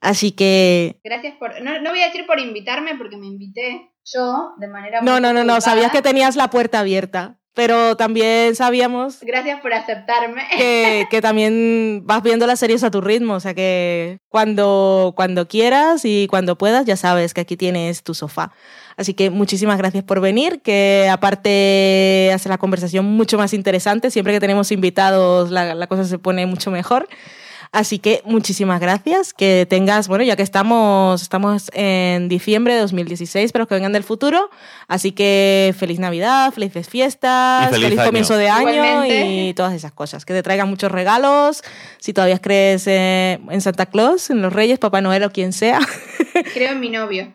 Así 0.00 0.32
que. 0.32 1.00
Gracias 1.04 1.34
por... 1.38 1.60
No, 1.62 1.80
no 1.80 1.90
voy 1.90 2.00
a 2.00 2.06
decir 2.06 2.24
por 2.26 2.40
invitarme 2.40 2.94
porque 2.96 3.16
me 3.16 3.26
invité 3.26 3.90
yo 4.04 4.54
de 4.58 4.68
manera... 4.68 5.00
No, 5.02 5.12
muy 5.12 5.20
no, 5.20 5.32
no, 5.32 5.44
no. 5.44 5.60
Sabías 5.60 5.92
que 5.92 6.00
tenías 6.00 6.36
la 6.36 6.48
puerta 6.48 6.80
abierta. 6.80 7.39
Pero 7.54 7.96
también 7.96 8.54
sabíamos 8.54 9.18
Gracias 9.22 9.60
por 9.60 9.72
aceptarme. 9.72 10.42
que, 10.56 11.06
que 11.10 11.20
también 11.20 12.02
vas 12.04 12.22
viendo 12.22 12.46
las 12.46 12.60
series 12.60 12.84
a 12.84 12.90
tu 12.90 13.00
ritmo, 13.00 13.34
o 13.34 13.40
sea 13.40 13.54
que 13.54 14.18
cuando, 14.28 15.12
cuando 15.16 15.48
quieras 15.48 16.04
y 16.04 16.26
cuando 16.28 16.56
puedas 16.56 16.86
ya 16.86 16.96
sabes 16.96 17.34
que 17.34 17.40
aquí 17.40 17.56
tienes 17.56 18.02
tu 18.02 18.14
sofá. 18.14 18.52
Así 18.96 19.14
que 19.14 19.30
muchísimas 19.30 19.78
gracias 19.78 20.04
por 20.04 20.20
venir, 20.20 20.60
que 20.60 21.08
aparte 21.10 22.30
hace 22.34 22.48
la 22.48 22.58
conversación 22.58 23.04
mucho 23.06 23.38
más 23.38 23.54
interesante, 23.54 24.10
siempre 24.10 24.32
que 24.34 24.40
tenemos 24.40 24.70
invitados 24.72 25.50
la, 25.50 25.74
la 25.74 25.86
cosa 25.86 26.04
se 26.04 26.18
pone 26.18 26.46
mucho 26.46 26.70
mejor. 26.70 27.08
Así 27.72 28.00
que 28.00 28.20
muchísimas 28.24 28.80
gracias, 28.80 29.32
que 29.32 29.64
tengas, 29.70 30.08
bueno, 30.08 30.24
ya 30.24 30.34
que 30.34 30.42
estamos, 30.42 31.22
estamos 31.22 31.70
en 31.72 32.28
diciembre 32.28 32.74
de 32.74 32.80
2016, 32.80 33.52
pero 33.52 33.68
que 33.68 33.76
vengan 33.76 33.92
del 33.92 34.02
futuro, 34.02 34.50
así 34.88 35.12
que 35.12 35.72
feliz 35.78 36.00
Navidad, 36.00 36.52
felices 36.52 36.88
fiestas, 36.88 37.70
Y 37.70 37.80
feliz 37.80 38.00
comienzo 38.00 38.36
de 38.36 38.48
año 38.48 38.72
Igualmente. 38.72 39.24
y 39.24 39.54
todas 39.54 39.72
esas 39.72 39.92
cosas, 39.92 40.24
que 40.24 40.34
te 40.34 40.42
traigan 40.42 40.68
muchos 40.68 40.90
regalos, 40.90 41.62
si 41.98 42.12
todavía 42.12 42.40
crees 42.40 42.88
eh, 42.88 43.38
en 43.48 43.60
Santa 43.60 43.86
Claus, 43.86 44.30
en 44.30 44.42
los 44.42 44.52
Reyes, 44.52 44.80
Papá 44.80 45.00
Noel 45.00 45.22
o 45.22 45.30
quien 45.30 45.52
sea. 45.52 45.78
Creo 46.52 46.72
en 46.72 46.80
mi 46.80 46.90
novio. 46.90 47.32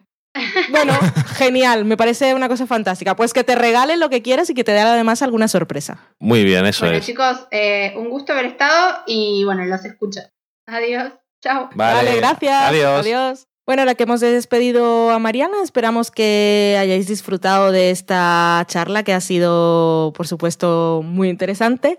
Bueno, 0.70 0.94
genial, 1.36 1.86
me 1.86 1.98
parece 1.98 2.34
una 2.34 2.48
cosa 2.48 2.68
fantástica. 2.68 3.16
Pues 3.16 3.34
que 3.34 3.44
te 3.44 3.56
regalen 3.56 4.00
lo 4.00 4.10
que 4.10 4.22
quieras 4.22 4.50
y 4.50 4.54
que 4.54 4.64
te 4.64 4.72
dé 4.72 4.80
además 4.80 5.22
alguna 5.22 5.48
sorpresa. 5.48 5.98
Muy 6.20 6.44
bien, 6.44 6.66
eso 6.66 6.86
bueno, 6.86 6.98
es. 6.98 7.06
chicos, 7.06 7.48
eh, 7.52 7.94
un 7.96 8.10
gusto 8.10 8.34
haber 8.34 8.46
estado 8.46 9.04
y 9.08 9.44
bueno, 9.46 9.66
los 9.66 9.84
escucho. 9.86 10.22
Adiós. 10.68 11.14
Chao. 11.42 11.70
Vale, 11.76 12.16
gracias. 12.18 12.64
Adiós. 12.64 13.00
Adiós. 13.02 13.48
Bueno, 13.66 13.82
ahora 13.82 13.96
que 13.96 14.04
hemos 14.04 14.20
despedido 14.20 15.10
a 15.10 15.18
Mariana, 15.18 15.64
esperamos 15.64 16.12
que 16.12 16.78
hayáis 16.80 17.08
disfrutado 17.08 17.72
de 17.72 17.90
esta 17.90 18.64
charla 18.68 19.02
que 19.02 19.14
ha 19.14 19.22
sido, 19.22 20.14
por 20.16 20.28
supuesto, 20.28 21.02
muy 21.04 21.30
interesante 21.30 21.98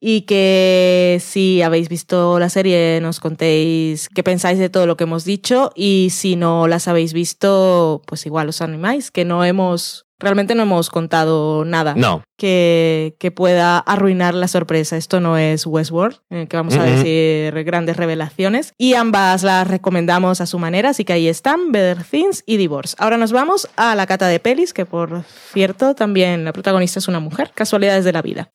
y 0.00 0.22
que 0.22 1.18
si 1.20 1.62
habéis 1.62 1.88
visto 1.88 2.38
la 2.38 2.48
serie 2.48 3.00
nos 3.00 3.20
contéis 3.20 4.08
qué 4.08 4.22
pensáis 4.22 4.58
de 4.58 4.68
todo 4.68 4.86
lo 4.86 4.96
que 4.96 5.04
hemos 5.04 5.24
dicho 5.24 5.70
y 5.74 6.08
si 6.10 6.36
no 6.36 6.68
las 6.68 6.88
habéis 6.88 7.12
visto, 7.12 8.02
pues 8.06 8.26
igual 8.26 8.48
os 8.48 8.62
animáis, 8.62 9.10
que 9.10 9.24
no 9.24 9.44
hemos, 9.44 10.06
realmente 10.18 10.54
no 10.54 10.62
hemos 10.62 10.90
contado 10.90 11.64
nada 11.64 11.94
No, 11.96 12.22
que, 12.36 13.16
que 13.18 13.30
pueda 13.30 13.78
arruinar 13.78 14.34
la 14.34 14.48
sorpresa. 14.48 14.96
Esto 14.96 15.20
no 15.20 15.36
es 15.36 15.66
Westworld, 15.66 16.18
en 16.30 16.38
el 16.38 16.48
que 16.48 16.56
vamos 16.56 16.76
a 16.76 16.84
decir 16.84 17.52
grandes 17.64 17.96
revelaciones. 17.96 18.72
Y 18.78 18.94
ambas 18.94 19.42
las 19.42 19.66
recomendamos 19.66 20.40
a 20.40 20.46
su 20.46 20.58
manera, 20.58 20.90
así 20.90 21.04
que 21.04 21.12
ahí 21.12 21.28
están, 21.28 21.72
Better 21.72 22.04
Things 22.04 22.44
y 22.46 22.56
Divorce. 22.56 22.94
Ahora 22.98 23.16
nos 23.16 23.32
vamos 23.32 23.68
a 23.76 23.94
la 23.94 24.06
cata 24.06 24.28
de 24.28 24.38
pelis, 24.38 24.72
que 24.72 24.86
por 24.86 25.24
cierto 25.52 25.94
también 25.94 26.44
la 26.44 26.52
protagonista 26.52 27.00
es 27.00 27.08
una 27.08 27.20
mujer. 27.20 27.50
Casualidades 27.54 28.04
de 28.04 28.12
la 28.12 28.22
vida. 28.22 28.50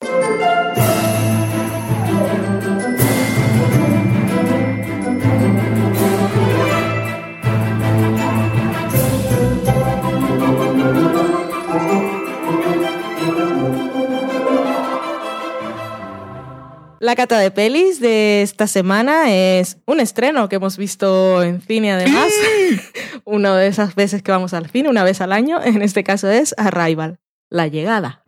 La 17.03 17.17
cata 17.17 17.37
de 17.37 17.51
pelis 17.51 17.99
de 17.99 18.43
esta 18.43 18.65
semana 18.65 19.29
es 19.29 19.75
un 19.85 19.99
estreno 19.99 20.47
que 20.47 20.55
hemos 20.55 20.77
visto 20.77 21.43
en 21.43 21.59
cine 21.59 21.91
además. 21.91 22.31
una 23.25 23.57
de 23.57 23.67
esas 23.67 23.93
veces 23.93 24.23
que 24.23 24.31
vamos 24.31 24.53
al 24.53 24.69
cine, 24.69 24.87
una 24.87 25.03
vez 25.03 25.19
al 25.19 25.33
año. 25.33 25.61
En 25.61 25.81
este 25.81 26.05
caso 26.05 26.29
es 26.29 26.55
Arrival, 26.57 27.19
La 27.49 27.67
Llegada. 27.67 28.22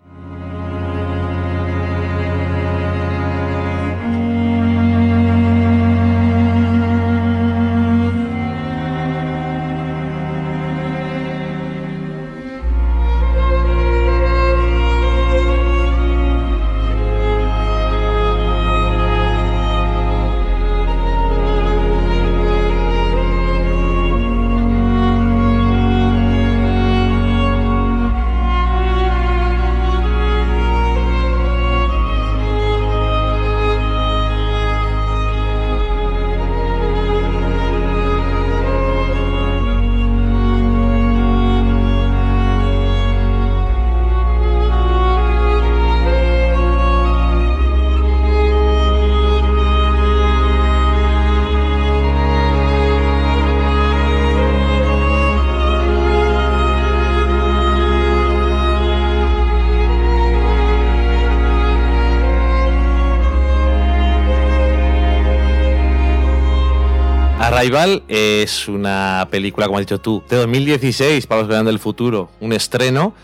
Arrival 67.65 68.03
es 68.07 68.67
una 68.67 69.27
película, 69.31 69.65
como 69.65 69.79
has 69.79 69.87
dicho 69.87 69.99
tú, 69.99 70.23
de 70.29 70.37
2016 70.37 71.25
para 71.25 71.41
los 71.41 71.49
vean 71.49 71.65
del 71.65 71.79
futuro, 71.79 72.29
un 72.39 72.53
estreno. 72.53 73.15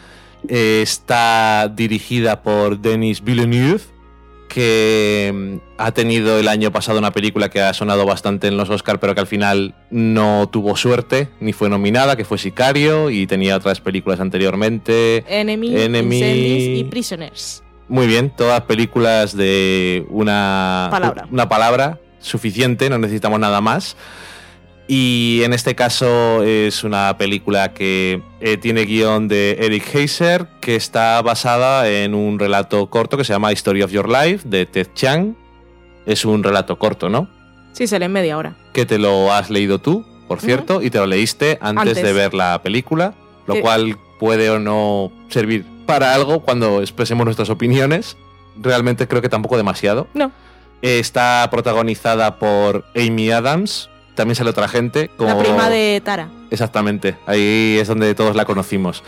Eh, 0.48 0.80
está 0.82 1.72
dirigida 1.72 2.42
por 2.42 2.80
Denis 2.80 3.24
Villeneuve, 3.24 3.82
que 4.48 5.32
mm, 5.32 5.58
ha 5.78 5.92
tenido 5.92 6.40
el 6.40 6.48
año 6.48 6.72
pasado 6.72 6.98
una 6.98 7.12
película 7.12 7.50
que 7.50 7.62
ha 7.62 7.72
sonado 7.76 8.04
bastante 8.08 8.48
en 8.48 8.58
los 8.58 8.72
Oscars, 8.72 8.98
pero 9.00 9.14
que 9.14 9.22
al 9.22 9.28
final 9.28 9.76
no 9.92 10.50
tuvo 10.52 10.76
suerte, 10.76 11.30
ni 11.40 11.54
fue 11.54 11.70
nominada, 11.70 12.16
que 12.16 12.26
fue 12.26 12.40
Sicario, 12.40 13.12
y 13.12 13.28
tenía 13.28 13.56
otras 13.56 13.80
películas 13.80 14.20
anteriormente. 14.20 15.24
Enemy, 15.28 16.80
y 16.80 16.84
Prisoners. 16.86 17.62
Muy 17.88 18.08
bien, 18.08 18.32
todas 18.36 18.62
películas 18.62 19.38
de 19.38 20.04
una 20.10 20.88
Palabra. 20.90 21.28
una 21.30 21.48
palabra 21.48 22.00
suficiente, 22.20 22.90
no 22.90 22.98
necesitamos 22.98 23.40
nada 23.40 23.62
más. 23.62 23.96
Y 24.94 25.42
en 25.46 25.54
este 25.54 25.74
caso 25.74 26.44
es 26.44 26.84
una 26.84 27.18
película 27.18 27.74
que 27.74 28.22
eh, 28.42 28.58
tiene 28.58 28.84
guion 28.84 29.30
de 29.30 29.52
Eric 29.62 29.86
Heiser, 29.96 30.48
que 30.60 30.76
está 30.76 31.22
basada 31.22 31.90
en 31.90 32.14
un 32.14 32.38
relato 32.38 32.90
corto 32.90 33.16
que 33.16 33.24
se 33.24 33.32
llama 33.32 33.54
Story 33.54 33.84
of 33.84 33.92
Your 33.94 34.10
Life 34.10 34.46
de 34.50 34.66
Ted 34.66 34.88
Chiang. 34.94 35.38
Es 36.06 36.26
un 36.26 36.44
relato 36.44 36.78
corto, 36.78 37.08
¿no? 37.08 37.30
Sí, 37.72 37.88
se 37.88 38.00
lee 38.00 38.06
en 38.08 38.12
media 38.12 38.38
hora. 38.38 38.58
Que 38.74 38.86
te 38.86 38.98
lo 39.00 39.32
has 39.32 39.50
leído 39.50 39.80
tú, 39.80 40.06
por 40.28 40.42
cierto, 40.42 40.82
y 40.82 40.90
te 40.90 40.98
lo 40.98 41.06
leíste 41.06 41.58
antes, 41.62 41.88
Antes. 41.98 42.04
de 42.04 42.12
ver 42.12 42.34
la 42.34 42.62
película, 42.62 43.14
lo 43.48 43.54
Sí. 43.56 43.62
cual 43.62 43.98
puede 44.20 44.50
o 44.50 44.60
no 44.60 45.10
servir 45.30 45.64
para 45.86 46.14
algo 46.14 46.42
cuando 46.42 46.82
expresemos 46.82 47.24
nuestras 47.24 47.50
opiniones. 47.50 48.18
Realmente 48.58 49.08
creo 49.08 49.22
que 49.22 49.30
tampoco 49.30 49.56
demasiado. 49.56 50.10
No. 50.14 50.34
Está 50.82 51.48
protagonizada 51.50 52.40
por 52.40 52.84
Amy 52.94 53.32
Adams. 53.32 53.88
También 54.16 54.36
sale 54.36 54.50
otra 54.50 54.68
gente. 54.68 55.10
La 55.18 55.34
como- 55.34 55.40
prima 55.40 55.70
de 55.70 56.02
Tara. 56.04 56.30
Exactamente. 56.50 57.16
Ahí 57.26 57.78
es 57.80 57.88
donde 57.88 58.14
todos 58.16 58.36
la 58.36 58.46
conocimos. 58.46 59.04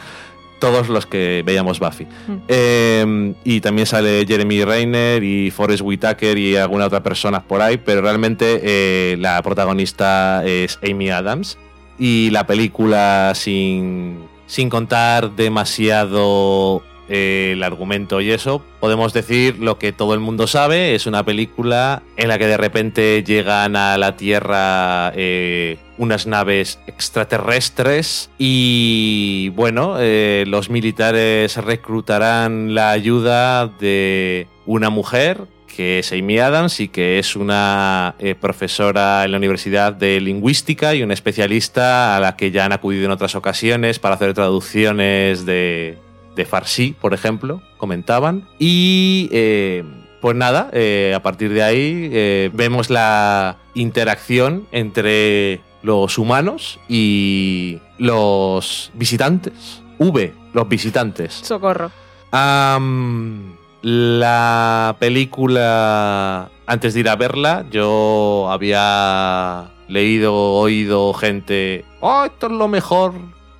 Todos 0.59 0.87
los 0.87 1.05
que 1.05 1.43
veíamos 1.45 1.79
Buffy. 1.79 2.05
Mm. 2.05 2.35
Eh, 2.47 3.33
y 3.43 3.59
también 3.59 3.85
sale 3.85 4.23
Jeremy 4.25 4.63
Reiner 4.63 5.21
y 5.21 5.51
Forrest 5.51 5.81
Whitaker 5.83 6.37
y 6.37 6.55
alguna 6.55 6.85
otra 6.85 7.03
persona 7.03 7.43
por 7.43 7.61
ahí, 7.61 7.75
pero 7.77 8.01
realmente 8.01 8.61
eh, 8.63 9.17
la 9.19 9.41
protagonista 9.41 10.41
es 10.45 10.79
Amy 10.89 11.09
Adams. 11.09 11.57
Y 11.99 12.29
la 12.31 12.47
película, 12.47 13.33
sin, 13.35 14.19
sin 14.47 14.69
contar 14.69 15.31
demasiado 15.35 16.81
el 17.13 17.61
argumento 17.61 18.21
y 18.21 18.31
eso, 18.31 18.63
podemos 18.79 19.13
decir 19.13 19.59
lo 19.59 19.77
que 19.77 19.91
todo 19.91 20.15
el 20.15 20.19
mundo 20.19 20.47
sabe, 20.47 20.95
es 20.95 21.05
una 21.05 21.23
película 21.23 22.01
en 22.17 22.27
la 22.27 22.39
que 22.39 22.47
de 22.47 22.57
repente 22.57 23.23
llegan 23.23 23.75
a 23.75 23.97
la 23.99 24.17
Tierra 24.17 25.11
eh, 25.15 25.77
unas 25.99 26.25
naves 26.25 26.79
extraterrestres 26.87 28.31
y 28.39 29.49
bueno, 29.49 29.97
eh, 29.99 30.43
los 30.47 30.71
militares 30.71 31.57
reclutarán 31.57 32.73
la 32.73 32.89
ayuda 32.89 33.67
de 33.67 34.47
una 34.65 34.89
mujer 34.89 35.41
que 35.75 35.99
es 35.99 36.11
Amy 36.11 36.39
Adams 36.39 36.79
y 36.79 36.87
que 36.87 37.19
es 37.19 37.35
una 37.35 38.15
eh, 38.19 38.35
profesora 38.35 39.23
en 39.23 39.31
la 39.31 39.37
Universidad 39.37 39.93
de 39.93 40.19
Lingüística 40.19 40.95
y 40.95 41.03
una 41.03 41.13
especialista 41.13 42.15
a 42.15 42.19
la 42.19 42.35
que 42.35 42.51
ya 42.51 42.65
han 42.65 42.73
acudido 42.73 43.05
en 43.05 43.11
otras 43.11 43.35
ocasiones 43.35 43.99
para 43.99 44.15
hacer 44.15 44.33
traducciones 44.33 45.45
de, 45.45 45.97
de 46.35 46.45
Farsi, 46.45 46.95
por 46.99 47.13
ejemplo, 47.13 47.61
comentaban. 47.77 48.47
Y 48.59 49.29
eh, 49.31 49.83
pues 50.21 50.35
nada, 50.35 50.69
eh, 50.73 51.13
a 51.15 51.21
partir 51.21 51.53
de 51.53 51.63
ahí 51.63 52.09
eh, 52.11 52.49
vemos 52.53 52.89
la 52.89 53.57
interacción 53.73 54.67
entre 54.71 55.61
los 55.81 56.17
humanos 56.17 56.79
y 56.87 57.79
los 57.97 58.91
visitantes. 58.93 59.81
V, 59.99 60.33
los 60.53 60.67
visitantes. 60.67 61.33
Socorro. 61.33 61.91
La 63.83 64.95
película, 64.97 66.49
antes 66.65 66.93
de 66.93 67.01
ir 67.01 67.09
a 67.09 67.17
verla, 67.17 67.65
yo 67.69 68.47
había 68.49 69.73
leído, 69.89 70.33
oído 70.53 71.13
gente, 71.13 71.83
oh, 71.99 72.23
esto 72.23 72.47
es 72.47 72.53
lo 72.53 72.69
mejor 72.69 73.13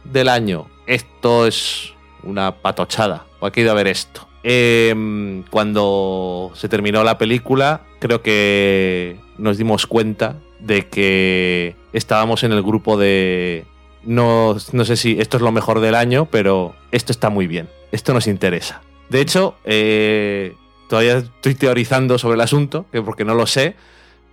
del 0.05 0.29
año, 0.29 0.67
esto 0.87 1.45
es 1.45 1.92
una 2.23 2.55
patochada, 2.55 3.25
o 3.39 3.51
que 3.51 3.61
ir 3.61 3.69
a 3.69 3.73
ver 3.73 3.87
esto. 3.87 4.27
Em, 4.43 5.43
cuando 5.49 6.51
se 6.55 6.67
terminó 6.67 7.03
la 7.03 7.17
película, 7.17 7.81
creo 7.99 8.21
que 8.21 9.17
nos 9.37 9.57
dimos 9.57 9.87
cuenta 9.87 10.35
de 10.59 10.87
que 10.87 11.75
estábamos 11.93 12.43
en 12.43 12.51
el 12.51 12.61
grupo 12.61 12.97
de... 12.97 13.65
No, 14.03 14.57
no 14.73 14.85
sé 14.85 14.97
si 14.97 15.17
esto 15.19 15.37
es 15.37 15.43
lo 15.43 15.51
mejor 15.53 15.79
del 15.79 15.95
año, 15.95 16.27
pero 16.29 16.75
esto 16.91 17.13
está 17.13 17.29
muy 17.29 17.47
bien. 17.47 17.69
Esto 17.91 18.13
nos 18.13 18.27
interesa. 18.27 18.81
De 19.09 19.21
hecho, 19.21 19.55
eh, 19.63 20.55
todavía 20.89 21.17
estoy 21.19 21.55
teorizando 21.55 22.17
sobre 22.17 22.35
el 22.35 22.41
asunto, 22.41 22.85
que 22.91 23.01
porque 23.01 23.23
no 23.23 23.33
lo 23.33 23.47
sé, 23.47 23.75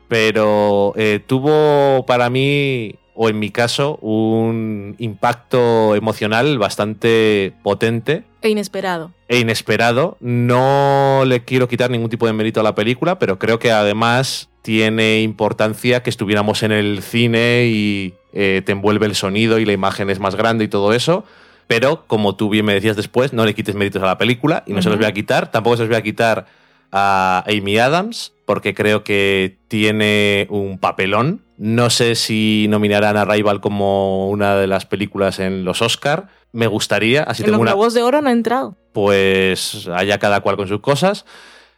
pero 0.08 0.92
eh, 0.96 1.20
tuvo 1.24 2.04
para 2.06 2.30
mí, 2.30 2.96
o 3.22 3.28
en 3.28 3.38
mi 3.38 3.50
caso, 3.50 3.96
un 4.00 4.94
impacto 4.98 5.94
emocional 5.94 6.56
bastante 6.56 7.52
potente 7.62 8.22
E 8.40 8.48
inesperado. 8.48 9.10
e 9.28 9.40
inesperado. 9.40 10.16
No 10.20 11.24
le 11.26 11.44
quiero 11.44 11.68
quitar 11.68 11.90
ningún 11.90 12.08
tipo 12.08 12.26
de 12.26 12.32
mérito 12.32 12.60
a 12.60 12.62
la 12.62 12.74
película, 12.74 13.18
pero 13.18 13.38
creo 13.38 13.58
que 13.58 13.72
además 13.72 14.48
tiene 14.62 15.20
importancia 15.20 16.02
que 16.02 16.08
estuviéramos 16.08 16.62
en 16.62 16.72
el 16.72 17.02
cine 17.02 17.66
y 17.66 18.14
eh, 18.32 18.62
te 18.64 18.72
envuelve 18.72 19.04
el 19.04 19.14
sonido 19.14 19.58
y 19.58 19.66
la 19.66 19.72
imagen 19.74 20.08
es 20.08 20.18
más 20.18 20.34
grande 20.34 20.64
y 20.64 20.68
todo 20.68 20.94
eso. 20.94 21.24
Pero, 21.66 22.06
como 22.06 22.36
tú 22.36 22.48
bien 22.48 22.64
me 22.64 22.72
decías 22.72 22.96
después, 22.96 23.34
no 23.34 23.44
le 23.44 23.52
quites 23.54 23.74
méritos 23.74 24.02
a 24.02 24.06
la 24.06 24.16
película 24.16 24.64
y 24.66 24.72
no 24.72 24.80
se 24.80 24.88
los 24.88 24.96
voy 24.96 25.06
a 25.06 25.12
quitar. 25.12 25.50
Tampoco 25.50 25.76
se 25.76 25.82
los 25.82 25.90
voy 25.90 25.98
a 25.98 26.02
quitar 26.02 26.46
a 26.90 27.44
Amy 27.46 27.76
Adams, 27.76 28.32
porque 28.46 28.72
creo 28.74 29.04
que 29.04 29.58
tiene 29.68 30.46
un 30.48 30.78
papelón. 30.78 31.42
No 31.62 31.90
sé 31.90 32.14
si 32.14 32.68
nominarán 32.70 33.18
a 33.18 33.26
Rival 33.26 33.60
como 33.60 34.30
una 34.30 34.56
de 34.56 34.66
las 34.66 34.86
películas 34.86 35.38
en 35.40 35.66
los 35.66 35.82
Oscar. 35.82 36.28
Me 36.52 36.66
gustaría, 36.66 37.22
así 37.22 37.42
en 37.42 37.48
tengo 37.48 37.58
los 37.58 37.60
una, 37.60 37.72
Globos 37.72 37.92
de 37.92 38.02
Oro 38.02 38.22
no 38.22 38.30
ha 38.30 38.32
entrado. 38.32 38.78
pues 38.92 39.86
allá 39.88 40.18
cada 40.18 40.40
cual 40.40 40.56
con 40.56 40.68
sus 40.68 40.80
cosas. 40.80 41.26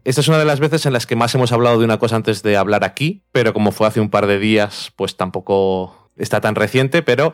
Esta 0.05 0.21
es 0.21 0.29
una 0.29 0.39
de 0.39 0.45
las 0.45 0.61
veces 0.61 0.87
en 0.87 0.93
las 0.93 1.05
que 1.05 1.17
más 1.17 1.35
hemos 1.35 1.51
hablado 1.51 1.81
de 1.81 1.85
una 1.85 1.99
cosa 1.99 2.15
antes 2.15 2.45
de 2.45 2.57
hablar 2.57 2.85
aquí, 2.85 3.25
pero 3.33 3.53
como 3.53 3.73
fue 3.73 3.89
hace 3.89 4.01
un 4.01 4.09
par 4.09 4.29
de 4.29 4.39
días, 4.39 4.93
pues 4.95 5.17
tampoco 5.17 6.11
está 6.17 6.41
tan 6.41 6.55
reciente, 6.55 7.03
pero 7.03 7.33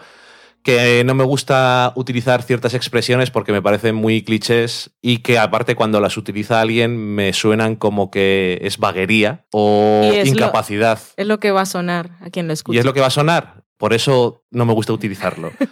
que 0.63 1.03
no 1.05 1.15
me 1.15 1.25
gusta 1.25 1.93
utilizar 1.97 2.43
ciertas 2.43 2.75
expresiones 2.75 3.31
porque 3.31 3.53
me 3.53 3.63
parecen 3.63 3.95
muy 3.95 4.23
clichés 4.23 4.91
y 5.01 5.19
que 5.19 5.39
aparte 5.39 5.75
cuando 5.75 6.01
las 6.01 6.17
utiliza 6.17 6.61
alguien 6.61 6.97
me 7.15 7.33
suenan 7.33 7.77
como 7.77 8.11
que 8.11 8.59
es 8.63 8.79
vaguería 8.79 9.47
o 9.53 10.03
lo- 10.13 10.27
incapacidad. 10.27 10.99
Es 11.17 11.27
lo 11.27 11.41
que 11.41 11.51
va 11.53 11.63
a 11.63 11.67
sonar 11.67 12.11
a 12.21 12.31
quien 12.31 12.47
lo 12.49 12.53
escuche. 12.53 12.77
Y 12.77 12.79
es 12.81 12.85
lo 12.85 12.93
que 12.95 13.01
va 13.01 13.07
a 13.07 13.11
sonar, 13.11 13.65
por 13.79 13.95
eso 13.95 14.45
no 14.51 14.67
me 14.67 14.73
gusta 14.75 14.93
utilizarlo. 14.93 15.53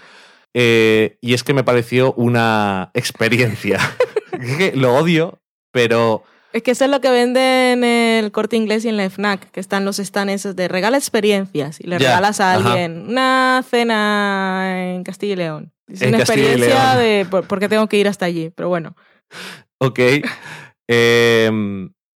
Eh, 0.59 1.19
y 1.21 1.35
es 1.35 1.45
que 1.45 1.53
me 1.53 1.65
pareció 1.65 2.15
una 2.15 2.91
experiencia. 2.95 3.79
Lo 4.75 4.97
odio, 4.97 5.43
pero 5.71 6.23
Es 6.57 6.63
que 6.63 6.71
eso 6.71 6.87
es 6.87 6.91
lo 6.91 7.03
que 7.03 7.11
venden 7.11 7.85
en 7.85 8.25
el 8.25 8.33
corte 8.33 8.57
inglés 8.57 8.87
y 8.87 8.89
en 8.89 8.97
la 8.97 9.11
FNAC, 9.11 9.51
que 9.51 9.61
están 9.61 9.85
los 9.85 9.99
stands 9.99 10.33
esos 10.33 10.57
de 10.57 10.69
regala 10.69 10.97
experiencias 10.97 11.79
y 11.81 11.87
le 11.87 11.99
regalas 11.99 12.41
a 12.41 12.55
ajá. 12.55 12.73
alguien 12.73 13.11
una 13.11 13.63
cena 13.69 14.95
en 14.95 15.05
Castilla 15.05 15.35
y 15.35 15.37
León. 15.37 15.73
Es 15.87 16.01
En 16.01 16.09
una 16.09 16.19
Castilla 16.21 16.53
experiencia 16.53 16.97
de 16.97 17.27
por, 17.27 17.47
por 17.47 17.61
qué 17.61 17.69
tengo 17.69 17.87
que 17.89 17.99
ir 17.99 18.09
hasta 18.09 18.25
allí, 18.25 18.49
pero 18.57 18.71
bueno. 18.71 18.97
ok. 19.83 20.01
Eh, 20.89 21.51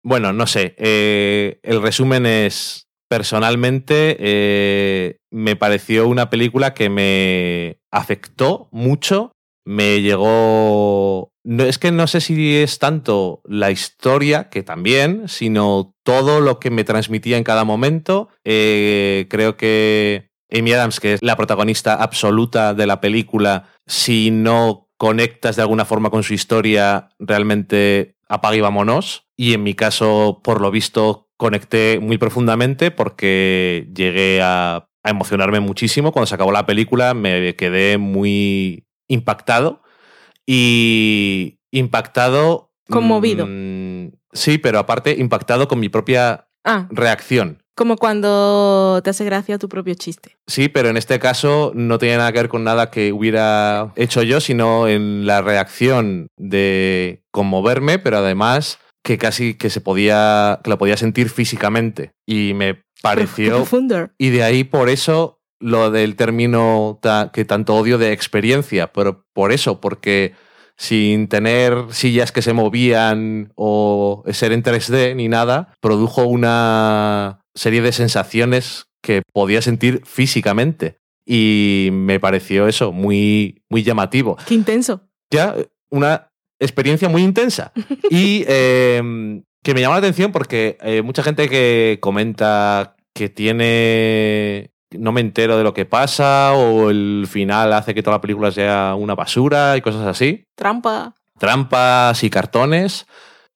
bueno, 0.04 0.32
no 0.32 0.46
sé. 0.46 0.76
eh, 0.78 1.58
el 1.64 1.82
resumen 1.82 2.24
es, 2.24 2.86
personalmente, 3.08 4.16
eh, 4.20 5.16
me 5.32 5.56
pareció 5.56 6.06
una 6.06 6.30
película 6.30 6.74
que 6.74 6.90
me 6.90 7.80
afectó 7.90 8.68
mucho. 8.70 9.32
Me 9.68 10.00
llegó... 10.00 11.34
No, 11.44 11.64
es 11.64 11.76
que 11.78 11.92
no 11.92 12.06
sé 12.06 12.22
si 12.22 12.56
es 12.56 12.78
tanto 12.78 13.42
la 13.44 13.70
historia, 13.70 14.48
que 14.48 14.62
también, 14.62 15.28
sino 15.28 15.94
todo 16.04 16.40
lo 16.40 16.58
que 16.58 16.70
me 16.70 16.84
transmitía 16.84 17.36
en 17.36 17.44
cada 17.44 17.64
momento. 17.64 18.30
Eh, 18.44 19.26
creo 19.28 19.58
que 19.58 20.30
Amy 20.50 20.72
Adams, 20.72 21.00
que 21.00 21.12
es 21.12 21.22
la 21.22 21.36
protagonista 21.36 21.92
absoluta 21.92 22.72
de 22.72 22.86
la 22.86 23.02
película, 23.02 23.68
si 23.86 24.30
no 24.30 24.88
conectas 24.96 25.56
de 25.56 25.62
alguna 25.62 25.84
forma 25.84 26.08
con 26.08 26.22
su 26.22 26.32
historia, 26.32 27.10
realmente 27.18 28.16
apaga 28.26 28.56
y 28.56 28.62
vámonos. 28.62 29.26
Y 29.36 29.52
en 29.52 29.64
mi 29.64 29.74
caso, 29.74 30.40
por 30.42 30.62
lo 30.62 30.70
visto, 30.70 31.28
conecté 31.36 31.98
muy 32.00 32.16
profundamente 32.16 32.90
porque 32.90 33.90
llegué 33.94 34.40
a, 34.40 34.88
a 35.02 35.10
emocionarme 35.10 35.60
muchísimo. 35.60 36.10
Cuando 36.10 36.26
se 36.26 36.36
acabó 36.36 36.52
la 36.52 36.64
película 36.64 37.12
me 37.12 37.54
quedé 37.54 37.98
muy 37.98 38.87
impactado 39.08 39.82
y 40.46 41.58
impactado... 41.70 42.72
Conmovido. 42.90 43.46
mm, 43.46 44.12
sí, 44.32 44.56
pero 44.58 44.78
aparte 44.78 45.14
impactado 45.18 45.68
con 45.68 45.78
mi 45.78 45.88
propia 45.90 46.46
Ah, 46.64 46.86
reacción. 46.90 47.62
como 47.76 47.96
cuando 47.96 49.00
te 49.04 49.10
hace 49.10 49.24
gracia 49.24 49.58
tu 49.58 49.68
propio 49.68 49.94
chiste. 49.94 50.36
Sí, 50.46 50.68
pero 50.68 50.88
en 50.88 50.96
este 50.96 51.18
caso 51.18 51.70
no 51.74 51.98
tenía 51.98 52.16
nada 52.18 52.32
que 52.32 52.38
ver 52.40 52.48
con 52.48 52.64
nada 52.64 52.90
que 52.90 53.12
hubiera 53.12 53.92
hecho 53.96 54.22
yo, 54.22 54.40
sino 54.40 54.88
en 54.88 55.26
la 55.26 55.40
reacción 55.42 56.26
de 56.36 57.22
conmoverme, 57.30 57.98
pero 57.98 58.18
además 58.18 58.78
que 59.04 59.16
casi 59.18 59.54
que 59.54 59.70
se 59.70 59.80
podía, 59.80 60.60
que 60.64 60.70
lo 60.70 60.76
podía 60.78 60.96
sentir 60.96 61.30
físicamente. 61.30 62.10
Y 62.26 62.52
me 62.54 62.82
pareció. 63.02 63.64
Y 64.18 64.30
de 64.30 64.42
ahí 64.42 64.64
por 64.64 64.88
eso 64.88 65.37
lo 65.60 65.90
del 65.90 66.16
término 66.16 66.98
ta- 67.02 67.30
que 67.32 67.44
tanto 67.44 67.74
odio 67.74 67.98
de 67.98 68.12
experiencia, 68.12 68.92
pero 68.92 69.24
por 69.32 69.52
eso, 69.52 69.80
porque 69.80 70.34
sin 70.76 71.26
tener 71.28 71.74
sillas 71.90 72.30
que 72.30 72.42
se 72.42 72.52
movían 72.52 73.52
o 73.56 74.22
ser 74.30 74.52
en 74.52 74.62
3D 74.62 75.16
ni 75.16 75.26
nada, 75.28 75.74
produjo 75.80 76.22
una 76.22 77.40
serie 77.54 77.82
de 77.82 77.90
sensaciones 77.92 78.86
que 79.02 79.22
podía 79.32 79.60
sentir 79.62 80.02
físicamente. 80.04 80.98
Y 81.26 81.90
me 81.92 82.20
pareció 82.20 82.68
eso 82.68 82.90
muy, 82.92 83.62
muy 83.68 83.82
llamativo 83.82 84.36
Qué 84.46 84.54
intenso. 84.54 85.02
ya 85.30 85.54
una 85.90 86.30
experiencia 86.60 87.08
muy 87.08 87.22
intensa. 87.22 87.72
Y 88.10 88.44
eh, 88.46 89.42
que 89.64 89.74
me 89.74 89.80
llama 89.80 89.96
la 89.96 89.98
atención 89.98 90.30
porque 90.32 90.78
eh, 90.80 91.02
mucha 91.02 91.22
gente 91.24 91.48
que 91.48 91.98
comenta 92.00 92.94
que 93.14 93.28
tiene. 93.28 94.70
No 94.90 95.12
me 95.12 95.20
entero 95.20 95.56
de 95.56 95.64
lo 95.64 95.74
que 95.74 95.84
pasa, 95.84 96.52
o 96.54 96.90
el 96.90 97.26
final 97.28 97.72
hace 97.72 97.94
que 97.94 98.02
toda 98.02 98.16
la 98.16 98.20
película 98.20 98.50
sea 98.50 98.94
una 98.96 99.14
basura 99.14 99.76
y 99.76 99.80
cosas 99.80 100.06
así. 100.06 100.44
Trampa. 100.54 101.14
Trampas 101.38 102.24
y 102.24 102.30
cartones. 102.30 103.06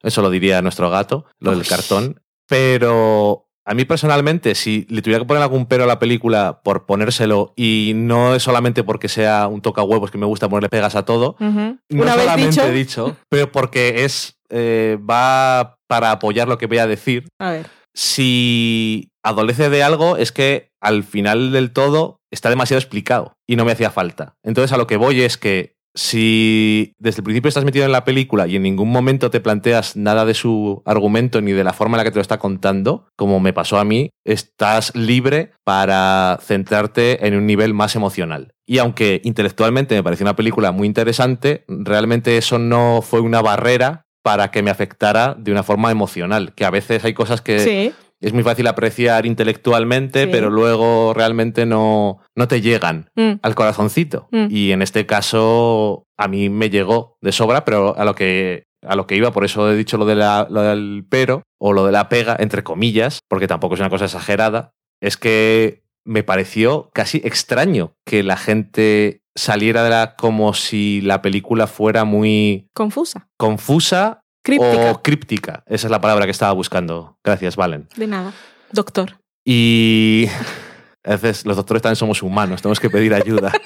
Eso 0.03 0.21
lo 0.21 0.31
diría 0.31 0.63
nuestro 0.63 0.91
gato, 0.91 1.27
lo 1.39 1.53
del 1.53 1.67
cartón. 1.67 2.21
Pero 2.49 3.47
a 3.65 3.75
mí 3.75 3.85
personalmente, 3.85 4.55
si 4.55 4.87
le 4.91 5.03
tuviera 5.03 5.21
que 5.21 5.27
poner 5.27 5.43
algún 5.43 5.67
pero 5.67 5.85
a 5.85 5.87
la 5.87 5.99
película 5.99 6.61
por 6.65 6.85
ponérselo, 6.85 7.53
y 7.57 7.93
no 7.95 8.35
es 8.35 8.43
solamente 8.43 8.83
porque 8.83 9.09
sea 9.09 9.47
un 9.47 9.63
toca 9.63 9.83
huevos 9.83 10.11
que 10.11 10.19
me 10.19 10.27
gusta 10.27 10.49
ponerle 10.49 10.69
pegas 10.69 10.97
a 10.97 11.05
todo, 11.05 11.37
no 11.39 11.79
Una 11.91 12.17
vez 12.17 12.25
solamente 12.25 12.73
dicho, 12.73 13.17
pero 13.29 13.53
porque 13.53 14.05
es 14.05 14.37
eh, 14.51 14.99
va 14.99 15.79
para 15.87 16.11
apoyar 16.11 16.49
lo 16.49 16.59
que 16.59 16.67
voy 16.67 16.79
a 16.79 16.87
decir. 16.87 17.29
A 17.39 17.53
ver. 17.53 17.67
Si 17.95 19.12
adolece 19.23 19.71
de 19.71 19.83
algo, 19.83 20.17
es 20.17 20.33
que 20.33 20.71
al 20.81 21.05
final 21.05 21.53
del 21.53 21.73
todo 21.73 22.21
está 22.31 22.51
demasiado 22.51 22.79
explicado 22.79 23.35
y 23.47 23.57
no 23.57 23.65
me 23.65 23.73
hacía 23.73 23.91
falta. 23.91 24.35
Entonces 24.43 24.73
a 24.73 24.77
lo 24.77 24.87
que 24.87 24.97
voy 24.97 25.23
es 25.23 25.37
que 25.37 25.77
si 25.95 26.95
desde 26.99 27.21
el 27.21 27.25
principio 27.25 27.49
estás 27.49 27.65
metido 27.65 27.85
en 27.85 27.93
la 27.93 28.05
película 28.05 28.47
y 28.47 28.57
en 28.57 28.63
ningún 28.63 28.91
momento 28.91 29.31
te 29.31 29.41
planteas 29.41 29.97
nada 29.97 30.25
de 30.25 30.35
su 30.35 30.83
argumento 30.87 31.41
ni 31.41 31.53
de 31.53 31.65
la 31.65 31.75
forma 31.75 31.97
en 31.97 31.99
la 31.99 32.05
que 32.05 32.11
te 32.11 32.17
lo 32.17 32.23
está 32.23 32.39
contando, 32.39 33.07
como 33.17 33.41
me 33.41 33.53
pasó 33.53 33.79
a 33.79 33.85
mí, 33.85 34.11
estás 34.25 34.95
libre 34.95 35.53
para 35.65 36.39
centrarte 36.43 37.27
en 37.27 37.37
un 37.37 37.47
nivel 37.47 37.75
más 37.75 37.95
emocional. 37.95 38.55
Y 38.67 38.79
aunque 38.79 39.21
intelectualmente 39.25 39.95
me 39.95 40.03
pareció 40.03 40.25
una 40.25 40.37
película 40.37 40.73
muy 40.73 40.87
interesante, 40.87 41.65
realmente 41.69 42.39
eso 42.39 42.59
no 42.59 43.01
fue 43.03 43.21
una 43.21 43.43
barrera 43.43 44.07
para 44.23 44.51
que 44.51 44.63
me 44.63 44.71
afectara 44.71 45.35
de 45.37 45.51
una 45.51 45.65
forma 45.65 45.91
emocional, 45.91 46.55
que 46.55 46.65
a 46.65 46.71
veces 46.71 47.05
hay 47.05 47.13
cosas 47.13 47.43
que 47.43 47.59
Sí. 47.59 47.93
Es 48.23 48.33
muy 48.33 48.43
fácil 48.43 48.67
apreciar 48.69 49.27
intelectualmente, 49.27 50.25
Sí. 50.25 50.29
pero 50.33 50.49
luego 50.51 51.13
realmente 51.15 51.67
no, 51.67 52.19
no 52.37 52.49
te 52.49 52.61
llegan 52.61 53.11
Mm, 53.17 53.33
al 53.43 53.55
corazoncito. 53.55 54.29
Mm. 54.31 54.47
Y 54.51 54.73
en 54.73 54.81
este 54.83 55.05
caso 55.07 56.07
a 56.17 56.29
mí 56.29 56.49
me 56.49 56.71
llegó 56.71 57.17
de 57.21 57.33
sobra, 57.33 57.65
pero 57.65 57.97
a 57.97 58.05
lo 58.05 58.15
que 58.15 58.65
a 58.85 58.97
lo 58.97 59.07
que 59.07 59.15
iba, 59.15 59.31
por 59.31 59.45
eso 59.45 59.71
he 59.71 59.77
dicho 59.77 59.97
lo, 59.97 60.07
de 60.07 60.17
la- 60.17 60.49
lo 60.51 60.63
del 60.63 61.07
pero 61.09 61.45
o 61.61 61.73
lo 61.73 61.87
de 61.87 61.93
la 61.93 62.09
pega, 62.09 62.37
entre 62.41 62.65
comillas, 62.65 63.21
porque 63.29 63.47
tampoco 63.47 63.75
es 63.75 63.81
una 63.81 63.91
cosa 63.91 64.07
exagerada, 64.07 64.73
es 65.01 65.17
que 65.17 65.85
me 66.05 66.25
pareció 66.25 66.91
casi 66.93 67.19
extraño 67.25 67.93
que 68.05 68.25
la 68.25 68.37
gente 68.37 69.21
saliera 69.37 69.85
de 69.85 69.91
la 69.91 70.17
como 70.17 70.53
si 70.53 71.01
la 71.01 71.23
película 71.23 71.69
fuera 71.69 72.05
muy 72.05 72.67
confusa. 72.75 73.29
confusa 73.39 74.22
Críptica. 74.43 74.91
o 74.91 75.03
críptica. 75.03 75.63
Esa 75.67 75.87
es 75.87 75.91
la 75.91 76.01
palabra 76.01 76.25
que 76.25 76.31
estaba 76.33 76.53
buscando. 76.53 77.17
Gracias, 77.25 77.57
Valen. 77.57 77.89
De 77.97 78.07
nada. 78.07 78.33
Doctor. 78.73 79.19
Y 79.45 80.27
a 81.05 81.11
veces 81.11 81.45
los 81.47 81.57
doctores 81.57 81.83
también 81.83 81.97
somos 81.97 82.23
humanos, 82.23 82.63
tenemos 82.63 82.81
que 82.81 82.91
pedir 82.91 83.15
ayuda. 83.15 83.53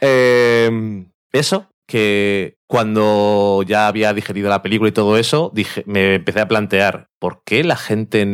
Eh, 0.00 1.04
eso, 1.32 1.68
que 1.86 2.56
cuando 2.68 3.62
ya 3.66 3.86
había 3.88 4.12
digerido 4.12 4.48
la 4.48 4.62
película 4.62 4.88
y 4.88 4.92
todo 4.92 5.16
eso, 5.16 5.50
dije, 5.54 5.82
me 5.86 6.16
empecé 6.16 6.40
a 6.40 6.48
plantear, 6.48 7.08
¿por 7.18 7.42
qué 7.44 7.64
la 7.64 7.76
gente, 7.76 8.26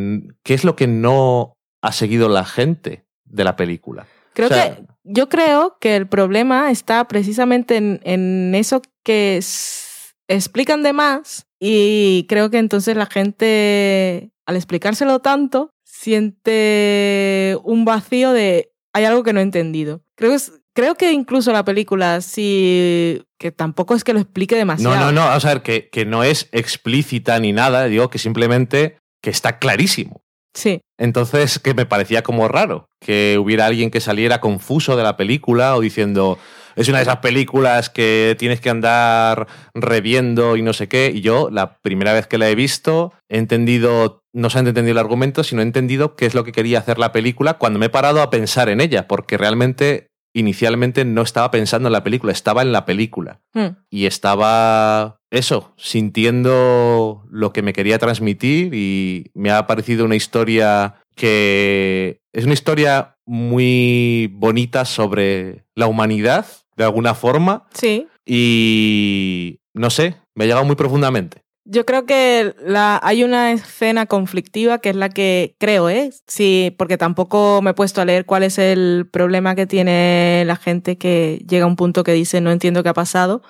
qué 0.45 0.55
es 0.55 0.65
lo 0.65 0.77
que 0.77 0.87
no 0.87 1.55
ha 1.82 1.93
seguido 1.93 2.28
la 2.28 2.45
gente 2.45 3.05
de 3.24 3.45
la 3.45 3.57
película? 3.57 4.07
Creo 4.35 4.49
O 4.49 4.53
sea- 4.53 4.77
que 4.77 4.85
yo 5.05 5.28
creo 5.28 5.77
que 5.81 5.97
el 5.97 6.07
problema 6.09 6.70
está 6.70 7.07
precisamente 7.09 7.77
en, 7.77 8.01
en 8.05 8.55
eso 8.55 8.82
que 9.05 9.37
s- 9.39 9.90
explican 10.36 10.82
de 10.82 10.93
más 10.93 11.47
y 11.61 12.27
creo 12.28 12.51
que 12.51 12.59
entonces 12.59 12.97
la 12.97 13.07
gente 13.07 14.31
al 14.47 14.57
explicárselo 14.57 15.19
tanto 15.20 15.70
siente 15.85 17.57
un 17.65 17.85
vacío 17.85 18.32
de 18.32 18.73
hay 18.93 19.05
algo 19.05 19.23
que 19.23 19.32
no 19.32 19.40
he 19.40 19.44
entendido. 19.44 20.02
Creo 20.16 20.31
que 20.31 20.36
es- 20.36 20.52
creo 20.74 20.94
que 20.97 21.12
incluso 21.12 21.52
la 21.52 21.65
película 21.65 22.20
sí 22.20 23.23
que 23.39 23.52
tampoco 23.52 23.94
es 23.94 24.05
que 24.05 24.12
lo 24.12 24.20
explique 24.20 24.57
demasiado. 24.57 24.94
No, 24.97 25.01
no, 25.07 25.12
no, 25.12 25.20
vamos 25.23 25.44
a 25.44 25.48
ver, 25.48 25.62
que, 25.62 25.89
que 25.90 26.05
no 26.05 26.24
es 26.24 26.48
explícita 26.52 27.39
ni 27.39 27.52
nada, 27.52 27.85
digo 27.86 28.11
que 28.11 28.19
simplemente 28.19 28.98
que 29.23 29.31
está 29.31 29.59
clarísimo. 29.59 30.23
Sí, 30.52 30.81
Entonces, 30.98 31.61
que 31.61 31.74
me 31.74 31.86
parecía 31.86 32.23
como 32.23 32.48
raro 32.48 32.89
que 33.01 33.39
hubiera 33.40 33.66
alguien 33.66 33.90
que 33.93 34.01
saliera 34.01 34.40
confuso 34.40 34.97
de 34.97 35.05
la 35.05 35.16
película 35.16 35.77
o 35.77 35.81
diciendo, 35.81 36.39
es 36.77 36.89
una 36.89 36.99
de 36.99 37.03
esas 37.03 37.19
películas 37.19 37.91
que 37.91 38.37
tienes 38.39 38.61
que 38.61 38.71
andar 38.71 39.47
reviendo 39.75 40.57
y 40.57 40.63
no 40.63 40.73
sé 40.73 40.89
qué. 40.89 41.13
Y 41.15 41.21
yo, 41.21 41.49
la 41.51 41.79
primera 41.79 42.13
vez 42.13 42.27
que 42.27 42.39
la 42.39 42.49
he 42.49 42.55
visto, 42.55 43.13
he 43.29 43.39
entendido, 43.39 44.23
no 44.33 44.51
solamente 44.51 44.69
he 44.69 44.73
entendido 44.73 44.93
el 44.93 45.05
argumento, 45.05 45.45
sino 45.45 45.63
he 45.63 45.65
entendido 45.65 46.17
qué 46.17 46.27
es 46.27 46.35
lo 46.35 46.45
que 46.45 46.53
quería 46.53 46.79
hacer 46.79 46.99
la 46.99 47.13
película 47.13 47.55
cuando 47.55 47.79
me 47.79 47.87
he 47.87 47.91
parado 47.91 48.23
a 48.23 48.31
pensar 48.31 48.69
en 48.69 48.81
ella, 48.81 49.09
porque 49.09 49.37
realmente, 49.37 50.09
inicialmente, 50.35 51.05
no 51.05 51.23
estaba 51.23 51.51
pensando 51.51 51.89
en 51.89 51.93
la 51.93 52.05
película, 52.05 52.33
estaba 52.33 52.63
en 52.63 52.73
la 52.73 52.85
película 52.85 53.41
Hmm. 53.53 53.77
y 53.91 54.07
estaba 54.07 55.19
eso, 55.31 55.75
sintiendo 55.77 57.25
lo 57.31 57.53
que 57.53 57.63
me 57.63 57.73
quería 57.73 57.99
transmitir 57.99 58.75
y 58.75 59.31
me 59.35 59.51
ha 59.51 59.67
parecido 59.67 60.05
una 60.05 60.17
historia 60.17 60.97
que 61.17 62.21
es 62.33 62.45
una 62.45 62.55
historia 62.55 63.17
muy 63.27 64.29
bonita 64.33 64.85
sobre 64.85 65.65
la 65.75 65.87
humanidad, 65.87 66.47
de 66.81 66.86
alguna 66.86 67.15
forma, 67.15 67.66
sí. 67.74 68.09
y 68.24 69.61
no 69.74 69.90
sé, 69.90 70.16
me 70.35 70.44
ha 70.44 70.47
llegado 70.47 70.65
muy 70.65 70.77
profundamente. 70.77 71.43
Yo 71.66 71.85
creo 71.85 72.07
que 72.07 72.55
la, 72.65 72.98
hay 73.02 73.23
una 73.23 73.52
escena 73.52 74.07
conflictiva 74.07 74.78
que 74.78 74.89
es 74.89 74.97
la 74.97 75.11
que 75.11 75.57
creo, 75.59 75.90
¿eh? 75.90 76.11
Sí, 76.27 76.74
porque 76.78 76.97
tampoco 76.97 77.61
me 77.61 77.73
he 77.73 77.74
puesto 77.74 78.01
a 78.01 78.07
leer 78.07 78.24
cuál 78.24 78.44
es 78.44 78.59
el 78.59 79.07
problema 79.12 79.55
que 79.55 79.66
tiene 79.66 80.43
la 80.47 80.57
gente 80.57 80.97
que 80.97 81.44
llega 81.47 81.65
a 81.65 81.69
un 81.69 81.77
punto 81.77 82.02
que 82.02 82.15
dice 82.15 82.40
no 82.40 82.51
entiendo 82.51 82.82
qué 82.82 82.89
ha 82.89 82.94
pasado, 82.94 83.43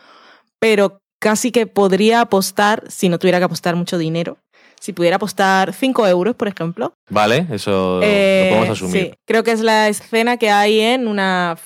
pero 0.58 1.00
casi 1.20 1.52
que 1.52 1.68
podría 1.68 2.22
apostar, 2.22 2.82
si 2.88 3.08
no 3.08 3.20
tuviera 3.20 3.38
que 3.38 3.44
apostar 3.44 3.76
mucho 3.76 3.96
dinero, 3.96 4.38
si 4.80 4.92
pudiera 4.92 5.16
apostar 5.16 5.72
5 5.72 6.08
euros, 6.08 6.34
por 6.34 6.48
ejemplo. 6.48 6.94
¿Vale? 7.08 7.46
Eso 7.52 8.00
eh, 8.02 8.48
lo 8.50 8.56
podemos 8.56 8.76
asumir. 8.76 9.02
sí, 9.02 9.14
creo 9.24 9.44
que 9.44 9.52
es 9.52 9.60
la 9.60 9.86
escena 9.88 10.36
que 10.36 10.50
hay 10.50 10.80
en 10.80 11.06
una 11.06 11.56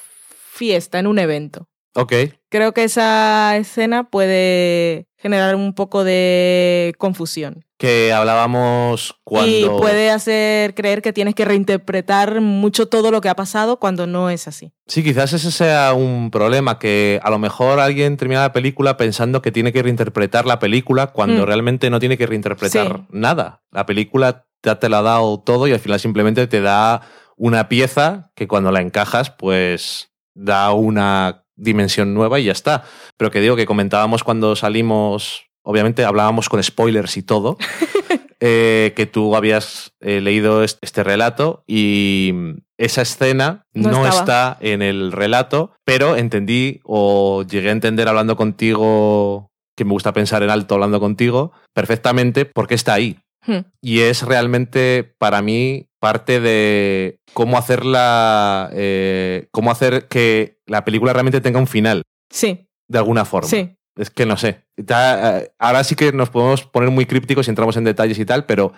fiesta, 0.55 0.99
en 0.99 1.07
un 1.07 1.19
evento. 1.19 1.69
Ok, 1.97 2.13
Creo 2.49 2.73
que 2.75 2.85
esa 2.85 3.57
escena 3.57 4.11
puede 4.11 5.07
generar 5.17 5.55
un 5.57 5.75
poco 5.75 6.05
de 6.05 6.93
confusión. 6.99 7.65
que 7.77 8.13
hablábamos 8.13 9.17
cuando... 9.25 9.51
Y 9.51 9.65
puede 9.81 10.11
hacer 10.11 10.75
creer 10.75 11.03
que 11.03 11.13
tienes 11.13 11.35
que 11.35 11.45
reinterpretar 11.45 12.41
mucho 12.41 12.87
todo 12.89 13.11
lo 13.11 13.21
que 13.21 13.29
ha 13.29 13.35
pasado 13.37 13.79
cuando 13.79 14.07
no 14.07 14.31
es 14.31 14.49
así. 14.49 14.73
Sí, 14.87 15.03
quizás 15.03 15.33
ese 15.35 15.51
sea 15.51 15.93
un 15.93 16.31
problema, 16.31 16.79
que 16.79 17.21
a 17.23 17.31
lo 17.31 17.39
mejor 17.39 17.81
alguien 17.81 18.17
termina 18.17 18.41
la 18.43 18.53
película 18.53 18.97
pensando 18.97 19.43
que 19.43 19.53
tiene 19.53 19.73
que 19.73 19.83
reinterpretar 19.83 20.47
la 20.47 20.59
película 20.61 21.09
cuando 21.09 21.43
Mm. 21.43 21.47
realmente 21.47 21.91
no 21.91 21.99
tiene 22.01 22.17
que 22.17 22.27
reinterpretar 22.27 22.87
Sí. 22.99 23.05
nada. 23.11 23.63
La 23.71 23.85
película 23.87 24.47
ya 24.63 24.79
te 24.79 24.89
la 24.89 24.99
ha 25.01 25.03
dado 25.03 25.41
todo 25.41 25.67
y 25.69 25.73
al 25.73 25.81
final 25.81 26.01
simplemente 26.01 26.47
te 26.47 26.61
da 26.61 27.03
una 27.37 27.69
pieza 27.69 28.31
que 28.37 28.47
cuando 28.49 28.71
la 28.71 28.81
encajas, 28.81 29.31
pues 29.31 30.11
da 30.35 30.73
una 30.73 31.45
dimensión 31.57 32.15
nueva 32.15 32.41
y 32.41 32.45
ya 32.45 32.53
está. 32.53 32.85
Pero 33.17 33.31
que 33.31 33.41
digo 33.41 33.57
que 33.57 33.67
comentábamos 33.67 34.25
cuando 34.25 34.57
salimos, 34.57 35.45
obviamente 35.63 36.05
hablábamos 36.05 36.49
con 36.49 36.63
spoilers 36.63 37.17
y 37.17 37.23
todo, 37.23 37.57
eh, 38.41 38.93
que 38.97 39.07
tú 39.07 39.37
habías 39.37 39.93
eh, 40.01 40.21
leído 40.21 40.63
est- 40.65 40.79
este 40.83 41.03
relato 41.05 41.63
y 41.67 42.33
esa 42.77 43.03
escena 43.03 43.63
No 43.73 44.07
está 44.07 44.59
en 44.61 44.83
el 44.83 45.13
relato, 45.13 45.73
pero 45.85 46.17
entendí 46.17 46.81
o 46.85 47.45
llegué 47.45 47.69
a 47.69 47.73
entender 47.73 48.09
hablando 48.09 48.37
contigo, 48.37 49.51
que 49.77 49.85
me 49.85 49.93
gusta 49.93 50.13
pensar 50.13 50.43
en 50.43 50.51
alto 50.51 50.75
hablando 50.75 50.99
contigo, 51.01 51.53
perfectamente 51.73 52.45
porque 52.45 52.75
está 52.75 52.95
ahí. 52.95 53.19
Hmm. 53.47 53.61
Y 53.81 54.01
es 54.01 54.23
realmente 54.23 55.15
para 55.19 55.41
mí 55.43 55.89
parte 56.05 56.39
de 56.39 57.19
cómo 57.33 57.57
hacerla, 57.57 58.69
eh, 58.75 59.49
cómo 59.53 59.71
hacer 59.71 60.07
que 60.09 60.59
la 60.67 60.85
película 60.85 61.15
realmente 61.15 61.41
tenga 61.41 61.59
un 61.59 61.67
final, 61.67 62.03
Sí, 62.31 62.69
de 62.89 62.99
alguna 62.99 63.25
forma. 63.25 63.49
sí. 63.49 63.71
Es 63.97 64.11
que 64.11 64.27
no 64.27 64.37
sé. 64.37 64.65
Eh, 64.77 65.51
ahora 65.59 65.83
sí 65.85 65.95
que 65.95 66.13
nos 66.13 66.29
podemos 66.29 66.63
poner 66.65 66.91
muy 66.91 67.07
crípticos 67.07 67.47
y 67.47 67.51
entramos 67.51 67.77
en 67.77 67.85
detalles 67.85 68.19
y 68.19 68.25
tal, 68.27 68.45
pero 68.45 68.73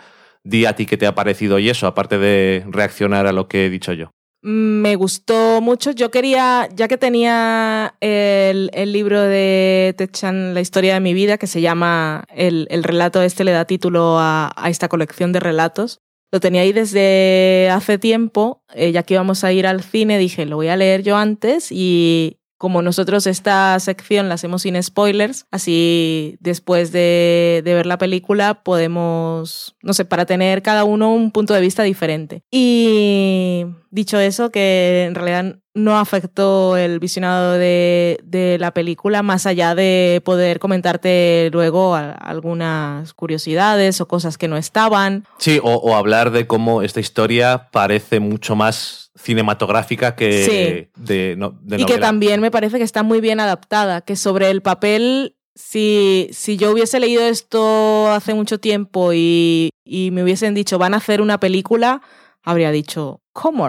di 0.45 0.67
a 0.67 0.77
ti 0.77 0.85
qué 0.87 0.97
te 0.99 1.07
ha 1.07 1.15
parecido 1.15 1.59
y 1.59 1.69
eso, 1.71 1.87
aparte 1.87 2.19
de 2.19 2.63
reaccionar 2.69 3.27
a 3.27 3.33
lo 3.33 3.49
que 3.49 3.65
he 3.67 3.71
dicho 3.71 3.93
yo. 3.95 4.11
Me 4.43 4.95
gustó 4.95 5.61
mucho. 5.63 5.91
Yo 5.93 6.11
quería, 6.11 6.69
ya 6.73 6.87
que 6.87 6.99
tenía 6.99 7.95
el, 8.01 8.71
el 8.75 8.93
libro 8.93 9.21
de 9.23 9.95
Ted 9.97 10.11
Chan, 10.13 10.53
La 10.55 10.61
historia 10.61 10.95
de 10.95 11.01
mi 11.01 11.15
vida, 11.15 11.39
que 11.39 11.47
se 11.49 11.61
llama 11.63 12.25
el, 12.29 12.67
el 12.71 12.85
relato 12.85 13.23
este, 13.23 13.43
le 13.43 13.53
da 13.53 13.65
título 13.65 14.19
a, 14.21 14.53
a 14.55 14.69
esta 14.71 14.89
colección 14.89 15.33
de 15.33 15.41
relatos. 15.41 16.01
Lo 16.37 16.41
tenía 16.41 16.61
ahí 16.61 16.75
desde 16.75 17.71
hace 17.71 17.97
tiempo, 17.97 18.63
eh, 18.75 18.93
ya 18.93 19.05
que 19.05 19.15
íbamos 19.15 19.43
a 19.43 19.53
ir 19.53 19.67
al 19.67 19.83
cine, 19.83 20.19
dije, 20.19 20.45
lo 20.45 20.57
voy 20.57 20.69
a 20.69 20.77
leer 20.77 21.03
yo 21.03 21.17
antes 21.17 21.73
y 21.73 22.41
como 22.59 22.83
nosotros 22.83 23.27
esta 23.27 23.79
sección 23.81 24.29
la 24.29 24.35
hacemos 24.35 24.63
sin 24.63 24.83
spoilers, 24.83 25.47
así 25.51 26.37
después 26.41 26.93
de, 26.93 27.63
de 27.65 27.75
ver 27.75 27.87
la 27.87 27.99
película 27.99 28.63
podemos, 28.63 29.77
no 29.83 29.93
sé, 29.93 30.05
para 30.05 30.27
tener 30.27 30.63
cada 30.63 30.85
uno 30.85 31.13
un 31.13 31.31
punto 31.31 31.55
de 31.55 31.61
vista 31.61 31.83
diferente. 31.83 32.43
Y 32.51 33.67
dicho 33.91 34.19
eso, 34.19 34.51
que 34.51 35.05
en 35.07 35.15
realidad 35.15 35.57
no 35.75 35.99
afectó 35.99 36.79
el 36.79 36.99
visionado 37.01 37.53
de, 37.53 38.19
de 38.25 38.59
la 38.59 38.73
película, 38.73 39.23
más 39.23 39.45
allá 39.45 39.75
de 39.75 40.23
poder 40.25 40.59
comentarte 40.59 41.51
luego 41.53 41.95
algunas 41.95 43.13
curiosidades 43.13 44.01
o 44.01 44.09
cosas 44.09 44.39
que 44.39 44.49
no 44.49 44.57
estaban. 44.57 45.25
Sí, 45.39 45.61
o 45.63 45.95
hablar 45.95 46.31
de 46.31 46.47
cómo 46.47 46.83
esta 46.83 47.01
historia 47.01 47.69
parece 47.73 48.21
mucho 48.21 48.57
más 48.57 49.06
cinematográfica 49.17 50.15
que 50.17 50.91
Sí. 50.95 51.03
de, 51.03 51.35
no- 51.37 51.59
de 51.63 51.81
y 51.81 51.85
que 51.85 51.99
también 51.99 52.41
me 52.41 52.51
parece 52.51 52.79
que 52.79 52.85
está 52.85 53.03
muy 53.03 53.21
bien 53.21 53.41
adaptada, 53.41 54.01
que 54.03 54.17
sobre 54.17 54.51
el 54.51 54.63
papel, 54.63 55.37
si, 55.55 56.29
si 56.33 56.57
yo 56.57 56.71
hubiese 56.73 57.01
leído 57.01 57.23
esto 57.23 58.11
hace 58.11 58.35
mucho 58.35 58.59
tiempo 58.61 59.13
y, 59.13 59.71
y 59.85 60.11
me 60.11 60.23
hubiesen 60.23 60.55
dicho, 60.55 60.79
van 60.79 60.95
a 60.95 60.99
hacer 60.99 61.21
una 61.21 61.41
película, 61.41 62.03
habría 62.47 62.71
dicho, 62.71 63.21
¿cómo? 63.33 63.69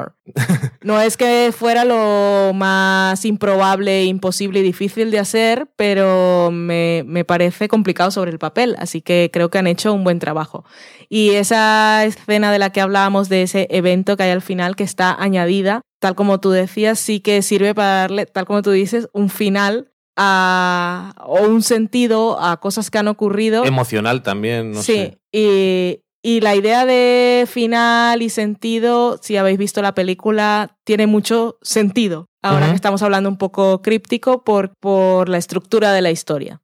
No 0.84 1.02
es 1.02 1.18
que 1.18 1.52
fuera 1.52 1.84
lo 1.84 2.54
más 2.54 3.26
improbable, 3.26 4.06
imposible 4.06 4.60
y 4.60 4.64
difícil 4.64 5.12
de 5.12 5.20
hacer, 5.20 5.68
pero 5.76 6.52
me, 6.52 7.04
me 7.06 7.26
parece 7.26 7.68
complicado 7.68 8.12
sobre 8.12 8.32
el 8.32 8.40
papel, 8.40 8.76
así 8.80 9.02
que 9.02 9.30
creo 9.34 9.49
que 9.49 9.58
han 9.58 9.68
hecho 9.68 9.94
un 9.94 10.04
buen 10.04 10.20
trabajo. 10.20 10.64
Y 11.10 11.32
esa 11.32 12.06
escena 12.06 12.52
de 12.52 12.60
la 12.60 12.70
que 12.70 12.80
hablábamos, 12.80 13.28
de 13.28 13.41
ese 13.41 13.68
evento 13.72 14.16
que 14.16 14.24
hay 14.24 14.32
al 14.32 14.44
final, 14.44 14.76
que 14.76 14.84
está 14.84 15.14
añadida, 15.14 15.82
tal 15.99 16.16
como 16.16 16.40
tú 16.40 16.52
decías, 16.52 16.99
sí 16.99 17.20
que 17.20 17.41
sirve 17.41 17.74
para 17.74 18.02
darle, 18.02 18.28
tal 18.28 18.45
como 18.45 18.62
tú 18.62 18.72
dices, 18.72 19.10
un 19.12 19.30
final 19.30 19.91
a, 20.16 21.14
o 21.26 21.41
un 21.41 21.64
sentido 21.64 22.40
a 22.40 22.60
cosas 22.60 22.91
que 22.91 22.99
han 22.99 23.08
ocurrido. 23.08 23.66
Emocional 23.66 24.22
también, 24.22 24.72
no 24.72 24.82
sí, 24.82 24.94
sé. 24.94 25.18
y, 25.32 26.04
Y 26.28 26.41
la 26.41 26.58
idea 26.58 26.86
de 26.86 27.45
final 27.48 28.22
y 28.22 28.28
sentido, 28.28 29.18
si 29.22 29.38
habéis 29.38 29.58
visto 29.58 29.82
la 29.82 29.95
película, 29.95 30.76
tiene 30.84 31.08
mucho 31.08 31.58
sentido. 31.62 32.26
Ahora 32.41 32.68
que 32.68 32.76
estamos 32.76 33.02
hablando 33.02 33.30
un 33.30 33.38
poco 33.38 33.82
críptico 33.82 34.44
por, 34.44 34.74
por 34.82 35.30
la 35.30 35.38
estructura 35.38 35.94
de 35.94 36.02
la 36.02 36.12
historia. 36.12 36.60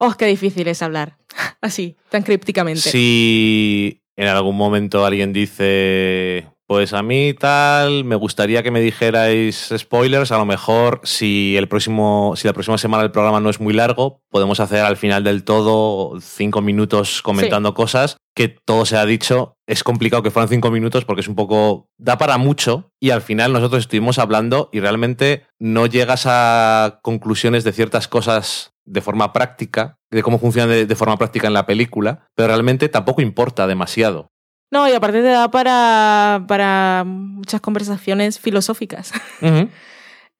Oh, 0.00 0.14
qué 0.18 0.26
difícil 0.26 0.66
es 0.66 0.82
hablar 0.82 1.18
así, 1.60 1.94
tan 2.08 2.24
crípticamente. 2.24 2.80
Si 2.80 4.02
en 4.16 4.26
algún 4.26 4.56
momento 4.56 5.06
alguien 5.06 5.32
dice, 5.32 6.48
pues 6.70 6.92
a 6.92 7.02
mí 7.02 7.34
tal, 7.34 8.04
me 8.04 8.14
gustaría 8.14 8.62
que 8.62 8.70
me 8.70 8.80
dijerais 8.80 9.74
spoilers, 9.76 10.30
a 10.30 10.38
lo 10.38 10.44
mejor 10.44 11.00
si 11.02 11.56
el 11.56 11.66
próximo, 11.66 12.34
si 12.36 12.46
la 12.46 12.52
próxima 12.52 12.78
semana 12.78 13.02
el 13.02 13.10
programa 13.10 13.40
no 13.40 13.50
es 13.50 13.58
muy 13.58 13.74
largo, 13.74 14.20
podemos 14.30 14.60
hacer 14.60 14.84
al 14.84 14.96
final 14.96 15.24
del 15.24 15.42
todo 15.42 16.20
cinco 16.20 16.60
minutos 16.60 17.22
comentando 17.22 17.74
cosas, 17.74 18.18
que 18.36 18.46
todo 18.46 18.86
se 18.86 18.96
ha 18.96 19.04
dicho. 19.04 19.54
Es 19.66 19.82
complicado 19.82 20.22
que 20.22 20.30
fueran 20.30 20.48
cinco 20.48 20.70
minutos 20.70 21.04
porque 21.04 21.22
es 21.22 21.28
un 21.28 21.34
poco, 21.34 21.88
da 21.98 22.18
para 22.18 22.38
mucho 22.38 22.92
y 23.00 23.10
al 23.10 23.22
final 23.22 23.52
nosotros 23.52 23.80
estuvimos 23.80 24.20
hablando 24.20 24.68
y 24.72 24.78
realmente 24.78 25.46
no 25.58 25.86
llegas 25.86 26.22
a 26.26 27.00
conclusiones 27.02 27.64
de 27.64 27.72
ciertas 27.72 28.06
cosas 28.06 28.74
de 28.84 29.00
forma 29.00 29.32
práctica, 29.32 29.96
de 30.08 30.22
cómo 30.22 30.38
funciona 30.38 30.72
de, 30.72 30.86
de 30.86 30.94
forma 30.94 31.16
práctica 31.16 31.48
en 31.48 31.54
la 31.54 31.66
película, 31.66 32.28
pero 32.36 32.46
realmente 32.46 32.88
tampoco 32.88 33.22
importa 33.22 33.66
demasiado. 33.66 34.30
No, 34.70 34.88
y 34.88 34.92
aparte 34.92 35.20
te 35.20 35.28
da 35.28 35.50
para, 35.50 36.44
para 36.46 37.04
muchas 37.06 37.60
conversaciones 37.60 38.38
filosóficas. 38.38 39.12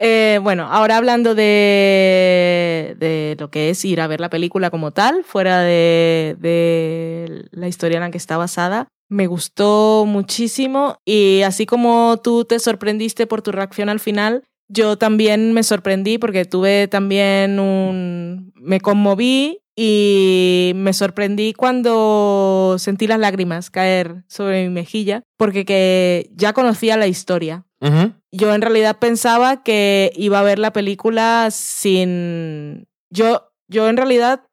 Eh, 0.03 0.39
bueno, 0.43 0.67
ahora 0.71 0.97
hablando 0.97 1.35
de, 1.35 2.97
de 2.99 3.37
lo 3.39 3.51
que 3.51 3.69
es 3.69 3.85
ir 3.85 4.01
a 4.01 4.07
ver 4.07 4.19
la 4.19 4.31
película 4.31 4.71
como 4.71 4.93
tal, 4.93 5.25
fuera 5.25 5.61
de, 5.61 6.37
de 6.39 7.45
la 7.51 7.69
historia 7.69 7.97
en 7.97 8.05
la 8.05 8.11
que 8.11 8.17
está 8.17 8.39
basada, 8.39 8.89
me 9.11 9.27
gustó 9.27 10.07
muchísimo 10.07 10.97
y 11.05 11.43
así 11.43 11.67
como 11.67 12.19
tú 12.25 12.47
te 12.47 12.59
sorprendiste 12.61 13.27
por 13.27 13.43
tu 13.43 13.53
reacción 13.53 13.91
al 13.91 14.01
final, 14.01 14.45
yo 14.69 14.97
también 14.97 15.53
me 15.53 15.65
sorprendí 15.65 16.17
porque 16.17 16.47
tuve 16.47 16.89
también 16.89 17.61
un... 17.61 18.53
me 18.55 18.81
conmoví 18.81 19.61
y 19.83 20.73
me 20.75 20.93
sorprendí 20.93 21.55
cuando 21.55 22.77
sentí 22.79 23.07
las 23.07 23.19
lágrimas 23.19 23.71
caer 23.71 24.25
sobre 24.29 24.65
mi 24.65 24.69
mejilla 24.69 25.23
porque 25.39 25.65
que 25.65 26.29
ya 26.35 26.53
conocía 26.53 26.99
la 26.99 27.07
historia. 27.07 27.65
Yo 28.31 28.55
en 28.55 28.61
realidad 28.61 28.99
pensaba 28.99 29.63
que 29.63 30.13
iba 30.17 30.39
a 30.39 30.43
ver 30.43 30.59
la 30.59 30.75
película 30.75 31.49
sin... 31.51 32.89
Yo, 33.09 33.55
yo 33.69 33.89
en 33.89 33.97
realidad 33.97 34.45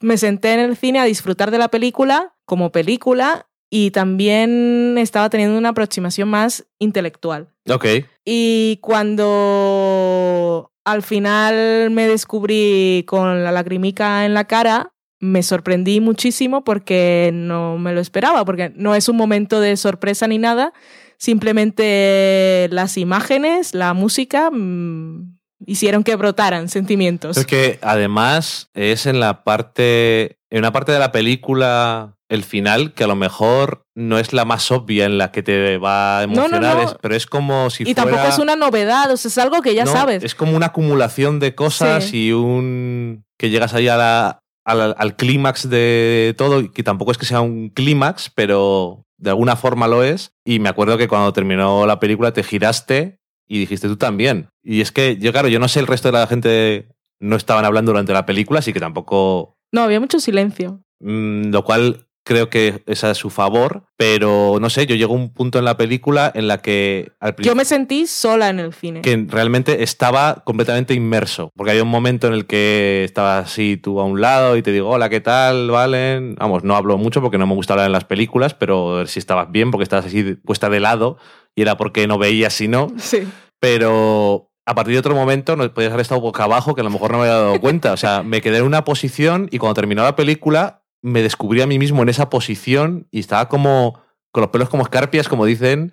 me 0.00 0.16
senté 0.16 0.52
en 0.52 0.60
el 0.60 0.76
cine 0.76 1.00
a 1.00 1.04
disfrutar 1.04 1.50
de 1.50 1.58
la 1.58 1.66
película 1.66 2.36
como 2.44 2.70
película 2.70 3.48
y 3.70 3.92
también 3.92 4.96
estaba 4.98 5.30
teniendo 5.30 5.56
una 5.56 5.70
aproximación 5.70 6.28
más 6.28 6.66
intelectual. 6.78 7.48
Ok. 7.68 7.86
Y 8.24 8.78
cuando 8.82 10.72
al 10.84 11.02
final 11.02 11.90
me 11.90 12.08
descubrí 12.08 13.04
con 13.06 13.44
la 13.44 13.52
lagrimica 13.52 14.26
en 14.26 14.34
la 14.34 14.44
cara, 14.44 14.92
me 15.20 15.42
sorprendí 15.42 16.00
muchísimo 16.00 16.64
porque 16.64 17.30
no 17.32 17.78
me 17.78 17.92
lo 17.92 18.00
esperaba, 18.00 18.44
porque 18.44 18.72
no 18.74 18.94
es 18.94 19.08
un 19.08 19.16
momento 19.16 19.60
de 19.60 19.76
sorpresa 19.76 20.26
ni 20.26 20.38
nada, 20.38 20.72
simplemente 21.18 22.68
las 22.72 22.96
imágenes, 22.96 23.74
la 23.74 23.92
música 23.92 24.50
mm, 24.50 25.38
hicieron 25.66 26.02
que 26.02 26.16
brotaran 26.16 26.68
sentimientos. 26.68 27.36
Es 27.36 27.46
que 27.46 27.78
además 27.82 28.70
es 28.74 29.06
en 29.06 29.20
la 29.20 29.44
parte, 29.44 30.38
en 30.50 30.58
una 30.58 30.72
parte 30.72 30.92
de 30.92 30.98
la 30.98 31.12
película, 31.12 32.16
el 32.28 32.42
final, 32.44 32.92
que 32.92 33.04
a 33.04 33.06
lo 33.06 33.14
mejor 33.16 33.82
no 33.96 34.18
es 34.18 34.32
la 34.32 34.44
más 34.44 34.70
obvia 34.70 35.04
en 35.04 35.16
la 35.18 35.30
que 35.32 35.42
te 35.42 35.78
va 35.78 36.20
a 36.20 36.26
No, 36.26 36.34
no, 36.34 36.42
emocionar, 36.46 36.76
no. 36.84 36.96
pero 37.00 37.14
es 37.14 37.26
como 37.26 37.70
si 37.70 37.84
y 37.84 37.94
fuera... 37.94 38.02
tampoco 38.10 38.28
es 38.28 38.38
una 38.38 38.56
novedad, 38.56 39.10
o 39.10 39.16
sea, 39.16 39.28
es 39.28 39.38
algo 39.38 39.62
que 39.62 39.74
ya 39.74 39.86
sabes. 39.86 40.22
Es 40.24 40.34
como 40.34 40.56
una 40.56 40.66
acumulación 40.66 41.38
de 41.40 41.54
cosas 41.54 42.04
Sí. 42.04 42.28
y 42.28 42.32
un. 42.32 43.24
que 43.38 43.48
llegas 43.50 43.72
ahí 43.74 43.88
a 43.88 43.96
la- 43.96 44.38
a 44.66 44.74
la- 44.74 44.90
al 44.90 45.16
clímax 45.16 45.68
de 45.70 46.34
todo, 46.36 46.60
y 46.60 46.68
que 46.70 46.82
tampoco 46.82 47.10
es 47.12 47.16
que 47.18 47.24
sea 47.26 47.40
un 47.40 47.70
clímax, 47.70 48.30
pero 48.34 49.04
de 49.18 49.30
alguna 49.30 49.56
forma 49.56 49.88
lo 49.88 50.04
es. 50.04 50.32
Y 50.44 50.58
me 50.58 50.68
acuerdo 50.68 50.98
que 50.98 51.08
cuando 51.08 51.32
terminó 51.32 51.86
la 51.86 51.98
película 52.00 52.32
te 52.32 52.42
giraste 52.42 53.18
y 53.48 53.58
dijiste 53.58 53.88
tú 53.88 53.96
también. 53.96 54.48
Y 54.62 54.80
es 54.82 54.92
que 54.92 55.16
yo, 55.16 55.32
claro, 55.32 55.48
yo 55.48 55.58
no 55.58 55.68
sé, 55.68 55.80
el 55.80 55.86
resto 55.86 56.08
de 56.08 56.18
la 56.18 56.26
gente 56.26 56.88
no 57.18 57.36
estaban 57.36 57.64
hablando 57.64 57.92
durante 57.92 58.12
la 58.12 58.26
película, 58.26 58.58
así 58.60 58.72
que 58.72 58.80
tampoco. 58.80 59.56
No, 59.72 59.82
había 59.82 60.00
mucho 60.00 60.20
silencio. 60.20 60.82
mm, 61.00 61.50
lo 61.50 61.64
cual 61.64 62.06
creo 62.22 62.50
que 62.50 62.82
es 62.86 63.02
a 63.02 63.14
su 63.14 63.30
favor, 63.30 63.84
pero 63.96 64.58
no 64.60 64.68
sé, 64.70 64.86
yo 64.86 64.94
llego 64.94 65.14
a 65.14 65.16
un 65.16 65.32
punto 65.32 65.58
en 65.58 65.64
la 65.64 65.76
película 65.78 66.30
en 66.34 66.46
la 66.48 66.58
que 66.58 67.12
al 67.18 67.34
Yo 67.38 67.54
me 67.56 67.64
sentí 67.64 68.06
sola 68.06 68.50
en 68.50 68.60
el 68.60 68.72
cine. 68.74 69.00
que 69.00 69.24
realmente 69.28 69.82
estaba 69.82 70.42
completamente 70.44 70.92
inmerso. 70.94 71.50
Porque 71.56 71.70
había 71.70 71.82
un 71.82 71.88
momento 71.88 72.26
en 72.28 72.34
el 72.34 72.46
que 72.46 73.02
estabas 73.04 73.46
así 73.50 73.78
tú 73.78 73.98
a 74.00 74.04
un 74.04 74.20
lado 74.20 74.56
y 74.58 74.62
te 74.62 74.70
digo, 74.70 74.90
hola, 74.90 75.08
¿qué 75.08 75.20
tal, 75.20 75.70
Valen? 75.70 76.34
Vamos, 76.38 76.62
no 76.62 76.76
hablo 76.76 76.98
mucho 76.98 77.20
porque 77.22 77.38
no 77.38 77.46
me 77.46 77.54
gusta 77.54 77.72
hablar 77.72 77.86
en 77.86 77.92
las 77.92 78.04
películas, 78.04 78.54
pero 78.54 78.94
a 78.94 78.98
ver 78.98 79.08
si 79.08 79.18
estabas 79.18 79.50
bien 79.50 79.70
porque 79.70 79.84
estabas 79.84 80.06
así 80.06 80.34
puesta 80.34 80.68
de 80.68 80.78
lado 80.80 81.16
y 81.56 81.62
era 81.62 81.76
porque 81.78 82.06
no 82.06 82.18
veías 82.18 82.52
si 82.52 82.68
no. 82.68 82.88
Sí. 82.98 83.26
Pero 83.58 84.49
a 84.70 84.74
partir 84.74 84.94
de 84.94 85.00
otro 85.00 85.16
momento 85.16 85.56
no 85.56 85.74
podías 85.74 85.92
haber 85.92 86.02
estado 86.02 86.20
boca 86.20 86.44
abajo 86.44 86.76
que 86.76 86.80
a 86.80 86.84
lo 86.84 86.90
mejor 86.90 87.10
no 87.10 87.18
me 87.18 87.24
había 87.24 87.34
dado 87.34 87.60
cuenta. 87.60 87.92
O 87.92 87.96
sea, 87.96 88.22
me 88.22 88.40
quedé 88.40 88.58
en 88.58 88.64
una 88.64 88.84
posición 88.84 89.48
y 89.50 89.58
cuando 89.58 89.74
terminó 89.74 90.04
la 90.04 90.14
película 90.14 90.84
me 91.02 91.22
descubrí 91.22 91.60
a 91.60 91.66
mí 91.66 91.76
mismo 91.76 92.02
en 92.02 92.08
esa 92.08 92.30
posición 92.30 93.08
y 93.10 93.18
estaba 93.18 93.48
como 93.48 94.00
con 94.30 94.42
los 94.42 94.50
pelos 94.50 94.68
como 94.68 94.84
escarpias, 94.84 95.28
como 95.28 95.44
dicen, 95.44 95.92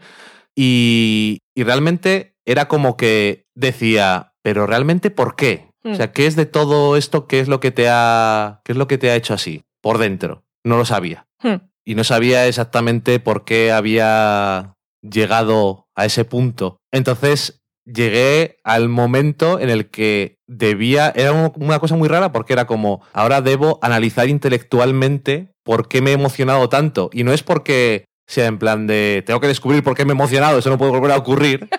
y, 0.56 1.40
y 1.56 1.64
realmente 1.64 2.36
era 2.46 2.68
como 2.68 2.98
que 2.98 3.48
decía, 3.56 4.34
pero 4.44 4.68
realmente 4.68 5.10
¿por 5.10 5.36
qué? 5.36 5.72
O 5.84 5.96
sea, 5.96 6.12
¿qué 6.12 6.28
es 6.28 6.36
de 6.36 6.46
todo 6.46 6.98
esto? 6.98 7.28
¿Qué 7.28 7.40
es 7.40 7.48
lo 7.48 7.60
que 7.60 7.72
te 7.72 7.88
ha, 7.90 8.62
qué 8.64 8.74
es 8.74 8.78
lo 8.78 8.88
que 8.88 9.00
te 9.00 9.10
ha 9.10 9.16
hecho 9.16 9.34
así? 9.34 9.64
Por 9.82 9.98
dentro. 9.98 10.44
No 10.64 10.78
lo 10.78 10.86
sabía. 10.86 11.28
Hmm. 11.42 11.70
Y 11.84 11.96
no 11.96 12.04
sabía 12.04 12.46
exactamente 12.46 13.20
por 13.20 13.44
qué 13.44 13.72
había 13.72 14.76
llegado 15.02 15.88
a 15.96 16.06
ese 16.06 16.26
punto. 16.26 16.82
Entonces 16.92 17.57
llegué 17.92 18.58
al 18.64 18.90
momento 18.90 19.60
en 19.60 19.70
el 19.70 19.90
que 19.90 20.36
debía, 20.48 21.12
era 21.16 21.32
un- 21.32 21.52
una 21.56 21.80
cosa 21.80 21.96
muy 21.96 22.08
rara 22.08 22.32
porque 22.32 22.54
era 22.54 22.68
como, 22.68 23.02
ahora 23.14 23.42
debo 23.42 23.80
analizar 23.82 24.28
intelectualmente 24.30 25.54
por 25.64 25.88
qué 25.88 26.02
me 26.02 26.12
he 26.12 26.14
emocionado 26.14 26.70
tanto. 26.70 27.10
Y 27.14 27.24
no 27.24 27.34
es 27.34 27.44
porque 27.44 28.06
sea 28.28 28.46
en 28.48 28.58
plan 28.60 28.88
de, 28.88 29.24
tengo 29.26 29.40
que 29.40 29.48
descubrir 29.48 29.84
por 29.84 29.96
qué 29.96 30.04
me 30.06 30.12
he 30.12 30.16
emocionado, 30.16 30.60
eso 30.60 30.70
no 30.70 30.78
puede 30.78 30.92
volver 30.92 31.12
a 31.12 31.18
ocurrir. 31.18 31.70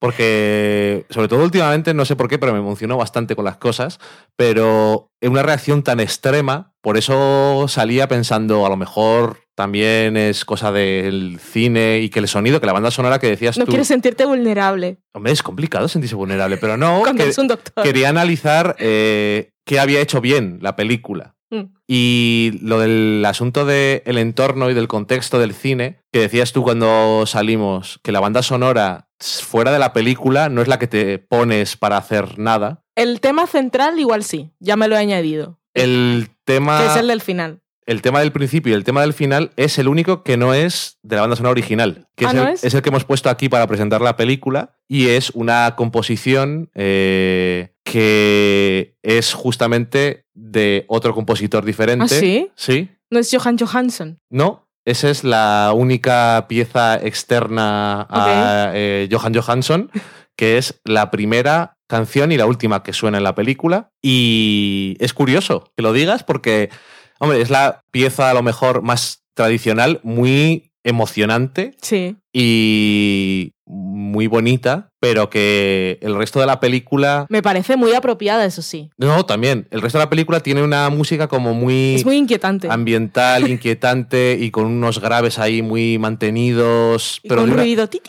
Porque, 0.00 1.04
sobre 1.10 1.26
todo 1.26 1.42
últimamente, 1.42 1.92
no 1.92 2.04
sé 2.04 2.14
por 2.14 2.28
qué, 2.28 2.38
pero 2.38 2.52
me 2.52 2.60
emocionó 2.60 2.96
bastante 2.96 3.34
con 3.34 3.44
las 3.44 3.56
cosas. 3.56 3.98
Pero 4.36 5.10
en 5.20 5.32
una 5.32 5.42
reacción 5.42 5.82
tan 5.82 5.98
extrema, 5.98 6.72
por 6.80 6.96
eso 6.96 7.66
salía 7.66 8.06
pensando, 8.06 8.64
a 8.64 8.68
lo 8.68 8.76
mejor 8.76 9.40
también 9.58 10.16
es 10.16 10.44
cosa 10.44 10.70
del 10.70 11.40
cine 11.40 11.98
y 11.98 12.10
que 12.10 12.20
el 12.20 12.28
sonido, 12.28 12.60
que 12.60 12.66
la 12.66 12.72
banda 12.72 12.92
sonora 12.92 13.18
que 13.18 13.26
decías 13.26 13.58
No 13.58 13.64
tú. 13.64 13.70
quieres 13.72 13.88
sentirte 13.88 14.24
vulnerable 14.24 14.98
Hombre, 15.12 15.32
es 15.32 15.42
complicado 15.42 15.88
sentirse 15.88 16.14
vulnerable, 16.14 16.58
pero 16.58 16.76
no. 16.76 17.00
cuando 17.02 17.16
que- 17.18 17.24
eres 17.24 17.38
un 17.38 17.48
doctor. 17.48 17.82
quería 17.82 18.08
analizar 18.08 18.76
eh, 18.78 19.50
qué 19.66 19.80
había 19.80 20.00
hecho 20.00 20.20
bien 20.20 20.60
la 20.62 20.76
película. 20.76 21.34
Mm. 21.50 21.62
Y 21.88 22.60
lo 22.62 22.78
del 22.78 23.24
asunto 23.26 23.64
del 23.66 24.16
entorno 24.18 24.70
y 24.70 24.74
del 24.74 24.86
contexto 24.86 25.40
del 25.40 25.54
cine, 25.54 25.98
que 26.12 26.20
decías 26.20 26.52
tú 26.52 26.62
cuando 26.62 27.24
salimos, 27.26 27.98
que 28.04 28.12
la 28.12 28.20
banda 28.20 28.42
sonora 28.44 29.08
fuera 29.18 29.72
de 29.72 29.80
la 29.80 29.92
película 29.92 30.48
no 30.50 30.62
es 30.62 30.68
la 30.68 30.78
que 30.78 30.86
te 30.86 31.18
pones 31.18 31.76
para 31.76 31.96
hacer 31.96 32.38
nada. 32.38 32.84
El 32.94 33.20
tema 33.20 33.48
central 33.48 33.98
igual 33.98 34.22
sí, 34.22 34.52
ya 34.60 34.76
me 34.76 34.86
lo 34.86 34.94
he 34.94 34.98
añadido. 35.00 35.58
El 35.74 36.28
tema, 36.44 36.80
Que 36.80 36.86
es 36.92 36.96
el 36.96 37.08
del 37.08 37.22
final. 37.22 37.60
El 37.88 38.02
tema 38.02 38.20
del 38.20 38.32
principio 38.32 38.72
y 38.72 38.74
el 38.76 38.84
tema 38.84 39.00
del 39.00 39.14
final 39.14 39.50
es 39.56 39.78
el 39.78 39.88
único 39.88 40.22
que 40.22 40.36
no 40.36 40.52
es 40.52 40.98
de 41.02 41.16
la 41.16 41.22
banda 41.22 41.36
sonora 41.36 41.52
original, 41.52 42.06
que 42.16 42.26
Ah, 42.26 42.28
es, 42.28 42.34
¿no 42.34 42.42
el, 42.42 42.48
es? 42.54 42.64
es 42.64 42.74
el 42.74 42.82
que 42.82 42.90
hemos 42.90 43.04
puesto 43.04 43.30
aquí 43.30 43.48
para 43.48 43.66
presentar 43.66 44.02
la 44.02 44.14
película 44.14 44.76
y 44.86 45.08
es 45.08 45.30
una 45.30 45.74
composición 45.74 46.70
eh, 46.74 47.70
que 47.84 48.94
es 49.02 49.32
justamente 49.32 50.26
de 50.34 50.84
otro 50.88 51.14
compositor 51.14 51.64
diferente. 51.64 52.04
¿Ah, 52.04 52.08
sí? 52.08 52.50
Sí. 52.54 52.90
No 53.10 53.18
es 53.18 53.30
Johan 53.34 53.56
Johansson. 53.58 54.18
No, 54.28 54.68
esa 54.84 55.08
es 55.08 55.24
la 55.24 55.72
única 55.74 56.44
pieza 56.46 56.96
externa 56.96 58.06
a 58.10 58.72
eh, 58.74 59.08
Johan 59.10 59.34
Johansson, 59.34 59.90
que 60.36 60.58
es 60.58 60.80
la 60.84 61.10
primera 61.10 61.78
canción 61.88 62.32
y 62.32 62.36
la 62.36 62.44
última 62.44 62.82
que 62.82 62.92
suena 62.92 63.16
en 63.16 63.24
la 63.24 63.34
película. 63.34 63.90
Y 64.02 64.96
es 65.00 65.14
curioso 65.14 65.72
que 65.74 65.82
lo 65.82 65.94
digas 65.94 66.22
porque, 66.22 66.68
hombre, 67.18 67.40
es 67.40 67.50
la 67.50 67.84
pieza 67.90 68.30
a 68.30 68.34
lo 68.34 68.42
mejor 68.42 68.82
más 68.82 69.24
tradicional, 69.34 70.00
muy 70.02 70.72
emocionante 70.84 71.76
Sí. 71.82 72.16
y 72.32 73.52
muy 73.66 74.26
bonita, 74.26 74.88
pero 75.00 75.28
que 75.28 75.98
el 76.00 76.14
resto 76.16 76.40
de 76.40 76.46
la 76.46 76.60
película... 76.60 77.26
Me 77.28 77.42
parece 77.42 77.76
muy 77.76 77.92
apropiada, 77.92 78.44
eso 78.46 78.62
sí. 78.62 78.88
No, 78.96 79.26
también. 79.26 79.68
El 79.70 79.82
resto 79.82 79.98
de 79.98 80.04
la 80.04 80.10
película 80.10 80.40
tiene 80.40 80.62
una 80.62 80.88
música 80.88 81.28
como 81.28 81.52
muy... 81.52 81.96
Es 81.96 82.04
muy 82.06 82.16
inquietante. 82.16 82.68
ambiental, 82.70 83.48
inquietante 83.50 84.38
y 84.40 84.50
con 84.50 84.64
unos 84.64 85.00
graves 85.00 85.38
ahí 85.38 85.60
muy 85.60 85.98
mantenidos. 85.98 87.20
Y 87.22 87.28
pero, 87.28 87.42
con 87.42 87.50
de 87.50 87.54
una, 87.54 87.62
ruido. 87.62 87.88
ti. 87.88 88.00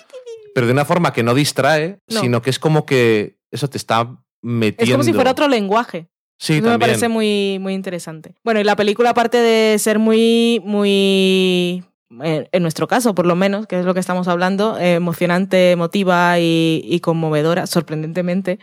pero 0.56 0.68
de 0.68 0.73
una 0.73 0.86
forma 0.86 1.11
que 1.11 1.23
no 1.23 1.34
distrae, 1.34 1.99
No. 2.07 2.22
sino 2.22 2.41
que 2.41 2.49
es 2.49 2.60
como 2.60 2.86
que 2.86 3.38
eso 3.52 3.68
te 3.69 3.77
está 3.77 4.15
metiendo. 4.41 4.84
Es 4.86 4.91
como 4.91 5.03
si 5.03 5.14
fuera 5.14 5.31
otro 5.31 5.48
lenguaje. 5.49 6.07
Sí, 6.40 6.53
Eso 6.53 6.70
me 6.70 6.80
parece 6.80 7.10
muy, 7.10 7.57
muy 7.60 7.74
interesante. 7.74 8.34
Bueno, 8.45 8.61
y 8.61 8.64
la 8.64 8.78
película, 8.78 9.10
aparte 9.10 9.38
de 9.38 9.78
ser 9.78 9.99
muy, 9.99 10.61
muy, 10.64 11.84
eh, 12.24 12.48
en 12.49 12.61
nuestro 12.61 12.88
caso 12.88 13.14
por 13.14 13.26
lo 13.26 13.36
menos, 13.36 13.68
que 13.68 13.78
es 13.78 13.86
lo 13.86 13.94
que 13.94 13.99
estamos 13.99 14.30
hablando, 14.30 14.80
eh, 14.80 14.94
emocionante, 14.95 15.72
emotiva 15.72 16.40
y, 16.40 16.82
y 16.86 17.02
conmovedora, 17.02 17.68
sorprendentemente, 17.68 18.57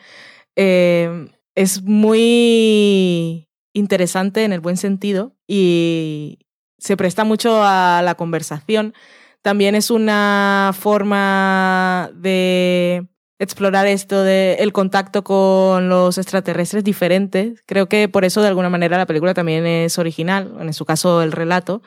eh, 0.57 1.29
es 1.55 1.83
muy 1.83 3.47
interesante 3.75 4.45
en 4.45 4.55
el 4.55 4.61
buen 4.61 4.79
sentido 4.79 5.37
y 5.47 6.39
se 6.79 6.97
presta 6.97 7.25
mucho 7.25 7.63
a 7.63 8.01
la 8.03 8.15
conversación. 8.15 8.95
También 9.43 9.75
es 9.75 9.91
una 9.91 10.73
forma 10.75 12.11
de 12.15 13.07
explorar 13.39 13.87
esto 13.87 14.23
de 14.23 14.55
el 14.61 14.73
contacto 14.73 15.23
con 15.25 15.89
los 15.89 16.19
extraterrestres 16.19 16.85
diferentes. 16.85 17.63
Creo 17.67 17.89
que 17.89 18.09
por 18.09 18.25
eso 18.25 18.41
de 18.43 18.49
alguna 18.49 18.71
manera 18.71 18.97
la 18.97 19.07
película 19.07 19.35
también 19.35 19.67
es 19.67 19.99
original, 19.99 20.55
en 20.61 20.73
su 20.73 20.85
caso 20.85 21.23
el 21.23 21.33
relato, 21.33 21.83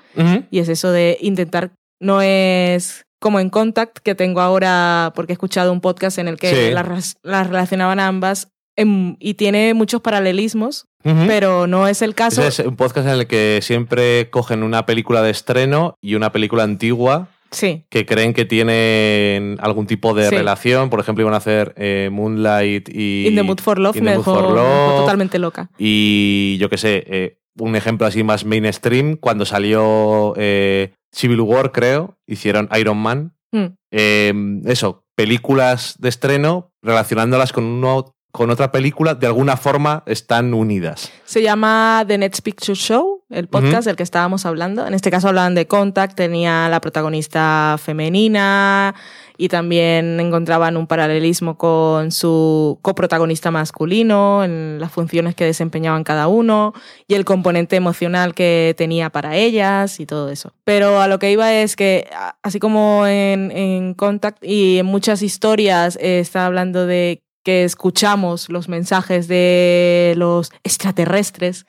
y 0.51 0.59
es 0.59 0.69
eso 0.69 0.91
de 0.91 1.17
intentar 1.21 1.71
no 2.01 2.21
es 2.21 3.03
como 3.19 3.39
en 3.41 3.49
Contact 3.49 3.97
que 3.99 4.15
tengo 4.15 4.39
ahora 4.39 5.11
porque 5.15 5.33
he 5.33 5.35
escuchado 5.35 5.73
un 5.73 5.81
podcast 5.81 6.17
en 6.19 6.27
el 6.29 6.37
que 6.37 6.69
Sí. 6.69 6.71
las, 6.73 7.47
relacionaban 7.47 7.99
ambas 7.99 8.47
y 8.77 9.33
tiene 9.33 9.73
muchos 9.73 9.99
paralelismos, 9.99 10.85
pero 11.03 11.67
no 11.67 11.87
es 11.89 12.01
el 12.01 12.15
caso. 12.15 12.41
Ese 12.41 12.61
es 12.61 12.67
un 12.67 12.77
podcast 12.77 13.07
en 13.07 13.13
el 13.13 13.27
que 13.27 13.59
siempre 13.61 14.29
cogen 14.29 14.63
una 14.63 14.85
película 14.85 15.21
de 15.21 15.31
estreno 15.31 15.95
y 16.01 16.15
una 16.15 16.31
película 16.31 16.63
antigua 16.63 17.27
Sí, 17.51 17.85
que 17.89 18.05
creen 18.05 18.33
que 18.33 18.45
tienen 18.45 19.57
algún 19.61 19.87
tipo 19.87 20.13
de 20.13 20.29
Sí. 20.29 20.35
relación. 20.35 20.89
Por 20.89 20.99
ejemplo, 20.99 21.23
iban 21.23 21.33
a 21.33 21.37
hacer 21.37 21.73
eh, 21.77 22.09
Moonlight 22.11 22.89
y... 22.93 23.27
In 23.27 23.35
the 23.35 23.43
Mood 23.43 23.59
for 23.59 23.79
Love 23.79 23.99
me 24.01 24.11
dejó, 24.11 24.23
for 24.35 24.51
Love. 24.55 24.99
totalmente 25.01 25.39
loca. 25.39 25.69
Y 25.77 26.57
yo 26.59 26.69
qué 26.69 26.77
sé, 26.77 27.03
eh, 27.07 27.39
un 27.57 27.75
ejemplo 27.75 28.05
así 28.07 28.23
más 28.23 28.45
mainstream, 28.45 29.15
cuando 29.17 29.45
salió 29.45 30.33
eh, 30.37 30.93
Civil 31.11 31.41
War, 31.41 31.71
creo, 31.71 32.17
hicieron 32.27 32.69
Iron 32.79 32.97
Man. 32.97 33.33
Mm. 33.51 33.65
Eh, 33.91 34.33
eso, 34.65 35.03
películas 35.15 35.95
de 35.99 36.09
estreno 36.09 36.71
relacionándolas 36.83 37.51
con, 37.51 37.63
uno, 37.63 38.15
con 38.31 38.51
otra 38.51 38.71
película, 38.71 39.15
de 39.15 39.27
alguna 39.27 39.57
forma 39.57 40.03
están 40.05 40.53
unidas. 40.53 41.11
Se 41.25 41.41
llama 41.41 42.03
The 42.07 42.17
Next 42.17 42.41
Picture 42.43 42.75
Show, 42.75 43.23
el 43.29 43.47
podcast 43.47 43.85
del 43.87 43.95
que 43.95 44.03
estábamos 44.03 44.45
hablando. 44.45 44.85
En 44.85 44.93
este 44.93 45.09
caso 45.09 45.29
hablaban 45.29 45.55
de 45.55 45.67
Contact, 45.67 46.15
tenía 46.15 46.69
la 46.69 46.79
protagonista 46.79 47.77
femenina 47.83 48.93
y 49.35 49.47
también 49.49 50.19
encontraban 50.19 50.77
un 50.77 50.85
paralelismo 50.85 51.57
con 51.57 52.11
su 52.11 52.77
coprotagonista 52.81 53.51
masculino 53.51 54.43
en 54.43 54.77
las 54.79 54.91
funciones 54.91 55.33
que 55.33 55.45
desempeñaban 55.45 56.03
cada 56.03 56.27
uno 56.27 56.73
y 57.07 57.15
el 57.15 57.25
componente 57.25 57.77
emocional 57.77 58.35
que 58.35 58.75
tenía 58.77 59.09
para 59.09 59.37
ellas 59.37 59.99
y 59.99 60.05
todo 60.05 60.29
eso. 60.29 60.53
Pero 60.65 61.01
a 61.01 61.07
lo 61.07 61.17
que 61.17 61.31
iba 61.31 61.51
es 61.53 61.75
que, 61.75 62.07
así 62.43 62.59
como 62.59 63.07
en, 63.07 63.51
en 63.51 63.95
Contact 63.95 64.43
y 64.43 64.77
en 64.77 64.85
muchas 64.85 65.23
historias 65.23 65.97
eh, 66.01 66.19
está 66.19 66.45
hablando 66.45 66.85
de 66.85 67.23
escuchamos 67.49 68.49
los 68.49 68.69
mensajes 68.69 69.27
de 69.27 70.13
los 70.17 70.51
extraterrestres 70.63 71.65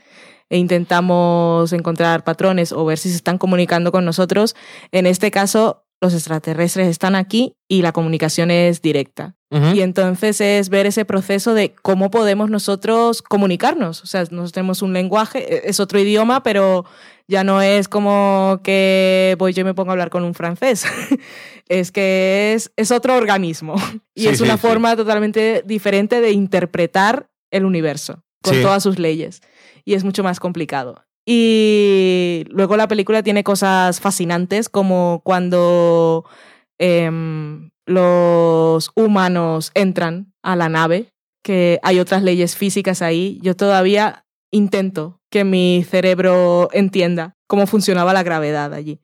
e 0.48 0.58
intentamos 0.58 1.72
encontrar 1.72 2.24
patrones 2.24 2.72
o 2.72 2.84
ver 2.84 2.98
si 2.98 3.10
se 3.10 3.16
están 3.16 3.38
comunicando 3.38 3.92
con 3.92 4.04
nosotros. 4.04 4.56
En 4.92 5.06
este 5.06 5.30
caso, 5.30 5.84
los 6.00 6.14
extraterrestres 6.14 6.88
están 6.88 7.14
aquí 7.14 7.54
y 7.68 7.82
la 7.82 7.92
comunicación 7.92 8.50
es 8.50 8.80
directa. 8.82 9.36
Y 9.74 9.80
entonces 9.80 10.40
es 10.40 10.68
ver 10.68 10.86
ese 10.86 11.04
proceso 11.04 11.54
de 11.54 11.74
cómo 11.74 12.12
podemos 12.12 12.50
nosotros 12.50 13.20
comunicarnos. 13.20 14.00
O 14.04 14.06
sea, 14.06 14.20
nosotros 14.20 14.52
tenemos 14.52 14.80
un 14.80 14.92
lenguaje, 14.92 15.40
e- 15.66 15.68
es 15.68 15.80
otro 15.80 15.98
idioma, 15.98 16.44
pero 16.44 16.84
ya 17.26 17.42
no 17.42 17.60
es 17.60 17.88
como 17.88 18.60
que 18.62 19.34
voy 19.40 19.52
yo 19.52 19.62
y 19.62 19.64
me 19.64 19.74
pongo 19.74 19.90
a 19.90 19.94
hablar 19.94 20.08
con 20.10 20.22
un 20.22 20.34
francés. 20.34 20.84
es 21.68 21.90
que 21.90 22.52
es, 22.54 22.70
es 22.76 22.92
otro 22.92 23.16
organismo. 23.16 23.74
Y 24.14 24.22
Sí, 24.22 24.28
es 24.28 24.40
una 24.40 24.56
sí. 24.56 24.60
forma 24.60 24.94
totalmente 24.96 25.62
diferente 25.66 26.20
de 26.20 26.30
interpretar 26.30 27.28
el 27.50 27.64
universo, 27.64 28.22
con 28.42 28.60
todas 28.62 28.82
sus 28.84 28.98
leyes. 29.00 29.40
Y 29.84 29.94
es 29.94 30.04
mucho 30.04 30.22
más 30.22 30.38
complicado. 30.38 31.04
Y 31.26 32.44
luego 32.50 32.76
la 32.76 32.88
película 32.88 33.22
tiene 33.22 33.44
cosas 33.44 34.00
fascinantes, 34.00 34.68
como 34.68 35.20
cuando 35.24 36.24
em, 36.78 37.70
los 37.86 38.90
humanos 38.94 39.70
entran 39.74 40.32
a 40.42 40.56
la 40.56 40.68
nave, 40.68 41.12
que 41.42 41.78
hay 41.82 41.98
otras 41.98 42.22
leyes 42.22 42.56
físicas 42.56 43.02
ahí. 43.02 43.38
Yo 43.42 43.54
todavía 43.54 44.24
intento 44.50 45.20
que 45.30 45.44
mi 45.44 45.84
cerebro 45.88 46.68
entienda 46.72 47.36
cómo 47.46 47.66
funcionaba 47.66 48.12
la 48.12 48.22
gravedad 48.22 48.74
allí. 48.74 49.00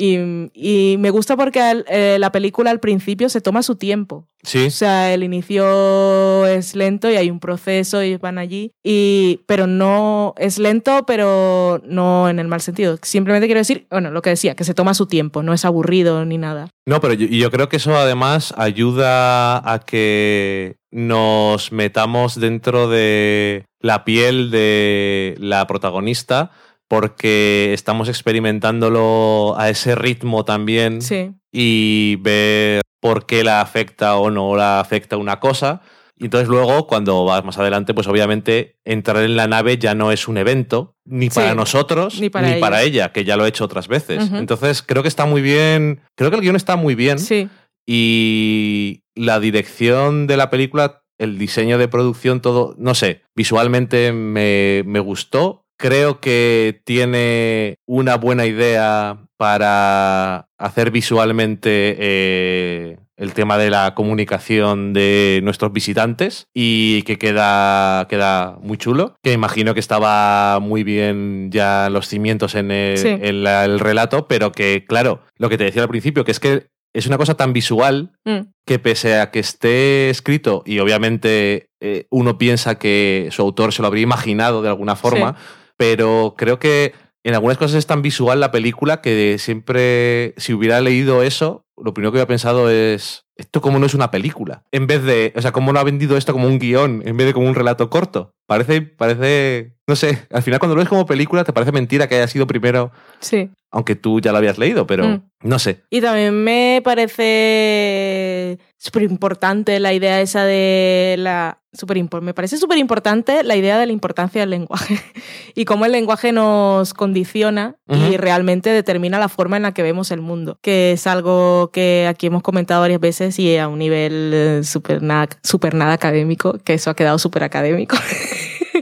Y, 0.00 0.16
y 0.54 0.96
me 0.96 1.10
gusta 1.10 1.36
porque 1.36 1.84
eh, 1.86 2.16
la 2.18 2.32
película 2.32 2.70
al 2.70 2.80
principio 2.80 3.28
se 3.28 3.42
toma 3.42 3.62
su 3.62 3.76
tiempo. 3.76 4.26
Sí. 4.42 4.68
O 4.68 4.70
sea, 4.70 5.12
el 5.12 5.22
inicio 5.22 6.46
es 6.46 6.74
lento 6.74 7.10
y 7.10 7.16
hay 7.16 7.30
un 7.30 7.38
proceso 7.38 8.02
y 8.02 8.16
van 8.16 8.38
allí. 8.38 8.72
Y, 8.82 9.42
pero 9.46 9.66
no 9.66 10.32
es 10.38 10.58
lento, 10.58 11.04
pero 11.06 11.82
no 11.84 12.30
en 12.30 12.38
el 12.38 12.48
mal 12.48 12.62
sentido. 12.62 12.98
Simplemente 13.02 13.46
quiero 13.46 13.60
decir, 13.60 13.86
bueno, 13.90 14.10
lo 14.10 14.22
que 14.22 14.30
decía, 14.30 14.54
que 14.54 14.64
se 14.64 14.72
toma 14.72 14.94
su 14.94 15.04
tiempo, 15.04 15.42
no 15.42 15.52
es 15.52 15.66
aburrido 15.66 16.24
ni 16.24 16.38
nada. 16.38 16.70
No, 16.86 17.02
pero 17.02 17.12
yo 17.12 17.50
creo 17.50 17.68
que 17.68 17.76
eso 17.76 17.94
además 17.94 18.54
ayuda 18.56 19.70
a 19.70 19.80
que 19.80 20.76
nos 20.90 21.72
metamos 21.72 22.40
dentro 22.40 22.88
de 22.88 23.66
la 23.80 24.04
piel 24.06 24.50
de 24.50 25.36
la 25.38 25.66
protagonista 25.66 26.52
porque 26.90 27.70
estamos 27.72 28.08
experimentándolo 28.08 29.54
a 29.56 29.70
ese 29.70 29.94
ritmo 29.94 30.44
también 30.44 31.00
Sí, 31.00 31.30
y 31.52 32.16
ver 32.16 32.82
por 33.00 33.26
qué 33.26 33.44
la 33.44 33.60
afecta 33.60 34.16
o 34.16 34.28
no 34.28 34.56
la 34.56 34.80
afecta 34.80 35.16
una 35.16 35.38
cosa. 35.38 35.82
Y 36.16 36.24
entonces 36.24 36.48
luego, 36.48 36.88
cuando 36.88 37.24
vas 37.24 37.44
más 37.44 37.58
adelante, 37.58 37.94
pues 37.94 38.08
obviamente 38.08 38.76
entrar 38.84 39.22
en 39.22 39.36
la 39.36 39.46
nave 39.46 39.78
ya 39.78 39.94
no 39.94 40.10
es 40.10 40.26
un 40.26 40.36
evento, 40.36 40.96
ni 41.06 41.30
para 41.30 41.52
Sí, 41.52 41.56
nosotros, 41.56 42.20
ni 42.20 42.28
para 42.28 42.82
ella, 42.82 43.12
que 43.12 43.24
ya 43.24 43.36
lo 43.36 43.46
he 43.46 43.48
hecho 43.48 43.64
otras 43.64 43.86
veces. 43.86 44.28
Entonces 44.32 44.82
creo 44.82 45.02
que 45.02 45.08
está 45.08 45.26
muy 45.26 45.42
bien, 45.42 46.00
creo 46.16 46.28
que 46.30 46.36
el 46.36 46.42
guion 46.42 46.56
está 46.56 46.74
muy 46.74 46.96
bien 46.96 47.20
sí, 47.20 47.48
y 47.86 49.04
la 49.14 49.38
dirección 49.38 50.26
de 50.26 50.36
la 50.36 50.50
película, 50.50 51.02
el 51.18 51.38
diseño 51.38 51.78
de 51.78 51.86
producción, 51.86 52.40
todo, 52.40 52.74
no 52.78 52.94
sé, 52.94 53.22
visualmente 53.36 54.12
me, 54.12 54.82
me 54.86 54.98
gustó. 54.98 55.59
Creo 55.80 56.20
que 56.20 56.82
tiene 56.84 57.76
una 57.86 58.16
buena 58.18 58.44
idea 58.44 59.16
para 59.38 60.46
hacer 60.58 60.90
visualmente 60.90 61.96
eh, 61.98 62.98
el 63.16 63.32
tema 63.32 63.56
de 63.56 63.70
la 63.70 63.94
comunicación 63.94 64.92
de 64.92 65.40
nuestros 65.42 65.72
visitantes 65.72 66.48
y 66.52 67.00
que 67.04 67.16
queda, 67.16 68.06
queda 68.10 68.58
muy 68.60 68.76
chulo. 68.76 69.14
Que 69.22 69.32
imagino 69.32 69.72
que 69.72 69.80
estaba 69.80 70.60
muy 70.60 70.84
bien 70.84 71.48
ya 71.50 71.88
los 71.88 72.08
cimientos 72.08 72.56
en 72.56 72.70
el, 72.70 72.98
Sí. 72.98 73.08
en 73.18 73.42
la- 73.42 73.64
el 73.64 73.80
relato, 73.80 74.28
pero 74.28 74.52
que, 74.52 74.84
claro, 74.86 75.22
lo 75.38 75.48
que 75.48 75.56
te 75.56 75.64
decía 75.64 75.80
al 75.80 75.88
principio, 75.88 76.26
que 76.26 76.32
es 76.32 76.40
que 76.40 76.66
es 76.92 77.06
una 77.06 77.16
cosa 77.16 77.38
tan 77.38 77.54
visual 77.54 78.10
mm, 78.26 78.40
que 78.66 78.78
pese 78.78 79.18
a 79.18 79.30
que 79.30 79.38
esté 79.38 80.10
escrito 80.10 80.62
y 80.66 80.80
obviamente 80.80 81.68
eh, 81.80 82.06
uno 82.10 82.36
piensa 82.36 82.78
que 82.78 83.28
su 83.30 83.40
autor 83.40 83.72
se 83.72 83.80
lo 83.80 83.88
habría 83.88 84.02
imaginado 84.02 84.60
de 84.60 84.68
alguna 84.68 84.96
forma, 84.96 85.36
pero 85.80 86.34
creo 86.36 86.58
que 86.58 86.92
en 87.24 87.32
algunas 87.32 87.56
cosas 87.56 87.78
es 87.78 87.86
tan 87.86 88.02
visual 88.02 88.38
la 88.38 88.50
película 88.50 89.00
que 89.00 89.38
siempre, 89.38 90.34
si 90.36 90.52
hubiera 90.52 90.78
leído 90.82 91.22
eso, 91.22 91.64
lo 91.82 91.94
primero 91.94 92.12
que 92.12 92.16
hubiera 92.16 92.28
pensado 92.28 92.68
es, 92.68 93.24
esto 93.34 93.62
como 93.62 93.78
no 93.78 93.86
es 93.86 93.94
una 93.94 94.10
película. 94.10 94.62
En 94.72 94.86
vez 94.86 95.02
de, 95.04 95.32
o 95.34 95.40
sea, 95.40 95.52
cómo 95.52 95.72
no 95.72 95.80
ha 95.80 95.84
vendido 95.84 96.18
esto 96.18 96.34
como 96.34 96.48
un 96.48 96.58
guion 96.58 97.02
en 97.06 97.16
vez 97.16 97.28
de 97.28 97.32
como 97.32 97.48
un 97.48 97.54
relato 97.54 97.88
corto. 97.88 98.34
Parece, 98.50 98.80
parece, 98.82 99.74
no 99.86 99.94
sé, 99.94 100.26
al 100.32 100.42
final 100.42 100.58
cuando 100.58 100.74
lo 100.74 100.80
ves 100.80 100.88
como 100.88 101.06
película 101.06 101.44
te 101.44 101.52
parece 101.52 101.70
mentira 101.70 102.08
que 102.08 102.16
haya 102.16 102.26
sido 102.26 102.48
primero, 102.48 102.90
Sí. 103.20 103.48
aunque 103.70 103.94
tú 103.94 104.20
ya 104.20 104.32
lo 104.32 104.38
habías 104.38 104.58
leído, 104.58 104.88
pero 104.88 105.06
Mm. 105.06 105.22
no 105.44 105.60
sé. 105.60 105.84
Y 105.88 106.00
también 106.00 106.34
me 106.42 106.82
parece 106.84 108.58
súper 108.76 109.04
importante 109.04 109.78
la 109.78 109.92
idea 109.92 110.20
esa 110.20 110.44
de 110.44 111.14
la... 111.18 111.58
Super 111.72 111.96
me 112.20 112.34
parece 112.34 112.56
súper 112.56 112.78
importante 112.78 113.44
la 113.44 113.54
idea 113.54 113.78
de 113.78 113.86
la 113.86 113.92
importancia 113.92 114.40
del 114.40 114.50
lenguaje 114.50 114.98
y 115.54 115.64
cómo 115.66 115.84
el 115.86 115.92
lenguaje 115.92 116.32
nos 116.32 116.92
condiciona 116.94 117.76
y 117.86 117.94
Ujú. 117.94 118.16
realmente 118.16 118.70
determina 118.70 119.20
la 119.20 119.28
forma 119.28 119.56
en 119.56 119.62
la 119.62 119.72
que 119.72 119.84
vemos 119.84 120.10
el 120.10 120.20
mundo, 120.20 120.58
que 120.62 120.90
es 120.90 121.06
algo 121.06 121.70
que 121.72 122.08
aquí 122.08 122.26
hemos 122.26 122.42
comentado 122.42 122.80
varias 122.80 122.98
veces 122.98 123.38
y 123.38 123.56
a 123.56 123.68
un 123.68 123.78
nivel 123.78 124.32
eh, 124.34 124.60
súper 124.64 125.00
nada, 125.00 125.28
súper 125.44 125.74
nada 125.76 125.92
académico, 125.92 126.58
que 126.64 126.74
eso 126.74 126.90
ha 126.90 126.96
quedado 126.96 127.20
súper 127.20 127.44
académico. 127.44 127.94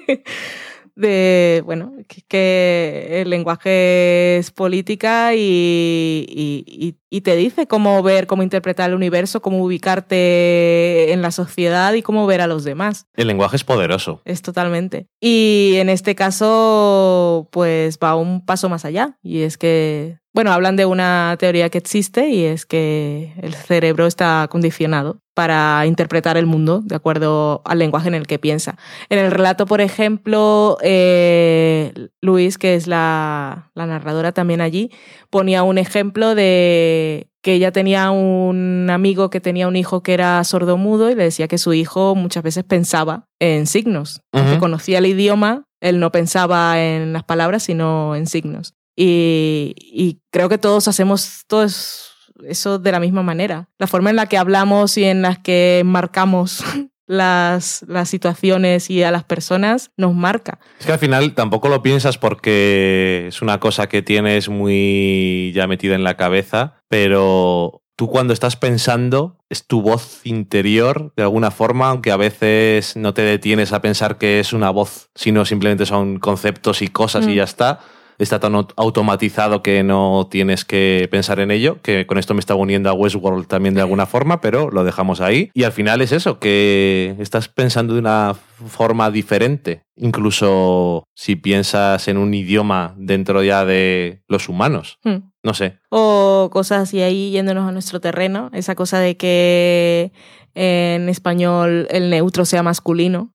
de, 0.96 1.62
bueno, 1.64 1.92
que, 2.08 2.22
que 2.26 3.22
el 3.22 3.30
lenguaje 3.30 4.38
es 4.38 4.50
política 4.50 5.34
y, 5.34 6.26
y- 6.28 6.64
y- 6.66 6.94
y 7.10 7.20
te 7.22 7.36
dice 7.36 7.66
cómo 7.66 8.02
ver, 8.02 8.26
cómo 8.26 8.42
interpretar 8.42 8.90
el 8.90 8.96
universo, 8.96 9.40
cómo 9.40 9.62
ubicarte 9.64 11.12
en 11.12 11.22
la 11.22 11.30
sociedad 11.30 11.94
y 11.94 12.02
cómo 12.02 12.26
ver 12.26 12.40
a 12.40 12.46
los 12.46 12.64
demás. 12.64 13.06
El 13.14 13.28
lenguaje 13.28 13.56
es 13.56 13.64
poderoso. 13.64 14.20
Es 14.24 14.42
totalmente. 14.42 15.06
Y 15.20 15.74
en 15.76 15.88
este 15.88 16.14
caso, 16.14 17.48
pues 17.50 17.98
va 18.02 18.14
un 18.16 18.44
paso 18.44 18.68
más 18.68 18.84
allá. 18.84 19.16
Y 19.22 19.42
es 19.42 19.56
que, 19.56 20.18
bueno, 20.34 20.52
hablan 20.52 20.76
de 20.76 20.84
una 20.84 21.36
teoría 21.38 21.70
que 21.70 21.78
existe 21.78 22.28
y 22.28 22.44
es 22.44 22.66
que 22.66 23.32
el 23.40 23.54
cerebro 23.54 24.06
está 24.06 24.46
condicionado 24.50 25.20
para 25.38 25.86
interpretar 25.86 26.36
el 26.36 26.46
mundo 26.46 26.80
de 26.82 26.96
acuerdo 26.96 27.62
al 27.64 27.78
lenguaje 27.78 28.08
en 28.08 28.14
el 28.16 28.26
que 28.26 28.40
piensa. 28.40 28.76
En 29.08 29.20
el 29.20 29.30
relato, 29.30 29.66
por 29.66 29.80
ejemplo, 29.80 30.78
eh, 30.82 31.92
Luis, 32.20 32.58
que 32.58 32.74
es 32.74 32.88
la, 32.88 33.70
la 33.76 33.86
narradora 33.86 34.32
también 34.32 34.60
allí, 34.60 34.90
ponía 35.30 35.62
un 35.62 35.78
ejemplo 35.78 36.34
de 36.34 37.30
que 37.40 37.52
ella 37.52 37.70
tenía 37.70 38.10
un 38.10 38.88
amigo 38.90 39.30
que 39.30 39.40
tenía 39.40 39.68
un 39.68 39.76
hijo 39.76 40.02
que 40.02 40.14
era 40.14 40.42
sordomudo 40.42 41.08
y 41.08 41.14
le 41.14 41.22
decía 41.22 41.46
que 41.46 41.56
su 41.56 41.72
hijo 41.72 42.16
muchas 42.16 42.42
veces 42.42 42.64
pensaba 42.64 43.28
en 43.38 43.68
signos. 43.68 44.22
Ujú. 44.32 44.58
conocía 44.58 44.98
el 44.98 45.06
idioma, 45.06 45.66
él 45.80 46.00
no 46.00 46.10
pensaba 46.10 46.82
en 46.82 47.12
las 47.12 47.22
palabras, 47.22 47.62
sino 47.62 48.16
en 48.16 48.26
signos. 48.26 48.74
Y, 48.96 49.76
y 49.76 50.18
creo 50.32 50.48
que 50.48 50.58
todos 50.58 50.88
hacemos 50.88 51.42
todo 51.46 51.62
es- 51.62 52.07
eso 52.46 52.78
de 52.78 52.92
la 52.92 53.00
misma 53.00 53.22
manera. 53.22 53.68
La 53.78 53.86
forma 53.86 54.10
en 54.10 54.16
la 54.16 54.26
que 54.26 54.38
hablamos 54.38 54.96
y 54.98 55.04
en 55.04 55.22
la 55.22 55.36
que 55.42 55.82
marcamos 55.84 56.62
las, 57.06 57.84
las 57.88 58.08
situaciones 58.08 58.90
y 58.90 59.02
a 59.02 59.10
las 59.10 59.24
personas 59.24 59.90
nos 59.96 60.14
marca. 60.14 60.58
Es 60.78 60.86
que 60.86 60.92
al 60.92 60.98
final 60.98 61.34
tampoco 61.34 61.68
lo 61.68 61.82
piensas 61.82 62.18
porque 62.18 63.26
es 63.28 63.42
una 63.42 63.60
cosa 63.60 63.88
que 63.88 64.02
tienes 64.02 64.48
muy 64.48 65.52
ya 65.54 65.66
metida 65.66 65.94
en 65.94 66.04
la 66.04 66.16
cabeza, 66.16 66.74
pero 66.88 67.82
tú 67.96 68.08
cuando 68.08 68.32
estás 68.32 68.56
pensando 68.56 69.38
es 69.48 69.66
tu 69.66 69.82
voz 69.82 70.20
interior 70.24 71.12
de 71.16 71.22
alguna 71.24 71.50
forma, 71.50 71.88
aunque 71.88 72.12
a 72.12 72.16
veces 72.16 72.94
no 72.96 73.14
te 73.14 73.22
detienes 73.22 73.72
a 73.72 73.80
pensar 73.80 74.18
que 74.18 74.38
es 74.40 74.52
una 74.52 74.70
voz, 74.70 75.08
sino 75.14 75.44
simplemente 75.44 75.86
son 75.86 76.18
conceptos 76.18 76.82
y 76.82 76.88
cosas 76.88 77.24
y 77.26 77.30
Mm. 77.30 77.34
ya 77.34 77.44
está. 77.44 77.80
Está 78.18 78.40
tan 78.40 78.54
aut- 78.54 78.72
automatizado 78.76 79.62
que 79.62 79.82
no 79.84 80.26
tienes 80.30 80.64
que 80.64 81.08
pensar 81.10 81.38
en 81.40 81.50
ello, 81.50 81.80
que 81.82 82.06
con 82.06 82.18
esto 82.18 82.34
me 82.34 82.40
está 82.40 82.54
uniendo 82.56 82.90
a 82.90 82.92
Westworld 82.92 83.46
también 83.46 83.74
de 83.74 83.80
alguna 83.80 84.06
forma, 84.06 84.40
pero 84.40 84.70
lo 84.70 84.82
dejamos 84.84 85.20
ahí. 85.20 85.50
Y 85.54 85.62
al 85.64 85.72
final 85.72 86.00
es 86.00 86.12
eso, 86.12 86.38
que 86.40 87.14
estás 87.20 87.48
pensando 87.48 87.94
de 87.94 88.00
una 88.00 88.34
forma 88.34 89.10
diferente, 89.10 89.82
incluso 89.96 91.04
si 91.14 91.36
piensas 91.36 92.08
en 92.08 92.16
un 92.18 92.34
idioma 92.34 92.94
dentro 92.96 93.42
ya 93.42 93.64
de 93.64 94.22
los 94.28 94.48
humanos. 94.48 94.98
Hmm. 95.04 95.27
No 95.42 95.54
sé. 95.54 95.78
O 95.90 96.50
cosas 96.52 96.82
así 96.82 97.00
ahí 97.00 97.30
yéndonos 97.30 97.68
a 97.68 97.72
nuestro 97.72 98.00
terreno, 98.00 98.50
esa 98.52 98.74
cosa 98.74 98.98
de 98.98 99.16
que 99.16 100.12
en 100.54 101.08
español 101.08 101.86
el 101.90 102.10
neutro 102.10 102.44
sea 102.44 102.62
masculino. 102.62 103.32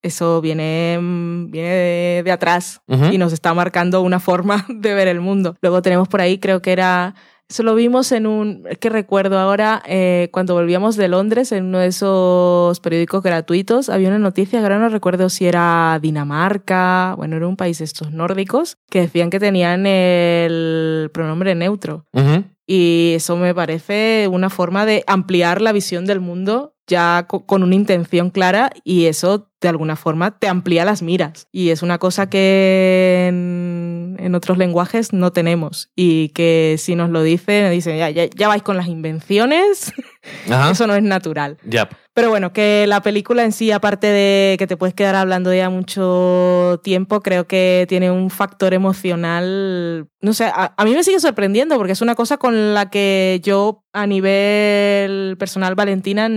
Eso 0.00 0.40
viene, 0.40 0.98
mm, 0.98 1.50
viene 1.50 1.68
de, 1.68 2.22
de 2.24 2.32
atrás 2.32 2.80
y 2.88 3.18
nos 3.18 3.34
está 3.34 3.52
marcando 3.52 4.00
una 4.00 4.18
forma 4.18 4.64
de 4.68 4.94
ver 4.94 5.08
el 5.08 5.20
mundo. 5.20 5.56
Luego 5.60 5.82
tenemos 5.82 6.08
por 6.08 6.22
ahí, 6.22 6.38
creo 6.38 6.62
que 6.62 6.72
era, 6.72 7.14
eso 7.48 7.62
lo 7.62 7.74
vimos 7.74 8.12
en 8.12 8.26
un, 8.26 8.64
es 8.70 8.78
que 8.78 8.88
recuerdo 8.88 9.38
ahora, 9.38 9.82
eh, 9.86 10.28
cuando 10.32 10.54
volvíamos 10.54 10.96
de 10.96 11.08
Londres, 11.08 11.52
en 11.52 11.66
uno 11.66 11.78
de 11.80 11.88
esos 11.88 12.80
periódicos 12.80 13.22
gratuitos, 13.22 13.88
había 13.90 14.08
una 14.08 14.18
noticia, 14.18 14.60
ahora 14.60 14.78
no 14.78 14.88
recuerdo 14.88 15.28
si 15.28 15.46
era 15.46 15.98
Dinamarca, 16.00 17.14
bueno, 17.18 17.36
era 17.36 17.46
un 17.46 17.56
país 17.56 17.80
estos 17.82 18.10
nórdicos, 18.10 18.76
que 18.90 19.00
decían 19.02 19.28
que 19.30 19.38
tenían 19.40 19.84
el 19.86 21.10
pronombre 21.12 21.54
neutro. 21.54 22.06
Y 22.66 23.12
eso 23.16 23.36
me 23.36 23.54
parece 23.54 24.28
una 24.30 24.48
forma 24.48 24.86
de 24.86 25.04
ampliar 25.06 25.60
la 25.60 25.72
visión 25.72 26.06
del 26.06 26.20
mundo 26.20 26.74
ya 26.86 27.26
co- 27.28 27.44
con 27.44 27.62
una 27.62 27.74
intención 27.74 28.30
clara 28.30 28.70
y 28.84 29.06
eso 29.06 29.50
de 29.62 29.68
alguna 29.68 29.96
forma 29.96 30.38
te 30.38 30.48
amplía 30.48 30.84
las 30.84 31.02
miras. 31.02 31.46
Y 31.52 31.70
es 31.70 31.82
una 31.82 31.98
cosa 31.98 32.28
que 32.28 33.26
en, 33.28 34.16
en 34.18 34.34
otros 34.34 34.58
lenguajes 34.58 35.12
no 35.12 35.32
tenemos 35.32 35.90
y 35.96 36.28
que 36.30 36.76
si 36.78 36.94
nos 36.94 37.10
lo 37.10 37.22
dicen, 37.22 37.70
dicen, 37.70 37.96
ya, 37.96 38.10
ya, 38.10 38.26
ya 38.26 38.48
vais 38.48 38.62
con 38.62 38.76
las 38.76 38.88
invenciones, 38.88 39.92
Ajá. 40.50 40.70
eso 40.72 40.86
no 40.86 40.94
es 40.94 41.02
natural. 41.02 41.58
Ya. 41.64 41.88
Pero 42.14 42.28
bueno, 42.28 42.52
que 42.52 42.86
la 42.86 43.00
película 43.00 43.42
en 43.42 43.52
sí, 43.52 43.70
aparte 43.70 44.06
de 44.06 44.56
que 44.58 44.66
te 44.66 44.76
puedes 44.76 44.94
quedar 44.94 45.14
hablando 45.14 45.52
ya 45.54 45.70
mucho 45.70 46.78
tiempo, 46.84 47.22
creo 47.22 47.46
que 47.46 47.86
tiene 47.88 48.10
un 48.10 48.28
factor 48.28 48.74
emocional. 48.74 50.08
No 50.20 50.34
sé, 50.34 50.44
a, 50.44 50.74
a 50.76 50.84
mí 50.84 50.94
me 50.94 51.04
sigue 51.04 51.20
sorprendiendo 51.20 51.76
porque 51.76 51.92
es 51.92 52.02
una 52.02 52.14
cosa 52.14 52.36
con 52.36 52.74
la 52.74 52.90
que 52.90 53.40
yo 53.42 53.84
a 53.94 54.06
nivel 54.06 55.36
personal, 55.38 55.74
Valentina, 55.74 56.28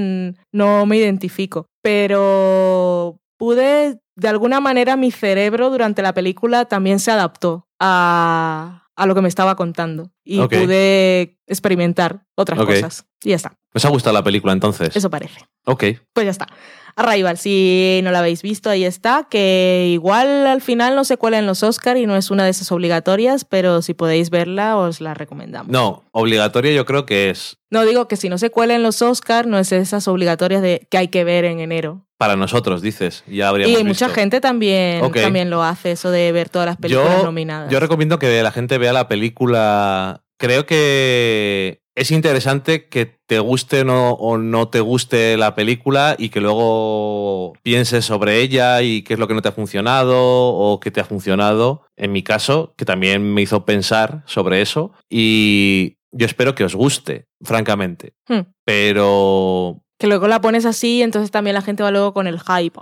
no 0.54 0.86
me 0.86 0.98
identifico. 0.98 1.68
Pero 1.82 3.20
pude, 3.38 4.00
de 4.16 4.28
alguna 4.28 4.62
manera, 4.62 4.96
mi 4.96 5.12
cerebro 5.12 5.70
durante 5.70 6.02
la 6.02 6.14
película 6.14 6.66
también 6.66 7.00
se 7.00 7.12
adaptó 7.12 7.68
a, 7.80 8.85
a 8.96 9.06
lo 9.06 9.16
que 9.16 9.22
me 9.22 9.28
estaba 9.28 9.56
contando. 9.56 10.12
Y 10.24 10.40
pude 10.40 11.38
experimentar 11.48 12.26
otras 12.36 12.60
cosas. 12.60 13.06
Y 13.24 13.30
ya 13.30 13.36
está. 13.36 13.58
¿Os 13.74 13.84
ha 13.86 13.90
gustado 13.90 14.14
la 14.14 14.24
película 14.24 14.54
entonces? 14.54 14.96
Eso 14.96 15.10
parece. 15.10 15.42
Ok. 15.66 15.84
Pues 16.14 16.26
ya 16.26 16.32
está. 16.32 16.48
Arrival, 16.98 17.38
si 17.38 18.00
no 18.04 18.12
la 18.12 18.20
habéis 18.20 18.42
visto, 18.42 18.70
ahí 18.70 18.86
está. 18.86 19.28
Que 19.30 19.90
igual 19.92 20.48
al 20.48 20.62
final 20.62 20.96
no 20.96 21.04
se 21.04 21.18
cuela 21.18 21.38
en 21.40 21.46
los 21.46 21.62
Oscar 21.62 21.98
y 21.98 22.06
no 22.06 22.16
es 22.16 22.32
una 22.32 22.46
de 22.46 22.52
esas 22.52 22.72
obligatorias, 22.72 23.44
pero 23.44 23.82
si 23.82 23.94
podéis 23.94 24.30
verla, 24.30 24.78
os 24.78 25.02
la 25.02 25.14
recomendamos. 25.14 25.70
No, 25.72 26.06
obligatoria 26.12 26.72
yo 26.72 26.86
creo 26.86 27.06
que 27.06 27.30
es 27.30 27.58
No 27.70 27.84
digo 27.86 28.08
que 28.08 28.16
si 28.16 28.30
no 28.30 28.38
se 28.38 28.50
cuela 28.50 28.76
en 28.76 28.84
los 28.84 29.02
Oscar, 29.02 29.46
no 29.46 29.60
es 29.60 29.72
esas 29.74 30.08
obligatorias 30.08 30.62
de 30.62 30.88
que 30.90 30.98
hay 30.98 31.10
que 31.10 31.24
ver 31.26 31.44
en 31.44 31.60
enero. 31.60 32.06
para 32.18 32.38
nosotros, 32.38 32.82
dices. 32.82 33.26
Ya 33.28 33.50
habríamos 33.50 33.78
Y 33.78 33.84
mucha 33.84 34.06
visto. 34.08 34.22
gente 34.22 34.40
también, 34.40 35.02
también 35.12 35.50
lo 35.50 35.64
hace, 35.64 35.92
eso 35.92 36.12
de 36.12 36.32
ver 36.32 36.48
todas 36.50 36.66
las 36.66 36.78
películas 36.78 37.18
yo, 37.18 37.24
nominadas. 37.26 37.70
yo 37.70 37.80
recomiendo 37.82 38.20
que 38.20 38.42
la 38.42 38.52
gente 38.52 38.78
vea 38.78 38.94
la 38.94 39.10
película. 39.10 40.24
Creo 40.38 40.66
que 40.66 41.82
es 41.96 42.12
interesante 42.12 42.90
que 42.90 43.06
te 43.26 43.40
guste 43.40 43.82
o 43.82 43.86
no, 43.86 44.12
o 44.12 44.38
no 44.38 44.68
te 44.68 44.82
guste 44.82 45.38
la 45.38 45.56
película 45.56 46.16
y 46.20 46.30
que 46.30 46.42
luego 46.42 47.54
pienses 47.64 48.04
sobre 48.04 48.42
ella 48.42 48.82
y 48.82 49.02
qué 49.04 49.14
es 49.14 49.20
lo 49.20 49.28
que 49.28 49.34
no 49.34 49.42
te 49.42 49.48
ha 49.48 49.54
funcionado 49.54 50.16
o 50.18 50.80
qué 50.82 50.92
te 50.92 51.00
ha 51.00 51.06
funcionado. 51.06 51.84
En 51.96 52.12
mi 52.12 52.22
caso, 52.22 52.74
que 52.78 52.84
también 52.84 53.34
me 53.34 53.42
hizo 53.42 53.64
pensar 53.64 54.24
sobre 54.26 54.62
eso. 54.62 54.92
Y 55.10 55.98
yo 56.12 56.26
espero 56.26 56.54
que 56.54 56.66
os 56.66 56.76
guste, 56.76 57.28
francamente. 57.42 58.14
Hmm. 58.28 58.52
Pero 58.66 59.82
Que 59.98 60.08
luego 60.08 60.28
la 60.28 60.42
pones 60.42 60.66
así, 60.66 61.02
entonces 61.02 61.32
también 61.32 61.54
la 61.54 61.62
gente 61.62 61.82
va 61.82 61.92
luego 61.92 62.14
con 62.14 62.28
el 62.28 62.42
hype. 62.42 62.78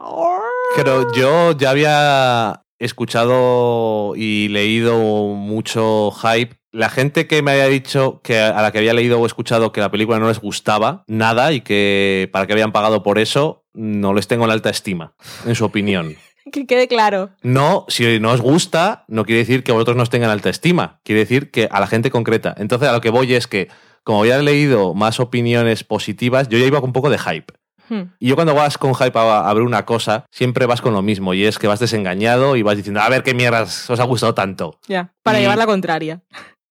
Pero 0.75 1.13
yo 1.13 1.55
ya 1.55 1.69
había 1.69 2.63
escuchado 2.79 4.15
y 4.15 4.47
leído 4.49 4.97
mucho 4.97 6.11
hype. 6.11 6.55
La 6.73 6.89
gente 6.89 7.27
que 7.27 7.41
me 7.43 7.51
había 7.51 7.67
dicho 7.67 8.19
que 8.23 8.39
a 8.39 8.61
la 8.61 8.71
que 8.71 8.79
había 8.79 8.93
leído 8.93 9.19
o 9.21 9.25
escuchado 9.25 9.71
que 9.71 9.79
la 9.79 9.91
película 9.91 10.17
no 10.19 10.27
les 10.27 10.39
gustaba 10.41 11.03
nada 11.07 11.53
y 11.53 11.61
que 11.61 12.29
para 12.33 12.47
que 12.47 12.53
habían 12.53 12.71
pagado 12.71 13.03
por 13.03 13.19
eso, 13.19 13.63
no 13.73 14.13
les 14.13 14.27
tengo 14.27 14.43
en 14.45 14.51
alta 14.51 14.69
estima, 14.71 15.13
en 15.45 15.55
su 15.55 15.63
opinión. 15.65 16.15
Que 16.51 16.67
quede 16.67 16.89
claro. 16.89 17.29
No, 17.41 17.85
si 17.87 18.19
no 18.19 18.31
os 18.31 18.41
gusta, 18.41 19.05
no 19.07 19.23
quiere 19.23 19.39
decir 19.39 19.63
que 19.63 19.71
vosotros 19.71 19.95
no 19.95 20.03
os 20.03 20.09
tengan 20.09 20.29
alta 20.29 20.49
estima. 20.49 20.99
Quiere 21.03 21.21
decir 21.21 21.49
que 21.51 21.69
a 21.71 21.79
la 21.79 21.87
gente 21.87 22.11
concreta. 22.11 22.53
Entonces, 22.57 22.89
a 22.89 22.91
lo 22.91 22.99
que 22.99 23.09
voy 23.09 23.33
es 23.33 23.47
que, 23.47 23.69
como 24.03 24.19
había 24.19 24.37
leído 24.39 24.93
más 24.93 25.21
opiniones 25.21 25.85
positivas, 25.85 26.49
yo 26.49 26.57
ya 26.57 26.65
iba 26.65 26.81
con 26.81 26.89
un 26.89 26.93
poco 26.93 27.09
de 27.09 27.17
hype. 27.17 27.53
Hmm. 27.89 28.11
Y 28.19 28.27
yo 28.27 28.35
cuando 28.35 28.53
vas 28.53 28.77
con 28.77 28.93
hype 28.93 29.17
a, 29.17 29.49
a 29.49 29.53
ver 29.53 29.63
una 29.63 29.85
cosa, 29.85 30.25
siempre 30.31 30.65
vas 30.65 30.81
con 30.81 30.93
lo 30.93 31.01
mismo. 31.01 31.33
Y 31.33 31.45
es 31.45 31.57
que 31.57 31.67
vas 31.67 31.79
desengañado 31.79 32.57
y 32.57 32.61
vas 32.61 32.75
diciendo, 32.75 32.99
a 32.99 33.07
ver 33.09 33.23
qué 33.23 33.33
mierdas 33.33 33.89
os 33.89 33.99
ha 34.01 34.03
gustado 34.03 34.33
tanto. 34.35 34.79
Ya, 34.87 35.13
para 35.23 35.39
Y- 35.39 35.43
llevar 35.43 35.57
la 35.57 35.65
contraria. 35.65 36.21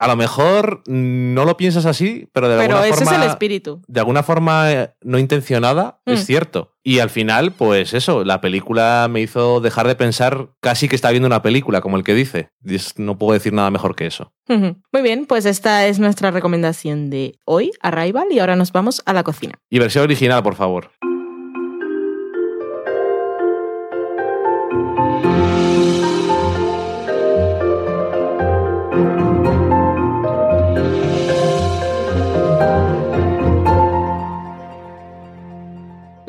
A 0.02 0.08
lo 0.08 0.16
mejor 0.16 0.82
mm, 0.86 1.32
no 1.34 1.44
lo 1.44 1.56
piensas 1.56 1.86
así, 1.86 2.28
pero 2.32 2.48
de 2.48 2.56
Pero 2.58 2.76
alguna 2.78 2.88
ese 2.88 3.04
forma. 3.04 3.18
es 3.18 3.24
el 3.24 3.30
espíritu. 3.30 3.80
de 3.86 4.00
alguna 4.00 4.22
forma 4.22 4.72
eh, 4.72 4.90
no 5.02 5.18
intencionada, 5.18 6.00
Mm. 6.06 6.10
es 6.12 6.26
cierto. 6.26 6.72
Y 6.84 6.98
al 6.98 7.10
final, 7.10 7.52
pues 7.52 7.94
eso, 7.94 8.24
la 8.24 8.40
película 8.40 9.06
me 9.08 9.20
hizo 9.20 9.60
dejar 9.60 9.86
de 9.86 9.94
pensar 9.94 10.48
casi 10.60 10.88
que 10.88 10.96
está 10.96 11.10
viendo 11.10 11.28
una 11.28 11.40
película, 11.40 11.80
como 11.80 11.96
el 11.96 12.02
que 12.02 12.14
dice. 12.14 12.50
No 12.96 13.16
puedo 13.18 13.34
decir 13.34 13.52
nada 13.52 13.70
mejor 13.70 13.94
que 13.94 14.06
eso. 14.06 14.32
Muy 14.48 15.02
bien, 15.02 15.26
pues 15.26 15.46
esta 15.46 15.86
es 15.86 16.00
nuestra 16.00 16.32
recomendación 16.32 17.08
de 17.08 17.38
hoy, 17.44 17.70
Arrival, 17.80 18.26
y 18.32 18.40
ahora 18.40 18.56
nos 18.56 18.72
vamos 18.72 19.00
a 19.06 19.12
la 19.12 19.22
cocina. 19.22 19.54
Y 19.70 19.78
versión 19.78 20.02
original, 20.02 20.42
por 20.42 20.56
favor. 20.56 20.90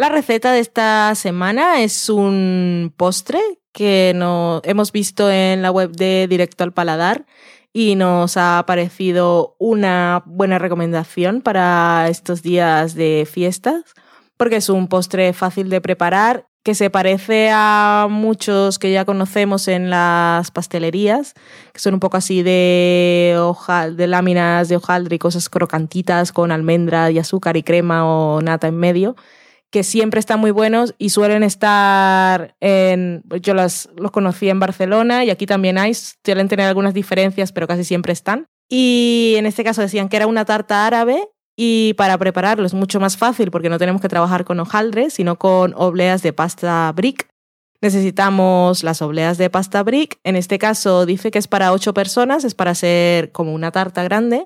La 0.03 0.09
receta 0.09 0.51
de 0.51 0.59
esta 0.59 1.15
semana 1.15 1.81
es 1.81 2.09
un 2.09 2.93
postre 2.97 3.39
que 3.71 4.11
no, 4.13 4.59
hemos 4.65 4.91
visto 4.91 5.31
en 5.31 5.61
la 5.61 5.71
web 5.71 5.91
de 5.91 6.27
Directo 6.29 6.65
al 6.65 6.73
Paladar 6.73 7.25
y 7.71 7.95
nos 7.95 8.35
ha 8.35 8.61
parecido 8.67 9.55
una 9.59 10.21
buena 10.25 10.59
recomendación 10.59 11.39
para 11.39 12.09
estos 12.09 12.41
días 12.43 12.95
de 12.95 13.25
fiestas 13.31 13.81
porque 14.35 14.57
es 14.57 14.67
un 14.67 14.89
postre 14.89 15.31
fácil 15.31 15.69
de 15.69 15.79
preparar 15.79 16.49
que 16.63 16.75
se 16.75 16.89
parece 16.89 17.49
a 17.53 18.07
muchos 18.09 18.79
que 18.79 18.91
ya 18.91 19.05
conocemos 19.05 19.69
en 19.69 19.89
las 19.89 20.51
pastelerías, 20.51 21.33
que 21.71 21.79
son 21.79 21.93
un 21.93 22.01
poco 22.01 22.17
así 22.17 22.43
de, 22.43 23.37
hoja, 23.39 23.89
de 23.89 24.07
láminas 24.07 24.67
de 24.67 24.75
hojaldre 24.75 25.15
y 25.15 25.19
cosas 25.19 25.47
crocantitas 25.47 26.33
con 26.33 26.51
almendra 26.51 27.09
y 27.09 27.19
azúcar 27.19 27.55
y 27.55 27.63
crema 27.63 28.05
o 28.05 28.41
nata 28.41 28.67
en 28.67 28.75
medio 28.75 29.15
que 29.73 29.83
siempre 29.83 30.19
están 30.19 30.39
muy 30.39 30.51
buenos 30.51 30.93
y 30.99 31.09
suelen 31.09 31.41
estar 31.41 32.55
en. 32.59 33.23
Yo 33.41 33.55
los, 33.55 33.89
conocí 34.11 34.47
en 34.47 34.59
Barcelona 34.59 35.25
y 35.25 35.31
aquí 35.31 35.47
también 35.47 35.79
hay, 35.79 35.95
suelen 35.95 36.47
tener 36.47 36.67
algunas 36.67 36.93
diferencias, 36.93 37.51
pero 37.51 37.67
casi 37.67 37.83
siempre 37.83 38.13
están. 38.13 38.45
Y 38.69 39.33
en 39.35 39.47
este 39.47 39.63
caso 39.63 39.81
decían 39.81 40.09
que 40.09 40.17
era 40.17 40.27
una 40.27 40.45
tarta 40.45 40.85
árabe 40.85 41.27
y 41.57 41.95
para 41.95 42.19
prepararlo 42.19 42.67
es 42.67 42.75
mucho 42.75 42.99
más 42.99 43.17
fácil 43.17 43.49
porque 43.49 43.69
no 43.69 43.79
tenemos 43.79 43.99
que 43.99 44.09
trabajar 44.09 44.45
con 44.45 44.59
hojaldre, 44.59 45.09
sino 45.09 45.39
con 45.39 45.73
obleas 45.75 46.21
de 46.21 46.33
pasta 46.33 46.91
brick. 46.95 47.27
Necesitamos 47.81 48.83
las 48.83 49.01
obleas 49.01 49.39
de 49.39 49.49
pasta 49.49 49.81
brick. 49.81 50.19
En 50.23 50.35
este 50.35 50.59
caso 50.59 51.07
dice 51.07 51.31
que 51.31 51.39
es 51.39 51.47
para 51.47 51.73
ocho 51.73 51.95
personas, 51.95 52.43
es 52.43 52.53
para 52.53 52.71
hacer 52.71 53.31
como 53.31 53.55
una 53.55 53.71
tarta 53.71 54.03
grande, 54.03 54.45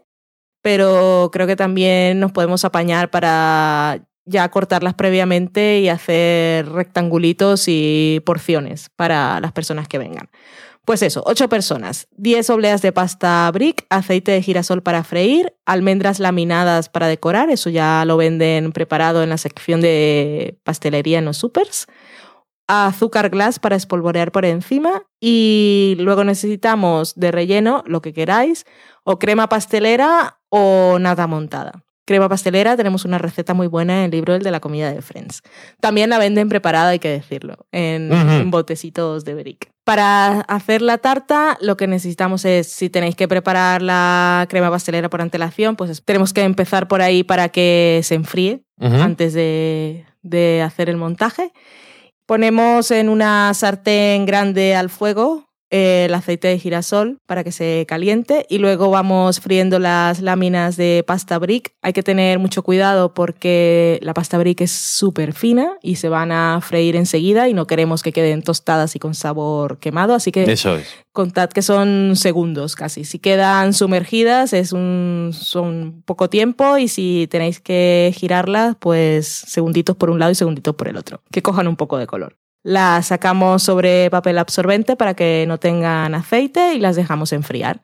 pero 0.62 1.32
creo 1.34 1.48
que 1.48 1.58
también 1.58 2.22
nos 2.22 2.32
podemos 2.32 2.64
apañar 2.64 3.10
para 3.10 4.07
ya 4.28 4.50
cortarlas 4.50 4.94
previamente 4.94 5.80
y 5.80 5.90
hacer 5.90 6.70
rectangulitos 6.70 7.66
y 7.68 8.22
porciones 8.26 8.90
para 8.96 9.40
las 9.40 9.52
personas 9.54 9.88
que 9.88 9.98
vengan. 9.98 10.30
Pues 10.86 11.02
eso, 11.02 11.22
8 11.26 11.50
personas, 11.50 12.08
10 12.16 12.50
obleas 12.50 12.82
de 12.82 12.94
pasta 12.94 13.52
brick, 13.52 13.86
aceite 13.90 14.32
de 14.32 14.42
girasol 14.42 14.82
para 14.82 15.04
freír, 15.04 15.54
almendras 15.66 16.20
laminadas 16.20 16.88
para 16.88 17.08
decorar, 17.08 17.50
eso 17.50 17.70
ya 17.70 18.06
lo 18.06 18.16
venden 18.16 18.72
preparado 18.72 19.22
en 19.22 19.30
la 19.30 19.38
sección 19.38 19.82
de 19.82 20.60
pastelería 20.64 21.20
en 21.20 21.26
los 21.26 21.36
supers, 21.36 21.88
azúcar 22.68 23.30
glass 23.30 23.60
para 23.60 23.76
espolvorear 23.76 24.32
por 24.32 24.46
encima 24.46 25.04
y 25.20 25.98
luego 26.00 26.24
necesitamos 26.24 27.16
de 27.16 27.32
relleno 27.32 27.84
lo 27.86 28.02
que 28.02 28.14
queráis, 28.14 28.66
o 29.04 29.20
crema 29.20 29.50
pastelera 29.50 30.40
o 30.50 31.00
nata 31.00 31.28
montada 31.28 31.87
crema 32.08 32.30
pastelera, 32.30 32.78
tenemos 32.78 33.06
una 33.06 33.18
receta 33.18 33.54
muy 33.54 33.68
buena 33.68 34.00
en 34.00 34.06
el 34.06 34.12
libro 34.12 34.34
El 34.34 34.42
de 34.42 34.50
la 34.50 34.62
comida 34.62 34.92
de 34.92 35.02
Friends. 35.02 35.44
También 35.82 36.10
la 36.10 36.18
venden 36.18 36.48
preparada, 36.48 36.90
hay 36.90 37.00
que 37.00 37.10
decirlo, 37.10 37.68
en, 37.72 38.50
botecitos 38.50 39.26
de 39.26 39.36
brick. 39.36 39.70
Para 39.84 40.42
hacer 40.42 40.82
la 40.82 40.98
tarta, 40.98 41.58
lo 41.62 41.76
que 41.78 41.86
necesitamos 41.86 42.46
es, 42.46 42.68
si 42.68 42.90
tenéis 42.90 43.16
que 43.16 43.28
preparar 43.28 43.82
la 43.82 44.48
crema 44.50 44.72
pastelera 44.72 45.10
por 45.10 45.22
antelación, 45.22 45.76
pues 45.76 46.02
tenemos 46.04 46.34
que 46.34 46.42
empezar 46.44 46.88
por 46.88 47.02
ahí 47.02 47.24
para 47.24 47.50
que 47.50 48.00
se 48.04 48.16
enfríe 48.16 48.64
antes 48.80 49.34
de, 49.34 50.06
de 50.24 50.62
hacer 50.62 50.90
el 50.90 50.98
montaje. 50.98 51.52
Ponemos 52.26 52.92
en 52.92 53.10
una 53.10 53.54
sartén 53.54 54.26
grande 54.26 54.76
al 54.76 54.90
fuego 54.90 55.47
el 55.70 56.14
aceite 56.14 56.48
de 56.48 56.60
girasol 56.60 57.20
para 57.26 57.44
que 57.44 57.52
se 57.52 57.86
caliente 57.88 58.46
y 58.50 58.58
luego 58.58 58.90
vamos 58.90 59.40
friendo 59.40 59.80
las 59.80 60.22
láminas 60.22 60.78
de 60.78 61.04
pasta 61.06 61.38
brick. 61.40 61.74
Hay 61.82 61.94
que 61.94 62.04
tener 62.04 62.40
mucho 62.40 62.64
cuidado 62.64 63.14
porque 63.14 64.00
la 64.02 64.14
pasta 64.14 64.38
brick 64.38 64.62
es 64.62 64.72
súper 64.72 65.34
fina 65.34 65.74
y 65.82 65.96
se 65.96 66.10
van 66.10 66.32
a 66.32 66.62
freír 66.62 66.96
enseguida 66.96 67.50
y 67.50 67.54
no 67.54 67.68
queremos 67.68 68.04
que 68.04 68.14
queden 68.14 68.42
tostadas 68.42 68.96
y 68.96 69.00
con 69.00 69.14
sabor 69.14 69.80
quemado, 69.80 70.14
así 70.14 70.32
que 70.32 70.50
Eso 70.52 70.78
es. 70.78 70.88
contad 71.12 71.50
que 71.50 71.62
son 71.62 72.16
segundos 72.16 72.76
casi. 72.76 73.04
Si 73.04 73.20
quedan 73.20 73.74
sumergidas 73.74 74.54
es 74.54 74.72
un 74.72 75.32
son 75.34 76.04
poco 76.06 76.30
tiempo 76.30 76.78
y 76.78 76.88
si 76.88 77.28
tenéis 77.30 77.60
que 77.60 78.14
girarlas, 78.16 78.76
pues 78.80 79.28
segunditos 79.28 79.96
por 79.96 80.10
un 80.10 80.20
lado 80.20 80.32
y 80.32 80.36
segunditos 80.36 80.76
por 80.76 80.88
el 80.88 80.98
otro, 80.98 81.22
que 81.32 81.42
cojan 81.42 81.68
un 81.68 81.76
poco 81.76 81.98
de 81.98 82.08
color. 82.08 82.38
Las 82.64 83.08
sacamos 83.08 83.64
sobre 83.64 84.10
papel 84.10 84.38
absorbente 84.38 84.96
para 84.96 85.14
que 85.14 85.46
no 85.48 85.58
tengan 85.58 86.16
aceite 86.16 86.74
y 86.74 86.80
las 86.80 86.96
dejamos 86.96 87.32
enfriar. 87.34 87.82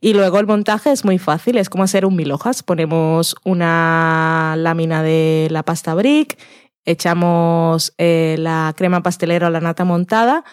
Y 0.00 0.12
luego 0.12 0.38
el 0.38 0.46
montaje 0.46 0.92
es 0.92 1.04
muy 1.04 1.18
fácil, 1.18 1.56
es 1.56 1.70
como 1.70 1.84
hacer 1.84 2.04
un 2.04 2.16
mil 2.16 2.30
hojas. 2.30 2.62
Ponemos 2.62 3.34
una 3.44 4.54
lámina 4.58 5.02
de 5.02 5.48
la 5.50 5.62
pasta 5.62 5.94
brick, 5.94 6.38
echamos 6.84 7.94
eh, 7.98 8.36
la 8.38 8.74
crema 8.76 9.02
pastelera 9.02 9.48
o 9.48 9.50
la 9.50 9.60
nata 9.60 9.84
montada, 9.84 10.44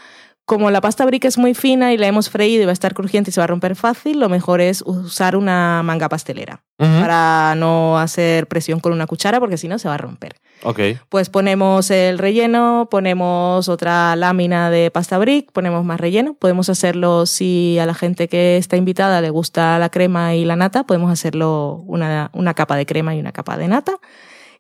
como 0.46 0.72
la 0.72 0.82
pasta 0.82 1.06
brick 1.06 1.26
es 1.26 1.38
muy 1.38 1.54
fina 1.54 1.94
y 1.94 1.98
la 1.98 2.08
hemos 2.08 2.30
freído 2.30 2.64
y 2.64 2.66
va 2.66 2.72
a 2.72 2.74
estar 2.74 2.94
crujiente 2.94 3.30
y 3.30 3.34
se 3.34 3.40
va 3.40 3.46
a 3.46 3.48
romper 3.48 3.76
fácil, 3.76 4.20
lo 4.20 4.28
mejor 4.28 4.60
es 4.60 4.82
usar 4.82 5.36
una 5.36 5.82
manga 5.84 6.10
pastelera 6.10 6.64
para 6.78 7.56
no 7.56 7.98
hacer 7.98 8.48
presión 8.48 8.82
con 8.82 8.92
una 8.92 9.08
cuchara 9.08 9.40
porque 9.40 9.58
si 9.58 9.70
no 9.70 9.80
se 9.80 9.88
va 9.88 9.94
a 9.94 9.98
romper. 9.98 10.36
Ok. 10.64 10.80
Pues 11.10 11.30
ponemos 11.30 11.92
el 11.92 12.18
relleno, 12.18 12.88
ponemos 12.92 13.70
otra 13.70 14.16
lámina 14.18 14.70
de 14.70 14.92
pasta 14.92 15.18
brick, 15.18 15.52
ponemos 15.52 15.86
más 15.86 16.00
relleno. 16.00 16.34
Podemos 16.34 16.70
hacerlo 16.70 17.26
si 17.26 17.78
a 17.80 17.86
la 17.86 17.94
gente 17.94 18.28
que 18.28 18.58
está 18.58 18.76
invitada 18.76 19.22
le 19.22 19.30
gusta 19.30 19.80
la 19.80 19.90
crema 19.90 20.36
y 20.36 20.46
la 20.46 20.56
nata, 20.56 20.84
podemos 20.84 21.12
hacerlo 21.12 21.84
una, 21.86 22.32
una 22.34 22.54
capa 22.54 22.76
de 22.76 22.86
crema 22.86 23.16
y 23.16 23.20
una 23.20 23.32
capa 23.32 23.58
de 23.58 23.68
nata. 23.68 23.94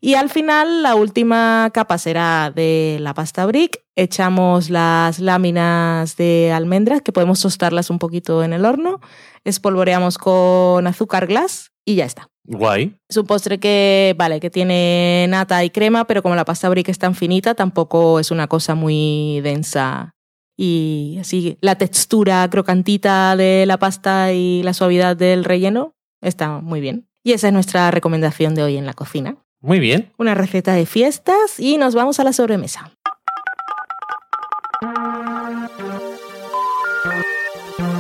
Y 0.05 0.15
al 0.15 0.30
final 0.30 0.84
la 0.84 0.95
última 0.95 1.71
capa 1.73 1.97
será 1.97 2.51
de 2.53 2.97
la 2.99 3.13
pasta 3.13 3.45
brick. 3.45 3.85
Echamos 3.95 4.69
las 4.69 5.19
láminas 5.19 6.17
de 6.17 6.51
almendras 6.51 7.01
que 7.01 7.13
podemos 7.13 7.41
tostarlas 7.41 7.89
un 7.89 7.99
poquito 7.99 8.43
en 8.43 8.51
el 8.51 8.65
horno. 8.65 8.99
Espolvoreamos 9.45 10.17
con 10.17 10.85
azúcar 10.88 11.25
glass 11.25 11.71
y 11.85 11.95
ya 11.95 12.03
está. 12.03 12.27
Guay. 12.43 12.97
Es 13.07 13.15
un 13.15 13.25
postre 13.25 13.61
que, 13.61 14.13
vale, 14.17 14.41
que 14.41 14.49
tiene 14.49 15.25
nata 15.30 15.63
y 15.63 15.69
crema, 15.69 16.05
pero 16.05 16.21
como 16.21 16.35
la 16.35 16.43
pasta 16.43 16.67
brick 16.67 16.89
es 16.89 16.99
tan 16.99 17.15
finita, 17.15 17.55
tampoco 17.55 18.19
es 18.19 18.30
una 18.30 18.47
cosa 18.47 18.75
muy 18.75 19.39
densa. 19.39 20.15
Y 20.57 21.15
así, 21.21 21.57
la 21.61 21.77
textura 21.77 22.45
crocantita 22.49 23.38
de 23.38 23.63
la 23.65 23.80
pasta 23.80 24.34
y 24.34 24.63
la 24.63 24.73
suavidad 24.73 25.15
del 25.15 25.45
relleno 25.45 25.95
está 26.19 26.59
muy 26.59 26.81
bien. 26.81 27.07
Y 27.23 27.31
esa 27.31 27.47
es 27.47 27.53
nuestra 27.53 27.89
recomendación 27.89 28.53
de 28.53 28.63
hoy 28.63 28.75
en 28.75 28.85
la 28.85 28.93
cocina. 28.93 29.38
Muy 29.64 29.80
bien. 29.80 30.11
Una 30.18 30.35
receta 30.35 30.73
de 30.73 30.85
fiestas 30.85 31.57
y 31.57 31.77
nos 31.77 31.95
vamos 31.95 32.19
a 32.19 32.26
la 32.26 32.34
sobremesa. 32.34 32.91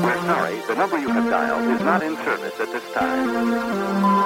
We're 0.03 0.19
sorry, 0.27 0.59
the 0.67 0.75
number 0.75 0.99
you 0.99 1.07
have 1.09 1.29
dialed 1.29 1.73
is 1.73 1.81
not 1.85 2.03
in 2.03 2.17
service 2.17 2.59
at 2.59 2.69
this 2.69 2.83
time. 2.93 4.22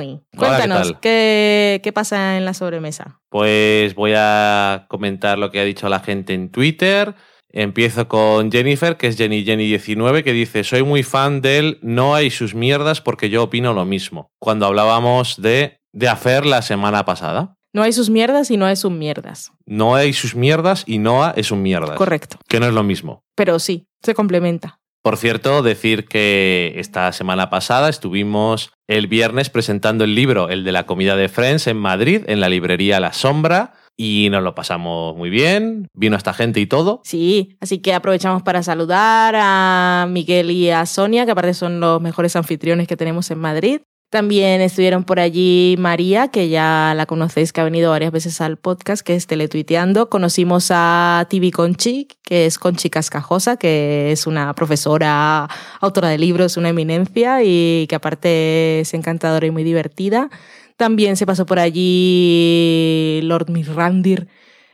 Hola 0.00 0.08
Dani, 0.08 0.12
Hola, 0.12 0.20
¿qué 0.30 0.36
cuéntanos? 0.36 0.92
¿qué, 1.00 1.80
qué 1.82 1.92
pasa 1.92 2.36
en 2.36 2.44
la 2.44 2.54
sobremesa? 2.54 3.20
Pues 3.28 3.94
voy 3.94 4.12
a 4.16 4.86
comentar 4.88 5.38
lo 5.38 5.50
que 5.50 5.60
ha 5.60 5.64
dicho 5.64 5.88
la 5.88 6.00
gente 6.00 6.34
en 6.34 6.50
Twitter. 6.50 7.14
Empiezo 7.52 8.08
con 8.08 8.50
Jennifer, 8.52 8.96
que 8.96 9.08
es 9.08 9.16
Jenny 9.16 9.44
Jenny19, 9.44 10.22
que 10.22 10.32
dice: 10.32 10.64
Soy 10.64 10.82
muy 10.82 11.02
fan 11.02 11.40
del 11.40 11.78
No 11.82 12.14
hay 12.14 12.30
sus 12.30 12.54
mierdas 12.54 13.00
porque 13.00 13.28
yo 13.28 13.44
opino 13.44 13.72
lo 13.72 13.84
mismo. 13.84 14.30
Cuando 14.38 14.66
hablábamos 14.66 15.40
de, 15.40 15.80
de 15.92 16.08
Afer 16.08 16.46
la 16.46 16.62
semana 16.62 17.04
pasada. 17.04 17.56
No 17.72 17.82
hay 17.82 17.92
sus 17.92 18.10
mierdas 18.10 18.50
y 18.50 18.56
no 18.56 18.66
hay 18.66 18.74
sus 18.74 18.90
mierdas. 18.90 19.52
No 19.64 19.94
hay 19.94 20.12
sus 20.12 20.34
mierdas 20.34 20.82
y 20.86 20.98
Noah 20.98 21.34
es 21.36 21.52
un 21.52 21.62
mierdas. 21.62 21.96
Correcto. 21.96 22.38
Que 22.48 22.58
no 22.58 22.66
es 22.66 22.74
lo 22.74 22.82
mismo. 22.82 23.22
Pero 23.36 23.60
sí, 23.60 23.86
se 24.02 24.14
complementa. 24.14 24.79
Por 25.02 25.16
cierto, 25.16 25.62
decir 25.62 26.06
que 26.06 26.74
esta 26.76 27.10
semana 27.12 27.48
pasada 27.48 27.88
estuvimos 27.88 28.72
el 28.86 29.06
viernes 29.06 29.48
presentando 29.48 30.04
el 30.04 30.14
libro, 30.14 30.50
el 30.50 30.62
de 30.62 30.72
la 30.72 30.84
comida 30.84 31.16
de 31.16 31.28
Friends, 31.30 31.66
en 31.68 31.78
Madrid, 31.78 32.22
en 32.26 32.40
la 32.40 32.50
librería 32.50 33.00
La 33.00 33.14
Sombra, 33.14 33.72
y 33.96 34.28
nos 34.30 34.42
lo 34.42 34.54
pasamos 34.54 35.16
muy 35.16 35.30
bien. 35.30 35.88
Vino 35.94 36.16
esta 36.16 36.34
gente 36.34 36.60
y 36.60 36.66
todo. 36.66 37.00
Sí, 37.04 37.56
así 37.60 37.78
que 37.78 37.94
aprovechamos 37.94 38.42
para 38.42 38.62
saludar 38.62 39.34
a 39.36 40.06
Miguel 40.10 40.50
y 40.50 40.70
a 40.70 40.84
Sonia, 40.86 41.24
que 41.24 41.32
aparte 41.32 41.54
son 41.54 41.80
los 41.80 42.00
mejores 42.00 42.36
anfitriones 42.36 42.88
que 42.88 42.96
tenemos 42.96 43.30
en 43.30 43.38
Madrid. 43.38 43.80
También 44.10 44.60
estuvieron 44.60 45.04
por 45.04 45.20
allí 45.20 45.76
María, 45.78 46.26
que 46.26 46.48
ya 46.48 46.94
la 46.96 47.06
conocéis, 47.06 47.52
que 47.52 47.60
ha 47.60 47.64
venido 47.64 47.92
varias 47.92 48.10
veces 48.10 48.40
al 48.40 48.56
podcast, 48.56 49.06
que 49.06 49.14
es 49.14 49.28
Teletuiteando. 49.28 50.10
Conocimos 50.10 50.70
a 50.72 51.28
Tibi 51.30 51.52
Conchi, 51.52 52.08
que 52.24 52.46
es 52.46 52.58
Conchi 52.58 52.90
Cascajosa, 52.90 53.56
que 53.56 54.10
es 54.10 54.26
una 54.26 54.52
profesora, 54.54 55.48
autora 55.80 56.08
de 56.08 56.18
libros, 56.18 56.56
una 56.56 56.70
eminencia 56.70 57.44
y 57.44 57.86
que 57.88 57.94
aparte 57.94 58.80
es 58.80 58.94
encantadora 58.94 59.46
y 59.46 59.52
muy 59.52 59.62
divertida. 59.62 60.28
También 60.76 61.16
se 61.16 61.24
pasó 61.24 61.46
por 61.46 61.60
allí 61.60 63.20
Lord 63.22 63.48
Mirrandir, 63.48 64.26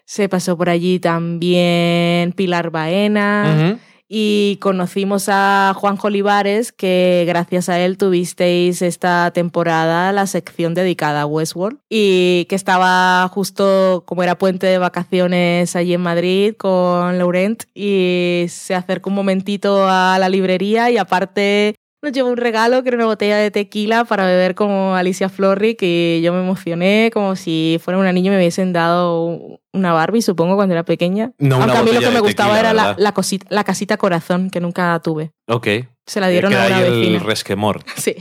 se 0.07 0.31
pasó 0.31 0.57
por 0.57 0.71
allí 0.71 0.99
también 0.99 2.33
Pilar 2.33 2.71
Baena. 2.71 3.79
Y 4.09 4.59
conocimos 4.61 5.29
a 5.29 5.73
Juan 5.75 5.99
Olivares, 6.01 6.71
que 6.71 7.25
gracias 7.27 7.69
a 7.69 7.81
él 7.81 7.99
tuvisteis 7.99 8.81
esta 8.83 9.33
temporada 9.33 10.13
la 10.13 10.29
sección 10.29 10.75
dedicada 10.75 11.23
a 11.23 11.27
Westworld 11.27 11.79
y 11.91 12.47
que 12.49 12.55
estaba 12.55 13.27
justo 13.29 14.05
como 14.07 14.23
era 14.23 14.39
puente 14.39 14.67
de 14.67 14.79
vacaciones 14.79 15.75
allí 15.75 15.95
en 15.95 16.03
Madrid 16.03 16.55
con 16.57 17.19
Laurent 17.19 17.65
y 17.75 18.47
se 18.49 18.77
acercó 18.77 19.11
un 19.11 19.17
momentito 19.17 19.89
a 19.89 20.19
la 20.21 20.29
librería 20.29 20.89
y 20.91 20.99
aparte 20.99 21.75
nos 22.07 22.13
llevó 22.13 22.31
un 22.31 22.37
regalo 22.37 22.83
que 22.83 22.91
era 22.91 22.97
una 22.97 23.07
botella 23.07 23.37
de 23.37 23.51
tequila 23.51 24.05
para 24.05 24.25
beber 24.27 24.55
como 24.55 24.95
Alicia 24.95 25.29
Florrick 25.29 25.83
y 25.83 26.21
yo 26.23 26.33
me 26.33 26.41
emocioné 26.41 27.11
como 27.13 27.35
si 27.35 27.81
fuera 27.83 27.99
una 27.99 28.13
niña 28.13 28.29
y 28.29 28.31
me 28.31 28.37
hubiesen 28.39 28.73
dado 28.73 29.59
una 29.73 29.93
Barbie, 29.93 30.23
supongo, 30.23 30.55
cuando 30.55 30.75
era 30.75 30.85
pequeña. 30.85 31.33
No 31.39 31.57
una 31.57 31.65
Aunque 31.65 31.79
a 31.79 31.83
mí 31.83 31.93
lo 31.93 32.01
que 32.01 32.11
me 32.15 32.21
gustaba 32.21 32.55
tequila, 32.55 32.71
era 32.71 32.73
la, 32.73 32.95
la, 32.97 33.13
cosita, 33.13 33.47
la 33.51 33.65
casita 33.65 33.97
corazón, 33.97 34.51
que 34.51 34.61
nunca 34.61 34.99
tuve. 35.03 35.33
Ok. 35.49 35.67
Se 36.07 36.21
la 36.21 36.29
dieron 36.29 36.55
a 36.55 36.65
una 36.65 36.77
ahí 36.77 36.85
el 36.85 36.93
vecina. 36.93 37.19
resquemor. 37.25 37.85
Sí. 37.97 38.15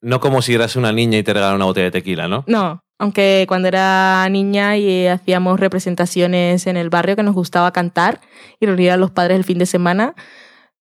No 0.00 0.20
como 0.20 0.40
si 0.40 0.54
eras 0.54 0.76
una 0.76 0.92
niña 0.92 1.18
y 1.18 1.22
te 1.22 1.34
regalaron 1.34 1.56
una 1.56 1.66
botella 1.66 1.86
de 1.86 1.90
tequila, 1.90 2.26
¿no? 2.26 2.44
No, 2.46 2.82
aunque 2.98 3.44
cuando 3.48 3.68
era 3.68 4.26
niña 4.30 4.76
y 4.78 5.08
hacíamos 5.08 5.58
representaciones 5.58 6.66
en 6.66 6.76
el 6.78 6.88
barrio 6.88 7.16
que 7.16 7.22
nos 7.22 7.34
gustaba 7.34 7.72
cantar 7.72 8.20
y 8.60 8.66
reunir 8.66 8.92
a 8.92 8.96
los 8.96 9.10
padres 9.10 9.36
el 9.36 9.44
fin 9.44 9.58
de 9.58 9.66
semana, 9.66 10.14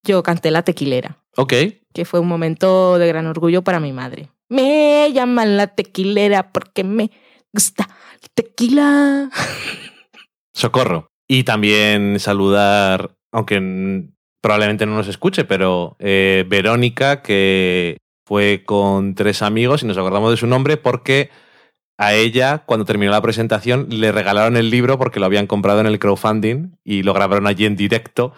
yo 0.04 0.24
canté 0.24 0.52
la 0.52 0.64
tequilera, 0.64 1.18
Ok. 1.38 1.54
que 1.94 2.06
fue 2.06 2.20
un 2.20 2.28
momento 2.28 2.98
de 2.98 3.08
gran 3.08 3.28
orgullo 3.28 3.64
para 3.64 3.80
mi 3.80 3.92
madre. 3.94 4.30
Me 4.50 5.12
llaman 5.14 5.58
la 5.58 5.68
tequilera 5.68 6.52
porque 6.52 6.84
me 6.84 7.12
gusta 7.54 7.88
el 8.22 8.30
tequila. 8.34 9.30
Socorro. 10.54 11.08
Y 11.28 11.44
también 11.44 12.20
saludar, 12.20 13.16
aunque 13.32 14.10
probablemente 14.42 14.86
no 14.86 14.96
nos 14.96 15.08
escuche, 15.08 15.46
pero 15.46 15.96
eh, 16.00 16.46
Verónica, 16.48 17.22
que 17.22 17.98
fue 18.26 18.64
con 18.66 19.14
tres 19.16 19.42
amigos 19.42 19.84
y 19.84 19.86
nos 19.86 19.98
acordamos 19.98 20.32
de 20.32 20.38
su 20.38 20.48
nombre 20.48 20.78
porque 20.78 21.30
a 21.98 22.14
ella, 22.14 22.60
cuando 22.66 22.86
terminó 22.86 23.12
la 23.12 23.22
presentación, 23.22 23.88
le 23.90 24.12
regalaron 24.12 24.56
el 24.58 24.70
libro 24.70 24.98
porque 24.98 25.20
lo 25.20 25.26
habían 25.26 25.48
comprado 25.48 25.82
en 25.82 25.86
el 25.88 26.00
crowdfunding 26.00 26.78
y 26.84 27.04
lo 27.04 27.14
grabaron 27.14 27.46
allí 27.46 27.66
en 27.66 27.76
directo. 27.76 28.34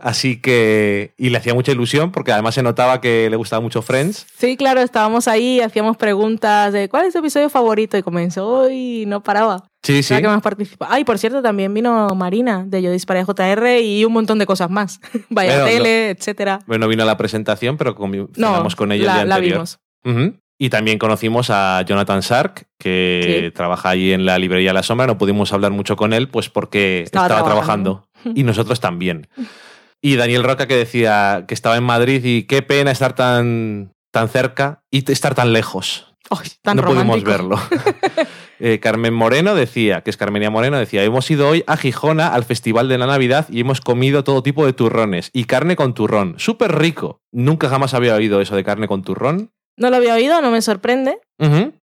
Así 0.00 0.40
que. 0.40 1.12
Y 1.16 1.30
le 1.30 1.38
hacía 1.38 1.54
mucha 1.54 1.72
ilusión 1.72 2.12
porque 2.12 2.32
además 2.32 2.54
se 2.54 2.62
notaba 2.62 3.00
que 3.00 3.28
le 3.30 3.36
gustaba 3.36 3.60
mucho 3.60 3.82
Friends. 3.82 4.26
Sí, 4.36 4.56
claro, 4.56 4.80
estábamos 4.80 5.28
ahí, 5.28 5.60
hacíamos 5.60 5.96
preguntas 5.96 6.72
de 6.72 6.88
¿cuál 6.88 7.06
es 7.06 7.12
tu 7.12 7.18
episodio 7.18 7.48
favorito? 7.50 7.96
Y 7.98 8.02
comenzó 8.02 8.70
y 8.70 9.04
no 9.06 9.22
paraba. 9.22 9.64
Sí, 9.82 10.02
sí. 10.02 10.14
Era 10.14 10.22
que 10.22 10.28
más 10.28 10.42
participa. 10.42 10.86
Ay, 10.90 11.04
por 11.04 11.18
cierto, 11.18 11.42
también 11.42 11.72
vino 11.72 12.08
Marina 12.14 12.64
de 12.66 12.82
Yo 12.82 12.90
Disparé 12.90 13.24
JR 13.24 13.80
y 13.80 14.04
un 14.04 14.12
montón 14.12 14.38
de 14.38 14.46
cosas 14.46 14.70
más. 14.70 15.00
Vaya 15.30 15.64
tele, 15.64 16.10
etcétera. 16.10 16.60
Bueno, 16.66 16.88
vino 16.88 17.02
a 17.02 17.06
la 17.06 17.16
presentación, 17.16 17.76
pero 17.76 17.96
No, 18.36 18.66
con 18.76 18.92
ella 18.92 19.04
la, 19.04 19.12
el 19.12 19.16
día 19.18 19.24
la 19.26 19.34
anterior. 19.36 19.64
vimos. 20.04 20.34
Y 20.60 20.70
también 20.70 20.98
conocimos 20.98 21.50
a 21.50 21.82
Jonathan 21.86 22.20
Sark, 22.20 22.66
que 22.78 23.44
Sí. 23.46 23.54
trabaja 23.54 23.90
allí 23.90 24.12
en 24.12 24.26
la 24.26 24.38
librería 24.40 24.72
La 24.72 24.82
Sombra. 24.82 25.06
No 25.06 25.16
pudimos 25.16 25.52
hablar 25.52 25.70
mucho 25.70 25.94
con 25.94 26.12
él, 26.12 26.28
pues 26.28 26.48
porque 26.48 27.02
Estaba 27.02 27.26
estaba, 27.26 27.44
trabajando. 27.44 28.08
trabajando. 28.24 28.34
Y 28.40 28.42
nosotros 28.42 28.80
también. 28.80 29.28
Y 30.00 30.16
Daniel 30.16 30.44
Roca 30.44 30.66
que 30.66 30.76
decía 30.76 31.44
que 31.48 31.54
estaba 31.54 31.76
en 31.76 31.84
Madrid 31.84 32.24
y 32.24 32.44
qué 32.44 32.62
pena 32.62 32.90
estar 32.90 33.14
tan, 33.14 33.92
tan 34.12 34.28
cerca 34.28 34.84
y 34.90 35.10
estar 35.10 35.34
tan 35.34 35.52
lejos. 35.52 36.14
Ay, 36.30 36.48
tan 36.62 36.76
no 36.76 36.84
pudimos 36.84 37.22
verlo. 37.24 37.58
Eh, 38.60 38.80
Carmen 38.80 39.14
Moreno 39.14 39.54
decía, 39.54 40.00
que 40.00 40.10
es 40.10 40.16
Carmenia 40.16 40.50
Moreno, 40.50 40.78
decía, 40.78 41.04
hemos 41.04 41.30
ido 41.30 41.48
hoy 41.48 41.62
a 41.68 41.76
Gijona 41.76 42.34
al 42.34 42.42
Festival 42.42 42.88
de 42.88 42.98
la 42.98 43.06
Navidad 43.06 43.46
y 43.50 43.60
hemos 43.60 43.80
comido 43.80 44.24
todo 44.24 44.42
tipo 44.42 44.66
de 44.66 44.72
turrones 44.72 45.30
y 45.32 45.44
carne 45.44 45.76
con 45.76 45.94
turrón. 45.94 46.34
Súper 46.38 46.76
rico. 46.76 47.20
Nunca 47.30 47.68
jamás 47.68 47.94
había 47.94 48.16
oído 48.16 48.40
eso 48.40 48.56
de 48.56 48.64
carne 48.64 48.88
con 48.88 49.02
turrón. 49.02 49.52
No 49.76 49.90
lo 49.90 49.96
había 49.96 50.14
oído, 50.14 50.40
no 50.40 50.50
me 50.50 50.60
sorprende 50.60 51.20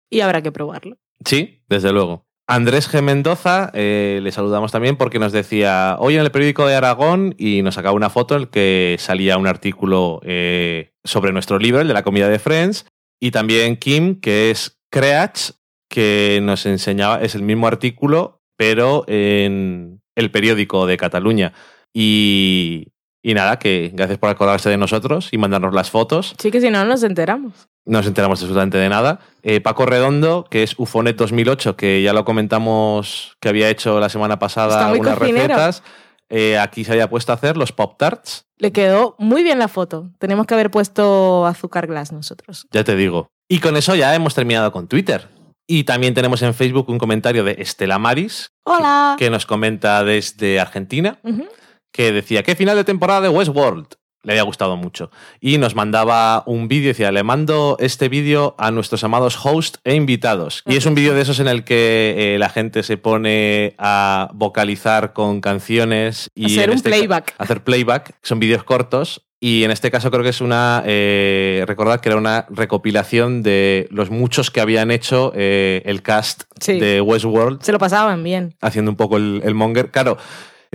y 0.09 0.20
habrá 0.20 0.40
que 0.40 0.52
probarlo. 0.52 0.97
Sí, 1.24 1.62
desde 1.68 1.93
luego. 1.93 2.23
Andrés 2.46 2.92
G. 2.92 3.00
Mendoza, 3.00 3.70
eh, 3.72 4.20
le 4.22 4.30
saludamos 4.30 4.70
también 4.70 4.96
porque 4.96 5.18
nos 5.18 5.32
decía, 5.32 5.96
hoy 5.98 6.16
en 6.16 6.20
el 6.20 6.30
periódico 6.30 6.66
de 6.66 6.74
Aragón, 6.74 7.34
y 7.38 7.62
nos 7.62 7.76
sacaba 7.76 7.96
una 7.96 8.10
foto 8.10 8.34
en 8.34 8.42
el 8.42 8.48
que 8.48 8.96
salía 8.98 9.38
un 9.38 9.46
artículo 9.46 10.20
eh, 10.24 10.92
sobre 11.04 11.32
nuestro 11.32 11.58
libro, 11.58 11.80
el 11.80 11.88
de 11.88 11.94
la 11.94 12.02
comida 12.02 12.28
de 12.28 12.38
Friends, 12.38 12.86
y 13.18 13.30
también 13.30 13.76
Kim, 13.76 14.20
que 14.20 14.50
es 14.50 14.78
Creach, 14.90 15.52
que 15.88 16.40
nos 16.42 16.66
enseñaba, 16.66 17.22
es 17.22 17.34
el 17.34 17.42
mismo 17.42 17.66
artículo, 17.66 18.42
pero 18.56 19.04
en 19.06 20.02
el 20.14 20.30
periódico 20.30 20.86
de 20.86 20.98
Cataluña. 20.98 21.54
Y, 21.94 22.88
y 23.24 23.34
nada, 23.34 23.59
que 23.59 23.90
gracias 23.94 24.18
por 24.18 24.28
acordarse 24.28 24.68
de 24.70 24.76
nosotros 24.76 25.30
y 25.32 25.38
mandarnos 25.38 25.74
las 25.74 25.90
fotos. 25.90 26.34
Sí 26.38 26.51
que 26.52 26.60
si 26.60 26.70
no, 26.70 26.84
no 26.84 26.90
nos 26.90 27.02
enteramos. 27.02 27.55
No 27.86 27.98
nos 27.98 28.06
enteramos 28.06 28.38
absolutamente 28.40 28.78
de 28.78 28.88
nada. 28.88 29.18
Eh, 29.42 29.60
Paco 29.60 29.86
Redondo, 29.86 30.44
que 30.48 30.62
es 30.62 30.74
Ufonet 30.78 31.16
2008, 31.16 31.74
que 31.76 32.02
ya 32.02 32.12
lo 32.12 32.24
comentamos 32.24 33.36
que 33.40 33.48
había 33.48 33.68
hecho 33.70 33.98
la 33.98 34.09
semana 34.09 34.38
pasada 34.38 34.86
algunas 34.88 35.18
cocinero. 35.18 35.48
recetas. 35.48 35.82
eh, 36.28 36.59
aquí 36.59 36.84
se 36.84 36.92
había 36.92 37.09
puesto 37.10 37.32
a 37.32 37.34
hacer 37.36 37.56
los 37.56 37.72
Pop 37.72 37.96
Tarts. 37.98 38.44
Le 38.59 38.72
quedó 38.72 39.16
muy 39.18 39.42
bien 39.42 39.59
la 39.59 39.68
foto. 39.68 40.10
Tenemos 40.18 40.46
que 40.46 40.55
haber 40.55 40.70
puesto 40.70 41.46
azúcar 41.46 41.86
glass 41.86 42.12
nosotros. 42.12 42.66
Ya 42.72 42.84
te 42.84 42.94
digo. 42.96 43.28
Y 43.48 43.59
con 43.60 43.76
eso 43.76 43.94
ya 43.94 44.14
hemos 44.14 44.34
terminado 44.34 44.70
con 44.72 44.86
Twitter. 44.88 45.28
Y 45.66 45.84
también 45.84 46.12
tenemos 46.14 46.42
en 46.42 46.52
Facebook 46.55 46.88
un 46.90 46.98
comentario 46.98 47.42
de 47.44 47.56
Estela 47.59 47.98
Maris, 47.98 48.48
Hola. 48.64 49.16
que 49.18 49.30
nos 49.30 49.46
comenta 49.46 50.05
desde 50.05 50.60
Argentina, 50.60 51.18
Ujú. 51.22 51.46
Que 51.94 52.10
decía, 52.10 52.42
¿qué 52.42 52.56
final 52.56 52.74
de 52.76 52.82
temporada 52.82 53.20
de 53.20 53.28
Westworld? 53.28 53.86
Le 54.24 54.32
había 54.32 54.42
gustado 54.42 54.76
mucho. 54.76 55.10
Y 55.38 55.58
nos 55.58 55.74
mandaba 55.76 56.42
un 56.46 56.66
vídeo, 56.66 56.88
decía, 56.88 57.12
le 57.12 57.22
mando 57.22 57.76
este 57.78 58.08
vídeo 58.08 58.54
a 58.58 58.70
nuestros 58.72 59.04
amados 59.04 59.38
hosts 59.44 59.78
e 59.84 59.94
invitados. 59.94 60.62
Y 60.66 60.76
es 60.76 60.86
un 60.86 60.94
vídeo 60.96 61.14
de 61.14 61.20
esos 61.20 61.38
en 61.40 61.46
el 61.46 61.62
que 61.62 62.34
eh, 62.34 62.38
la 62.38 62.48
gente 62.48 62.82
se 62.82 62.96
pone 62.96 63.74
a 63.78 64.30
vocalizar 64.34 65.12
con 65.12 65.40
canciones 65.40 66.30
y 66.34 66.46
Hacer 66.56 66.70
un 66.70 66.76
este 66.76 66.88
playback. 66.90 67.34
hacer 67.38 67.62
playback. 67.62 68.14
Son 68.22 68.40
vídeos 68.40 68.64
cortos. 68.64 69.22
Y 69.40 69.62
en 69.62 69.70
este 69.70 69.90
caso 69.90 70.10
creo 70.10 70.22
que 70.22 70.30
es 70.30 70.40
una. 70.40 70.82
Eh, 70.86 71.64
recordad 71.66 72.00
que 72.00 72.08
era 72.08 72.16
una 72.16 72.46
recopilación 72.48 73.42
de 73.42 73.86
los 73.90 74.08
muchos 74.08 74.50
que 74.50 74.62
habían 74.62 74.90
hecho 74.90 75.32
eh, 75.36 75.82
el 75.84 76.00
cast 76.00 76.44
Sí. 76.60 76.80
de 76.80 77.02
Westworld 77.02 77.60
Se 77.62 77.72
lo 77.72 77.78
pasaban 77.78 78.24
bien. 78.24 78.56
haciendo 78.62 78.90
un 78.90 78.96
poco 78.96 79.18
el, 79.18 79.42
el 79.44 79.52
monger. 79.54 79.90
Claro, 79.90 80.16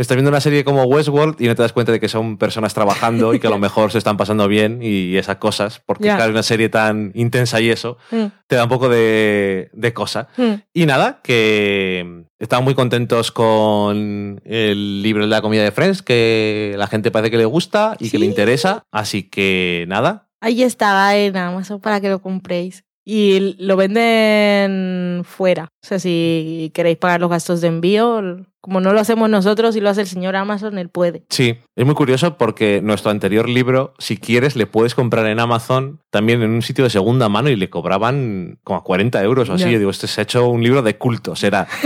estás 0.02 0.16
viendo 0.16 0.30
una 0.30 0.42
serie 0.42 0.64
como 0.64 0.84
Westworld 0.84 1.40
y 1.42 1.48
no 1.48 1.56
te 1.56 1.62
das 1.62 1.74
cuenta 1.74 1.92
de 1.92 2.00
que 2.00 2.08
son 2.10 2.38
personas 2.38 2.74
trabajando 2.74 3.34
y 3.34 3.40
que 3.40 3.48
a 3.48 3.50
lo 3.50 3.58
mejor 3.60 3.92
se 3.92 3.98
están 3.98 4.18
pasando 4.18 4.48
bien 4.48 4.80
y 4.82 5.18
esas 5.18 5.38
cosas, 5.38 5.82
porque 5.86 6.06
claro, 6.06 6.32
una 6.32 6.44
serie 6.44 6.70
tan 6.70 7.12
intensa 7.16 7.60
y 7.62 7.70
eso 7.70 7.98
Mm, 8.12 8.26
te 8.48 8.56
da 8.56 8.64
un 8.64 8.70
poco 8.70 8.90
de, 8.90 9.70
de 9.74 9.94
cosa. 9.94 10.28
mm. 10.38 10.54
Y 10.74 10.86
nada, 10.86 11.20
que 11.24 12.24
estamos 12.40 12.66
muy 12.66 12.76
contentos 12.76 13.32
con 13.32 14.42
el 14.46 15.02
libro 15.02 15.24
de 15.24 15.30
la 15.30 15.42
comida 15.42 15.64
de 15.64 15.72
Friends, 15.72 16.02
que 16.02 16.74
la 16.78 16.88
gente 16.88 17.12
parece 17.12 17.32
que 17.32 17.38
le 17.38 17.46
gusta 17.46 17.96
y 18.00 18.10
que 18.10 18.20
le 18.20 18.26
interesa. 18.26 18.84
Así 18.92 19.24
que 19.24 19.86
nada, 19.88 20.26
Ahí 20.42 20.64
está 20.64 21.18
en 21.18 21.36
Amazon 21.36 21.82
para 21.82 22.00
que 22.00 22.08
lo 22.10 22.22
compréis. 22.22 22.86
Y 23.12 23.56
lo 23.58 23.76
venden 23.76 25.24
fuera. 25.26 25.72
O 25.84 25.88
sea, 25.88 25.98
si 25.98 26.70
queréis 26.76 26.98
pagar 26.98 27.20
los 27.20 27.32
gastos 27.32 27.60
de 27.60 27.68
envío, 27.68 28.46
como 28.62 28.82
no 28.82 28.94
lo 28.94 29.00
hacemos 29.00 29.32
nosotros 29.32 29.76
y 29.76 29.82
lo 29.82 29.90
hace 29.90 30.02
el 30.02 30.08
señor 30.08 30.36
Amazon, 30.36 30.78
él 30.78 30.90
puede. 30.90 31.24
Sí, 31.28 31.58
es 31.76 31.86
muy 31.88 31.96
curioso 31.96 32.38
porque 32.38 32.82
nuestro 32.84 33.10
anterior 33.10 33.50
libro, 33.50 33.96
si 33.98 34.18
quieres, 34.18 34.56
le 34.56 34.68
puedes 34.68 34.94
comprar 34.94 35.26
en 35.26 35.40
Amazon 35.40 36.00
también 36.12 36.44
en 36.44 36.52
un 36.52 36.62
sitio 36.62 36.84
de 36.84 36.92
segunda 36.92 37.30
mano 37.30 37.50
y 37.50 37.56
le 37.56 37.72
cobraban 37.72 38.60
como 38.64 38.78
a 38.78 38.84
40 38.84 39.24
euros 39.24 39.50
o 39.50 39.54
así. 39.54 39.72
Yo 39.72 39.80
digo, 39.80 39.90
este 39.90 40.06
se 40.06 40.22
ha 40.22 40.24
hecho 40.26 40.48
un 40.48 40.62
libro 40.62 40.84
de 40.84 41.00
culto, 41.00 41.36
será. 41.36 41.68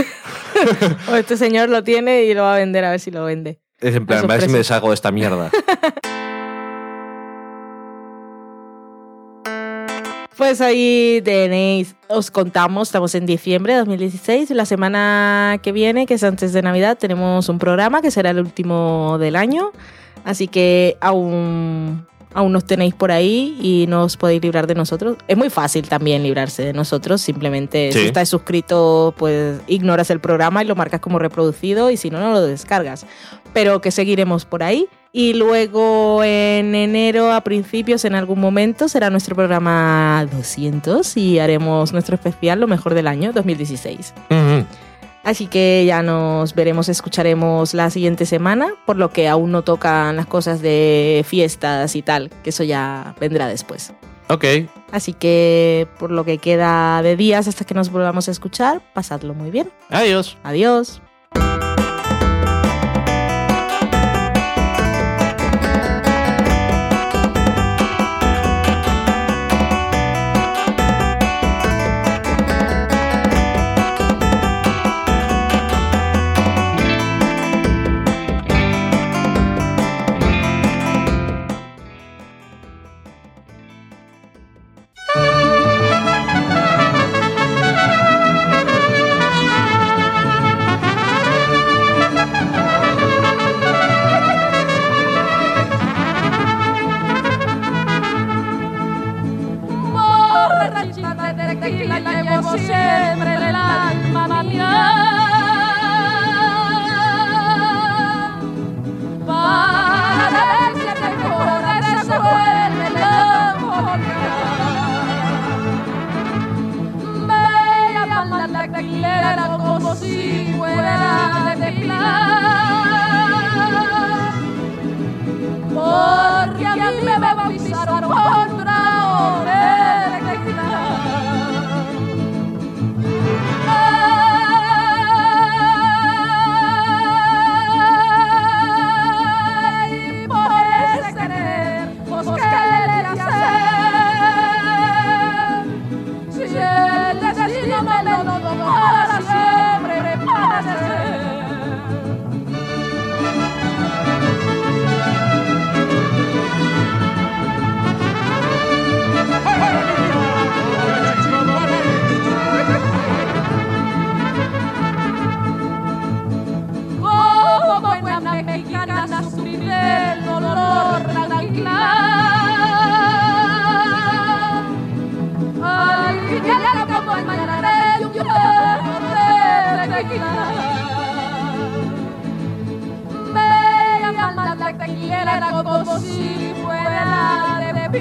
O 1.10 1.16
este 1.16 1.38
señor 1.38 1.70
lo 1.70 1.82
tiene 1.84 2.24
y 2.24 2.34
lo 2.34 2.42
va 2.42 2.54
a 2.54 2.58
vender 2.58 2.84
a 2.84 2.90
ver 2.90 3.00
si 3.00 3.10
lo 3.10 3.24
vende. 3.24 3.60
Es 3.80 3.94
en 3.94 4.04
plan, 4.06 4.24
a 4.24 4.26
ver 4.26 4.42
si 4.42 4.48
me 4.48 4.58
deshago 4.58 4.88
de 4.88 4.94
esta 4.94 5.10
mierda. 5.10 5.50
Pues 10.36 10.60
ahí 10.60 11.20
tenéis, 11.24 11.94
os 12.08 12.30
contamos, 12.32 12.88
estamos 12.88 13.14
en 13.14 13.24
diciembre 13.24 13.74
de 13.74 13.78
2016. 13.80 14.50
La 14.50 14.66
semana 14.66 15.60
que 15.62 15.70
viene, 15.70 16.06
que 16.06 16.14
es 16.14 16.24
antes 16.24 16.52
de 16.52 16.60
Navidad, 16.60 16.98
tenemos 16.98 17.48
un 17.48 17.58
programa 17.60 18.02
que 18.02 18.10
será 18.10 18.30
el 18.30 18.40
último 18.40 19.16
del 19.20 19.36
año. 19.36 19.70
Así 20.24 20.48
que 20.48 20.96
aún, 21.00 22.04
aún 22.32 22.52
nos 22.52 22.64
tenéis 22.64 22.94
por 22.94 23.12
ahí 23.12 23.56
y 23.62 23.86
no 23.88 24.02
os 24.02 24.16
podéis 24.16 24.42
librar 24.42 24.66
de 24.66 24.74
nosotros. 24.74 25.18
Es 25.28 25.36
muy 25.36 25.50
fácil 25.50 25.88
también 25.88 26.24
librarse 26.24 26.64
de 26.64 26.72
nosotros. 26.72 27.20
Simplemente 27.20 27.92
Sí. 27.92 28.00
si 28.00 28.06
estás 28.06 28.28
suscrito, 28.28 29.14
pues 29.16 29.60
ignoras 29.68 30.10
el 30.10 30.18
programa 30.18 30.64
y 30.64 30.66
lo 30.66 30.74
marcas 30.74 30.98
como 31.00 31.20
reproducido 31.20 31.90
y 31.90 31.96
si 31.96 32.10
no, 32.10 32.18
no 32.18 32.32
lo 32.32 32.40
descargas. 32.42 33.06
Pero 33.52 33.80
que 33.80 33.92
seguiremos 33.92 34.46
por 34.46 34.64
ahí. 34.64 34.88
Y 35.16 35.34
luego 35.34 36.24
en 36.24 36.74
enero, 36.74 37.32
a 37.32 37.42
principios, 37.42 38.04
en 38.04 38.16
algún 38.16 38.40
momento, 38.40 38.88
será 38.88 39.10
nuestro 39.10 39.36
programa 39.36 40.26
200 40.32 41.16
y 41.16 41.38
haremos 41.38 41.92
nuestro 41.92 42.16
especial 42.16 42.58
Lo 42.58 42.66
mejor 42.66 42.94
del 42.94 43.06
año 43.06 43.32
2016. 43.32 44.12
Ujú. 44.28 44.66
Así 45.22 45.46
que 45.46 45.84
ya 45.86 46.02
nos 46.02 46.56
veremos, 46.56 46.88
escucharemos 46.88 47.74
la 47.74 47.90
siguiente 47.90 48.26
semana, 48.26 48.74
por 48.86 48.96
lo 48.96 49.10
que 49.10 49.28
aún 49.28 49.52
no 49.52 49.62
tocan 49.62 50.16
las 50.16 50.26
cosas 50.26 50.60
de 50.60 51.24
fiestas 51.24 51.94
y 51.94 52.02
tal, 52.02 52.30
que 52.42 52.50
eso 52.50 52.64
ya 52.64 53.14
vendrá 53.20 53.46
después. 53.46 53.92
Ok. 54.28 54.44
Así 54.90 55.12
que 55.12 55.86
por 56.00 56.10
lo 56.10 56.24
que 56.24 56.38
queda 56.38 57.02
de 57.02 57.14
días 57.14 57.46
hasta 57.46 57.64
que 57.64 57.74
nos 57.74 57.92
volvamos 57.92 58.26
a 58.26 58.32
escuchar, 58.32 58.82
pasadlo 58.92 59.32
muy 59.32 59.52
bien. 59.52 59.70
Adiós. 59.90 60.36
Adiós. 60.42 61.00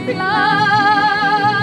Fuera 0.06 1.62